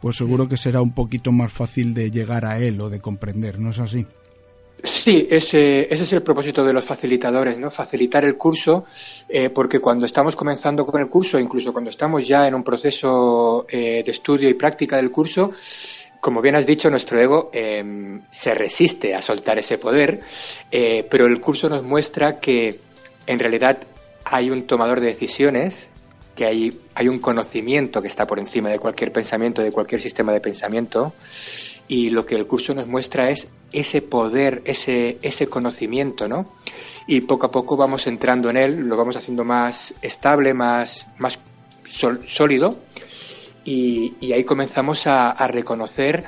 pues 0.00 0.16
seguro 0.16 0.48
que 0.48 0.56
será 0.56 0.82
un 0.82 0.92
poquito 0.92 1.32
más 1.32 1.52
fácil 1.52 1.94
de 1.94 2.10
llegar 2.10 2.44
a 2.44 2.58
él 2.58 2.80
o 2.80 2.90
de 2.90 3.00
comprender. 3.00 3.58
¿no 3.58 3.70
es 3.70 3.78
así? 3.78 4.06
Sí, 4.82 5.26
ese, 5.30 5.92
ese, 5.92 6.04
es 6.04 6.12
el 6.12 6.22
propósito 6.22 6.64
de 6.64 6.72
los 6.72 6.84
facilitadores, 6.84 7.58
¿no? 7.58 7.70
Facilitar 7.70 8.24
el 8.24 8.36
curso, 8.36 8.84
eh, 9.28 9.50
porque 9.50 9.80
cuando 9.80 10.04
estamos 10.04 10.36
comenzando 10.36 10.86
con 10.86 11.00
el 11.00 11.08
curso, 11.08 11.38
incluso 11.38 11.72
cuando 11.72 11.90
estamos 11.90 12.26
ya 12.26 12.46
en 12.46 12.54
un 12.54 12.62
proceso 12.62 13.66
eh, 13.68 14.02
de 14.04 14.12
estudio 14.12 14.48
y 14.48 14.54
práctica 14.54 14.96
del 14.96 15.10
curso, 15.10 15.50
como 16.20 16.40
bien 16.40 16.56
has 16.56 16.66
dicho, 16.66 16.90
nuestro 16.90 17.18
ego 17.18 17.50
em, 17.52 18.22
se 18.30 18.54
resiste 18.54 19.14
a 19.14 19.22
soltar 19.22 19.58
ese 19.58 19.78
poder, 19.78 20.20
eh, 20.70 21.06
pero 21.10 21.26
el 21.26 21.40
curso 21.40 21.68
nos 21.68 21.82
muestra 21.82 22.40
que 22.40 22.80
en 23.26 23.38
realidad 23.38 23.78
hay 24.24 24.50
un 24.50 24.66
tomador 24.66 25.00
de 25.00 25.06
decisiones, 25.06 25.88
que 26.34 26.44
hay, 26.44 26.80
hay 26.94 27.08
un 27.08 27.18
conocimiento 27.18 28.02
que 28.02 28.08
está 28.08 28.26
por 28.26 28.38
encima 28.38 28.68
de 28.68 28.78
cualquier 28.78 29.12
pensamiento, 29.12 29.62
de 29.62 29.72
cualquier 29.72 30.00
sistema 30.00 30.32
de 30.32 30.40
pensamiento, 30.40 31.14
y 31.88 32.10
lo 32.10 32.26
que 32.26 32.34
el 32.34 32.46
curso 32.46 32.74
nos 32.74 32.86
muestra 32.86 33.30
es 33.30 33.48
ese 33.72 34.02
poder, 34.02 34.62
ese, 34.64 35.18
ese 35.22 35.48
conocimiento, 35.48 36.28
¿no? 36.28 36.56
Y 37.06 37.20
poco 37.22 37.46
a 37.46 37.50
poco 37.50 37.76
vamos 37.76 38.06
entrando 38.06 38.50
en 38.50 38.56
él, 38.56 38.76
lo 38.76 38.96
vamos 38.96 39.16
haciendo 39.16 39.44
más 39.44 39.94
estable, 40.02 40.54
más, 40.54 41.06
más 41.18 41.38
sólido, 42.24 42.78
y, 43.66 44.32
ahí 44.32 44.44
comenzamos 44.44 45.08
a, 45.08 45.34
reconocer 45.48 46.24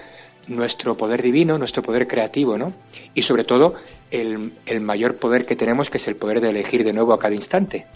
nuestro 0.48 0.96
poder 0.96 1.22
divino, 1.22 1.56
nuestro 1.56 1.82
poder 1.82 2.08
creativo, 2.08 2.58
¿no? 2.58 2.74
Y 3.14 3.22
sobre 3.22 3.44
todo 3.44 3.74
el, 4.10 4.52
mayor 4.80 5.16
poder 5.16 5.46
que 5.46 5.54
tenemos, 5.54 5.88
que 5.88 5.98
es 5.98 6.08
el 6.08 6.16
poder 6.16 6.40
de 6.40 6.50
elegir 6.50 6.82
de 6.84 6.92
nuevo 6.92 7.12
a 7.12 7.18
cada 7.18 7.34
instante. 7.34 7.86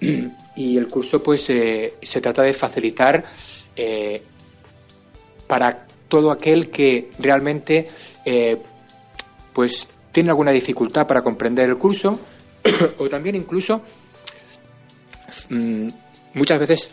Y 0.56 0.76
el 0.76 0.86
curso, 0.86 1.20
pues, 1.20 1.50
eh, 1.50 1.94
se 2.00 2.20
trata 2.20 2.42
de 2.42 2.52
facilitar 2.52 3.24
eh, 3.74 4.22
para 5.48 5.83
todo 6.08 6.30
aquel 6.30 6.70
que 6.70 7.08
realmente 7.18 7.88
eh, 8.24 8.60
pues 9.52 9.88
tiene 10.12 10.30
alguna 10.30 10.50
dificultad 10.50 11.06
para 11.06 11.22
comprender 11.22 11.68
el 11.68 11.78
curso 11.78 12.18
o 12.98 13.08
también 13.08 13.36
incluso 13.36 13.82
mm, 15.50 15.88
muchas 16.34 16.58
veces 16.58 16.90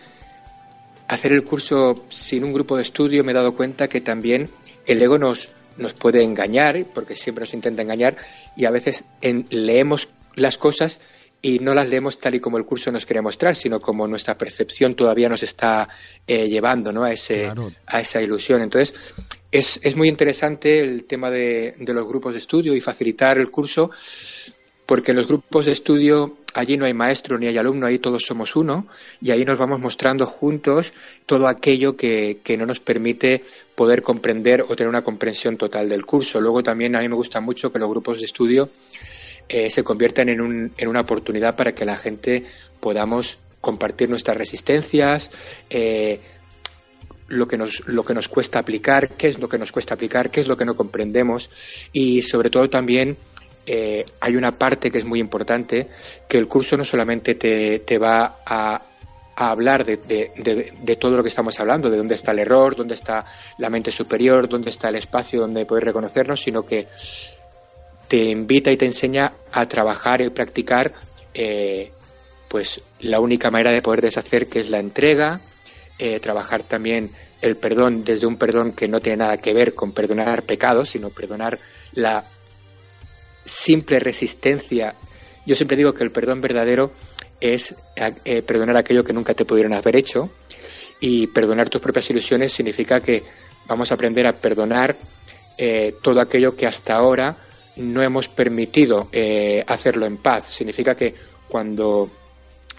hacer 1.07 1.33
el 1.33 1.43
curso 1.43 2.05
sin 2.09 2.43
un 2.43 2.53
grupo 2.53 2.77
de 2.77 2.83
estudio 2.83 3.23
me 3.23 3.31
he 3.31 3.35
dado 3.35 3.55
cuenta 3.55 3.89
que 3.89 4.01
también 4.01 4.49
el 4.85 5.01
ego 5.01 5.17
nos, 5.17 5.49
nos 5.77 5.93
puede 5.93 6.23
engañar, 6.23 6.85
porque 6.93 7.15
siempre 7.15 7.43
nos 7.43 7.53
intenta 7.53 7.81
engañar, 7.81 8.15
y 8.55 8.65
a 8.65 8.71
veces 8.71 9.03
leemos 9.49 10.09
las 10.35 10.57
cosas 10.57 10.99
y 11.41 11.59
no 11.59 11.73
las 11.73 11.89
leemos 11.89 12.19
tal 12.19 12.35
y 12.35 12.39
como 12.39 12.57
el 12.57 12.65
curso 12.65 12.91
nos 12.91 13.05
quería 13.05 13.21
mostrar, 13.21 13.55
sino 13.55 13.79
como 13.79 14.07
nuestra 14.07 14.37
percepción 14.37 14.95
todavía 14.95 15.29
nos 15.29 15.43
está 15.43 15.89
eh, 16.27 16.47
llevando 16.47 16.93
¿no? 16.93 17.03
a, 17.03 17.11
ese, 17.11 17.51
a 17.87 17.99
esa 17.99 18.21
ilusión. 18.21 18.61
Entonces, 18.61 18.93
es, 19.51 19.79
es 19.83 19.95
muy 19.95 20.07
interesante 20.07 20.79
el 20.79 21.05
tema 21.05 21.31
de, 21.31 21.75
de, 21.79 21.93
los 21.93 22.07
grupos 22.07 22.33
de 22.33 22.39
estudio 22.39 22.75
y 22.75 22.81
facilitar 22.81 23.39
el 23.39 23.49
curso, 23.49 23.89
porque 24.85 25.11
en 25.11 25.17
los 25.17 25.27
grupos 25.27 25.65
de 25.65 25.71
estudio 25.71 26.37
allí 26.53 26.77
no 26.77 26.85
hay 26.85 26.93
maestro 26.93 27.39
ni 27.39 27.47
hay 27.47 27.57
alumno, 27.57 27.87
ahí 27.87 27.97
todos 27.97 28.23
somos 28.23 28.55
uno, 28.55 28.87
y 29.19 29.31
ahí 29.31 29.43
nos 29.43 29.57
vamos 29.57 29.79
mostrando 29.79 30.25
juntos 30.25 30.93
todo 31.25 31.47
aquello 31.47 31.95
que, 31.95 32.39
que 32.43 32.57
no 32.57 32.65
nos 32.65 32.81
permite 32.81 33.43
poder 33.73 34.03
comprender 34.03 34.61
o 34.67 34.75
tener 34.75 34.89
una 34.89 35.03
comprensión 35.03 35.57
total 35.57 35.89
del 35.89 36.05
curso. 36.05 36.39
Luego 36.39 36.61
también 36.61 36.95
a 36.95 36.99
mí 36.99 37.09
me 37.09 37.15
gusta 37.15 37.41
mucho 37.41 37.71
que 37.71 37.79
los 37.79 37.89
grupos 37.89 38.19
de 38.19 38.25
estudio 38.25 38.69
se 39.49 39.83
conviertan 39.83 40.29
en, 40.29 40.41
un, 40.41 40.73
en 40.77 40.87
una 40.87 41.01
oportunidad 41.01 41.55
para 41.55 41.75
que 41.75 41.83
la 41.83 41.97
gente 41.97 42.45
podamos 42.79 43.37
compartir 43.61 44.09
nuestras 44.09 44.35
resistencias, 44.35 45.31
eh, 45.69 46.19
lo 47.27 47.47
que 47.47 47.57
nos 47.57 47.87
lo 47.87 48.03
que 48.03 48.13
nos 48.13 48.27
cuesta 48.27 48.59
aplicar, 48.59 49.15
qué 49.15 49.27
es 49.27 49.39
lo 49.39 49.47
que 49.47 49.57
nos 49.57 49.71
cuesta 49.71 49.93
aplicar, 49.93 50.31
qué 50.31 50.41
es 50.41 50.47
lo 50.47 50.57
que 50.57 50.65
no 50.65 50.75
comprendemos. 50.75 51.49
Y 51.93 52.23
sobre 52.23 52.49
todo 52.49 52.69
también 52.69 53.15
eh, 53.65 54.03
hay 54.19 54.35
una 54.35 54.57
parte 54.57 54.91
que 54.91 54.97
es 54.97 55.05
muy 55.05 55.19
importante, 55.19 55.87
que 56.27 56.37
el 56.37 56.47
curso 56.47 56.75
no 56.75 56.83
solamente 56.83 57.35
te, 57.35 57.97
va 57.97 58.41
a, 58.45 58.81
hablar 59.33 59.85
de, 59.85 59.97
de, 59.97 60.95
todo 60.97 61.17
lo 61.17 61.23
que 61.23 61.29
estamos 61.29 61.59
hablando, 61.59 61.89
de 61.89 61.97
dónde 61.97 62.15
está 62.15 62.31
el 62.31 62.39
error, 62.39 62.75
dónde 62.75 62.95
está 62.95 63.25
la 63.57 63.69
mente 63.69 63.91
superior, 63.91 64.49
dónde 64.49 64.69
está 64.69 64.89
el 64.89 64.95
espacio 64.95 65.39
donde 65.39 65.65
poder 65.65 65.85
reconocernos, 65.85 66.41
sino 66.41 66.63
que 66.63 66.87
te 68.11 68.25
invita 68.25 68.69
y 68.73 68.75
te 68.75 68.85
enseña 68.85 69.31
a 69.53 69.69
trabajar 69.69 70.19
y 70.19 70.29
practicar 70.31 70.91
eh, 71.33 71.93
pues 72.49 72.81
la 72.99 73.21
única 73.21 73.49
manera 73.49 73.71
de 73.71 73.81
poder 73.81 74.01
deshacer 74.01 74.47
que 74.47 74.59
es 74.59 74.69
la 74.69 74.79
entrega, 74.79 75.39
eh, 75.97 76.19
trabajar 76.19 76.61
también 76.61 77.11
el 77.39 77.55
perdón 77.55 78.03
desde 78.03 78.27
un 78.27 78.35
perdón 78.35 78.73
que 78.73 78.89
no 78.89 78.99
tiene 78.99 79.19
nada 79.19 79.37
que 79.37 79.53
ver 79.53 79.75
con 79.75 79.93
perdonar 79.93 80.43
pecados, 80.43 80.89
sino 80.89 81.09
perdonar 81.09 81.57
la 81.93 82.25
simple 83.45 83.97
resistencia. 84.01 84.93
Yo 85.45 85.55
siempre 85.55 85.77
digo 85.77 85.93
que 85.93 86.03
el 86.03 86.11
perdón 86.11 86.41
verdadero 86.41 86.91
es 87.39 87.75
eh, 88.25 88.41
perdonar 88.41 88.75
aquello 88.75 89.05
que 89.05 89.13
nunca 89.13 89.35
te 89.35 89.45
pudieron 89.45 89.71
haber 89.71 89.95
hecho 89.95 90.29
y 90.99 91.27
perdonar 91.27 91.69
tus 91.69 91.79
propias 91.79 92.09
ilusiones 92.09 92.51
significa 92.51 92.99
que 92.99 93.23
vamos 93.67 93.89
a 93.89 93.93
aprender 93.93 94.27
a 94.27 94.33
perdonar 94.33 94.97
todo 96.01 96.19
aquello 96.21 96.55
que 96.55 96.65
hasta 96.65 96.95
ahora 96.95 97.37
no 97.77 98.01
hemos 98.01 98.27
permitido 98.27 99.09
eh, 99.11 99.63
hacerlo 99.67 100.05
en 100.05 100.17
paz. 100.17 100.45
Significa 100.45 100.95
que 100.95 101.13
cuando 101.47 102.09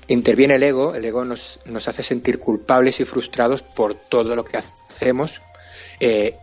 interviene 0.09 0.57
el 0.57 0.63
ego, 0.63 0.95
el 0.95 1.05
ego 1.05 1.25
nos, 1.25 1.61
nos 1.67 1.89
hace 1.89 2.03
sentir 2.03 2.39
culpables 2.39 3.01
y 3.01 3.05
frustrados 3.05 3.63
por 3.63 3.95
todo 3.95 4.35
lo 4.35 4.45
que 4.45 4.59
hacemos 4.59 5.41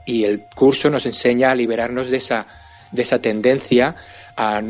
y 0.05 0.23
el 0.23 0.45
curso 0.55 0.89
nos 0.89 1.05
enseña 1.05 1.51
a 1.51 1.55
liberarnos 1.55 2.09
de 2.09 2.15
esa, 2.15 2.47
de 2.93 3.01
esa 3.01 3.21
tendencia 3.21 3.93
a 4.38 4.61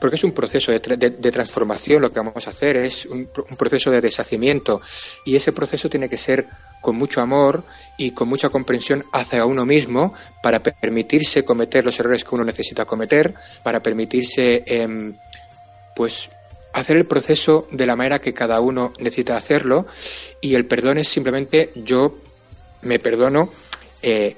porque 0.00 0.16
es 0.16 0.24
un 0.24 0.32
proceso 0.32 0.72
de, 0.72 0.80
transformación 1.30 2.02
lo 2.02 2.10
que 2.10 2.18
vamos 2.18 2.46
a 2.46 2.50
hacer, 2.50 2.76
es 2.76 3.04
un, 3.04 3.28
proceso 3.58 3.90
de 3.90 4.00
deshacimiento. 4.00 4.80
Y 5.26 5.36
ese 5.36 5.52
proceso 5.52 5.90
tiene 5.90 6.08
que 6.08 6.16
ser 6.16 6.48
con 6.80 6.96
mucho 6.96 7.20
amor 7.20 7.62
y 7.98 8.12
con 8.12 8.26
mucha 8.26 8.48
comprensión 8.48 9.04
hacia 9.12 9.44
uno 9.44 9.66
mismo 9.66 10.14
para 10.42 10.62
permitirse 10.62 11.44
cometer 11.44 11.84
los 11.84 12.00
errores 12.00 12.24
que 12.24 12.34
uno 12.34 12.44
necesita 12.44 12.86
cometer, 12.86 13.34
para 13.62 13.82
permitirse 13.82 14.64
em, 14.66 15.16
pues 15.94 16.30
hacer 16.72 16.96
el 16.96 17.04
proceso 17.04 17.68
de 17.70 17.84
la 17.84 17.94
manera 17.94 18.20
que 18.20 18.32
cada 18.32 18.60
uno 18.60 18.94
necesita 18.98 19.36
hacerlo. 19.36 19.86
Y 20.40 20.54
el 20.54 20.64
perdón 20.64 20.96
es 20.96 21.08
simplemente 21.08 21.72
yo 21.74 22.16
me 22.80 22.98
perdono 22.98 23.50
eh, 24.00 24.36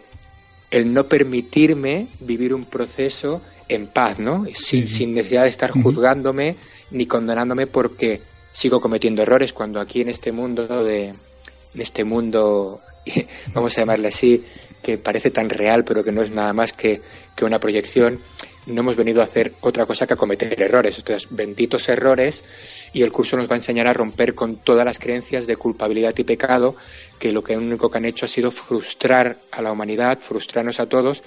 el 0.72 0.92
no 0.92 1.06
permitirme 1.06 2.08
vivir 2.18 2.52
un 2.52 2.64
proceso 2.64 3.42
en 3.68 3.86
paz, 3.86 4.18
¿no? 4.18 4.44
Sin, 4.54 4.88
sin 4.88 5.14
necesidad 5.14 5.44
de 5.44 5.48
estar 5.48 5.70
juzgándome 5.70 6.56
ni 6.90 7.06
condenándome 7.06 7.66
porque 7.66 8.20
sigo 8.52 8.80
cometiendo 8.80 9.22
errores 9.22 9.52
cuando 9.52 9.80
aquí 9.80 10.02
en 10.02 10.08
este 10.08 10.30
mundo 10.30 10.84
de 10.84 11.08
en 11.08 11.80
este 11.80 12.04
mundo 12.04 12.80
vamos 13.54 13.76
a 13.76 13.80
llamarle 13.80 14.08
así 14.08 14.44
que 14.82 14.98
parece 14.98 15.30
tan 15.30 15.48
real 15.48 15.84
pero 15.84 16.04
que 16.04 16.12
no 16.12 16.22
es 16.22 16.30
nada 16.30 16.52
más 16.52 16.72
que, 16.72 17.00
que 17.34 17.44
una 17.44 17.58
proyección 17.58 18.20
no 18.66 18.80
hemos 18.80 18.96
venido 18.96 19.20
a 19.20 19.24
hacer 19.24 19.52
otra 19.60 19.86
cosa 19.86 20.06
que 20.06 20.14
a 20.14 20.16
cometer 20.16 20.60
errores. 20.60 20.98
Entonces, 20.98 21.28
benditos 21.30 21.88
errores, 21.88 22.44
y 22.92 23.02
el 23.02 23.12
curso 23.12 23.36
nos 23.36 23.48
va 23.48 23.54
a 23.54 23.56
enseñar 23.56 23.86
a 23.86 23.92
romper 23.92 24.34
con 24.34 24.56
todas 24.56 24.84
las 24.84 24.98
creencias 24.98 25.46
de 25.46 25.56
culpabilidad 25.56 26.14
y 26.16 26.24
pecado, 26.24 26.76
que 27.18 27.32
lo 27.32 27.42
que 27.42 27.56
único 27.56 27.90
que 27.90 27.98
han 27.98 28.04
hecho 28.04 28.26
ha 28.26 28.28
sido 28.28 28.50
frustrar 28.50 29.36
a 29.50 29.62
la 29.62 29.72
humanidad, 29.72 30.20
frustrarnos 30.20 30.80
a 30.80 30.86
todos 30.86 31.22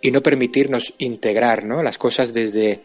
y 0.00 0.10
no 0.10 0.22
permitirnos 0.22 0.94
integrar 0.98 1.64
¿no? 1.64 1.82
las 1.82 1.98
cosas 1.98 2.32
desde, 2.32 2.82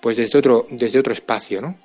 pues 0.00 0.16
desde 0.16 0.38
otro, 0.38 0.66
desde 0.70 0.98
otro 0.98 1.12
espacio, 1.12 1.60
¿no? 1.60 1.76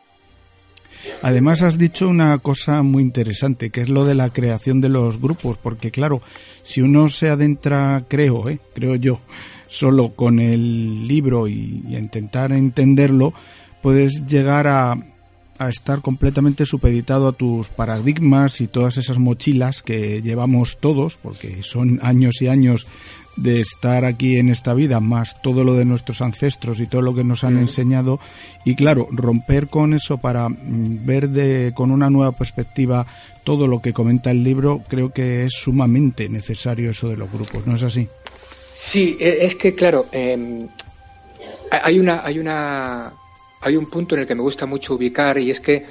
Además 1.21 1.61
has 1.61 1.77
dicho 1.77 2.07
una 2.07 2.37
cosa 2.39 2.81
muy 2.81 3.03
interesante, 3.03 3.69
que 3.69 3.81
es 3.81 3.89
lo 3.89 4.05
de 4.05 4.15
la 4.15 4.29
creación 4.29 4.81
de 4.81 4.89
los 4.89 5.19
grupos, 5.19 5.57
porque 5.57 5.91
claro, 5.91 6.21
si 6.61 6.81
uno 6.81 7.09
se 7.09 7.29
adentra, 7.29 8.05
creo, 8.07 8.49
¿eh? 8.49 8.59
creo 8.73 8.95
yo, 8.95 9.19
solo 9.67 10.13
con 10.13 10.39
el 10.39 11.07
libro 11.07 11.47
y, 11.47 11.83
a 11.95 11.99
intentar 11.99 12.51
entenderlo, 12.51 13.33
puedes 13.81 14.25
llegar 14.25 14.67
a, 14.67 14.97
a 15.57 15.69
estar 15.69 16.01
completamente 16.01 16.65
supeditado 16.65 17.27
a 17.27 17.33
tus 17.33 17.69
paradigmas 17.69 18.61
y 18.61 18.67
todas 18.67 18.97
esas 18.97 19.17
mochilas 19.17 19.83
que 19.83 20.21
llevamos 20.21 20.77
todos, 20.79 21.17
porque 21.21 21.63
son 21.63 21.99
años 22.01 22.41
y 22.41 22.47
años 22.47 22.87
de 23.37 23.59
estar 23.59 24.05
aquí 24.05 24.37
en 24.37 24.49
esta 24.49 24.73
vida, 24.73 24.99
más 24.99 25.41
todo 25.41 25.63
lo 25.63 25.73
de 25.73 25.85
nuestros 25.85 26.21
ancestros 26.21 26.79
y 26.79 26.87
todo 26.87 27.01
lo 27.01 27.13
que 27.13 27.23
nos 27.23 27.43
han 27.43 27.57
enseñado. 27.57 28.19
Y 28.63 28.75
claro, 28.75 29.07
romper 29.11 29.67
con 29.67 29.93
eso 29.93 30.17
para 30.17 30.49
mm, 30.49 31.05
ver 31.05 31.29
de, 31.29 31.73
con 31.75 31.91
una 31.91 32.09
nueva 32.09 32.31
perspectiva 32.31 33.05
todo 33.43 33.67
lo 33.67 33.81
que 33.81 33.93
comenta 33.93 34.31
el 34.31 34.43
libro, 34.43 34.83
creo 34.87 35.11
que 35.11 35.45
es 35.45 35.53
sumamente 35.53 36.29
necesario 36.29 36.91
eso 36.91 37.09
de 37.09 37.17
los 37.17 37.31
grupos, 37.31 37.67
¿no 37.67 37.75
es 37.75 37.83
así? 37.83 38.07
Sí, 38.75 39.17
e, 39.19 39.45
es 39.45 39.55
que 39.55 39.73
claro, 39.73 40.05
em, 40.11 40.67
hay 41.71 41.97
una, 41.99 42.23
hay 42.23 42.37
una, 42.37 43.13
hay 43.61 43.75
un 43.75 43.89
punto 43.89 44.15
en 44.15 44.21
el 44.21 44.27
que 44.27 44.35
me 44.35 44.41
gusta 44.41 44.65
mucho 44.65 44.93
ubicar 44.93 45.37
y 45.37 45.49
es 45.49 45.61
que 45.61 45.85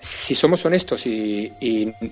si 0.00 0.34
somos 0.34 0.64
honestos 0.64 1.06
y 1.06 1.52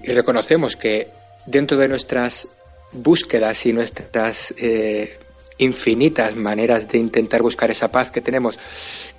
reconocemos 0.05 0.77
que 0.77 1.09
dentro 1.47 1.77
de 1.77 1.89
nuestras 1.89 2.49
búsquedas 2.93 3.67
y 3.67 3.73
nuestras 3.73 4.55
eh, 4.59 5.19
infinitas 5.59 6.37
maneras 6.37 6.89
de 6.89 6.99
intentar 6.99 7.43
buscar 7.43 7.71
esa 7.71 7.89
paz 7.89 8.11
que 8.11 8.21
tenemos, 8.21 8.59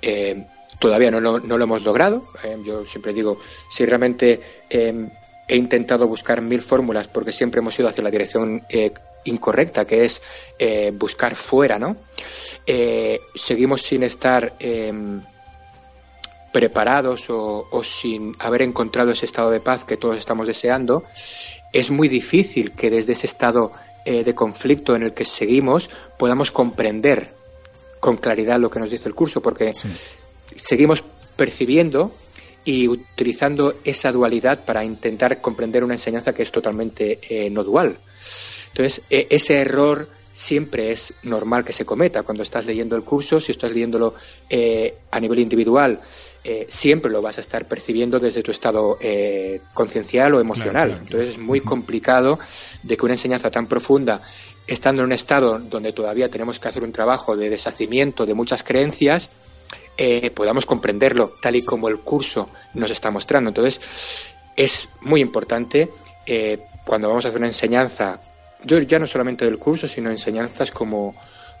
eh, 0.00 0.46
todavía 0.78 1.10
no, 1.10 1.20
no, 1.20 1.38
lo 1.58 1.64
hemos 1.64 1.82
logrado. 1.82 2.24
Eh, 2.44 2.58
yo 2.64 2.84
siempre 2.84 3.12
digo, 3.12 3.38
si 3.70 3.86
realmente 3.86 4.40
he 5.48 5.56
intentado 5.56 6.08
buscar 6.08 6.40
mil 6.40 6.62
fórmulas 6.62 7.08
porque 7.08 7.32
siempre 7.32 7.60
hemos 7.60 7.78
ido 7.78 7.88
hacia 7.88 8.04
la 8.04 8.10
dirección 8.10 8.64
incorrecta, 9.24 9.84
que 9.84 10.04
es 10.04 10.22
buscar 10.94 11.34
fuera, 11.34 11.78
¿no? 11.78 11.96
seguimos 13.34 13.82
sin 13.82 14.02
estar 14.02 14.54
preparados 16.52 17.28
o, 17.30 17.66
o, 17.70 17.82
sin 17.82 18.36
haber 18.38 18.62
encontrado 18.62 19.10
ese 19.10 19.26
estado 19.26 19.50
de 19.50 19.60
paz 19.60 19.84
que 19.84 19.96
todos 19.96 20.18
estamos 20.18 20.46
deseando 20.46 21.02
es 21.72 21.90
muy 21.90 22.08
difícil 22.08 22.72
que 22.72 22.90
desde 22.90 23.14
ese 23.14 23.26
estado 23.26 23.72
eh, 24.04 24.24
de 24.24 24.34
conflicto 24.34 24.94
en 24.94 25.02
el 25.02 25.14
que 25.14 25.24
seguimos 25.24 25.90
podamos 26.18 26.50
comprender 26.50 27.34
con 28.00 28.16
claridad 28.16 28.58
lo 28.58 28.70
que 28.70 28.80
nos 28.80 28.90
dice 28.90 29.08
el 29.08 29.14
curso, 29.14 29.40
porque 29.40 29.72
seguimos 30.56 31.04
percibiendo 31.36 32.12
y 32.64 32.88
utilizando 32.88 33.74
esa 33.84 34.12
dualidad 34.12 34.64
para 34.64 34.84
intentar 34.84 35.40
comprender 35.40 35.84
una 35.84 35.94
enseñanza 35.94 36.32
que 36.32 36.42
es 36.42 36.52
totalmente 36.52 37.18
eh, 37.28 37.50
no 37.50 37.64
dual. 37.64 37.98
Entonces, 38.68 39.02
e, 39.10 39.26
ese 39.30 39.60
error 39.60 40.08
siempre 40.32 40.92
es 40.92 41.12
normal 41.24 41.64
que 41.64 41.72
se 41.72 41.84
cometa 41.84 42.22
cuando 42.22 42.42
estás 42.42 42.64
leyendo 42.66 42.96
el 42.96 43.04
curso, 43.04 43.40
si 43.40 43.52
estás 43.52 43.72
leyéndolo 43.72 44.14
eh, 44.48 44.94
a 45.10 45.20
nivel 45.20 45.40
individual, 45.40 46.00
eh, 46.42 46.66
siempre 46.68 47.10
lo 47.10 47.20
vas 47.20 47.38
a 47.38 47.42
estar 47.42 47.68
percibiendo 47.68 48.18
desde 48.18 48.42
tu 48.42 48.50
estado 48.50 48.98
eh, 49.00 49.60
conciencial 49.74 50.34
o 50.34 50.40
emocional. 50.40 50.98
Entonces 51.02 51.30
es 51.30 51.38
muy 51.38 51.60
complicado 51.60 52.38
de 52.82 52.96
que 52.96 53.04
una 53.04 53.14
enseñanza 53.14 53.50
tan 53.50 53.66
profunda, 53.66 54.22
estando 54.66 55.02
en 55.02 55.06
un 55.06 55.12
estado 55.12 55.58
donde 55.58 55.92
todavía 55.92 56.30
tenemos 56.30 56.58
que 56.58 56.68
hacer 56.68 56.82
un 56.82 56.92
trabajo 56.92 57.36
de 57.36 57.50
deshacimiento 57.50 58.24
de 58.24 58.34
muchas 58.34 58.62
creencias, 58.62 59.30
podamos 60.34 60.66
comprenderlo 60.66 61.34
tal 61.40 61.56
y 61.56 61.64
como 61.64 61.88
el 61.88 62.00
curso 62.00 62.48
nos 62.74 62.90
está 62.90 63.10
mostrando. 63.10 63.48
Entonces 63.50 64.26
es 64.56 64.88
muy 65.00 65.20
importante 65.20 65.90
cuando 66.84 67.08
vamos 67.08 67.24
a 67.24 67.28
hacer 67.28 67.38
una 67.38 67.48
enseñanza 67.48 68.20
yo 68.64 68.78
ya 68.80 68.98
no 68.98 69.06
solamente 69.06 69.44
del 69.44 69.58
curso, 69.58 69.88
sino 69.88 70.10
enseñanzas 70.10 70.70
como, 70.70 71.14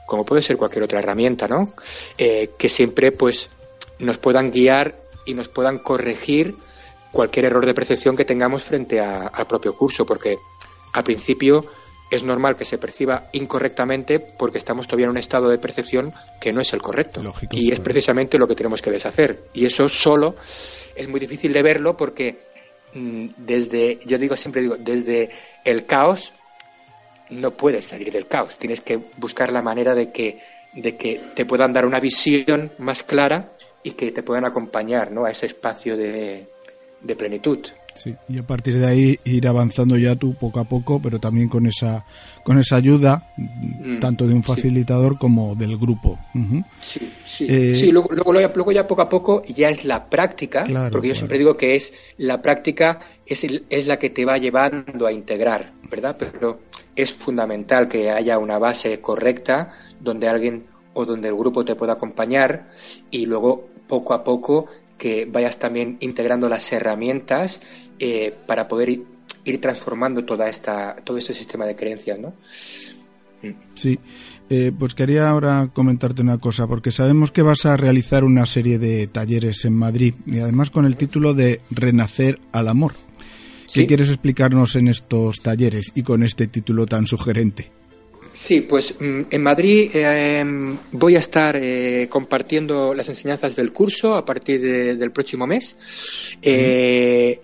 como 0.06 0.24
puede 0.24 0.42
ser 0.42 0.56
cualquier 0.56 0.84
otra 0.84 1.00
herramienta, 1.00 1.48
¿no? 1.48 1.72
Eh, 2.18 2.50
que 2.58 2.68
siempre 2.68 3.12
pues 3.12 3.50
nos 3.98 4.18
puedan 4.18 4.50
guiar 4.50 4.96
y 5.26 5.34
nos 5.34 5.48
puedan 5.48 5.78
corregir 5.78 6.54
cualquier 7.10 7.46
error 7.46 7.66
de 7.66 7.74
percepción 7.74 8.16
que 8.16 8.24
tengamos 8.24 8.62
frente 8.62 9.00
al 9.00 9.46
propio 9.46 9.74
curso, 9.74 10.06
porque 10.06 10.38
al 10.92 11.04
principio 11.04 11.66
es 12.12 12.22
normal 12.22 12.56
que 12.56 12.66
se 12.66 12.76
perciba 12.76 13.28
incorrectamente 13.32 14.20
porque 14.20 14.58
estamos 14.58 14.86
todavía 14.86 15.06
en 15.06 15.10
un 15.10 15.16
estado 15.16 15.48
de 15.48 15.56
percepción 15.56 16.12
que 16.38 16.52
no 16.52 16.60
es 16.60 16.72
el 16.74 16.82
correcto. 16.82 17.22
y 17.50 17.72
es 17.72 17.80
precisamente 17.80 18.38
lo 18.38 18.46
que 18.46 18.54
tenemos 18.54 18.82
que 18.82 18.90
deshacer. 18.90 19.44
Y 19.54 19.64
eso 19.64 19.88
solo 19.88 20.36
es 20.94 21.08
muy 21.08 21.18
difícil 21.18 21.54
de 21.54 21.62
verlo 21.62 21.96
porque 21.96 22.38
mm, 22.92 23.28
desde, 23.38 23.98
yo 24.04 24.18
digo 24.18 24.36
siempre 24.36 24.60
digo, 24.60 24.76
desde 24.78 25.30
el 25.64 25.86
caos 25.86 26.34
no 27.30 27.52
puedes 27.52 27.86
salir 27.86 28.12
del 28.12 28.26
caos. 28.26 28.58
Tienes 28.58 28.82
que 28.82 28.98
buscar 29.16 29.50
la 29.50 29.62
manera 29.62 29.94
de 29.94 30.12
que, 30.12 30.42
de 30.74 30.98
que 30.98 31.18
te 31.34 31.46
puedan 31.46 31.72
dar 31.72 31.86
una 31.86 31.98
visión 31.98 32.72
más 32.76 33.02
clara 33.02 33.56
y 33.82 33.92
que 33.92 34.12
te 34.12 34.22
puedan 34.22 34.44
acompañar 34.44 35.10
¿no? 35.12 35.24
a 35.24 35.30
ese 35.30 35.46
espacio 35.46 35.96
de, 35.96 36.46
de 37.00 37.16
plenitud. 37.16 37.66
Sí, 37.94 38.14
y 38.28 38.38
a 38.38 38.42
partir 38.42 38.78
de 38.78 38.86
ahí 38.86 39.18
ir 39.24 39.46
avanzando 39.46 39.96
ya 39.98 40.16
tú 40.16 40.34
poco 40.34 40.60
a 40.60 40.64
poco, 40.64 41.00
pero 41.00 41.20
también 41.20 41.48
con 41.48 41.66
esa 41.66 42.04
con 42.42 42.58
esa 42.58 42.76
ayuda 42.76 43.22
Mm, 43.36 44.00
tanto 44.00 44.26
de 44.26 44.34
un 44.34 44.42
facilitador 44.42 45.18
como 45.18 45.54
del 45.54 45.76
grupo. 45.78 46.18
Sí, 46.80 47.00
sí. 47.24 47.46
Eh, 47.48 47.74
sí 47.76 47.92
luego, 47.92 48.08
luego, 48.12 48.32
luego 48.32 48.72
ya 48.72 48.86
poco 48.86 49.02
a 49.02 49.08
poco 49.08 49.42
ya 49.44 49.68
es 49.70 49.84
la 49.84 50.08
práctica, 50.08 50.64
Claro, 50.64 50.90
porque 50.90 51.08
yo 51.08 51.12
claro. 51.12 51.18
siempre 51.18 51.38
digo 51.38 51.56
que 51.56 51.76
es 51.76 51.92
la 52.16 52.42
práctica 52.42 52.98
es, 53.26 53.44
el- 53.44 53.66
es 53.70 53.86
la 53.86 53.98
que 53.98 54.10
te 54.10 54.24
va 54.24 54.38
llevando 54.38 55.06
a 55.06 55.12
integrar, 55.12 55.72
¿verdad? 55.90 56.16
Pero 56.18 56.60
es 56.96 57.12
fundamental 57.12 57.88
que 57.88 58.10
haya 58.10 58.38
una 58.38 58.58
base 58.58 59.00
correcta 59.00 59.70
donde 60.00 60.28
alguien 60.28 60.66
o 60.94 61.04
donde 61.04 61.28
el 61.28 61.36
grupo 61.36 61.64
te 61.64 61.74
pueda 61.76 61.94
acompañar 61.94 62.68
y 63.10 63.26
luego 63.26 63.68
poco 63.86 64.14
a 64.14 64.24
poco 64.24 64.66
que 64.98 65.24
vayas 65.26 65.58
también 65.58 65.96
integrando 66.00 66.48
las 66.48 66.70
herramientas 66.72 67.60
eh, 67.98 68.34
para 68.46 68.68
poder 68.68 68.88
ir, 68.90 69.04
ir 69.44 69.60
transformando 69.60 70.24
toda 70.24 70.48
esta 70.48 70.96
todo 71.04 71.16
este 71.18 71.34
sistema 71.34 71.66
de 71.66 71.76
creencias, 71.76 72.18
¿no? 72.18 72.34
Sí, 73.74 73.98
Eh, 74.50 74.70
pues 74.78 74.94
quería 74.94 75.30
ahora 75.30 75.70
comentarte 75.72 76.20
una 76.20 76.36
cosa, 76.36 76.66
porque 76.66 76.90
sabemos 76.90 77.32
que 77.32 77.40
vas 77.40 77.64
a 77.64 77.76
realizar 77.78 78.22
una 78.22 78.44
serie 78.44 78.78
de 78.78 79.06
talleres 79.06 79.64
en 79.64 79.72
Madrid 79.72 80.12
y 80.26 80.40
además 80.40 80.68
con 80.70 80.84
el 80.84 80.96
título 80.96 81.32
de 81.32 81.60
Renacer 81.70 82.38
al 82.52 82.68
Amor. 82.68 82.92
¿Qué 82.92 83.80
Sí. 83.80 83.86
quieres 83.86 84.08
explicarnos 84.08 84.76
en 84.76 84.88
estos 84.88 85.40
talleres 85.40 85.92
y 85.94 86.02
con 86.02 86.22
este 86.22 86.48
título 86.48 86.84
tan 86.84 87.06
sugerente? 87.06 87.70
Sí, 88.34 88.60
pues 88.60 88.94
mm, 89.00 89.20
en 89.30 89.42
Madrid 89.42 89.90
eh, 89.94 90.44
voy 90.92 91.16
a 91.16 91.20
estar 91.20 91.56
eh, 91.56 92.08
compartiendo 92.10 92.92
las 92.92 93.08
enseñanzas 93.08 93.56
del 93.56 93.72
curso 93.72 94.14
a 94.14 94.24
partir 94.26 94.60
de- 94.60 94.96
del 94.96 95.12
próximo 95.12 95.46
mes. 95.46 95.76
Eh, 96.42 97.40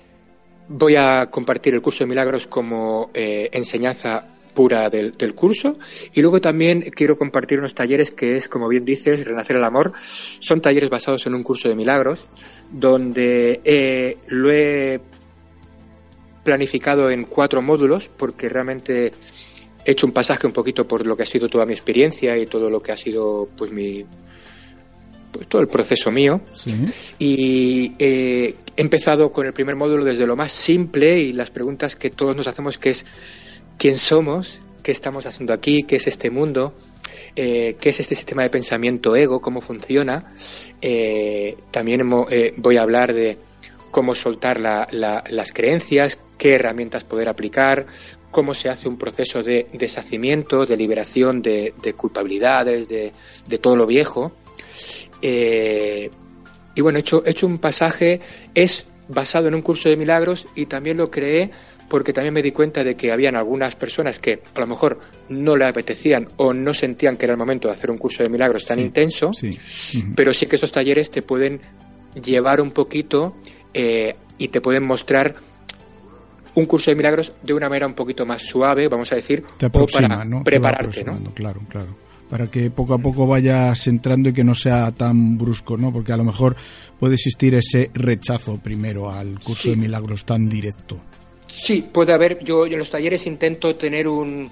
voy 0.69 0.97
a 0.97 1.31
compartir 1.31 1.75
el 1.75 1.83
curso 1.83 2.05
de 2.05 2.09
milagros 2.09 2.47
como 2.47 3.11
eh, 3.15 3.49
enseñanza 3.53 4.27
pura 4.55 4.91
del, 4.91 5.35
curso 5.37 5.79
y 6.13 6.21
luego 6.21 6.41
también 6.41 6.81
quiero 6.81 7.17
compartir 7.17 7.61
unos 7.61 7.75
talleres 7.75 8.11
que 8.11 8.37
es, 8.37 8.49
como 8.49 8.67
bien 8.67 8.85
dices, 8.85 9.25
Renacer 9.25 9.57
el 9.57 9.63
Amor. 9.63 9.93
Son 10.01 10.61
talleres 10.61 10.91
basados 10.91 11.25
en 11.27 11.35
un 11.35 11.45
curso 11.45 11.69
de 11.69 11.77
milagros 11.77 12.29
donde 12.73 13.61
eh, 13.65 14.17
lo 14.27 14.51
he 14.51 15.01
planificado 16.43 17.09
en 17.11 17.25
cuatro 17.25 17.63
módulos 17.63 18.09
porque 18.09 18.49
realmente 18.49 19.13
he 19.85 19.93
hecho 19.93 20.07
un 20.07 20.13
pasaje 20.13 20.47
un 20.47 20.53
poquito 20.53 20.89
por 20.89 21.07
lo 21.07 21.17
que 21.17 21.23
ha 21.23 21.27
sido 21.27 21.49
toda 21.49 21.65
mi 21.65 21.73
experiencia 21.73 22.37
y 22.37 22.47
todo 22.47 22.69
lo 22.69 22.83
que 22.83 22.91
ha 22.91 22.97
sido 22.97 23.49
pues 23.57 23.71
mi 23.71 24.05
pues, 25.33 25.47
todo 25.49 25.61
el 25.63 25.69
proceso 25.69 26.11
mío. 26.11 26.41
Sí, 26.55 26.75
y 27.19 27.93
eh, 27.99 28.55
he 28.77 28.81
empezado 28.81 29.31
con 29.33 29.47
el 29.47 29.53
primer 29.53 29.77
módulo 29.77 30.05
desde 30.05 30.27
lo 30.27 30.37
más 30.37 30.53
simple 30.53 31.19
y 31.19 31.33
las 31.33 31.51
preguntas 31.51 31.97
que 31.97 32.11
todos 32.11 32.35
nos 32.37 32.47
hacemos 32.47 32.79
que 32.79 32.91
es 32.91 33.05
quién 33.79 33.99
somos 33.99 34.61
qué 34.83 34.93
estamos 34.93 35.27
haciendo 35.27 35.53
aquí 35.53 35.83
qué 35.83 35.97
es 35.97 36.07
este 36.07 36.31
mundo 36.31 36.73
eh, 37.37 37.77
qué 37.81 37.91
es 37.91 38.01
este 38.01 38.15
sistema 38.15 38.43
de 38.43 38.51
pensamiento 38.51 39.15
ego 39.17 39.41
cómo 39.41 39.61
funciona 39.61 40.33
Eh, 40.81 41.57
también 41.71 42.01
hemo- 42.01 42.27
eh, 42.31 42.55
voy 42.57 42.77
a 42.77 42.83
hablar 42.83 43.13
de 43.13 43.37
cómo 43.91 44.15
soltar 44.15 44.61
la- 44.61 44.87
la- 44.93 45.25
las 45.31 45.53
creencias, 45.53 46.19
qué 46.39 46.55
herramientas 46.55 47.05
poder 47.05 47.29
aplicar, 47.29 47.87
cómo 48.31 48.55
se 48.55 48.69
hace 48.69 48.89
un 48.89 48.97
proceso 48.99 49.43
de 49.43 49.67
deshacimiento, 49.73 50.67
de 50.67 50.77
liberación 50.77 51.43
de, 51.43 51.75
de 51.83 51.93
culpabilidades, 51.95 52.87
de, 52.87 53.13
de 53.49 53.59
todo 53.59 53.75
lo 53.77 53.87
viejo. 53.87 54.31
Eh, 55.23 56.11
y 56.75 56.81
bueno, 56.81 56.99
he 56.99 57.01
hecho, 57.01 57.25
he 57.25 57.31
hecho 57.31 57.47
un 57.47 57.59
pasaje, 57.59 58.21
es 58.55 58.87
basado 59.09 59.49
en 59.49 59.55
un 59.55 59.63
curso 59.63 59.89
de 59.89 59.97
milagros 59.97 60.47
y 60.55 60.67
también 60.67 60.97
lo 60.97 61.11
creé 61.11 61.51
porque 61.89 62.13
también 62.13 62.35
me 62.35 62.43
di 62.43 62.53
cuenta 62.53 62.85
de 62.85 62.97
que 62.97 63.11
habían 63.11 63.35
algunas 63.35 63.75
personas 63.75 64.21
que 64.21 64.43
a 64.55 64.61
lo 64.61 64.67
mejor 64.67 65.01
no 65.31 65.57
le 65.57 65.65
apetecían 65.65 66.29
o 66.37 66.53
no 66.53 66.75
sentían 66.75 67.17
que 67.17 67.25
era 67.25 67.33
el 67.33 67.39
momento 67.39 67.69
de 67.69 67.75
hacer 67.75 67.91
un 67.91 67.99
curso 67.99 68.23
de 68.23 68.29
milagros 68.29 68.67
tan 68.67 68.79
Sí, 68.79 68.85
intenso 68.85 69.33
sí. 69.33 69.59
Pero 70.15 70.35
sí 70.35 70.47
que 70.47 70.57
estos 70.57 70.71
talleres 70.71 71.11
te 71.11 71.23
pueden 71.23 71.61
llevar 72.23 72.61
un 72.61 72.73
poquito 72.73 73.37
eh, 73.73 74.17
y 74.37 74.49
te 74.49 74.61
pueden 74.61 74.85
mostrar 74.85 75.37
un 76.55 76.67
curso 76.67 76.91
de 76.91 76.97
milagros 76.97 77.33
de 77.43 77.55
una 77.55 77.69
manera 77.69 77.87
un 77.87 77.95
poquito 77.95 78.27
más 78.27 78.43
suave, 78.43 78.89
vamos 78.89 79.11
a 79.13 79.15
decir, 79.15 79.45
o 79.73 79.87
para 79.87 80.25
prepararte, 80.45 81.05
¿no? 81.05 81.19
Claro, 81.35 81.63
claro. 81.69 82.08
Para 82.29 82.47
que 82.51 82.71
poco 82.71 82.95
a 82.95 82.99
poco 82.99 83.27
vayas 83.27 83.87
entrando 83.87 84.29
y 84.29 84.33
que 84.35 84.45
no 84.45 84.55
sea 84.55 84.93
tan 84.93 85.39
brusco, 85.39 85.77
¿no? 85.79 85.93
Porque 85.93 86.13
a 86.13 86.17
lo 86.17 86.25
mejor 86.25 86.57
puede 86.99 87.15
existir 87.15 87.55
ese 87.55 87.91
rechazo 87.95 88.59
primero 88.59 89.11
al 89.11 89.39
curso 89.41 89.63
Sí. 89.63 89.71
de 89.71 89.77
milagros 89.77 90.25
tan 90.27 90.49
directo. 90.49 91.01
Sí, 91.47 91.89
puede 91.91 92.13
haber, 92.13 92.45
yo, 92.45 92.67
yo 92.67 92.75
en 92.75 92.81
los 92.81 92.91
talleres 92.91 93.27
intento 93.27 93.75
tener 93.77 94.07
un, 94.07 94.51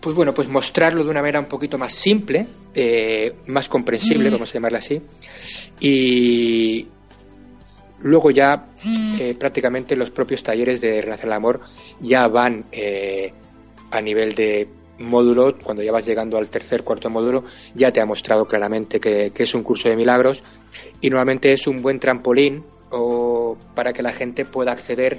pues 0.00 0.16
bueno, 0.16 0.34
pues 0.34 0.48
mostrarlo 0.48 1.04
de 1.04 1.10
una 1.10 1.20
manera 1.20 1.38
un 1.38 1.46
poquito 1.46 1.78
más 1.78 1.94
simple, 1.94 2.46
eh, 2.74 3.32
más 3.46 3.68
comprensible, 3.68 4.28
vamos 4.30 4.50
a 4.50 4.54
llamarla 4.54 4.78
así, 4.78 5.00
y 5.78 6.88
luego 8.00 8.32
ya 8.32 8.68
eh, 9.20 9.36
prácticamente 9.38 9.94
los 9.94 10.10
propios 10.10 10.42
talleres 10.42 10.80
de 10.80 11.00
Renacer 11.00 11.26
el 11.26 11.32
Amor 11.32 11.60
ya 12.00 12.26
van 12.26 12.64
eh, 12.72 13.32
a 13.92 14.00
nivel 14.00 14.34
de 14.34 14.68
módulo, 14.98 15.56
cuando 15.58 15.82
ya 15.82 15.92
vas 15.92 16.06
llegando 16.06 16.38
al 16.38 16.48
tercer, 16.48 16.82
cuarto 16.82 17.10
módulo, 17.10 17.44
ya 17.74 17.92
te 17.92 18.00
ha 18.00 18.06
mostrado 18.06 18.46
claramente 18.46 19.00
que, 19.00 19.32
es 19.36 19.54
un 19.54 19.62
curso 19.62 19.88
de 19.88 19.96
milagros. 19.96 20.42
Y 21.00 21.10
normalmente 21.10 21.52
es 21.52 21.66
un 21.66 21.82
buen 21.82 22.00
trampolín 22.00 22.64
o 22.90 23.56
para 23.74 23.92
que 23.92 24.02
la 24.02 24.12
gente 24.12 24.44
pueda 24.44 24.72
acceder 24.72 25.18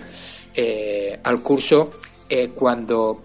eh, 0.56 1.20
al 1.24 1.42
curso 1.42 1.92
eh, 2.30 2.50
cuando 2.56 3.22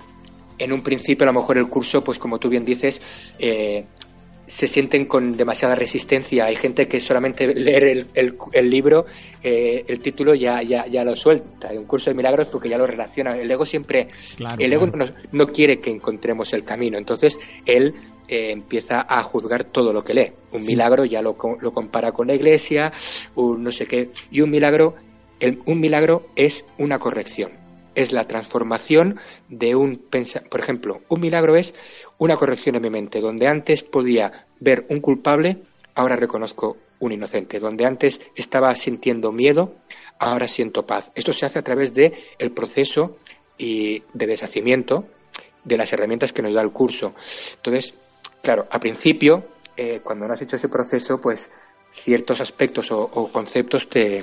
en 0.58 0.72
un 0.72 0.82
principio 0.82 1.24
a 1.24 1.32
lo 1.32 1.40
mejor 1.40 1.58
el 1.58 1.68
curso, 1.68 2.04
pues 2.04 2.18
como 2.18 2.38
tú 2.38 2.48
bien 2.48 2.64
dices, 2.64 3.32
eh, 3.38 3.84
se 4.46 4.68
sienten 4.68 5.06
con 5.06 5.36
demasiada 5.36 5.74
resistencia. 5.74 6.44
Hay 6.46 6.56
gente 6.56 6.88
que 6.88 7.00
solamente 7.00 7.54
leer 7.54 7.84
el, 7.84 8.06
el- 8.14 8.36
el 8.52 8.70
libro, 8.70 9.06
eh, 9.42 9.84
el 9.86 10.00
título 10.00 10.34
ya, 10.34 10.62
ya, 10.62 10.86
ya 10.86 11.04
lo 11.04 11.16
suelta. 11.16 11.68
Hay 11.68 11.78
un 11.78 11.84
curso 11.86 12.10
de 12.10 12.14
milagros 12.14 12.48
porque 12.48 12.68
ya 12.68 12.76
lo 12.76 12.86
relaciona. 12.86 13.36
El 13.36 13.50
ego 13.50 13.64
siempre, 13.64 14.08
Claro, 14.36 14.56
el 14.58 14.72
ego 14.72 14.90
claro. 14.90 15.12
no, 15.32 15.46
no 15.46 15.52
quiere 15.52 15.78
que 15.80 15.90
encontremos 15.90 16.52
el 16.52 16.64
camino. 16.64 16.98
Entonces 16.98 17.38
él 17.66 17.94
eh, 18.28 18.50
empieza 18.50 19.06
a 19.08 19.22
juzgar 19.22 19.64
todo 19.64 19.92
lo 19.92 20.02
que 20.04 20.14
lee. 20.14 20.32
Un 20.52 20.62
Sí. 20.62 20.68
milagro 20.68 21.04
ya 21.04 21.22
lo, 21.22 21.36
lo 21.60 21.72
compara 21.72 22.12
con 22.12 22.26
la 22.26 22.34
iglesia, 22.34 22.92
un 23.34 23.62
no 23.62 23.72
sé 23.72 23.86
qué. 23.86 24.10
Y 24.30 24.40
un 24.42 24.50
milagro, 24.50 24.94
el- 25.40 25.60
un 25.66 25.80
milagro 25.80 26.26
es 26.36 26.64
una 26.78 26.98
corrección. 26.98 27.52
Es 27.94 28.12
la 28.12 28.26
transformación 28.26 29.18
de 29.50 29.74
un 29.74 29.96
pensamiento. 29.98 30.48
Por 30.50 30.60
ejemplo, 30.60 31.02
un 31.08 31.20
milagro 31.20 31.56
es 31.56 31.74
una 32.22 32.36
corrección 32.36 32.76
en 32.76 32.82
mi 32.82 32.90
mente. 32.90 33.20
Donde 33.20 33.48
antes 33.48 33.82
podía 33.82 34.46
ver 34.60 34.86
un 34.90 35.00
culpable, 35.00 35.58
ahora 35.96 36.14
reconozco 36.14 36.76
un 37.00 37.10
inocente. 37.10 37.58
Donde 37.58 37.84
antes 37.84 38.20
estaba 38.36 38.72
sintiendo 38.76 39.32
miedo, 39.32 39.74
ahora 40.20 40.46
siento 40.46 40.86
paz. 40.86 41.10
Esto 41.16 41.32
se 41.32 41.46
hace 41.46 41.58
a 41.58 41.64
través 41.64 41.94
de 41.94 42.12
el 42.38 42.52
proceso 42.52 43.16
y 43.58 44.04
de 44.14 44.28
deshacimiento 44.28 45.04
de 45.64 45.76
las 45.76 45.92
herramientas 45.92 46.32
que 46.32 46.42
nos 46.42 46.54
da 46.54 46.62
el 46.62 46.70
curso. 46.70 47.12
Entonces, 47.56 47.94
claro, 48.40 48.68
al 48.70 48.78
principio, 48.78 49.44
eh, 49.76 50.00
cuando 50.04 50.28
no 50.28 50.34
has 50.34 50.42
hecho 50.42 50.54
ese 50.54 50.68
proceso, 50.68 51.20
pues 51.20 51.50
ciertos 51.92 52.40
aspectos 52.40 52.92
o, 52.92 53.02
o 53.02 53.32
conceptos 53.32 53.88
te, 53.88 54.22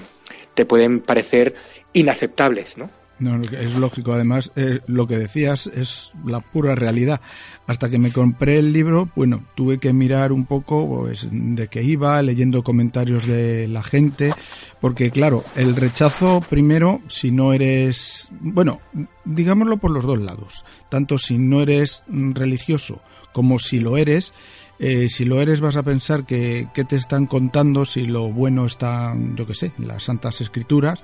te 0.54 0.66
pueden 0.66 1.02
parecer 1.02 1.54
inaceptables, 1.92 2.78
¿no? 2.78 2.90
No, 3.20 3.42
es 3.42 3.78
lógico. 3.78 4.14
Además, 4.14 4.52
eh, 4.56 4.80
lo 4.88 5.06
que 5.06 5.18
decías 5.18 5.68
es 5.68 6.14
la 6.26 6.40
pura 6.40 6.76
realidad. 6.76 7.20
Hasta 7.68 7.90
que 7.90 8.00
me 8.00 8.12
compré 8.12 8.60
el 8.60 8.72
libro, 8.72 9.10
bueno, 9.16 9.44
tuve 9.56 9.78
que 9.78 9.92
mirar 9.92 10.32
un 10.32 10.46
poco 10.46 10.88
pues, 10.88 11.28
de 11.32 11.68
qué 11.68 11.84
iba, 11.84 12.22
leyendo 12.22 12.64
comentarios 12.64 13.28
de 13.28 13.68
la 13.68 13.84
gente, 13.84 14.34
porque 14.80 15.12
claro, 15.12 15.44
el 15.56 15.76
rechazo 15.76 16.42
primero, 16.50 17.02
si 17.08 17.32
no 17.32 17.54
eres, 17.54 18.30
bueno, 18.40 18.80
digámoslo 19.26 19.78
por 19.78 19.92
los 19.92 20.06
dos 20.06 20.20
lados, 20.20 20.66
tanto 20.90 21.18
si 21.18 21.38
no 21.38 21.62
eres 21.62 22.04
religioso 22.08 23.02
como 23.34 23.60
si 23.60 23.80
lo 23.80 23.98
eres, 23.98 24.34
eh, 24.80 25.10
si 25.10 25.26
lo 25.26 25.42
eres 25.42 25.60
vas 25.60 25.76
a 25.76 25.84
pensar 25.84 26.26
que, 26.26 26.70
que 26.74 26.86
te 26.86 26.96
están 26.96 27.26
contando 27.26 27.86
si 27.86 28.06
lo 28.06 28.32
bueno 28.32 28.66
está, 28.66 29.14
yo 29.36 29.46
qué 29.46 29.54
sé, 29.54 29.74
las 29.78 30.04
Santas 30.04 30.40
Escrituras 30.40 31.04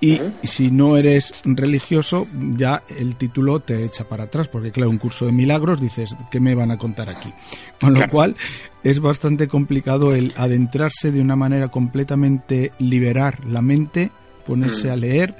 y, 0.00 0.20
si 0.42 0.70
no 0.70 0.96
eres 0.96 1.42
religioso 1.44 2.26
ya 2.32 2.82
el 2.98 3.16
título 3.16 3.60
te 3.60 3.84
echa 3.84 4.08
para 4.08 4.24
atrás 4.24 4.48
porque 4.48 4.72
claro, 4.72 4.88
un 4.88 4.98
curso 4.98 5.26
de 5.26 5.32
milagros 5.32 5.80
dices, 5.80 6.16
¿qué 6.30 6.40
me 6.40 6.54
van 6.54 6.70
a 6.70 6.78
contar 6.78 7.10
aquí? 7.10 7.32
Con 7.78 7.94
lo 7.94 8.08
cual 8.08 8.36
es 8.82 9.00
bastante 9.00 9.48
complicado 9.48 10.14
el 10.14 10.32
adentrarse 10.36 11.12
de 11.12 11.20
una 11.20 11.36
manera 11.36 11.68
completamente 11.68 12.72
liberar 12.78 13.44
la 13.44 13.60
mente, 13.60 14.10
ponerse 14.46 14.88
Mm. 14.88 14.92
a 14.92 14.96
leer 14.96 15.36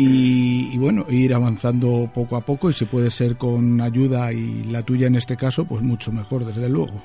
y, 0.00 0.70
y 0.72 0.78
bueno, 0.78 1.04
ir 1.10 1.34
avanzando 1.34 2.10
poco 2.12 2.36
a 2.36 2.40
poco 2.40 2.70
y 2.70 2.72
si 2.72 2.86
puede 2.86 3.10
ser 3.10 3.36
con 3.36 3.80
ayuda 3.80 4.32
y 4.32 4.64
la 4.64 4.82
tuya 4.82 5.08
en 5.08 5.16
este 5.16 5.36
caso, 5.36 5.66
pues 5.66 5.82
mucho 5.82 6.10
mejor, 6.10 6.44
desde 6.44 6.68
luego. 6.68 7.02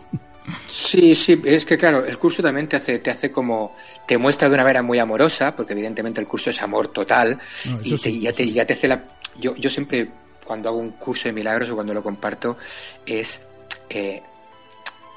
Sí, 0.68 1.14
sí, 1.16 1.42
es 1.44 1.66
que 1.66 1.78
claro, 1.78 2.06
el 2.06 2.18
curso 2.18 2.42
también 2.42 2.70
te 2.70 2.78
hace, 2.78 3.00
te 3.00 3.10
hace 3.10 3.32
como, 3.32 3.76
te 4.08 4.18
muestra 4.18 4.48
de 4.48 4.54
una 4.54 4.64
manera 4.64 4.84
muy 4.84 5.00
amorosa, 5.00 5.56
porque 5.56 5.74
evidentemente 5.74 6.22
el 6.22 6.28
curso 6.28 6.52
es 6.52 6.62
amor 6.62 6.90
total, 6.90 7.38
y 7.84 7.98
te, 7.98 8.20
ya, 8.20 8.32
te, 8.32 8.48
ya 8.48 8.66
te 8.66 8.74
hace 8.74 8.88
la... 8.88 9.04
Yo, 9.40 9.56
yo 9.56 9.70
siempre, 9.70 10.10
cuando 10.46 10.70
hago 10.70 10.78
un 10.78 10.92
curso 10.92 11.28
de 11.28 11.34
milagros 11.34 11.70
o 11.70 11.76
cuando 11.76 11.94
lo 11.94 12.04
comparto, 12.04 12.58
es 13.06 13.42
eh, 13.90 14.22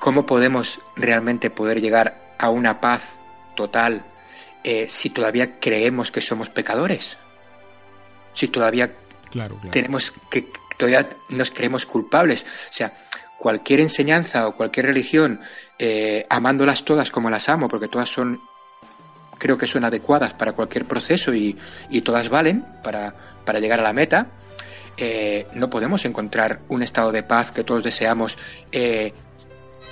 cómo 0.01 0.27
podemos 0.27 0.81
realmente 0.97 1.51
poder 1.51 1.81
llegar 1.81 2.35
a 2.39 2.51
una 2.51 2.81
paz 2.81 3.19
total 3.55 4.05
eh, 4.65 4.87
si 4.89 5.11
todavía 5.11 5.61
creemos 5.61 6.11
que 6.11 6.21
somos 6.21 6.49
pecadores, 6.51 7.17
si 8.39 8.47
todavía 8.47 8.93
tenemos 9.73 10.13
que 10.31 10.47
todavía 10.77 11.09
nos 11.29 11.51
creemos 11.51 11.85
culpables, 11.87 12.47
o 12.71 12.73
sea, 12.73 12.93
cualquier 13.37 13.81
enseñanza 13.81 14.47
o 14.47 14.55
cualquier 14.57 14.87
religión, 14.87 15.41
eh, 15.77 16.25
amándolas 16.31 16.85
todas 16.85 17.11
como 17.11 17.31
las 17.31 17.49
amo, 17.49 17.69
porque 17.69 17.89
todas 17.89 18.09
son, 18.09 18.41
creo 19.39 19.59
que 19.59 19.67
son 19.67 19.85
adecuadas 19.85 20.35
para 20.35 20.53
cualquier 20.53 20.85
proceso 20.85 21.35
y, 21.35 21.59
todas 22.05 22.29
valen 22.29 22.65
para, 22.85 23.13
para, 23.45 23.59
llegar 23.59 23.81
a 23.81 23.83
la 23.83 23.93
meta, 23.93 24.29
eh, 24.97 25.49
no 25.55 25.69
podemos 25.69 26.05
encontrar 26.05 26.61
un 26.69 26.85
estado 26.85 27.11
de 27.11 27.25
paz 27.25 27.51
que 27.51 27.65
todos 27.65 27.83
deseamos 27.83 28.39
eh, 28.71 29.13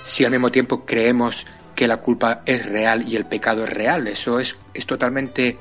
si 0.03 0.23
al 0.23 0.31
mismo 0.31 0.53
tiempo 0.53 0.85
creemos 0.85 1.45
que 1.75 1.85
la 1.85 1.97
culpa 1.97 2.43
es 2.45 2.65
real 2.65 3.03
y 3.05 3.17
el 3.17 3.25
pecado 3.25 3.65
es 3.65 3.69
real. 3.69 4.07
Eso 4.07 4.39
es, 4.39 4.57
es 4.73 4.85
totalmente 4.85 5.57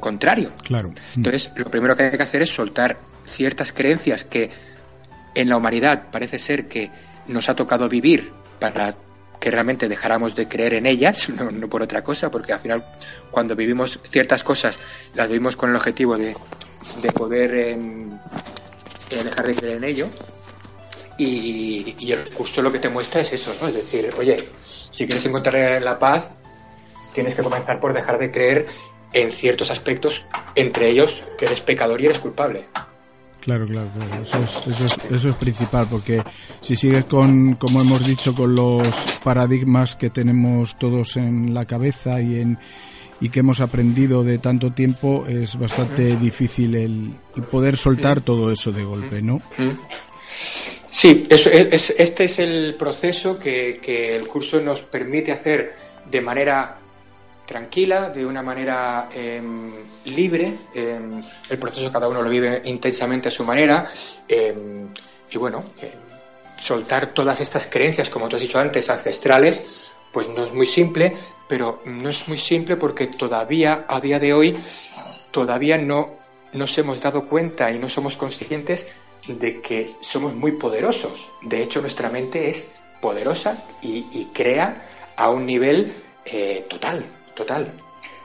contrario. 0.00 0.52
Claro. 0.64 0.92
Entonces, 1.16 1.52
lo 1.56 1.70
primero 1.70 1.96
que 1.96 2.04
hay 2.04 2.10
que 2.10 2.22
hacer 2.22 2.42
es 2.42 2.50
soltar 2.50 2.98
ciertas 3.26 3.72
creencias 3.72 4.24
que 4.24 4.50
en 5.34 5.48
la 5.48 5.56
humanidad 5.56 6.10
parece 6.10 6.38
ser 6.38 6.66
que 6.66 6.90
nos 7.28 7.48
ha 7.48 7.54
tocado 7.54 7.88
vivir 7.88 8.32
para 8.58 8.96
que 9.38 9.50
realmente 9.50 9.88
dejáramos 9.88 10.34
de 10.34 10.46
creer 10.46 10.74
en 10.74 10.86
ellas, 10.86 11.28
no, 11.52 11.68
por 11.68 11.82
otra 11.82 12.04
cosa, 12.04 12.30
porque 12.30 12.52
al 12.52 12.60
final 12.60 12.84
cuando 13.30 13.56
vivimos 13.56 13.98
ciertas 14.10 14.44
cosas 14.44 14.76
las 15.14 15.28
vivimos 15.28 15.56
con 15.56 15.70
el 15.70 15.76
objetivo 15.76 16.16
de, 16.18 16.34
poder 17.14 17.54
em, 17.54 18.12
eh, 18.12 19.24
dejar 19.24 19.46
de 19.46 19.54
creer 19.54 19.76
en 19.78 19.84
ello. 19.84 20.08
Y, 21.18 21.94
y, 21.98 22.12
el 22.12 22.30
curso 22.30 22.62
lo 22.62 22.72
que 22.72 22.78
te 22.78 22.88
muestra 22.88 23.20
es 23.20 23.30
eso, 23.34 23.54
¿no? 23.60 23.68
Es 23.68 23.74
decir, 23.74 24.10
oye, 24.18 24.38
si 24.62 25.04
quieres 25.04 25.26
encontrar 25.26 25.82
la 25.82 25.98
paz, 25.98 26.38
tienes 27.12 27.34
que 27.34 27.42
comenzar 27.42 27.78
por 27.78 27.92
dejar 27.92 28.18
de 28.18 28.30
creer 28.30 28.66
en 29.12 29.32
ciertos 29.32 29.70
aspectos, 29.70 30.26
entre 30.54 30.88
ellos 30.88 31.24
que 31.38 31.46
eres 31.46 31.60
pecador 31.60 32.00
y 32.00 32.06
eres 32.06 32.18
culpable. 32.18 32.66
Claro, 33.40 33.66
claro, 33.66 33.90
Eso 34.22 34.38
es, 34.38 35.04
eso, 35.10 35.28
es, 35.28 35.34
principal, 35.36 35.86
porque 35.90 36.22
si 36.60 36.76
sigues 36.76 37.04
con, 37.06 37.54
como 37.54 37.80
hemos 37.80 38.06
dicho, 38.06 38.34
con 38.34 38.54
los 38.54 38.86
paradigmas 39.24 39.96
que 39.96 40.10
tenemos 40.10 40.78
todos 40.78 41.16
en 41.16 41.54
la 41.54 41.64
cabeza 41.64 42.20
y, 42.20 42.38
en, 42.38 42.58
y 43.18 43.30
que 43.30 43.40
hemos 43.40 43.62
aprendido 43.62 44.22
de 44.24 44.36
tanto 44.38 44.72
tiempo, 44.72 45.24
es 45.26 45.58
bastante 45.58 46.16
difícil 46.16 46.74
el, 46.74 47.14
poder 47.50 47.78
soltar 47.78 48.20
todo 48.20 48.52
eso 48.52 48.72
de 48.72 48.84
golpe, 48.84 49.22
¿no? 49.22 49.40
Sí, 50.28 51.26
eso 51.30 51.48
es, 51.48 51.94
este 51.96 52.24
es 52.24 52.38
el 52.40 52.74
proceso 52.74 53.38
que, 53.38 53.80
que 53.80 54.16
el 54.16 54.26
curso 54.26 54.60
nos 54.60 54.82
permite 54.82 55.32
hacer 55.32 55.76
de 56.10 56.20
manera 56.20 56.79
tranquila, 57.50 58.10
de 58.10 58.24
una 58.24 58.42
manera 58.42 59.08
em, 59.12 59.72
libre. 60.04 60.54
Em, 60.72 61.20
el 61.50 61.58
proceso 61.58 61.90
cada 61.90 62.06
uno 62.06 62.22
lo 62.22 62.30
vive 62.30 62.62
intensamente 62.66 63.28
a 63.28 63.32
su 63.32 63.42
manera. 63.44 63.90
Em, 64.28 64.88
y 65.28 65.36
bueno, 65.36 65.64
soltar 66.56 67.12
todas 67.12 67.40
estas 67.40 67.66
creencias, 67.66 68.08
como 68.08 68.28
tú 68.28 68.36
has 68.36 68.42
dicho 68.42 68.60
antes, 68.60 68.88
ancestrales, 68.88 69.90
pues 70.12 70.28
no 70.28 70.44
es 70.46 70.52
muy 70.52 70.66
simple, 70.66 71.16
pero 71.48 71.82
no 71.84 72.08
es 72.08 72.28
muy 72.28 72.38
simple 72.38 72.76
porque 72.76 73.08
todavía, 73.08 73.84
a 73.88 74.00
día 74.00 74.20
de 74.20 74.32
hoy, 74.32 74.56
todavía 75.32 75.76
no 75.76 76.20
nos 76.52 76.78
hemos 76.78 77.00
dado 77.02 77.26
cuenta 77.26 77.72
y 77.72 77.80
no 77.80 77.88
somos 77.88 78.16
conscientes 78.16 78.86
de 79.26 79.60
que 79.60 79.90
somos 80.00 80.34
muy 80.34 80.52
poderosos. 80.52 81.30
De 81.42 81.62
hecho, 81.62 81.80
nuestra 81.80 82.10
mente 82.10 82.48
es 82.48 82.76
poderosa 83.00 83.58
y, 83.82 84.28
crea 84.32 84.86
a 85.16 85.30
un 85.30 85.46
nivel 85.46 85.92
eh, 86.24 86.64
total, 86.68 87.04
total. 87.34 87.72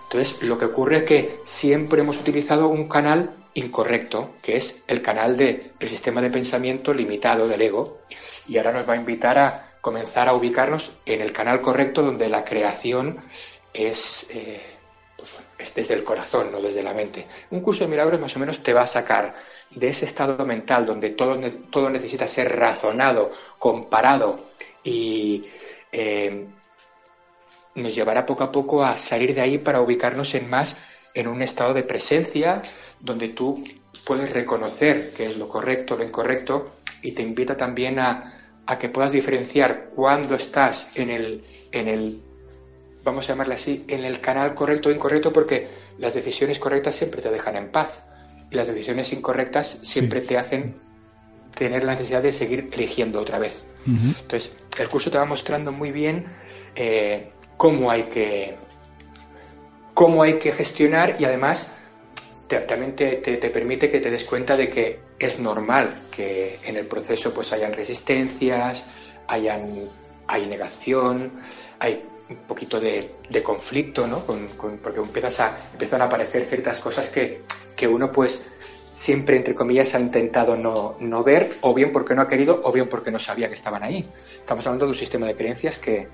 Entonces, 0.04 0.42
lo 0.42 0.58
que 0.58 0.66
ocurre 0.66 0.98
es 0.98 1.04
que 1.04 1.40
siempre 1.44 2.02
hemos 2.02 2.18
utilizado 2.18 2.68
un 2.68 2.88
canal 2.88 3.36
incorrecto, 3.56 4.36
que 4.42 4.58
es 4.58 4.84
el 4.88 5.02
canal 5.02 5.38
del 5.38 5.72
sistema 5.82 6.22
de 6.22 6.30
pensamiento 6.30 6.94
limitado 6.94 7.48
del 7.48 7.62
ego, 7.62 8.00
y 8.48 8.58
ahora 8.58 8.74
nos 8.74 8.88
va 8.88 8.94
a 8.94 8.98
invitar 8.98 9.38
a 9.38 9.78
comenzar 9.82 10.28
a 10.28 10.34
ubicarnos 10.34 10.94
en 11.06 11.22
el 11.22 11.32
canal 11.32 11.62
correcto 11.62 12.02
donde 12.02 12.30
la 12.30 12.44
creación 12.44 13.18
es, 13.74 14.28
eh, 14.30 14.62
pues, 15.58 15.76
desde 15.76 15.94
el 15.94 16.04
corazón, 16.04 16.52
no 16.52 16.62
desde 16.62 16.84
la 16.84 16.94
mente. 16.94 17.26
Un 17.52 17.62
curso 17.62 17.84
de 17.84 17.90
milagros 17.90 18.20
más 18.20 18.36
o 18.36 18.40
menos 18.40 18.62
te 18.62 18.74
va 18.74 18.84
a 18.84 18.88
sacar 18.88 19.34
de 19.72 19.88
ese 19.90 20.06
estado 20.06 20.46
mental 20.46 20.86
donde 20.86 21.12
todo, 21.12 21.90
necesita 21.90 22.28
ser 22.28 22.58
razonado, 22.58 23.32
comparado 23.60 24.38
y 24.84 25.44
eh, 25.92 26.48
nos 27.76 27.94
llevará 27.94 28.26
poco 28.26 28.44
a 28.44 28.52
poco 28.52 28.84
a 28.84 28.98
salir 28.98 29.36
de 29.36 29.42
ahí 29.42 29.58
para 29.58 29.82
ubicarnos 29.82 30.34
en 30.36 30.50
más 30.50 30.78
en 31.14 31.28
un 31.28 31.42
estado 31.42 31.74
de 31.74 31.84
presencia 31.84 32.62
donde 33.00 33.30
tú 33.30 33.64
puedes 34.06 34.32
reconocer 34.32 35.12
qué 35.16 35.28
es 35.28 35.38
lo 35.38 35.48
correcto, 35.48 35.98
lo 35.98 36.04
incorrecto 36.04 36.76
y 37.02 37.12
te 37.12 37.22
invita 37.22 37.58
también 37.58 38.00
a, 38.00 38.38
a 38.66 38.80
que 38.80 38.90
puedas 38.90 39.12
diferenciar 39.12 39.90
cuando 39.96 40.36
estás 40.36 40.98
en 40.98 41.10
el, 41.10 41.44
en 41.72 41.88
el, 41.88 42.22
vamos 43.04 43.26
a 43.26 43.30
llamarle 43.30 43.56
así, 43.56 43.86
en 43.88 44.04
el 44.04 44.20
canal 44.20 44.54
correcto 44.54 44.90
o 44.90 44.92
incorrecto 44.92 45.32
porque 45.32 45.70
las 45.98 46.14
decisiones 46.14 46.60
correctas 46.60 46.96
siempre 46.96 47.22
te 47.22 47.30
dejan 47.30 47.56
en 47.56 47.72
paz 47.72 48.04
y 48.52 48.56
las 48.56 48.68
decisiones 48.68 49.12
incorrectas 49.14 49.80
siempre 49.84 50.22
te 50.22 50.38
hacen 50.38 50.80
tener 51.56 51.84
la 51.84 51.94
necesidad 51.94 52.22
de 52.22 52.34
seguir 52.34 52.70
eligiendo 52.72 53.22
otra 53.22 53.40
vez. 53.40 53.66
Entonces, 53.88 54.52
el 54.78 54.90
curso 54.90 55.10
te 55.10 55.18
va 55.18 55.26
mostrando 55.26 55.72
muy 55.72 55.92
bien 55.92 56.26
eh, 56.76 57.32
cómo 57.58 57.92
hay 57.92 58.04
que, 58.04 58.58
cómo 59.94 60.24
hay 60.24 60.40
que 60.40 60.52
gestionar 60.52 61.16
y 61.20 61.26
además 61.26 61.72
también 62.68 62.96
te, 62.96 63.18
permite 63.50 63.90
que 63.90 64.00
te 64.00 64.12
des 64.12 64.24
cuenta 64.24 64.56
de 64.56 64.70
que 64.70 65.00
es 65.18 65.40
normal 65.40 65.96
que 66.12 66.60
en 66.66 66.78
el 66.78 66.86
proceso 66.86 67.34
pues 67.34 67.52
hayan 67.54 67.74
resistencias, 67.74 68.86
hayan, 69.28 69.68
hay 70.28 70.46
negación, 70.46 71.40
hay 71.80 72.06
un 72.30 72.38
poquito 72.48 72.80
de, 72.80 73.16
conflicto, 73.44 74.08
¿no? 74.08 74.20
porque 74.20 75.00
empiezas 75.00 75.40
a, 75.40 75.70
empiezan 75.72 76.02
a 76.02 76.06
aparecer 76.06 76.44
ciertas 76.44 76.80
cosas 76.80 77.10
que, 77.10 77.44
que 77.76 77.88
uno 77.88 78.12
pues 78.12 78.42
siempre, 78.96 79.36
entre 79.36 79.54
comillas, 79.54 79.94
ha 79.94 80.00
intentado 80.00 80.56
no, 80.56 80.96
no, 81.00 81.24
ver, 81.24 81.50
o 81.62 81.74
bien 81.74 81.92
porque 81.92 82.16
no 82.16 82.22
ha 82.22 82.28
querido, 82.28 82.62
o 82.64 82.72
bien 82.72 82.88
porque 82.88 83.12
no 83.12 83.20
sabía 83.20 83.50
que 83.50 83.54
estaban 83.56 83.84
ahí. 83.84 84.10
Estamos 84.16 84.66
hablando 84.66 84.86
de 84.86 84.92
un 84.92 84.98
sistema 84.98 85.28
de 85.28 85.36
creencias 85.36 85.78
que, 85.78 86.08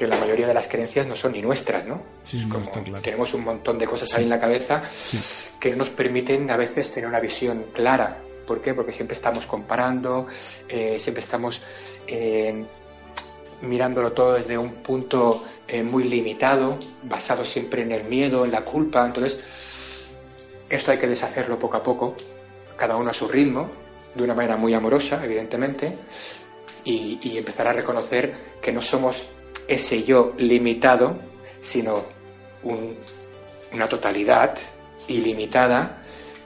que 0.00 0.06
la 0.06 0.16
mayoría 0.16 0.46
de 0.46 0.54
las 0.54 0.66
creencias 0.66 1.06
no 1.06 1.14
son 1.14 1.32
ni 1.32 1.42
nuestras, 1.42 1.84
¿no? 1.84 2.00
Tenemos 3.02 3.34
un 3.34 3.44
montón 3.44 3.78
de 3.78 3.84
cosas 3.84 4.14
ahí 4.14 4.24
en 4.24 4.30
la 4.30 4.40
cabeza 4.40 4.82
que 5.60 5.70
no 5.72 5.76
nos 5.76 5.90
permiten 5.90 6.50
a 6.50 6.56
veces 6.56 6.90
tener 6.90 7.06
una 7.06 7.20
visión 7.20 7.66
clara. 7.74 8.16
¿Por 8.46 8.62
qué? 8.62 8.72
Porque 8.72 8.94
siempre 8.94 9.14
estamos 9.14 9.44
comparando, 9.44 10.26
eh, 10.70 10.96
siempre 10.98 11.22
estamos 11.22 11.60
eh, 12.06 12.64
mirándolo 13.60 14.12
todo 14.12 14.32
desde 14.32 14.56
un 14.56 14.76
punto 14.76 15.44
eh, 15.68 15.82
muy 15.82 16.04
limitado, 16.04 16.78
basado 17.02 17.44
siempre 17.44 17.82
en 17.82 17.92
el 17.92 18.04
miedo, 18.04 18.46
en 18.46 18.52
la 18.52 18.62
culpa. 18.62 19.04
Entonces, 19.04 20.14
esto 20.70 20.92
hay 20.92 20.98
que 20.98 21.08
deshacerlo 21.08 21.58
poco 21.58 21.76
a 21.76 21.82
poco, 21.82 22.16
cada 22.78 22.96
uno 22.96 23.10
a 23.10 23.12
su 23.12 23.28
ritmo, 23.28 23.68
de 24.14 24.24
una 24.24 24.34
manera 24.34 24.56
muy 24.56 24.72
amorosa, 24.72 25.20
evidentemente, 25.22 25.94
y, 26.84 27.18
y 27.20 27.36
empezar 27.36 27.68
a 27.68 27.74
reconocer 27.74 28.34
que 28.62 28.72
no 28.72 28.80
somos 28.80 29.34
ese 29.68 30.02
yo 30.02 30.34
limitado, 30.38 31.18
sino 31.60 32.04
una 32.62 33.88
totalidad 33.88 34.56
ilimitada 35.08 36.02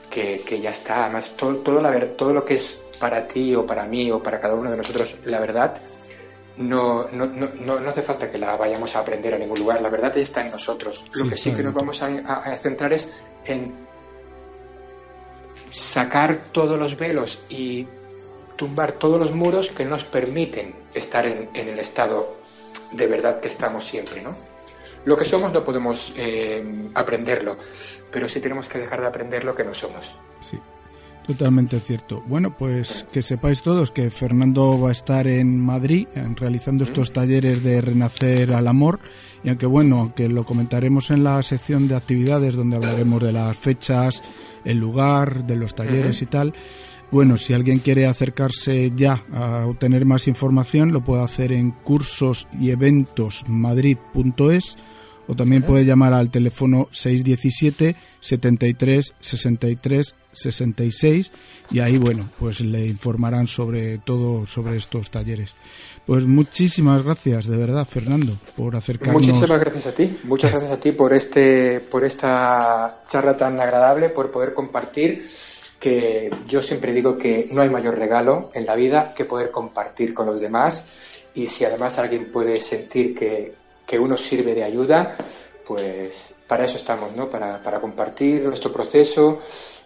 que, 0.09 0.59
ya 0.61 0.69
está. 0.69 1.05
Además, 1.05 1.33
todo, 1.35 1.57
todo, 1.57 1.81
la, 1.81 1.99
todo 2.15 2.33
lo 2.33 2.45
que 2.45 2.55
es 2.55 2.81
para 2.99 3.27
ti 3.27 3.53
o 3.55 3.65
para 3.65 3.85
mí 3.85 4.11
o 4.11 4.23
para 4.23 4.39
cada 4.39 4.55
uno 4.55 4.71
de 4.71 4.77
nosotros 4.77 5.17
la 5.25 5.39
verdad, 5.39 5.77
no, 6.57 7.09
no, 7.11 7.25
no, 7.25 7.79
no 7.79 7.89
hace 7.89 8.01
falta 8.01 8.31
que 8.31 8.37
la 8.37 8.55
vayamos 8.55 8.95
a 8.95 8.99
aprender 8.99 9.33
a 9.33 9.37
ningún 9.37 9.59
lugar. 9.59 9.81
La 9.81 9.89
verdad 9.89 10.13
ya 10.15 10.21
está 10.21 10.45
en 10.45 10.51
nosotros. 10.51 11.03
lo 11.13 11.29
que 11.29 11.35
sí 11.35 11.51
que 11.51 11.63
nos 11.63 11.73
vamos 11.73 12.01
a, 12.01 12.55
centrar 12.57 12.93
es 12.93 13.11
en 13.45 13.73
sacar 15.71 16.37
todos 16.53 16.79
los 16.79 16.97
velos 16.97 17.43
y 17.49 17.87
tumbar 18.55 18.93
todos 18.93 19.19
los 19.19 19.31
muros 19.31 19.71
que 19.71 19.83
nos 19.83 20.05
permiten 20.05 20.73
estar 20.93 21.25
en, 21.25 21.49
en 21.53 21.67
el 21.67 21.79
estado 21.79 22.37
de 22.95 23.07
verdad 23.07 23.39
que 23.39 23.47
estamos 23.47 23.85
siempre, 23.85 24.21
¿no? 24.21 24.35
Lo 25.05 25.15
que 25.15 25.25
somos 25.25 25.53
no 25.53 25.63
podemos 25.63 26.13
eh, 26.17 26.63
aprenderlo, 26.95 27.57
pero 28.11 28.27
sí 28.27 28.39
tenemos 28.39 28.67
que 28.67 28.79
dejar 28.79 29.01
de 29.01 29.07
aprender 29.07 29.43
lo 29.43 29.55
que 29.55 29.63
no 29.63 29.73
somos. 29.73 30.19
Sí. 30.41 30.59
Totalmente 31.25 31.79
cierto. 31.79 32.21
Bueno, 32.27 32.55
pues 32.55 33.05
que 33.11 33.23
sepáis 33.23 33.63
todos 33.63 33.89
que 33.89 34.11
Fernando 34.11 34.79
va 34.79 34.89
a 34.89 34.91
estar 34.91 35.25
en 35.25 35.59
Madrid 35.59 36.07
realizando 36.35 36.83
estos 36.83 37.11
talleres 37.13 37.63
de 37.63 37.81
Renacer 37.81 38.53
al 38.53 38.67
Amor 38.67 38.99
y 39.43 39.49
aunque 39.49 39.65
bueno, 39.65 39.99
aunque 39.99 40.27
lo 40.27 40.43
comentaremos 40.43 41.09
en 41.09 41.23
la 41.23 41.41
sección 41.41 41.87
de 41.87 41.95
actividades 41.95 42.55
donde 42.55 42.75
hablaremos 42.75 43.23
de 43.23 43.31
las 43.31 43.57
fechas, 43.57 44.23
el 44.63 44.77
lugar, 44.77 45.45
de 45.45 45.55
los 45.55 45.73
talleres 45.73 46.21
y 46.21 46.27
tal, 46.27 46.53
bueno, 47.15 47.37
si 47.37 47.53
alguien 47.53 47.79
quiere 47.79 48.07
acercarse 48.07 48.91
ya 48.93 49.23
a 49.31 49.67
obtener 49.67 50.03
más 50.03 50.27
información, 50.27 50.91
lo 50.91 51.01
puede 51.01 51.23
hacer 51.23 51.53
en 51.53 51.71
cursos 51.71 52.45
y 52.59 52.71
eventos 52.71 53.45
madrid.es 53.47 54.75
o 55.25 55.33
también 55.33 55.63
puede 55.63 55.85
llamar 55.85 56.11
al 56.11 56.29
teléfono 56.29 56.89
617 56.91 57.95
73 58.19 59.13
63 59.17 60.15
66 60.33 61.31
y 61.71 61.79
ahí 61.79 61.97
bueno 61.97 62.29
pues 62.37 62.59
le 62.59 62.85
informarán 62.85 63.47
sobre 63.47 63.97
todo 63.99 64.45
sobre 64.45 64.75
estos 64.75 65.09
talleres. 65.09 65.55
Pues 66.05 66.25
muchísimas 66.25 67.05
gracias 67.05 67.47
de 67.47 67.55
verdad 67.55 67.87
Fernando 67.89 68.33
por 68.57 68.75
acercarnos. 68.75 69.25
Muchísimas 69.25 69.57
gracias 69.57 69.87
a 69.87 69.93
ti 69.93 70.19
muchas 70.25 70.51
gracias 70.51 70.71
a 70.73 70.79
ti 70.81 70.91
por 70.91 71.13
este 71.13 71.79
por 71.79 72.03
esta 72.03 73.03
charla 73.07 73.37
tan 73.37 73.57
agradable 73.57 74.09
por 74.09 74.31
poder 74.31 74.53
compartir 74.53 75.23
que 75.85 76.31
yo 76.47 76.63
siempre 76.63 76.93
digo 76.93 77.15
que 77.15 77.47
no 77.51 77.61
hay 77.61 77.69
mayor 77.69 77.95
regalo 77.95 78.49
en 78.55 78.65
la 78.65 78.73
vida 78.73 79.13
que 79.15 79.23
poder 79.23 79.51
compartir 79.51 80.15
con 80.15 80.25
los 80.25 80.39
demás 80.39 81.27
y 81.35 81.45
si 81.45 81.63
además 81.63 81.99
alguien 81.99 82.31
puede 82.31 82.57
sentir 82.57 83.13
que, 83.13 83.53
que 83.85 83.99
uno 83.99 84.17
sirve 84.17 84.55
de 84.55 84.63
ayuda, 84.63 85.15
pues 85.63 86.33
para 86.47 86.65
eso 86.65 86.77
estamos, 86.77 87.15
¿no? 87.15 87.29
Para, 87.29 87.61
para 87.61 87.79
compartir 87.79 88.41
nuestro 88.45 88.71
proceso 88.71 89.37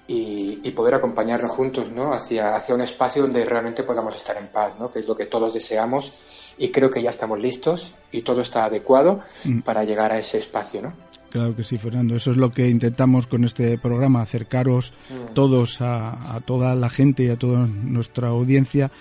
y, 0.08 0.62
y, 0.64 0.72
poder 0.72 0.94
acompañarnos 0.94 1.52
juntos, 1.52 1.92
¿no? 1.92 2.14
Hacia, 2.14 2.56
hacia 2.56 2.76
un 2.76 2.82
espacio 2.82 3.24
donde 3.24 3.44
realmente 3.44 3.84
podamos 3.84 4.16
estar 4.16 4.38
en 4.38 4.48
paz, 4.48 4.80
¿no? 4.80 4.90
Que 4.90 5.00
es 5.00 5.06
lo 5.06 5.18
que 5.18 5.26
todos 5.26 5.54
deseamos 5.54 6.56
y 6.58 6.70
creo 6.70 6.90
que 6.90 7.02
ya 7.02 7.10
estamos 7.10 7.42
listos 7.42 7.96
y 8.10 8.22
todo 8.22 8.40
está 8.40 8.64
adecuado 8.64 9.20
mm. 9.44 9.64
para 9.64 9.84
llegar 9.84 10.14
a 10.14 10.18
ese 10.18 10.38
espacio, 10.38 10.82
¿no? 10.82 10.94
Claro 11.30 11.56
que 11.56 11.64
sí, 11.64 11.78
Fernando. 11.78 12.16
Eso 12.16 12.32
es 12.32 12.38
lo 12.38 12.52
que 12.52 12.68
intentamos 12.68 13.28
con 13.28 13.44
este 13.44 13.78
programa, 13.78 14.22
acercaros 14.22 14.94
mm. 15.10 15.34
todos 15.34 15.82
a, 15.82 16.36
a, 16.36 16.42
toda 16.42 16.76
la 16.76 16.90
gente 16.90 17.24
y 17.24 17.30
a 17.30 17.38
toda 17.38 17.68
nuestra 17.68 18.30
audiencia 18.30 18.92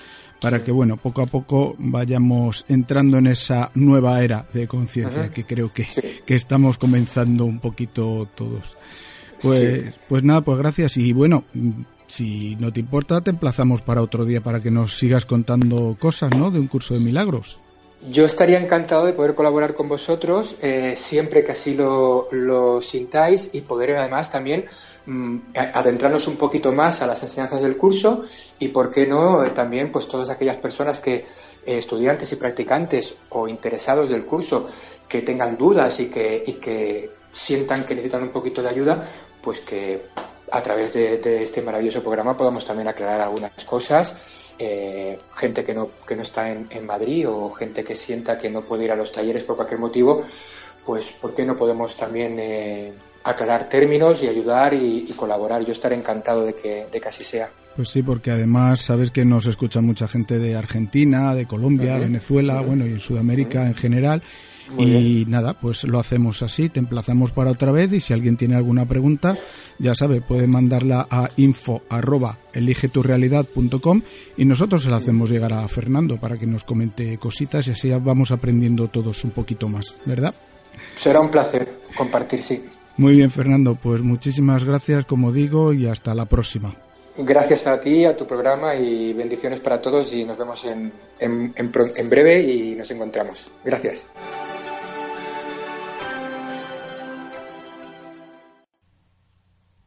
para 0.40 0.62
que, 0.62 0.70
bueno, 0.70 0.96
poco 0.96 1.22
a 1.22 1.26
poco 1.26 1.74
vayamos 1.78 2.64
entrando 2.68 3.18
en 3.18 3.26
esa 3.26 3.70
nueva 3.74 4.22
era 4.22 4.46
de 4.52 4.68
conciencia 4.68 5.30
que 5.30 5.44
creo 5.44 5.72
que, 5.72 5.86
que, 6.24 6.34
estamos 6.34 6.78
comenzando 6.78 7.44
un 7.44 7.58
poquito 7.58 8.28
todos. 8.34 8.76
Pues, 9.42 9.98
pues 10.08 10.22
nada, 10.22 10.40
pues 10.42 10.58
gracias 10.58 10.96
y 10.96 11.12
bueno, 11.12 11.44
si 12.06 12.56
no 12.56 12.72
te 12.72 12.80
importa, 12.80 13.20
te 13.20 13.30
emplazamos 13.30 13.82
para 13.82 14.02
otro 14.02 14.24
día 14.24 14.40
para 14.40 14.60
que 14.60 14.70
nos 14.70 14.96
sigas 14.96 15.26
contando 15.26 15.96
cosas, 15.98 16.36
¿no? 16.36 16.50
De 16.50 16.58
un 16.58 16.66
curso 16.66 16.94
de 16.94 17.00
milagros. 17.00 17.58
Yo 18.00 18.24
estaría 18.24 18.60
encantado 18.60 19.04
de 19.06 19.12
poder 19.12 19.34
colaborar 19.34 19.74
con 19.74 19.88
vosotros 19.88 20.56
eh, 20.62 20.94
siempre 20.96 21.44
que 21.44 21.52
así 21.52 21.74
lo, 21.74 22.80
sintáis 22.80 23.50
y 23.52 23.62
poder 23.62 23.96
además 23.96 24.30
también 24.30 24.66
Mm, 25.10 25.54
adentrarnos 25.54 26.26
un 26.26 26.36
poquito 26.36 26.70
más 26.70 27.00
a 27.00 27.06
las 27.06 27.22
enseñanzas 27.22 27.62
del 27.62 27.78
curso 27.78 28.26
y, 28.58 28.68
por 28.68 28.90
qué 28.90 29.06
no, 29.06 29.42
eh, 29.42 29.48
también 29.48 29.90
pues 29.90 30.06
todas 30.06 30.28
aquellas 30.28 30.58
personas 30.58 31.00
que, 31.00 31.14
eh, 31.14 31.24
estudiantes 31.64 32.30
y 32.32 32.36
practicantes 32.36 33.16
o 33.30 33.48
interesados 33.48 34.10
del 34.10 34.26
curso, 34.26 34.68
que 35.08 35.22
tengan 35.22 35.56
dudas 35.56 35.98
y 36.00 36.10
que, 36.10 36.42
y 36.46 36.52
que 36.54 37.10
sientan 37.32 37.84
que 37.86 37.94
necesitan 37.94 38.22
un 38.24 38.28
poquito 38.28 38.60
de 38.60 38.68
ayuda, 38.68 39.02
pues 39.40 39.62
que 39.62 40.08
a 40.50 40.62
través 40.62 40.94
de, 40.94 41.42
este 41.42 41.62
maravilloso 41.62 42.02
programa 42.02 42.36
podamos 42.36 42.64
también 42.64 42.88
aclarar 42.88 43.20
algunas 43.20 43.52
cosas. 43.64 44.54
Eh, 44.58 45.18
gente 45.34 45.62
que 45.64 45.74
no, 45.74 45.88
que 46.06 46.16
no 46.16 46.22
está 46.22 46.50
en, 46.50 46.66
en, 46.70 46.84
Madrid 46.84 47.28
o 47.28 47.50
gente 47.50 47.84
que 47.84 47.94
sienta 47.94 48.36
que 48.36 48.50
no 48.50 48.62
puede 48.62 48.84
ir 48.84 48.92
a 48.92 48.96
los 48.96 49.12
talleres 49.12 49.44
por 49.44 49.56
cualquier 49.56 49.78
motivo, 49.78 50.22
pues 50.84 51.12
¿por 51.12 51.34
qué 51.34 51.44
no 51.44 51.56
podemos 51.56 51.96
también 51.96 52.36
eh, 52.38 52.92
aclarar 53.24 53.68
términos 53.68 54.22
y 54.22 54.28
ayudar 54.28 54.74
y, 54.74 55.04
y, 55.08 55.12
colaborar? 55.12 55.64
Yo 55.64 55.72
estaré 55.72 55.94
encantado 55.94 56.44
de 56.44 56.54
que, 56.54 56.86
de 56.90 57.00
que 57.00 57.08
así 57.08 57.24
sea. 57.24 57.50
Pues 57.76 57.90
sí, 57.90 58.02
porque 58.02 58.32
además 58.32 58.80
sabes 58.80 59.10
que 59.12 59.24
nos 59.24 59.46
escucha 59.46 59.80
mucha 59.80 60.08
gente 60.08 60.38
de 60.38 60.56
Argentina, 60.56 61.34
de 61.34 61.46
Colombia, 61.46 61.94
uh 61.94 61.98
-huh. 61.98 62.00
Venezuela, 62.00 62.60
uh 62.60 62.64
-huh. 62.64 62.66
bueno, 62.66 62.86
y 62.86 62.90
en 62.90 62.98
Sudamérica 62.98 63.60
uh 63.60 63.62
-huh. 63.62 63.68
en 63.68 63.74
general. 63.74 64.22
Muy 64.70 64.84
y 64.86 65.14
bien. 65.24 65.30
nada, 65.30 65.54
pues 65.54 65.84
lo 65.84 65.98
hacemos 65.98 66.42
así, 66.42 66.68
te 66.68 66.78
emplazamos 66.78 67.32
para 67.32 67.50
otra 67.50 67.72
vez 67.72 67.92
y 67.92 68.00
si 68.00 68.12
alguien 68.12 68.36
tiene 68.36 68.56
alguna 68.56 68.86
pregunta, 68.86 69.34
ya 69.78 69.94
sabe, 69.94 70.20
puede 70.20 70.46
mandarla 70.46 71.06
a 71.10 71.28
info 71.36 71.82
arroba 71.88 72.38
eligeturrealidad.com 72.52 74.02
y 74.36 74.44
nosotros 74.44 74.82
se 74.82 74.90
la 74.90 74.96
hacemos 74.96 75.30
llegar 75.30 75.52
a 75.52 75.66
Fernando 75.68 76.18
para 76.18 76.36
que 76.36 76.46
nos 76.46 76.64
comente 76.64 77.18
cositas 77.18 77.66
y 77.68 77.70
así 77.70 77.90
vamos 77.90 78.30
aprendiendo 78.30 78.88
todos 78.88 79.24
un 79.24 79.30
poquito 79.30 79.68
más, 79.68 80.00
¿verdad? 80.04 80.34
Será 80.94 81.20
un 81.20 81.30
placer 81.30 81.68
compartir, 81.96 82.42
sí. 82.42 82.64
Muy 82.96 83.12
bien, 83.16 83.30
Fernando, 83.30 83.76
pues 83.76 84.02
muchísimas 84.02 84.64
gracias, 84.64 85.04
como 85.04 85.32
digo, 85.32 85.72
y 85.72 85.86
hasta 85.86 86.14
la 86.14 86.24
próxima. 86.26 86.74
Gracias 87.16 87.66
a 87.66 87.80
ti, 87.80 88.04
a 88.04 88.16
tu 88.16 88.26
programa 88.26 88.74
y 88.76 89.12
bendiciones 89.12 89.60
para 89.60 89.80
todos 89.80 90.12
y 90.12 90.24
nos 90.24 90.38
vemos 90.38 90.64
en, 90.64 90.92
en, 91.18 91.52
en, 91.56 91.72
en 91.96 92.10
breve 92.10 92.42
y 92.42 92.76
nos 92.76 92.90
encontramos. 92.90 93.50
Gracias. 93.64 94.06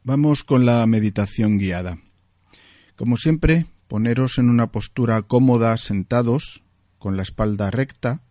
Vamos 0.03 0.43
con 0.43 0.65
la 0.65 0.83
meditación 0.87 1.59
guiada. 1.59 1.99
Como 2.95 3.17
siempre, 3.17 3.67
poneros 3.87 4.39
en 4.39 4.49
una 4.49 4.71
postura 4.71 5.21
cómoda 5.21 5.77
sentados, 5.77 6.63
con 6.97 7.17
la 7.17 7.23
espalda 7.23 7.69
recta, 7.69 8.23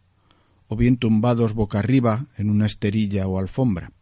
o 0.67 0.75
bien 0.75 0.97
tumbados 0.97 1.55
boca 1.55 1.79
arriba 1.79 2.27
en 2.37 2.51
una 2.51 2.67
esterilla 2.67 3.29
o 3.29 3.39
alfombra. 3.39 3.93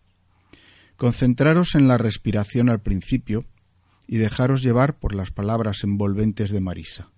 Concentraros 0.97 1.75
en 1.75 1.89
la 1.89 1.99
respiración 1.99 2.71
al 2.71 2.81
principio 2.81 3.45
y 4.07 4.17
dejaros 4.17 4.63
llevar 4.63 4.99
por 4.99 5.15
las 5.15 5.31
palabras 5.31 5.85
envolventes 5.85 6.51
de 6.51 6.61
Marisa. 6.61 7.11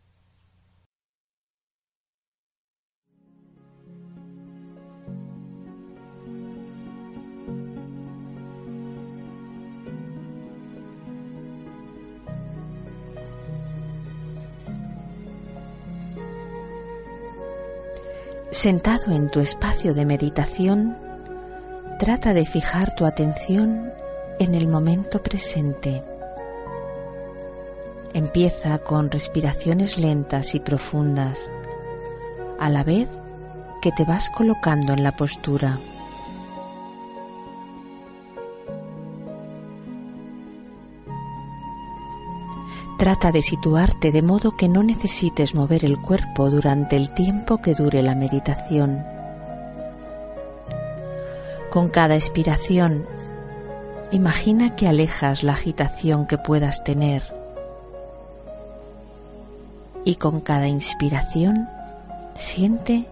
Sentado 18.52 19.12
en 19.12 19.30
tu 19.30 19.38
espacio 19.38 19.94
de 19.94 20.04
meditación, 20.04 20.96
trata 22.00 22.34
de 22.34 22.44
fijar 22.44 22.92
tu 22.96 23.06
atención 23.06 23.92
en 24.40 24.56
el 24.56 24.66
momento 24.66 25.22
presente. 25.22 26.02
Empieza 28.12 28.80
con 28.80 29.08
respiraciones 29.08 29.98
lentas 29.98 30.56
y 30.56 30.60
profundas, 30.60 31.52
a 32.58 32.70
la 32.70 32.82
vez 32.82 33.08
que 33.80 33.92
te 33.92 34.04
vas 34.04 34.28
colocando 34.30 34.94
en 34.94 35.04
la 35.04 35.12
postura. 35.12 35.78
Trata 43.00 43.32
de 43.32 43.40
situarte 43.40 44.12
de 44.12 44.20
modo 44.20 44.58
que 44.58 44.68
no 44.68 44.82
necesites 44.82 45.54
mover 45.54 45.86
el 45.86 46.02
cuerpo 46.02 46.50
durante 46.50 46.96
el 46.96 47.14
tiempo 47.14 47.56
que 47.56 47.72
dure 47.72 48.02
la 48.02 48.14
meditación. 48.14 49.06
Con 51.70 51.88
cada 51.88 52.14
expiración, 52.14 53.06
imagina 54.10 54.76
que 54.76 54.86
alejas 54.86 55.44
la 55.44 55.54
agitación 55.54 56.26
que 56.26 56.36
puedas 56.36 56.84
tener. 56.84 57.22
Y 60.04 60.16
con 60.16 60.42
cada 60.42 60.68
inspiración, 60.68 61.70
siente 62.34 63.06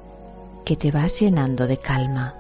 que 0.66 0.76
te 0.76 0.90
vas 0.90 1.18
llenando 1.18 1.66
de 1.66 1.78
calma. 1.78 2.34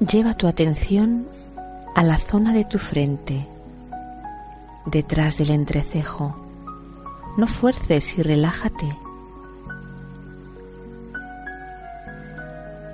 Lleva 0.00 0.32
tu 0.32 0.46
atención 0.46 1.26
a 1.94 2.02
la 2.02 2.16
zona 2.16 2.54
de 2.54 2.64
tu 2.64 2.78
frente, 2.78 3.46
detrás 4.86 5.36
del 5.36 5.50
entrecejo. 5.50 6.34
No 7.36 7.46
fuerces 7.46 8.16
y 8.16 8.22
relájate. 8.22 8.96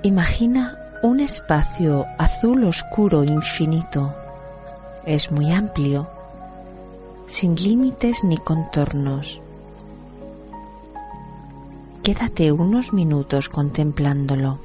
Imagina 0.03 0.77
un 1.01 1.21
espacio 1.21 2.05
azul 2.17 2.65
oscuro 2.65 3.23
infinito. 3.23 4.13
Es 5.05 5.31
muy 5.31 5.53
amplio, 5.53 6.09
sin 7.25 7.55
límites 7.55 8.25
ni 8.25 8.37
contornos. 8.37 9.41
Quédate 12.03 12.51
unos 12.51 12.91
minutos 12.91 13.47
contemplándolo. 13.47 14.59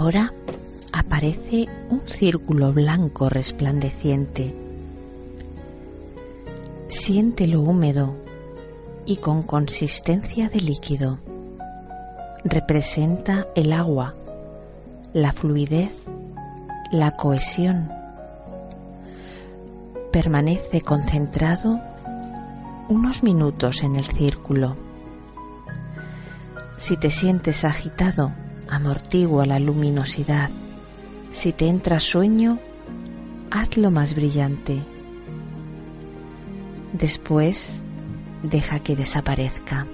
Ahora 0.00 0.32
aparece 0.94 1.66
un 1.90 2.00
círculo 2.06 2.72
blanco 2.72 3.28
resplandeciente. 3.28 4.54
Siéntelo 6.88 7.60
húmedo 7.60 8.16
y 9.04 9.18
con 9.18 9.42
consistencia 9.42 10.48
de 10.48 10.60
líquido. 10.62 11.18
Representa 12.44 13.48
el 13.54 13.74
agua, 13.74 14.14
la 15.12 15.34
fluidez, 15.34 15.92
la 16.92 17.10
cohesión. 17.10 17.92
Permanece 20.10 20.80
concentrado 20.80 21.78
unos 22.88 23.22
minutos 23.22 23.82
en 23.82 23.96
el 23.96 24.04
círculo. 24.04 24.78
Si 26.78 26.96
te 26.96 27.10
sientes 27.10 27.66
agitado, 27.66 28.32
amortigua 28.70 29.46
la 29.46 29.58
luminosidad. 29.58 30.50
Si 31.32 31.52
te 31.52 31.68
entra 31.68 32.00
sueño, 32.00 32.58
hazlo 33.50 33.90
más 33.90 34.14
brillante. 34.14 34.82
Después, 36.92 37.84
deja 38.42 38.80
que 38.80 38.96
desaparezca. 38.96 39.86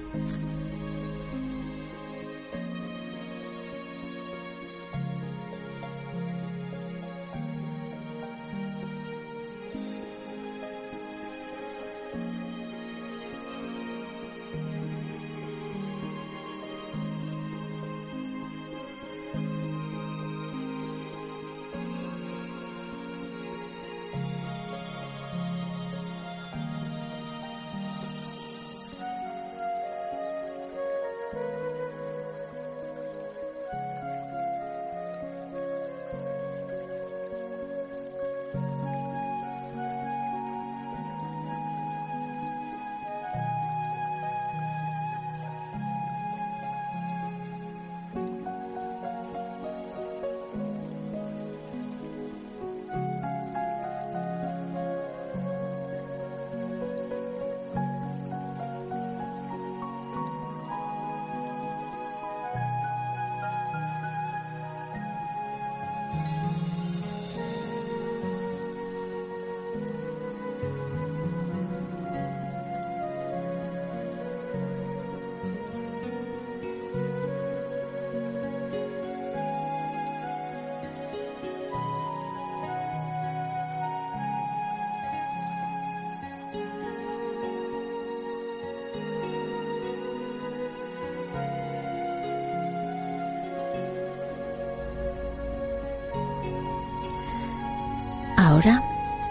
Ahora 98.48 98.80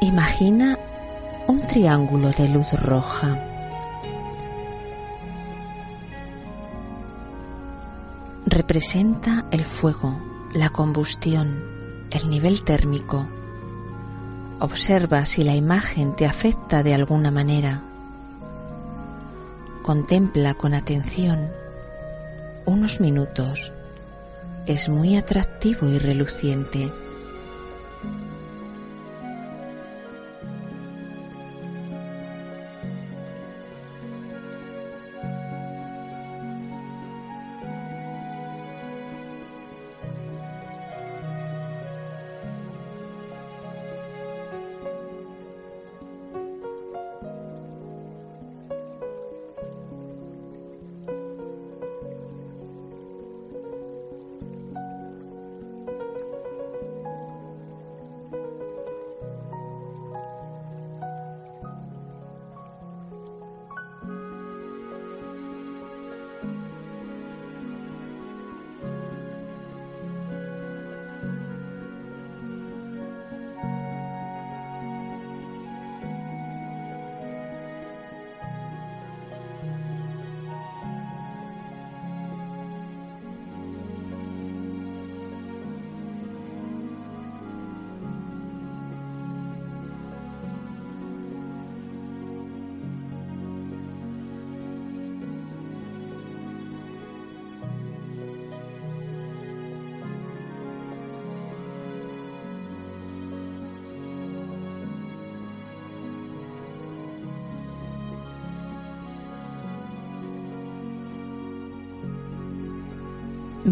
imagina 0.02 0.78
un 1.48 1.62
triángulo 1.62 2.32
de 2.32 2.50
luz 2.50 2.74
roja. 2.74 3.40
Representa 8.46 9.46
el 9.52 9.64
fuego, 9.64 10.20
la 10.54 10.70
combustión, 10.70 11.64
el 12.12 12.30
nivel 12.30 12.66
térmico. 12.66 13.26
Observa 14.60 15.24
si 15.24 15.46
la 15.46 15.56
imagen 15.56 16.18
te 16.18 16.26
afecta 16.26 16.84
de 16.84 16.94
alguna 16.94 17.32
manera. 17.32 17.84
Contempla 19.82 20.56
con 20.56 20.74
atención 20.74 21.54
unos 22.66 23.00
minutos. 23.00 23.72
Es 24.66 24.90
muy 24.90 25.16
atractivo 25.16 25.88
y 25.88 26.00
reluciente. 26.00 26.92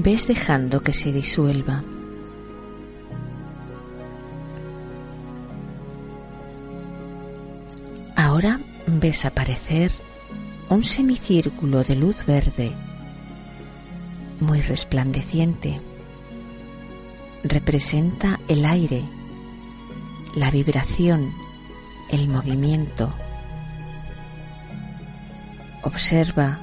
Ves 0.03 0.27
dejando 0.27 0.81
que 0.81 0.91
se 0.91 1.13
disuelva. 1.13 1.81
Ahora 8.15 8.59
ves 8.85 9.23
aparecer 9.23 9.91
un 10.69 10.83
semicírculo 10.83 11.83
de 11.83 11.95
luz 11.95 12.25
verde 12.25 12.73
muy 14.41 14.59
resplandeciente. 14.59 15.79
Representa 17.43 18.41
el 18.49 18.65
aire, 18.65 19.03
la 20.35 20.51
vibración, 20.51 21.31
el 22.11 22.27
movimiento. 22.27 23.13
Observa 25.83 26.59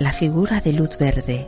la 0.00 0.12
figura 0.12 0.60
de 0.60 0.72
luz 0.72 0.98
verde 0.98 1.46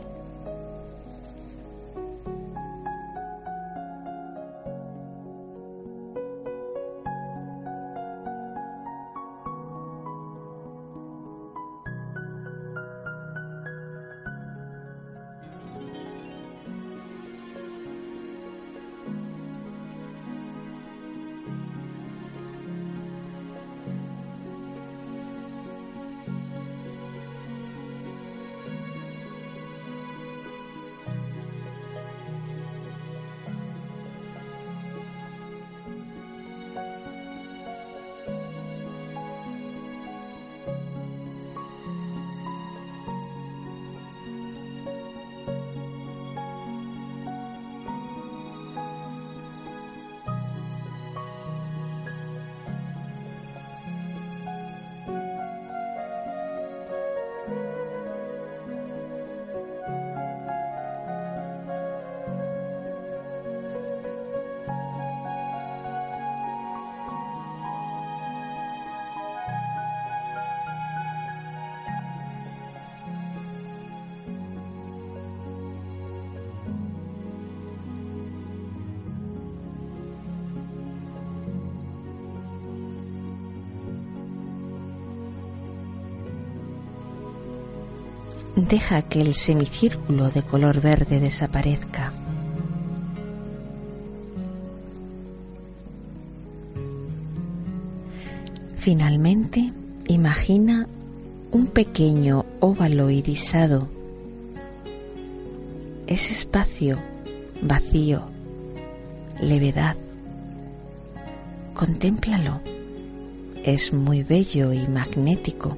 deja 88.67 89.01
que 89.03 89.21
el 89.21 89.33
semicírculo 89.33 90.29
de 90.29 90.43
color 90.43 90.81
verde 90.81 91.19
desaparezca. 91.19 92.13
Finalmente, 98.77 99.71
imagina 100.07 100.87
un 101.51 101.67
pequeño 101.67 102.45
óvalo 102.59 103.09
irisado. 103.09 103.87
Ese 106.07 106.33
espacio 106.33 106.97
vacío, 107.61 108.23
levedad. 109.41 109.95
Contémplalo. 111.73 112.61
Es 113.63 113.93
muy 113.93 114.23
bello 114.23 114.73
y 114.73 114.87
magnético. 114.87 115.77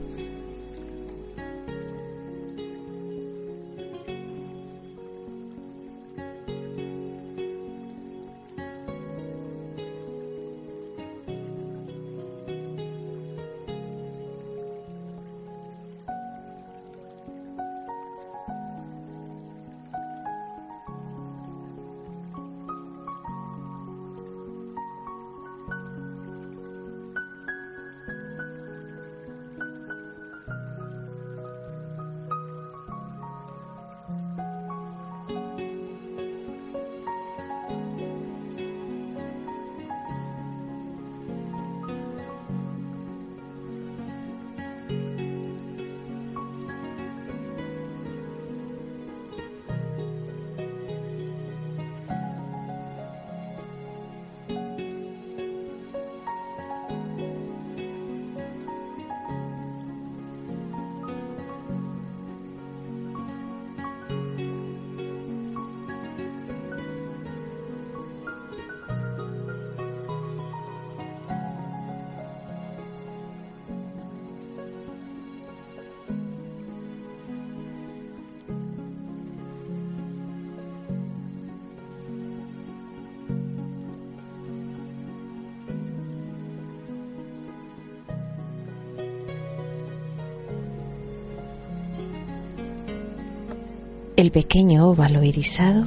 Pequeño 94.32 94.88
óvalo 94.88 95.24
irisado 95.24 95.84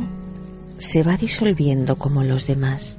se 0.76 1.02
va 1.02 1.16
disolviendo 1.16 1.96
como 1.96 2.22
los 2.22 2.46
demás. 2.46 2.98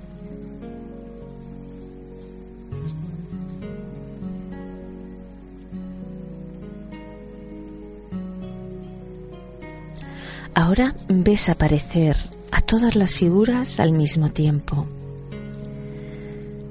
Ahora 10.56 10.96
ves 11.10 11.50
aparecer 11.50 12.18
a 12.52 12.62
todas 12.62 12.96
las 12.96 13.16
figuras 13.16 13.80
al 13.80 13.92
mismo 13.92 14.32
tiempo. 14.32 14.88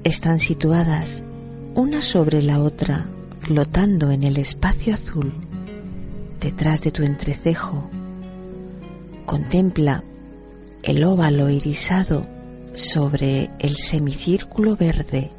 Están 0.03 0.39
situadas 0.39 1.23
una 1.75 2.01
sobre 2.01 2.41
la 2.41 2.59
otra, 2.59 3.07
flotando 3.39 4.11
en 4.11 4.23
el 4.23 4.35
espacio 4.35 4.93
azul, 4.93 5.33
detrás 6.41 6.81
de 6.81 6.91
tu 6.91 7.03
entrecejo 7.03 7.89
Contempla 9.25 10.03
el 10.83 11.03
óvalo 11.03 11.49
irisado 11.49 12.27
sobre 12.75 13.49
el 13.57 13.75
semicírculo 13.75 14.75
verde, 14.75 15.31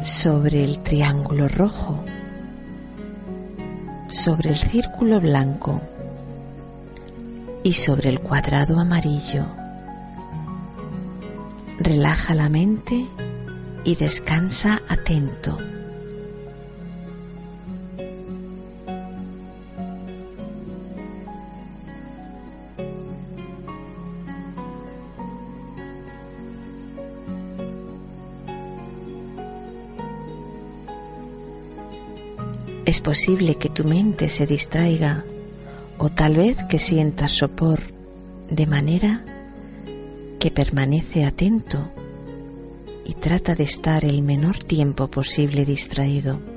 sobre 0.00 0.62
el 0.62 0.78
triángulo 0.78 1.48
rojo, 1.48 2.04
sobre 4.06 4.50
el 4.50 4.56
círculo 4.56 5.20
blanco 5.20 5.82
y 7.64 7.72
sobre 7.72 8.10
el 8.10 8.20
cuadrado 8.20 8.78
amarillo. 8.78 9.46
Relaja 11.78 12.36
la 12.36 12.48
mente 12.48 13.06
y 13.82 13.96
descansa 13.96 14.82
atento. 14.88 15.58
Es 32.86 33.00
posible 33.00 33.56
que 33.56 33.68
tu 33.68 33.84
mente 33.84 34.28
se 34.28 34.46
distraiga 34.46 35.24
o 35.98 36.08
tal 36.08 36.36
vez 36.36 36.56
que 36.64 36.78
sientas 36.78 37.32
sopor 37.32 37.80
de 38.48 38.66
manera 38.66 39.24
que 40.38 40.50
permanece 40.50 41.24
atento 41.24 41.92
y 43.04 43.14
trata 43.14 43.54
de 43.54 43.64
estar 43.64 44.04
el 44.04 44.22
menor 44.22 44.58
tiempo 44.58 45.08
posible 45.08 45.64
distraído. 45.66 46.49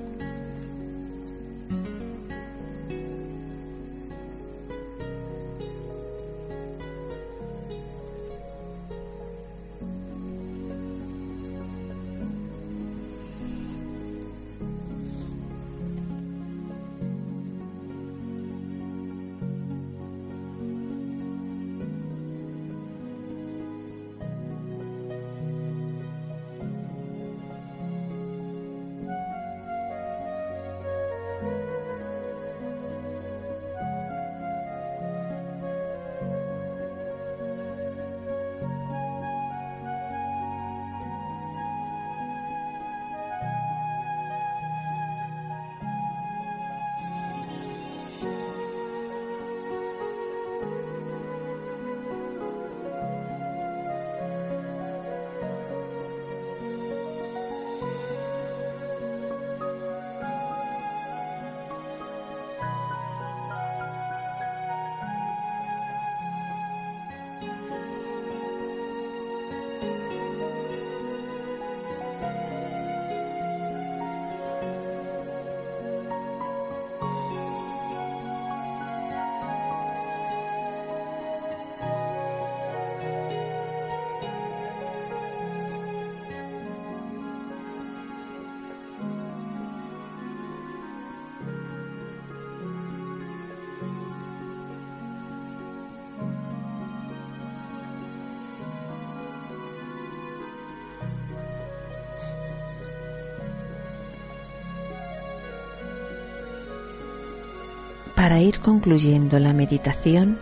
Concluyendo 108.63 109.37
la 109.39 109.53
meditación, 109.53 110.39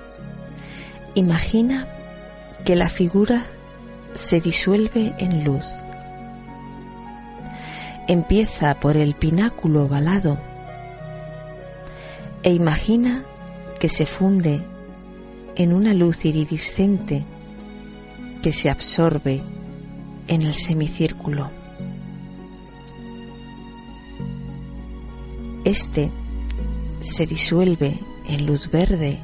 imagina 1.16 1.88
que 2.64 2.78
la 2.78 2.88
figura 2.88 3.48
se 4.14 4.40
disuelve 4.40 5.14
en 5.18 5.44
luz. 5.44 5.66
Empieza 8.08 8.80
por 8.80 8.96
el 8.96 9.16
pináculo 9.16 9.86
ovalado 9.86 10.38
e 12.44 12.54
imagina 12.54 13.26
que 13.80 13.90
se 13.90 14.06
funde 14.06 14.66
en 15.56 15.74
una 15.74 15.94
luz 15.94 16.26
iridiscente 16.26 17.26
que 18.42 18.54
se 18.54 18.70
absorbe 18.70 19.42
en 20.28 20.42
el 20.42 20.54
semicírculo. 20.54 21.50
Este 25.64 26.10
se 27.02 27.26
disuelve 27.26 28.00
en 28.32 28.46
luz 28.46 28.70
verde 28.72 29.20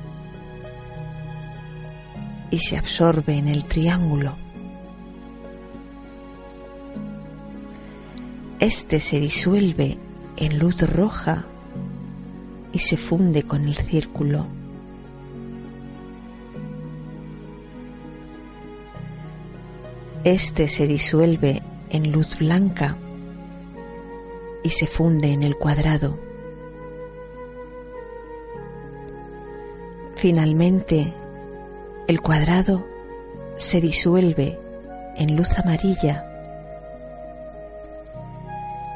y 2.52 2.58
se 2.58 2.78
absorbe 2.78 3.38
en 3.38 3.48
el 3.48 3.66
triángulo. 3.66 4.36
Este 8.60 9.00
se 9.00 9.20
disuelve 9.20 9.98
en 10.36 10.60
luz 10.60 10.82
roja 10.90 11.46
y 12.74 12.80
se 12.80 12.98
funde 12.98 13.44
con 13.44 13.66
el 13.66 13.76
círculo. 13.76 14.48
Este 20.24 20.68
se 20.68 20.86
disuelve 20.88 21.62
en 21.90 22.12
luz 22.12 22.38
blanca 22.38 22.98
y 24.64 24.70
se 24.70 24.86
funde 24.86 25.32
en 25.32 25.44
el 25.44 25.56
cuadrado. 25.56 26.27
Finalmente, 30.18 31.14
el 32.08 32.22
cuadrado 32.22 32.88
se 33.56 33.80
disuelve 33.80 34.60
en 35.16 35.36
luz 35.36 35.60
amarilla 35.60 36.26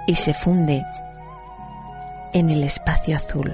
y 0.08 0.16
se 0.16 0.34
funde 0.34 0.84
en 2.34 2.50
el 2.50 2.64
espacio 2.64 3.16
azul. 3.16 3.54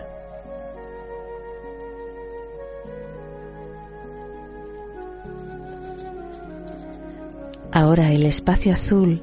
Ahora 7.73 8.13
el 8.13 8.25
espacio 8.25 8.71
azul 8.71 9.21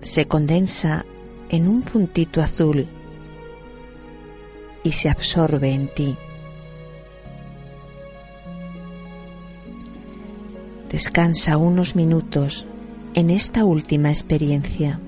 se 0.00 0.26
condensa 0.26 1.04
en 1.50 1.68
un 1.68 1.82
puntito 1.82 2.40
azul 2.40 2.88
y 4.82 4.92
se 4.92 5.10
absorbe 5.10 5.74
en 5.74 5.88
ti. 5.88 6.16
Descansa 10.90 11.58
unos 11.58 11.94
minutos 11.94 12.66
en 13.14 13.28
esta 13.28 13.64
última 13.64 14.08
experiencia. 14.08 15.00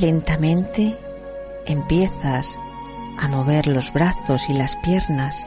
Lentamente 0.00 0.96
empiezas 1.66 2.58
a 3.18 3.28
mover 3.28 3.66
los 3.66 3.92
brazos 3.92 4.48
y 4.48 4.54
las 4.54 4.76
piernas. 4.78 5.46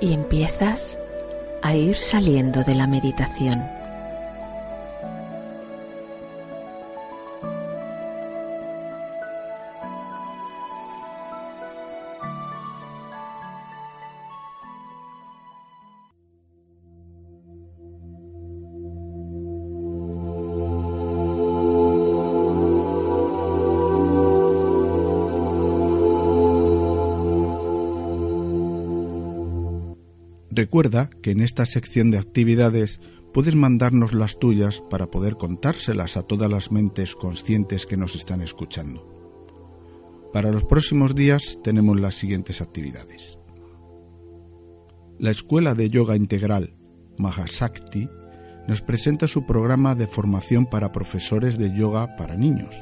Y 0.00 0.12
empiezas 0.12 0.98
a 1.62 1.74
ir 1.74 1.96
saliendo 1.96 2.62
de 2.62 2.74
la 2.74 2.86
meditación. 2.86 3.73
Recuerda 30.74 31.08
que 31.22 31.30
en 31.30 31.40
esta 31.40 31.66
sección 31.66 32.10
de 32.10 32.18
actividades 32.18 33.00
puedes 33.32 33.54
mandarnos 33.54 34.12
las 34.12 34.40
tuyas 34.40 34.82
para 34.90 35.08
poder 35.08 35.36
contárselas 35.36 36.16
a 36.16 36.24
todas 36.24 36.50
las 36.50 36.72
mentes 36.72 37.14
conscientes 37.14 37.86
que 37.86 37.96
nos 37.96 38.16
están 38.16 38.40
escuchando. 38.40 39.08
Para 40.32 40.50
los 40.50 40.64
próximos 40.64 41.14
días 41.14 41.60
tenemos 41.62 42.00
las 42.00 42.16
siguientes 42.16 42.60
actividades. 42.60 43.38
La 45.20 45.30
Escuela 45.30 45.76
de 45.76 45.90
Yoga 45.90 46.16
Integral 46.16 46.74
Mahasakti 47.18 48.08
nos 48.66 48.82
presenta 48.82 49.28
su 49.28 49.46
programa 49.46 49.94
de 49.94 50.08
formación 50.08 50.66
para 50.66 50.90
profesores 50.90 51.56
de 51.56 51.72
yoga 51.72 52.16
para 52.16 52.36
niños. 52.36 52.74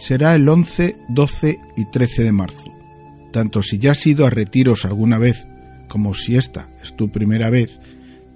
será 0.00 0.34
el 0.34 0.48
11, 0.48 0.96
12 1.10 1.60
y 1.76 1.84
13 1.84 2.24
de 2.24 2.32
marzo. 2.32 2.72
Tanto 3.32 3.62
si 3.62 3.78
ya 3.78 3.90
has 3.90 4.06
ido 4.06 4.24
a 4.24 4.30
retiros 4.30 4.86
alguna 4.86 5.18
vez 5.18 5.46
como 5.88 6.14
si 6.14 6.36
esta 6.36 6.70
es 6.82 6.96
tu 6.96 7.12
primera 7.12 7.50
vez, 7.50 7.78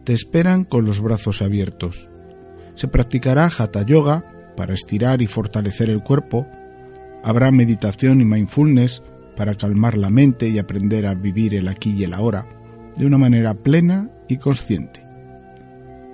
te 0.05 0.13
esperan 0.13 0.65
con 0.65 0.85
los 0.85 1.01
brazos 1.01 1.41
abiertos. 1.41 2.11
Se 2.75 2.87
practicará 2.87 3.47
hatha 3.47 3.83
yoga 3.83 4.53
para 4.59 4.75
estirar 4.75 5.23
y 5.23 5.27
fortalecer 5.27 5.89
el 5.89 6.03
cuerpo, 6.03 6.47
habrá 7.25 7.51
meditación 7.51 8.21
y 8.21 8.25
mindfulness 8.25 9.03
para 9.37 9.57
calmar 9.57 9.97
la 9.97 10.11
mente 10.11 10.49
y 10.49 10.59
aprender 10.59 11.07
a 11.07 11.15
vivir 11.15 11.55
el 11.55 11.67
aquí 11.67 11.93
y 11.93 12.05
el 12.05 12.15
ahora 12.15 12.47
de 12.97 13.07
una 13.07 13.19
manera 13.19 13.55
plena 13.55 14.09
y 14.29 14.37
consciente. 14.37 15.05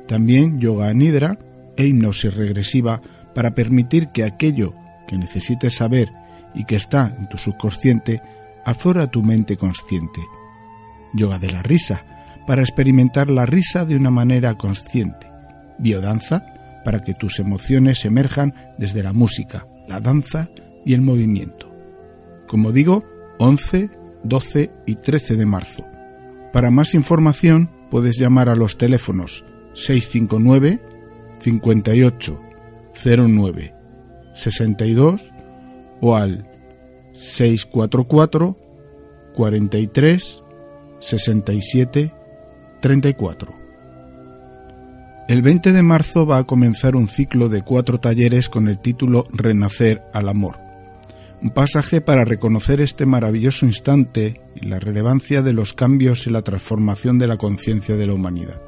También 0.06 0.58
yoga 0.58 0.94
nidra 0.94 1.38
e 1.76 1.86
hipnosis 1.86 2.34
regresiva 2.34 3.02
para 3.34 3.54
permitir 3.54 4.08
que 4.08 4.24
aquello 4.24 4.74
que 5.06 5.18
necesites 5.18 5.74
saber 5.74 6.10
y 6.54 6.64
que 6.64 6.76
está 6.76 7.14
en 7.18 7.28
tu 7.28 7.36
subconsciente, 7.36 8.22
aflora 8.64 9.08
tu 9.08 9.22
mente 9.22 9.56
consciente. 9.56 10.20
Yoga 11.12 11.38
de 11.38 11.50
la 11.50 11.62
risa, 11.62 12.04
para 12.46 12.62
experimentar 12.62 13.28
la 13.28 13.46
risa 13.46 13.84
de 13.84 13.96
una 13.96 14.10
manera 14.10 14.54
consciente. 14.54 15.30
Biodanza, 15.78 16.44
para 16.84 17.02
que 17.02 17.14
tus 17.14 17.38
emociones 17.38 18.04
emerjan 18.04 18.54
desde 18.78 19.02
la 19.02 19.12
música, 19.12 19.66
la 19.86 20.00
danza 20.00 20.48
y 20.84 20.94
el 20.94 21.02
movimiento. 21.02 21.70
Como 22.46 22.72
digo, 22.72 23.04
11, 23.38 23.90
12 24.24 24.70
y 24.86 24.94
13 24.96 25.36
de 25.36 25.46
marzo. 25.46 25.84
Para 26.52 26.70
más 26.70 26.94
información 26.94 27.70
puedes 27.90 28.18
llamar 28.18 28.48
a 28.48 28.56
los 28.56 28.76
teléfonos 28.76 29.44
659 29.74 30.80
58 31.38 32.40
09 33.04 33.74
62 34.34 35.34
o 36.00 36.16
al 36.16 36.48
644 37.12 38.56
43 39.34 40.42
67 40.98 42.14
34. 42.80 43.54
El 45.28 45.42
20 45.42 45.72
de 45.72 45.82
marzo 45.82 46.26
va 46.26 46.38
a 46.38 46.44
comenzar 46.44 46.96
un 46.96 47.08
ciclo 47.08 47.48
de 47.48 47.62
cuatro 47.62 48.00
talleres 48.00 48.48
con 48.48 48.68
el 48.68 48.80
título 48.80 49.26
Renacer 49.30 50.02
al 50.12 50.28
Amor. 50.28 50.69
Un 51.42 51.50
pasaje 51.50 52.02
para 52.02 52.26
reconocer 52.26 52.82
este 52.82 53.06
maravilloso 53.06 53.64
instante 53.64 54.42
y 54.54 54.66
la 54.66 54.78
relevancia 54.78 55.40
de 55.40 55.54
los 55.54 55.72
cambios 55.72 56.26
y 56.26 56.30
la 56.30 56.42
transformación 56.42 57.18
de 57.18 57.26
la 57.26 57.38
conciencia 57.38 57.96
de 57.96 58.06
la 58.06 58.12
humanidad. 58.12 58.60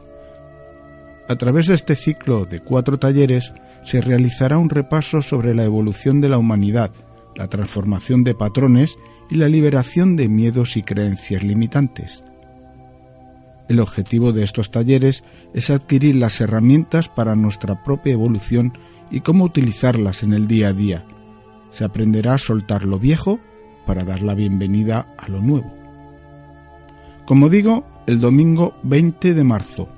A 1.29 1.37
través 1.37 1.67
de 1.67 1.75
este 1.75 1.95
ciclo 1.95 2.47
de 2.47 2.61
cuatro 2.61 2.99
talleres 2.99 3.53
se 3.83 4.01
realizará 4.01 4.57
un 4.57 4.71
repaso 4.71 5.21
sobre 5.21 5.55
la 5.55 5.65
evolución 5.65 6.23
de 6.23 6.31
la 6.31 6.39
humanidad, 6.39 6.93
la 7.37 7.49
transformación 7.49 8.25
de 8.25 8.35
patrones 8.35 8.97
y 9.29 9.37
la 9.37 9.49
liberación 9.49 10.17
de 10.17 10.29
miedos 10.29 10.79
y 10.79 10.83
creencias 10.83 11.43
limitantes. 11.43 12.25
El 13.69 13.81
objetivo 13.81 14.33
de 14.33 14.45
estos 14.45 14.71
talleres 14.71 15.25
es 15.53 15.69
adquirir 15.69 16.17
las 16.17 16.41
herramientas 16.41 17.11
para 17.11 17.35
nuestra 17.35 17.83
propia 17.85 18.15
evolución 18.15 18.73
y 19.11 19.21
cómo 19.21 19.45
utilizarlas 19.45 20.23
en 20.23 20.33
el 20.33 20.47
día 20.47 20.69
a 20.69 20.73
día. 20.73 21.07
Se 21.73 21.85
aprenderá 21.85 22.35
a 22.35 22.39
soltar 22.39 22.85
lo 22.85 22.99
viejo 22.99 23.41
para 23.87 24.05
dar 24.05 24.23
la 24.23 24.35
bienvenida 24.35 25.15
a 25.17 25.27
lo 25.29 25.41
nuevo. 25.41 25.73
Como 27.25 27.49
digo, 27.49 27.87
el 28.07 28.21
domingo 28.21 28.75
20 28.83 29.33
de 29.35 29.43
marzo. 29.43 29.89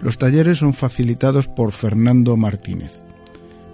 Los 0.00 0.16
talleres 0.16 0.58
son 0.58 0.74
facilitados 0.74 1.46
por 1.46 1.70
Fernando 1.72 2.36
Martínez. 2.36 3.02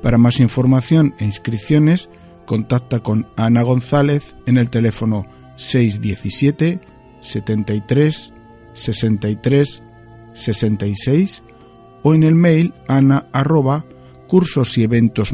Para 0.03 0.19
más 0.19 0.41
información 0.41 1.15
e 1.19 1.25
inscripciones, 1.25 2.11
contacta 2.45 3.01
con 3.01 3.29
Ana 3.37 3.63
González 3.63 4.35
en 4.47 4.59
el 4.59 4.69
teléfono 4.69 5.27
617 5.57 6.81
73 7.21 8.33
63 8.73 9.83
66 10.33 11.45
o 12.03 12.15
en 12.15 12.23
el 12.23 12.35
mail 12.35 12.75
ana 12.89 13.29
cursos 14.27 14.77
y 14.79 14.83
eventos 14.83 15.33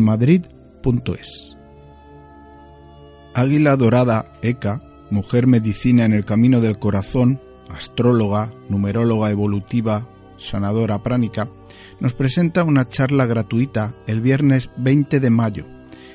Águila 3.37 3.77
Dorada 3.77 4.33
Eka, 4.43 4.81
mujer 5.11 5.49
medicina 5.49 6.05
en 6.05 6.13
el 6.13 6.25
camino 6.25 6.61
del 6.61 6.79
corazón, 6.79 7.41
astróloga, 7.69 8.53
numeróloga 8.69 9.29
evolutiva, 9.33 10.09
sanadora 10.37 11.03
pránica, 11.03 11.51
nos 11.99 12.15
presenta 12.15 12.63
una 12.63 12.89
charla 12.89 13.27
gratuita 13.27 13.97
el 14.07 14.21
viernes 14.21 14.71
20 14.77 15.19
de 15.19 15.31
mayo, 15.31 15.67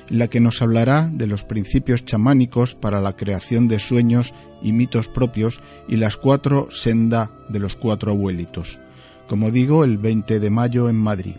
en 0.09 0.17
la 0.17 0.29
que 0.29 0.39
nos 0.39 0.61
hablará 0.61 1.09
de 1.11 1.27
los 1.27 1.43
principios 1.43 2.05
chamánicos 2.05 2.73
para 2.73 3.01
la 3.01 3.17
creación 3.17 3.67
de 3.67 3.79
sueños 3.79 4.33
y 4.61 4.71
mitos 4.71 5.09
propios 5.09 5.61
y 5.89 5.97
las 5.97 6.15
cuatro 6.15 6.71
senda 6.71 7.31
de 7.49 7.59
los 7.59 7.75
cuatro 7.75 8.13
abuelitos. 8.13 8.79
Como 9.27 9.51
digo, 9.51 9.83
el 9.83 9.97
20 9.97 10.39
de 10.39 10.49
mayo 10.49 10.87
en 10.87 10.95
Madrid. 10.95 11.35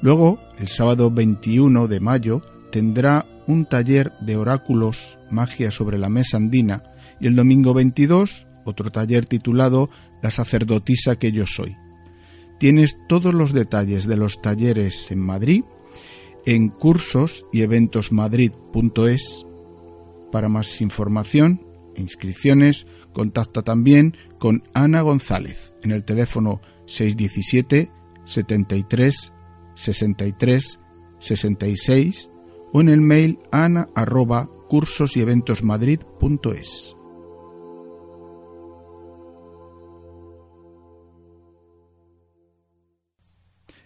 Luego, 0.00 0.40
el 0.58 0.66
sábado 0.66 1.12
21 1.12 1.86
de 1.86 2.00
mayo, 2.00 2.42
tendrá 2.70 3.24
un 3.46 3.66
taller 3.66 4.12
de 4.20 4.36
oráculos, 4.36 5.18
magia 5.30 5.70
sobre 5.70 5.98
la 5.98 6.08
mesa 6.08 6.36
andina, 6.36 6.82
y 7.20 7.26
el 7.26 7.36
domingo 7.36 7.74
22, 7.74 8.46
otro 8.64 8.90
taller 8.90 9.26
titulado 9.26 9.90
La 10.22 10.30
sacerdotisa 10.30 11.16
que 11.16 11.32
yo 11.32 11.46
soy. 11.46 11.76
Tienes 12.58 12.96
todos 13.08 13.34
los 13.34 13.52
detalles 13.52 14.06
de 14.06 14.16
los 14.16 14.40
talleres 14.40 15.10
en 15.10 15.20
Madrid 15.20 15.62
en 16.46 16.68
cursos 16.68 17.44
y 17.52 17.62
eventos 17.62 18.12
madrid.es. 18.12 19.44
Para 20.32 20.48
más 20.48 20.80
información 20.80 21.66
e 21.94 22.00
inscripciones, 22.00 22.86
contacta 23.12 23.62
también 23.62 24.16
con 24.38 24.62
Ana 24.72 25.00
González 25.02 25.72
en 25.82 25.90
el 25.90 26.04
teléfono 26.04 26.60
617 26.86 27.90
73 28.24 29.32
63 29.74 30.80
66 31.18 32.30
o 32.72 32.80
en 32.80 32.88
el 32.88 33.00
mail 33.00 33.38
ana. 33.50 33.88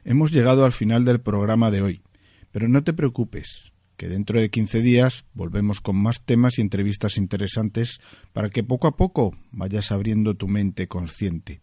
Hemos 0.05 0.33
llegado 0.33 0.65
al 0.65 0.73
final 0.73 1.05
del 1.05 1.21
programa 1.21 1.71
de 1.71 1.83
hoy, 1.83 2.03
pero 2.51 2.69
no 2.69 2.83
te 2.83 2.93
preocupes, 2.93 3.73
que 3.97 4.09
dentro 4.09 4.41
de 4.41 4.51
15 4.51 4.81
días 4.81 5.27
volvemos 5.35 5.81
con 5.81 5.97
más 5.97 6.25
temas 6.25 6.59
y 6.59 6.63
entrevistas 6.63 7.19
interesantes 7.19 8.01
para 8.33 8.49
que 8.49 8.65
poco 8.65 8.89
a 8.89 8.97
poco 8.97 9.37
vayas 9.53 9.93
abriendo 9.93 10.35
tu 10.35 10.49
mente 10.49 10.89
consciente. 10.89 11.61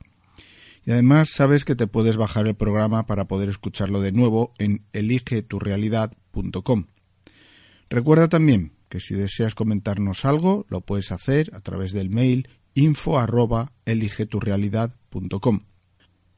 Y 0.86 0.92
además 0.92 1.30
sabes 1.30 1.66
que 1.66 1.76
te 1.76 1.88
puedes 1.88 2.16
bajar 2.16 2.48
el 2.48 2.56
programa 2.56 3.08
para 3.08 3.26
poder 3.26 3.50
escucharlo 3.50 4.02
de 4.02 4.12
nuevo 4.14 4.54
en 4.60 4.86
eligeturrealidad.com. 4.94 6.86
Recuerda 7.90 8.28
también 8.28 8.74
que 8.90 9.00
si 9.00 9.16
deseas 9.16 9.56
comentarnos 9.56 10.26
algo, 10.26 10.66
lo 10.70 10.82
puedes 10.82 11.12
hacer 11.12 11.52
a 11.54 11.60
través 11.62 11.92
del 11.92 12.10
mail 12.10 12.50
info 12.74 13.20
arroba. 13.20 13.72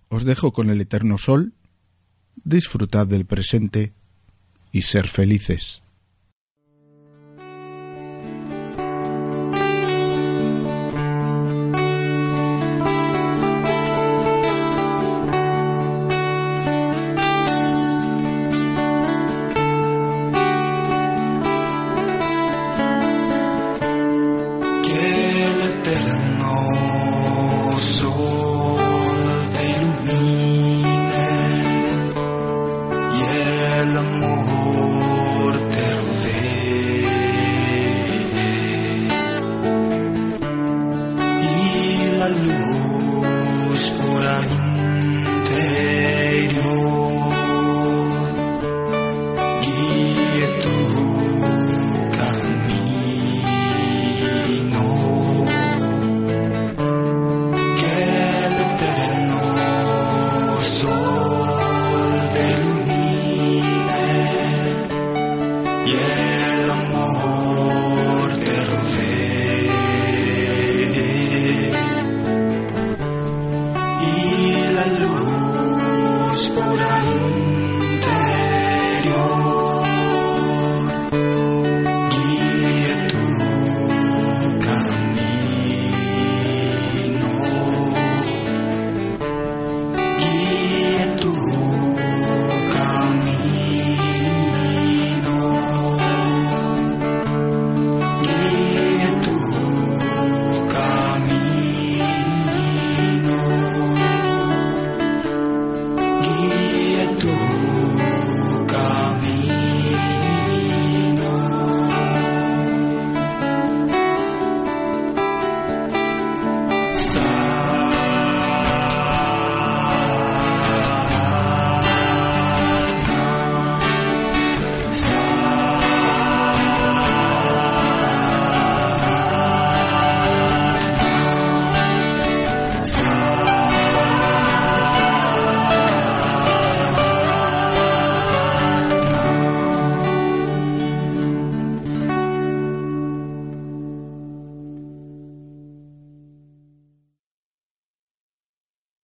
Os 0.09 0.23
dejo 0.25 0.53
con 0.53 0.69
el 0.69 0.81
eterno 0.81 1.17
sol 1.17 1.53
Disfrutad 2.43 3.05
del 3.05 3.25
presente 3.25 3.93
y 4.71 4.83
ser 4.83 5.07
felices. 5.07 5.83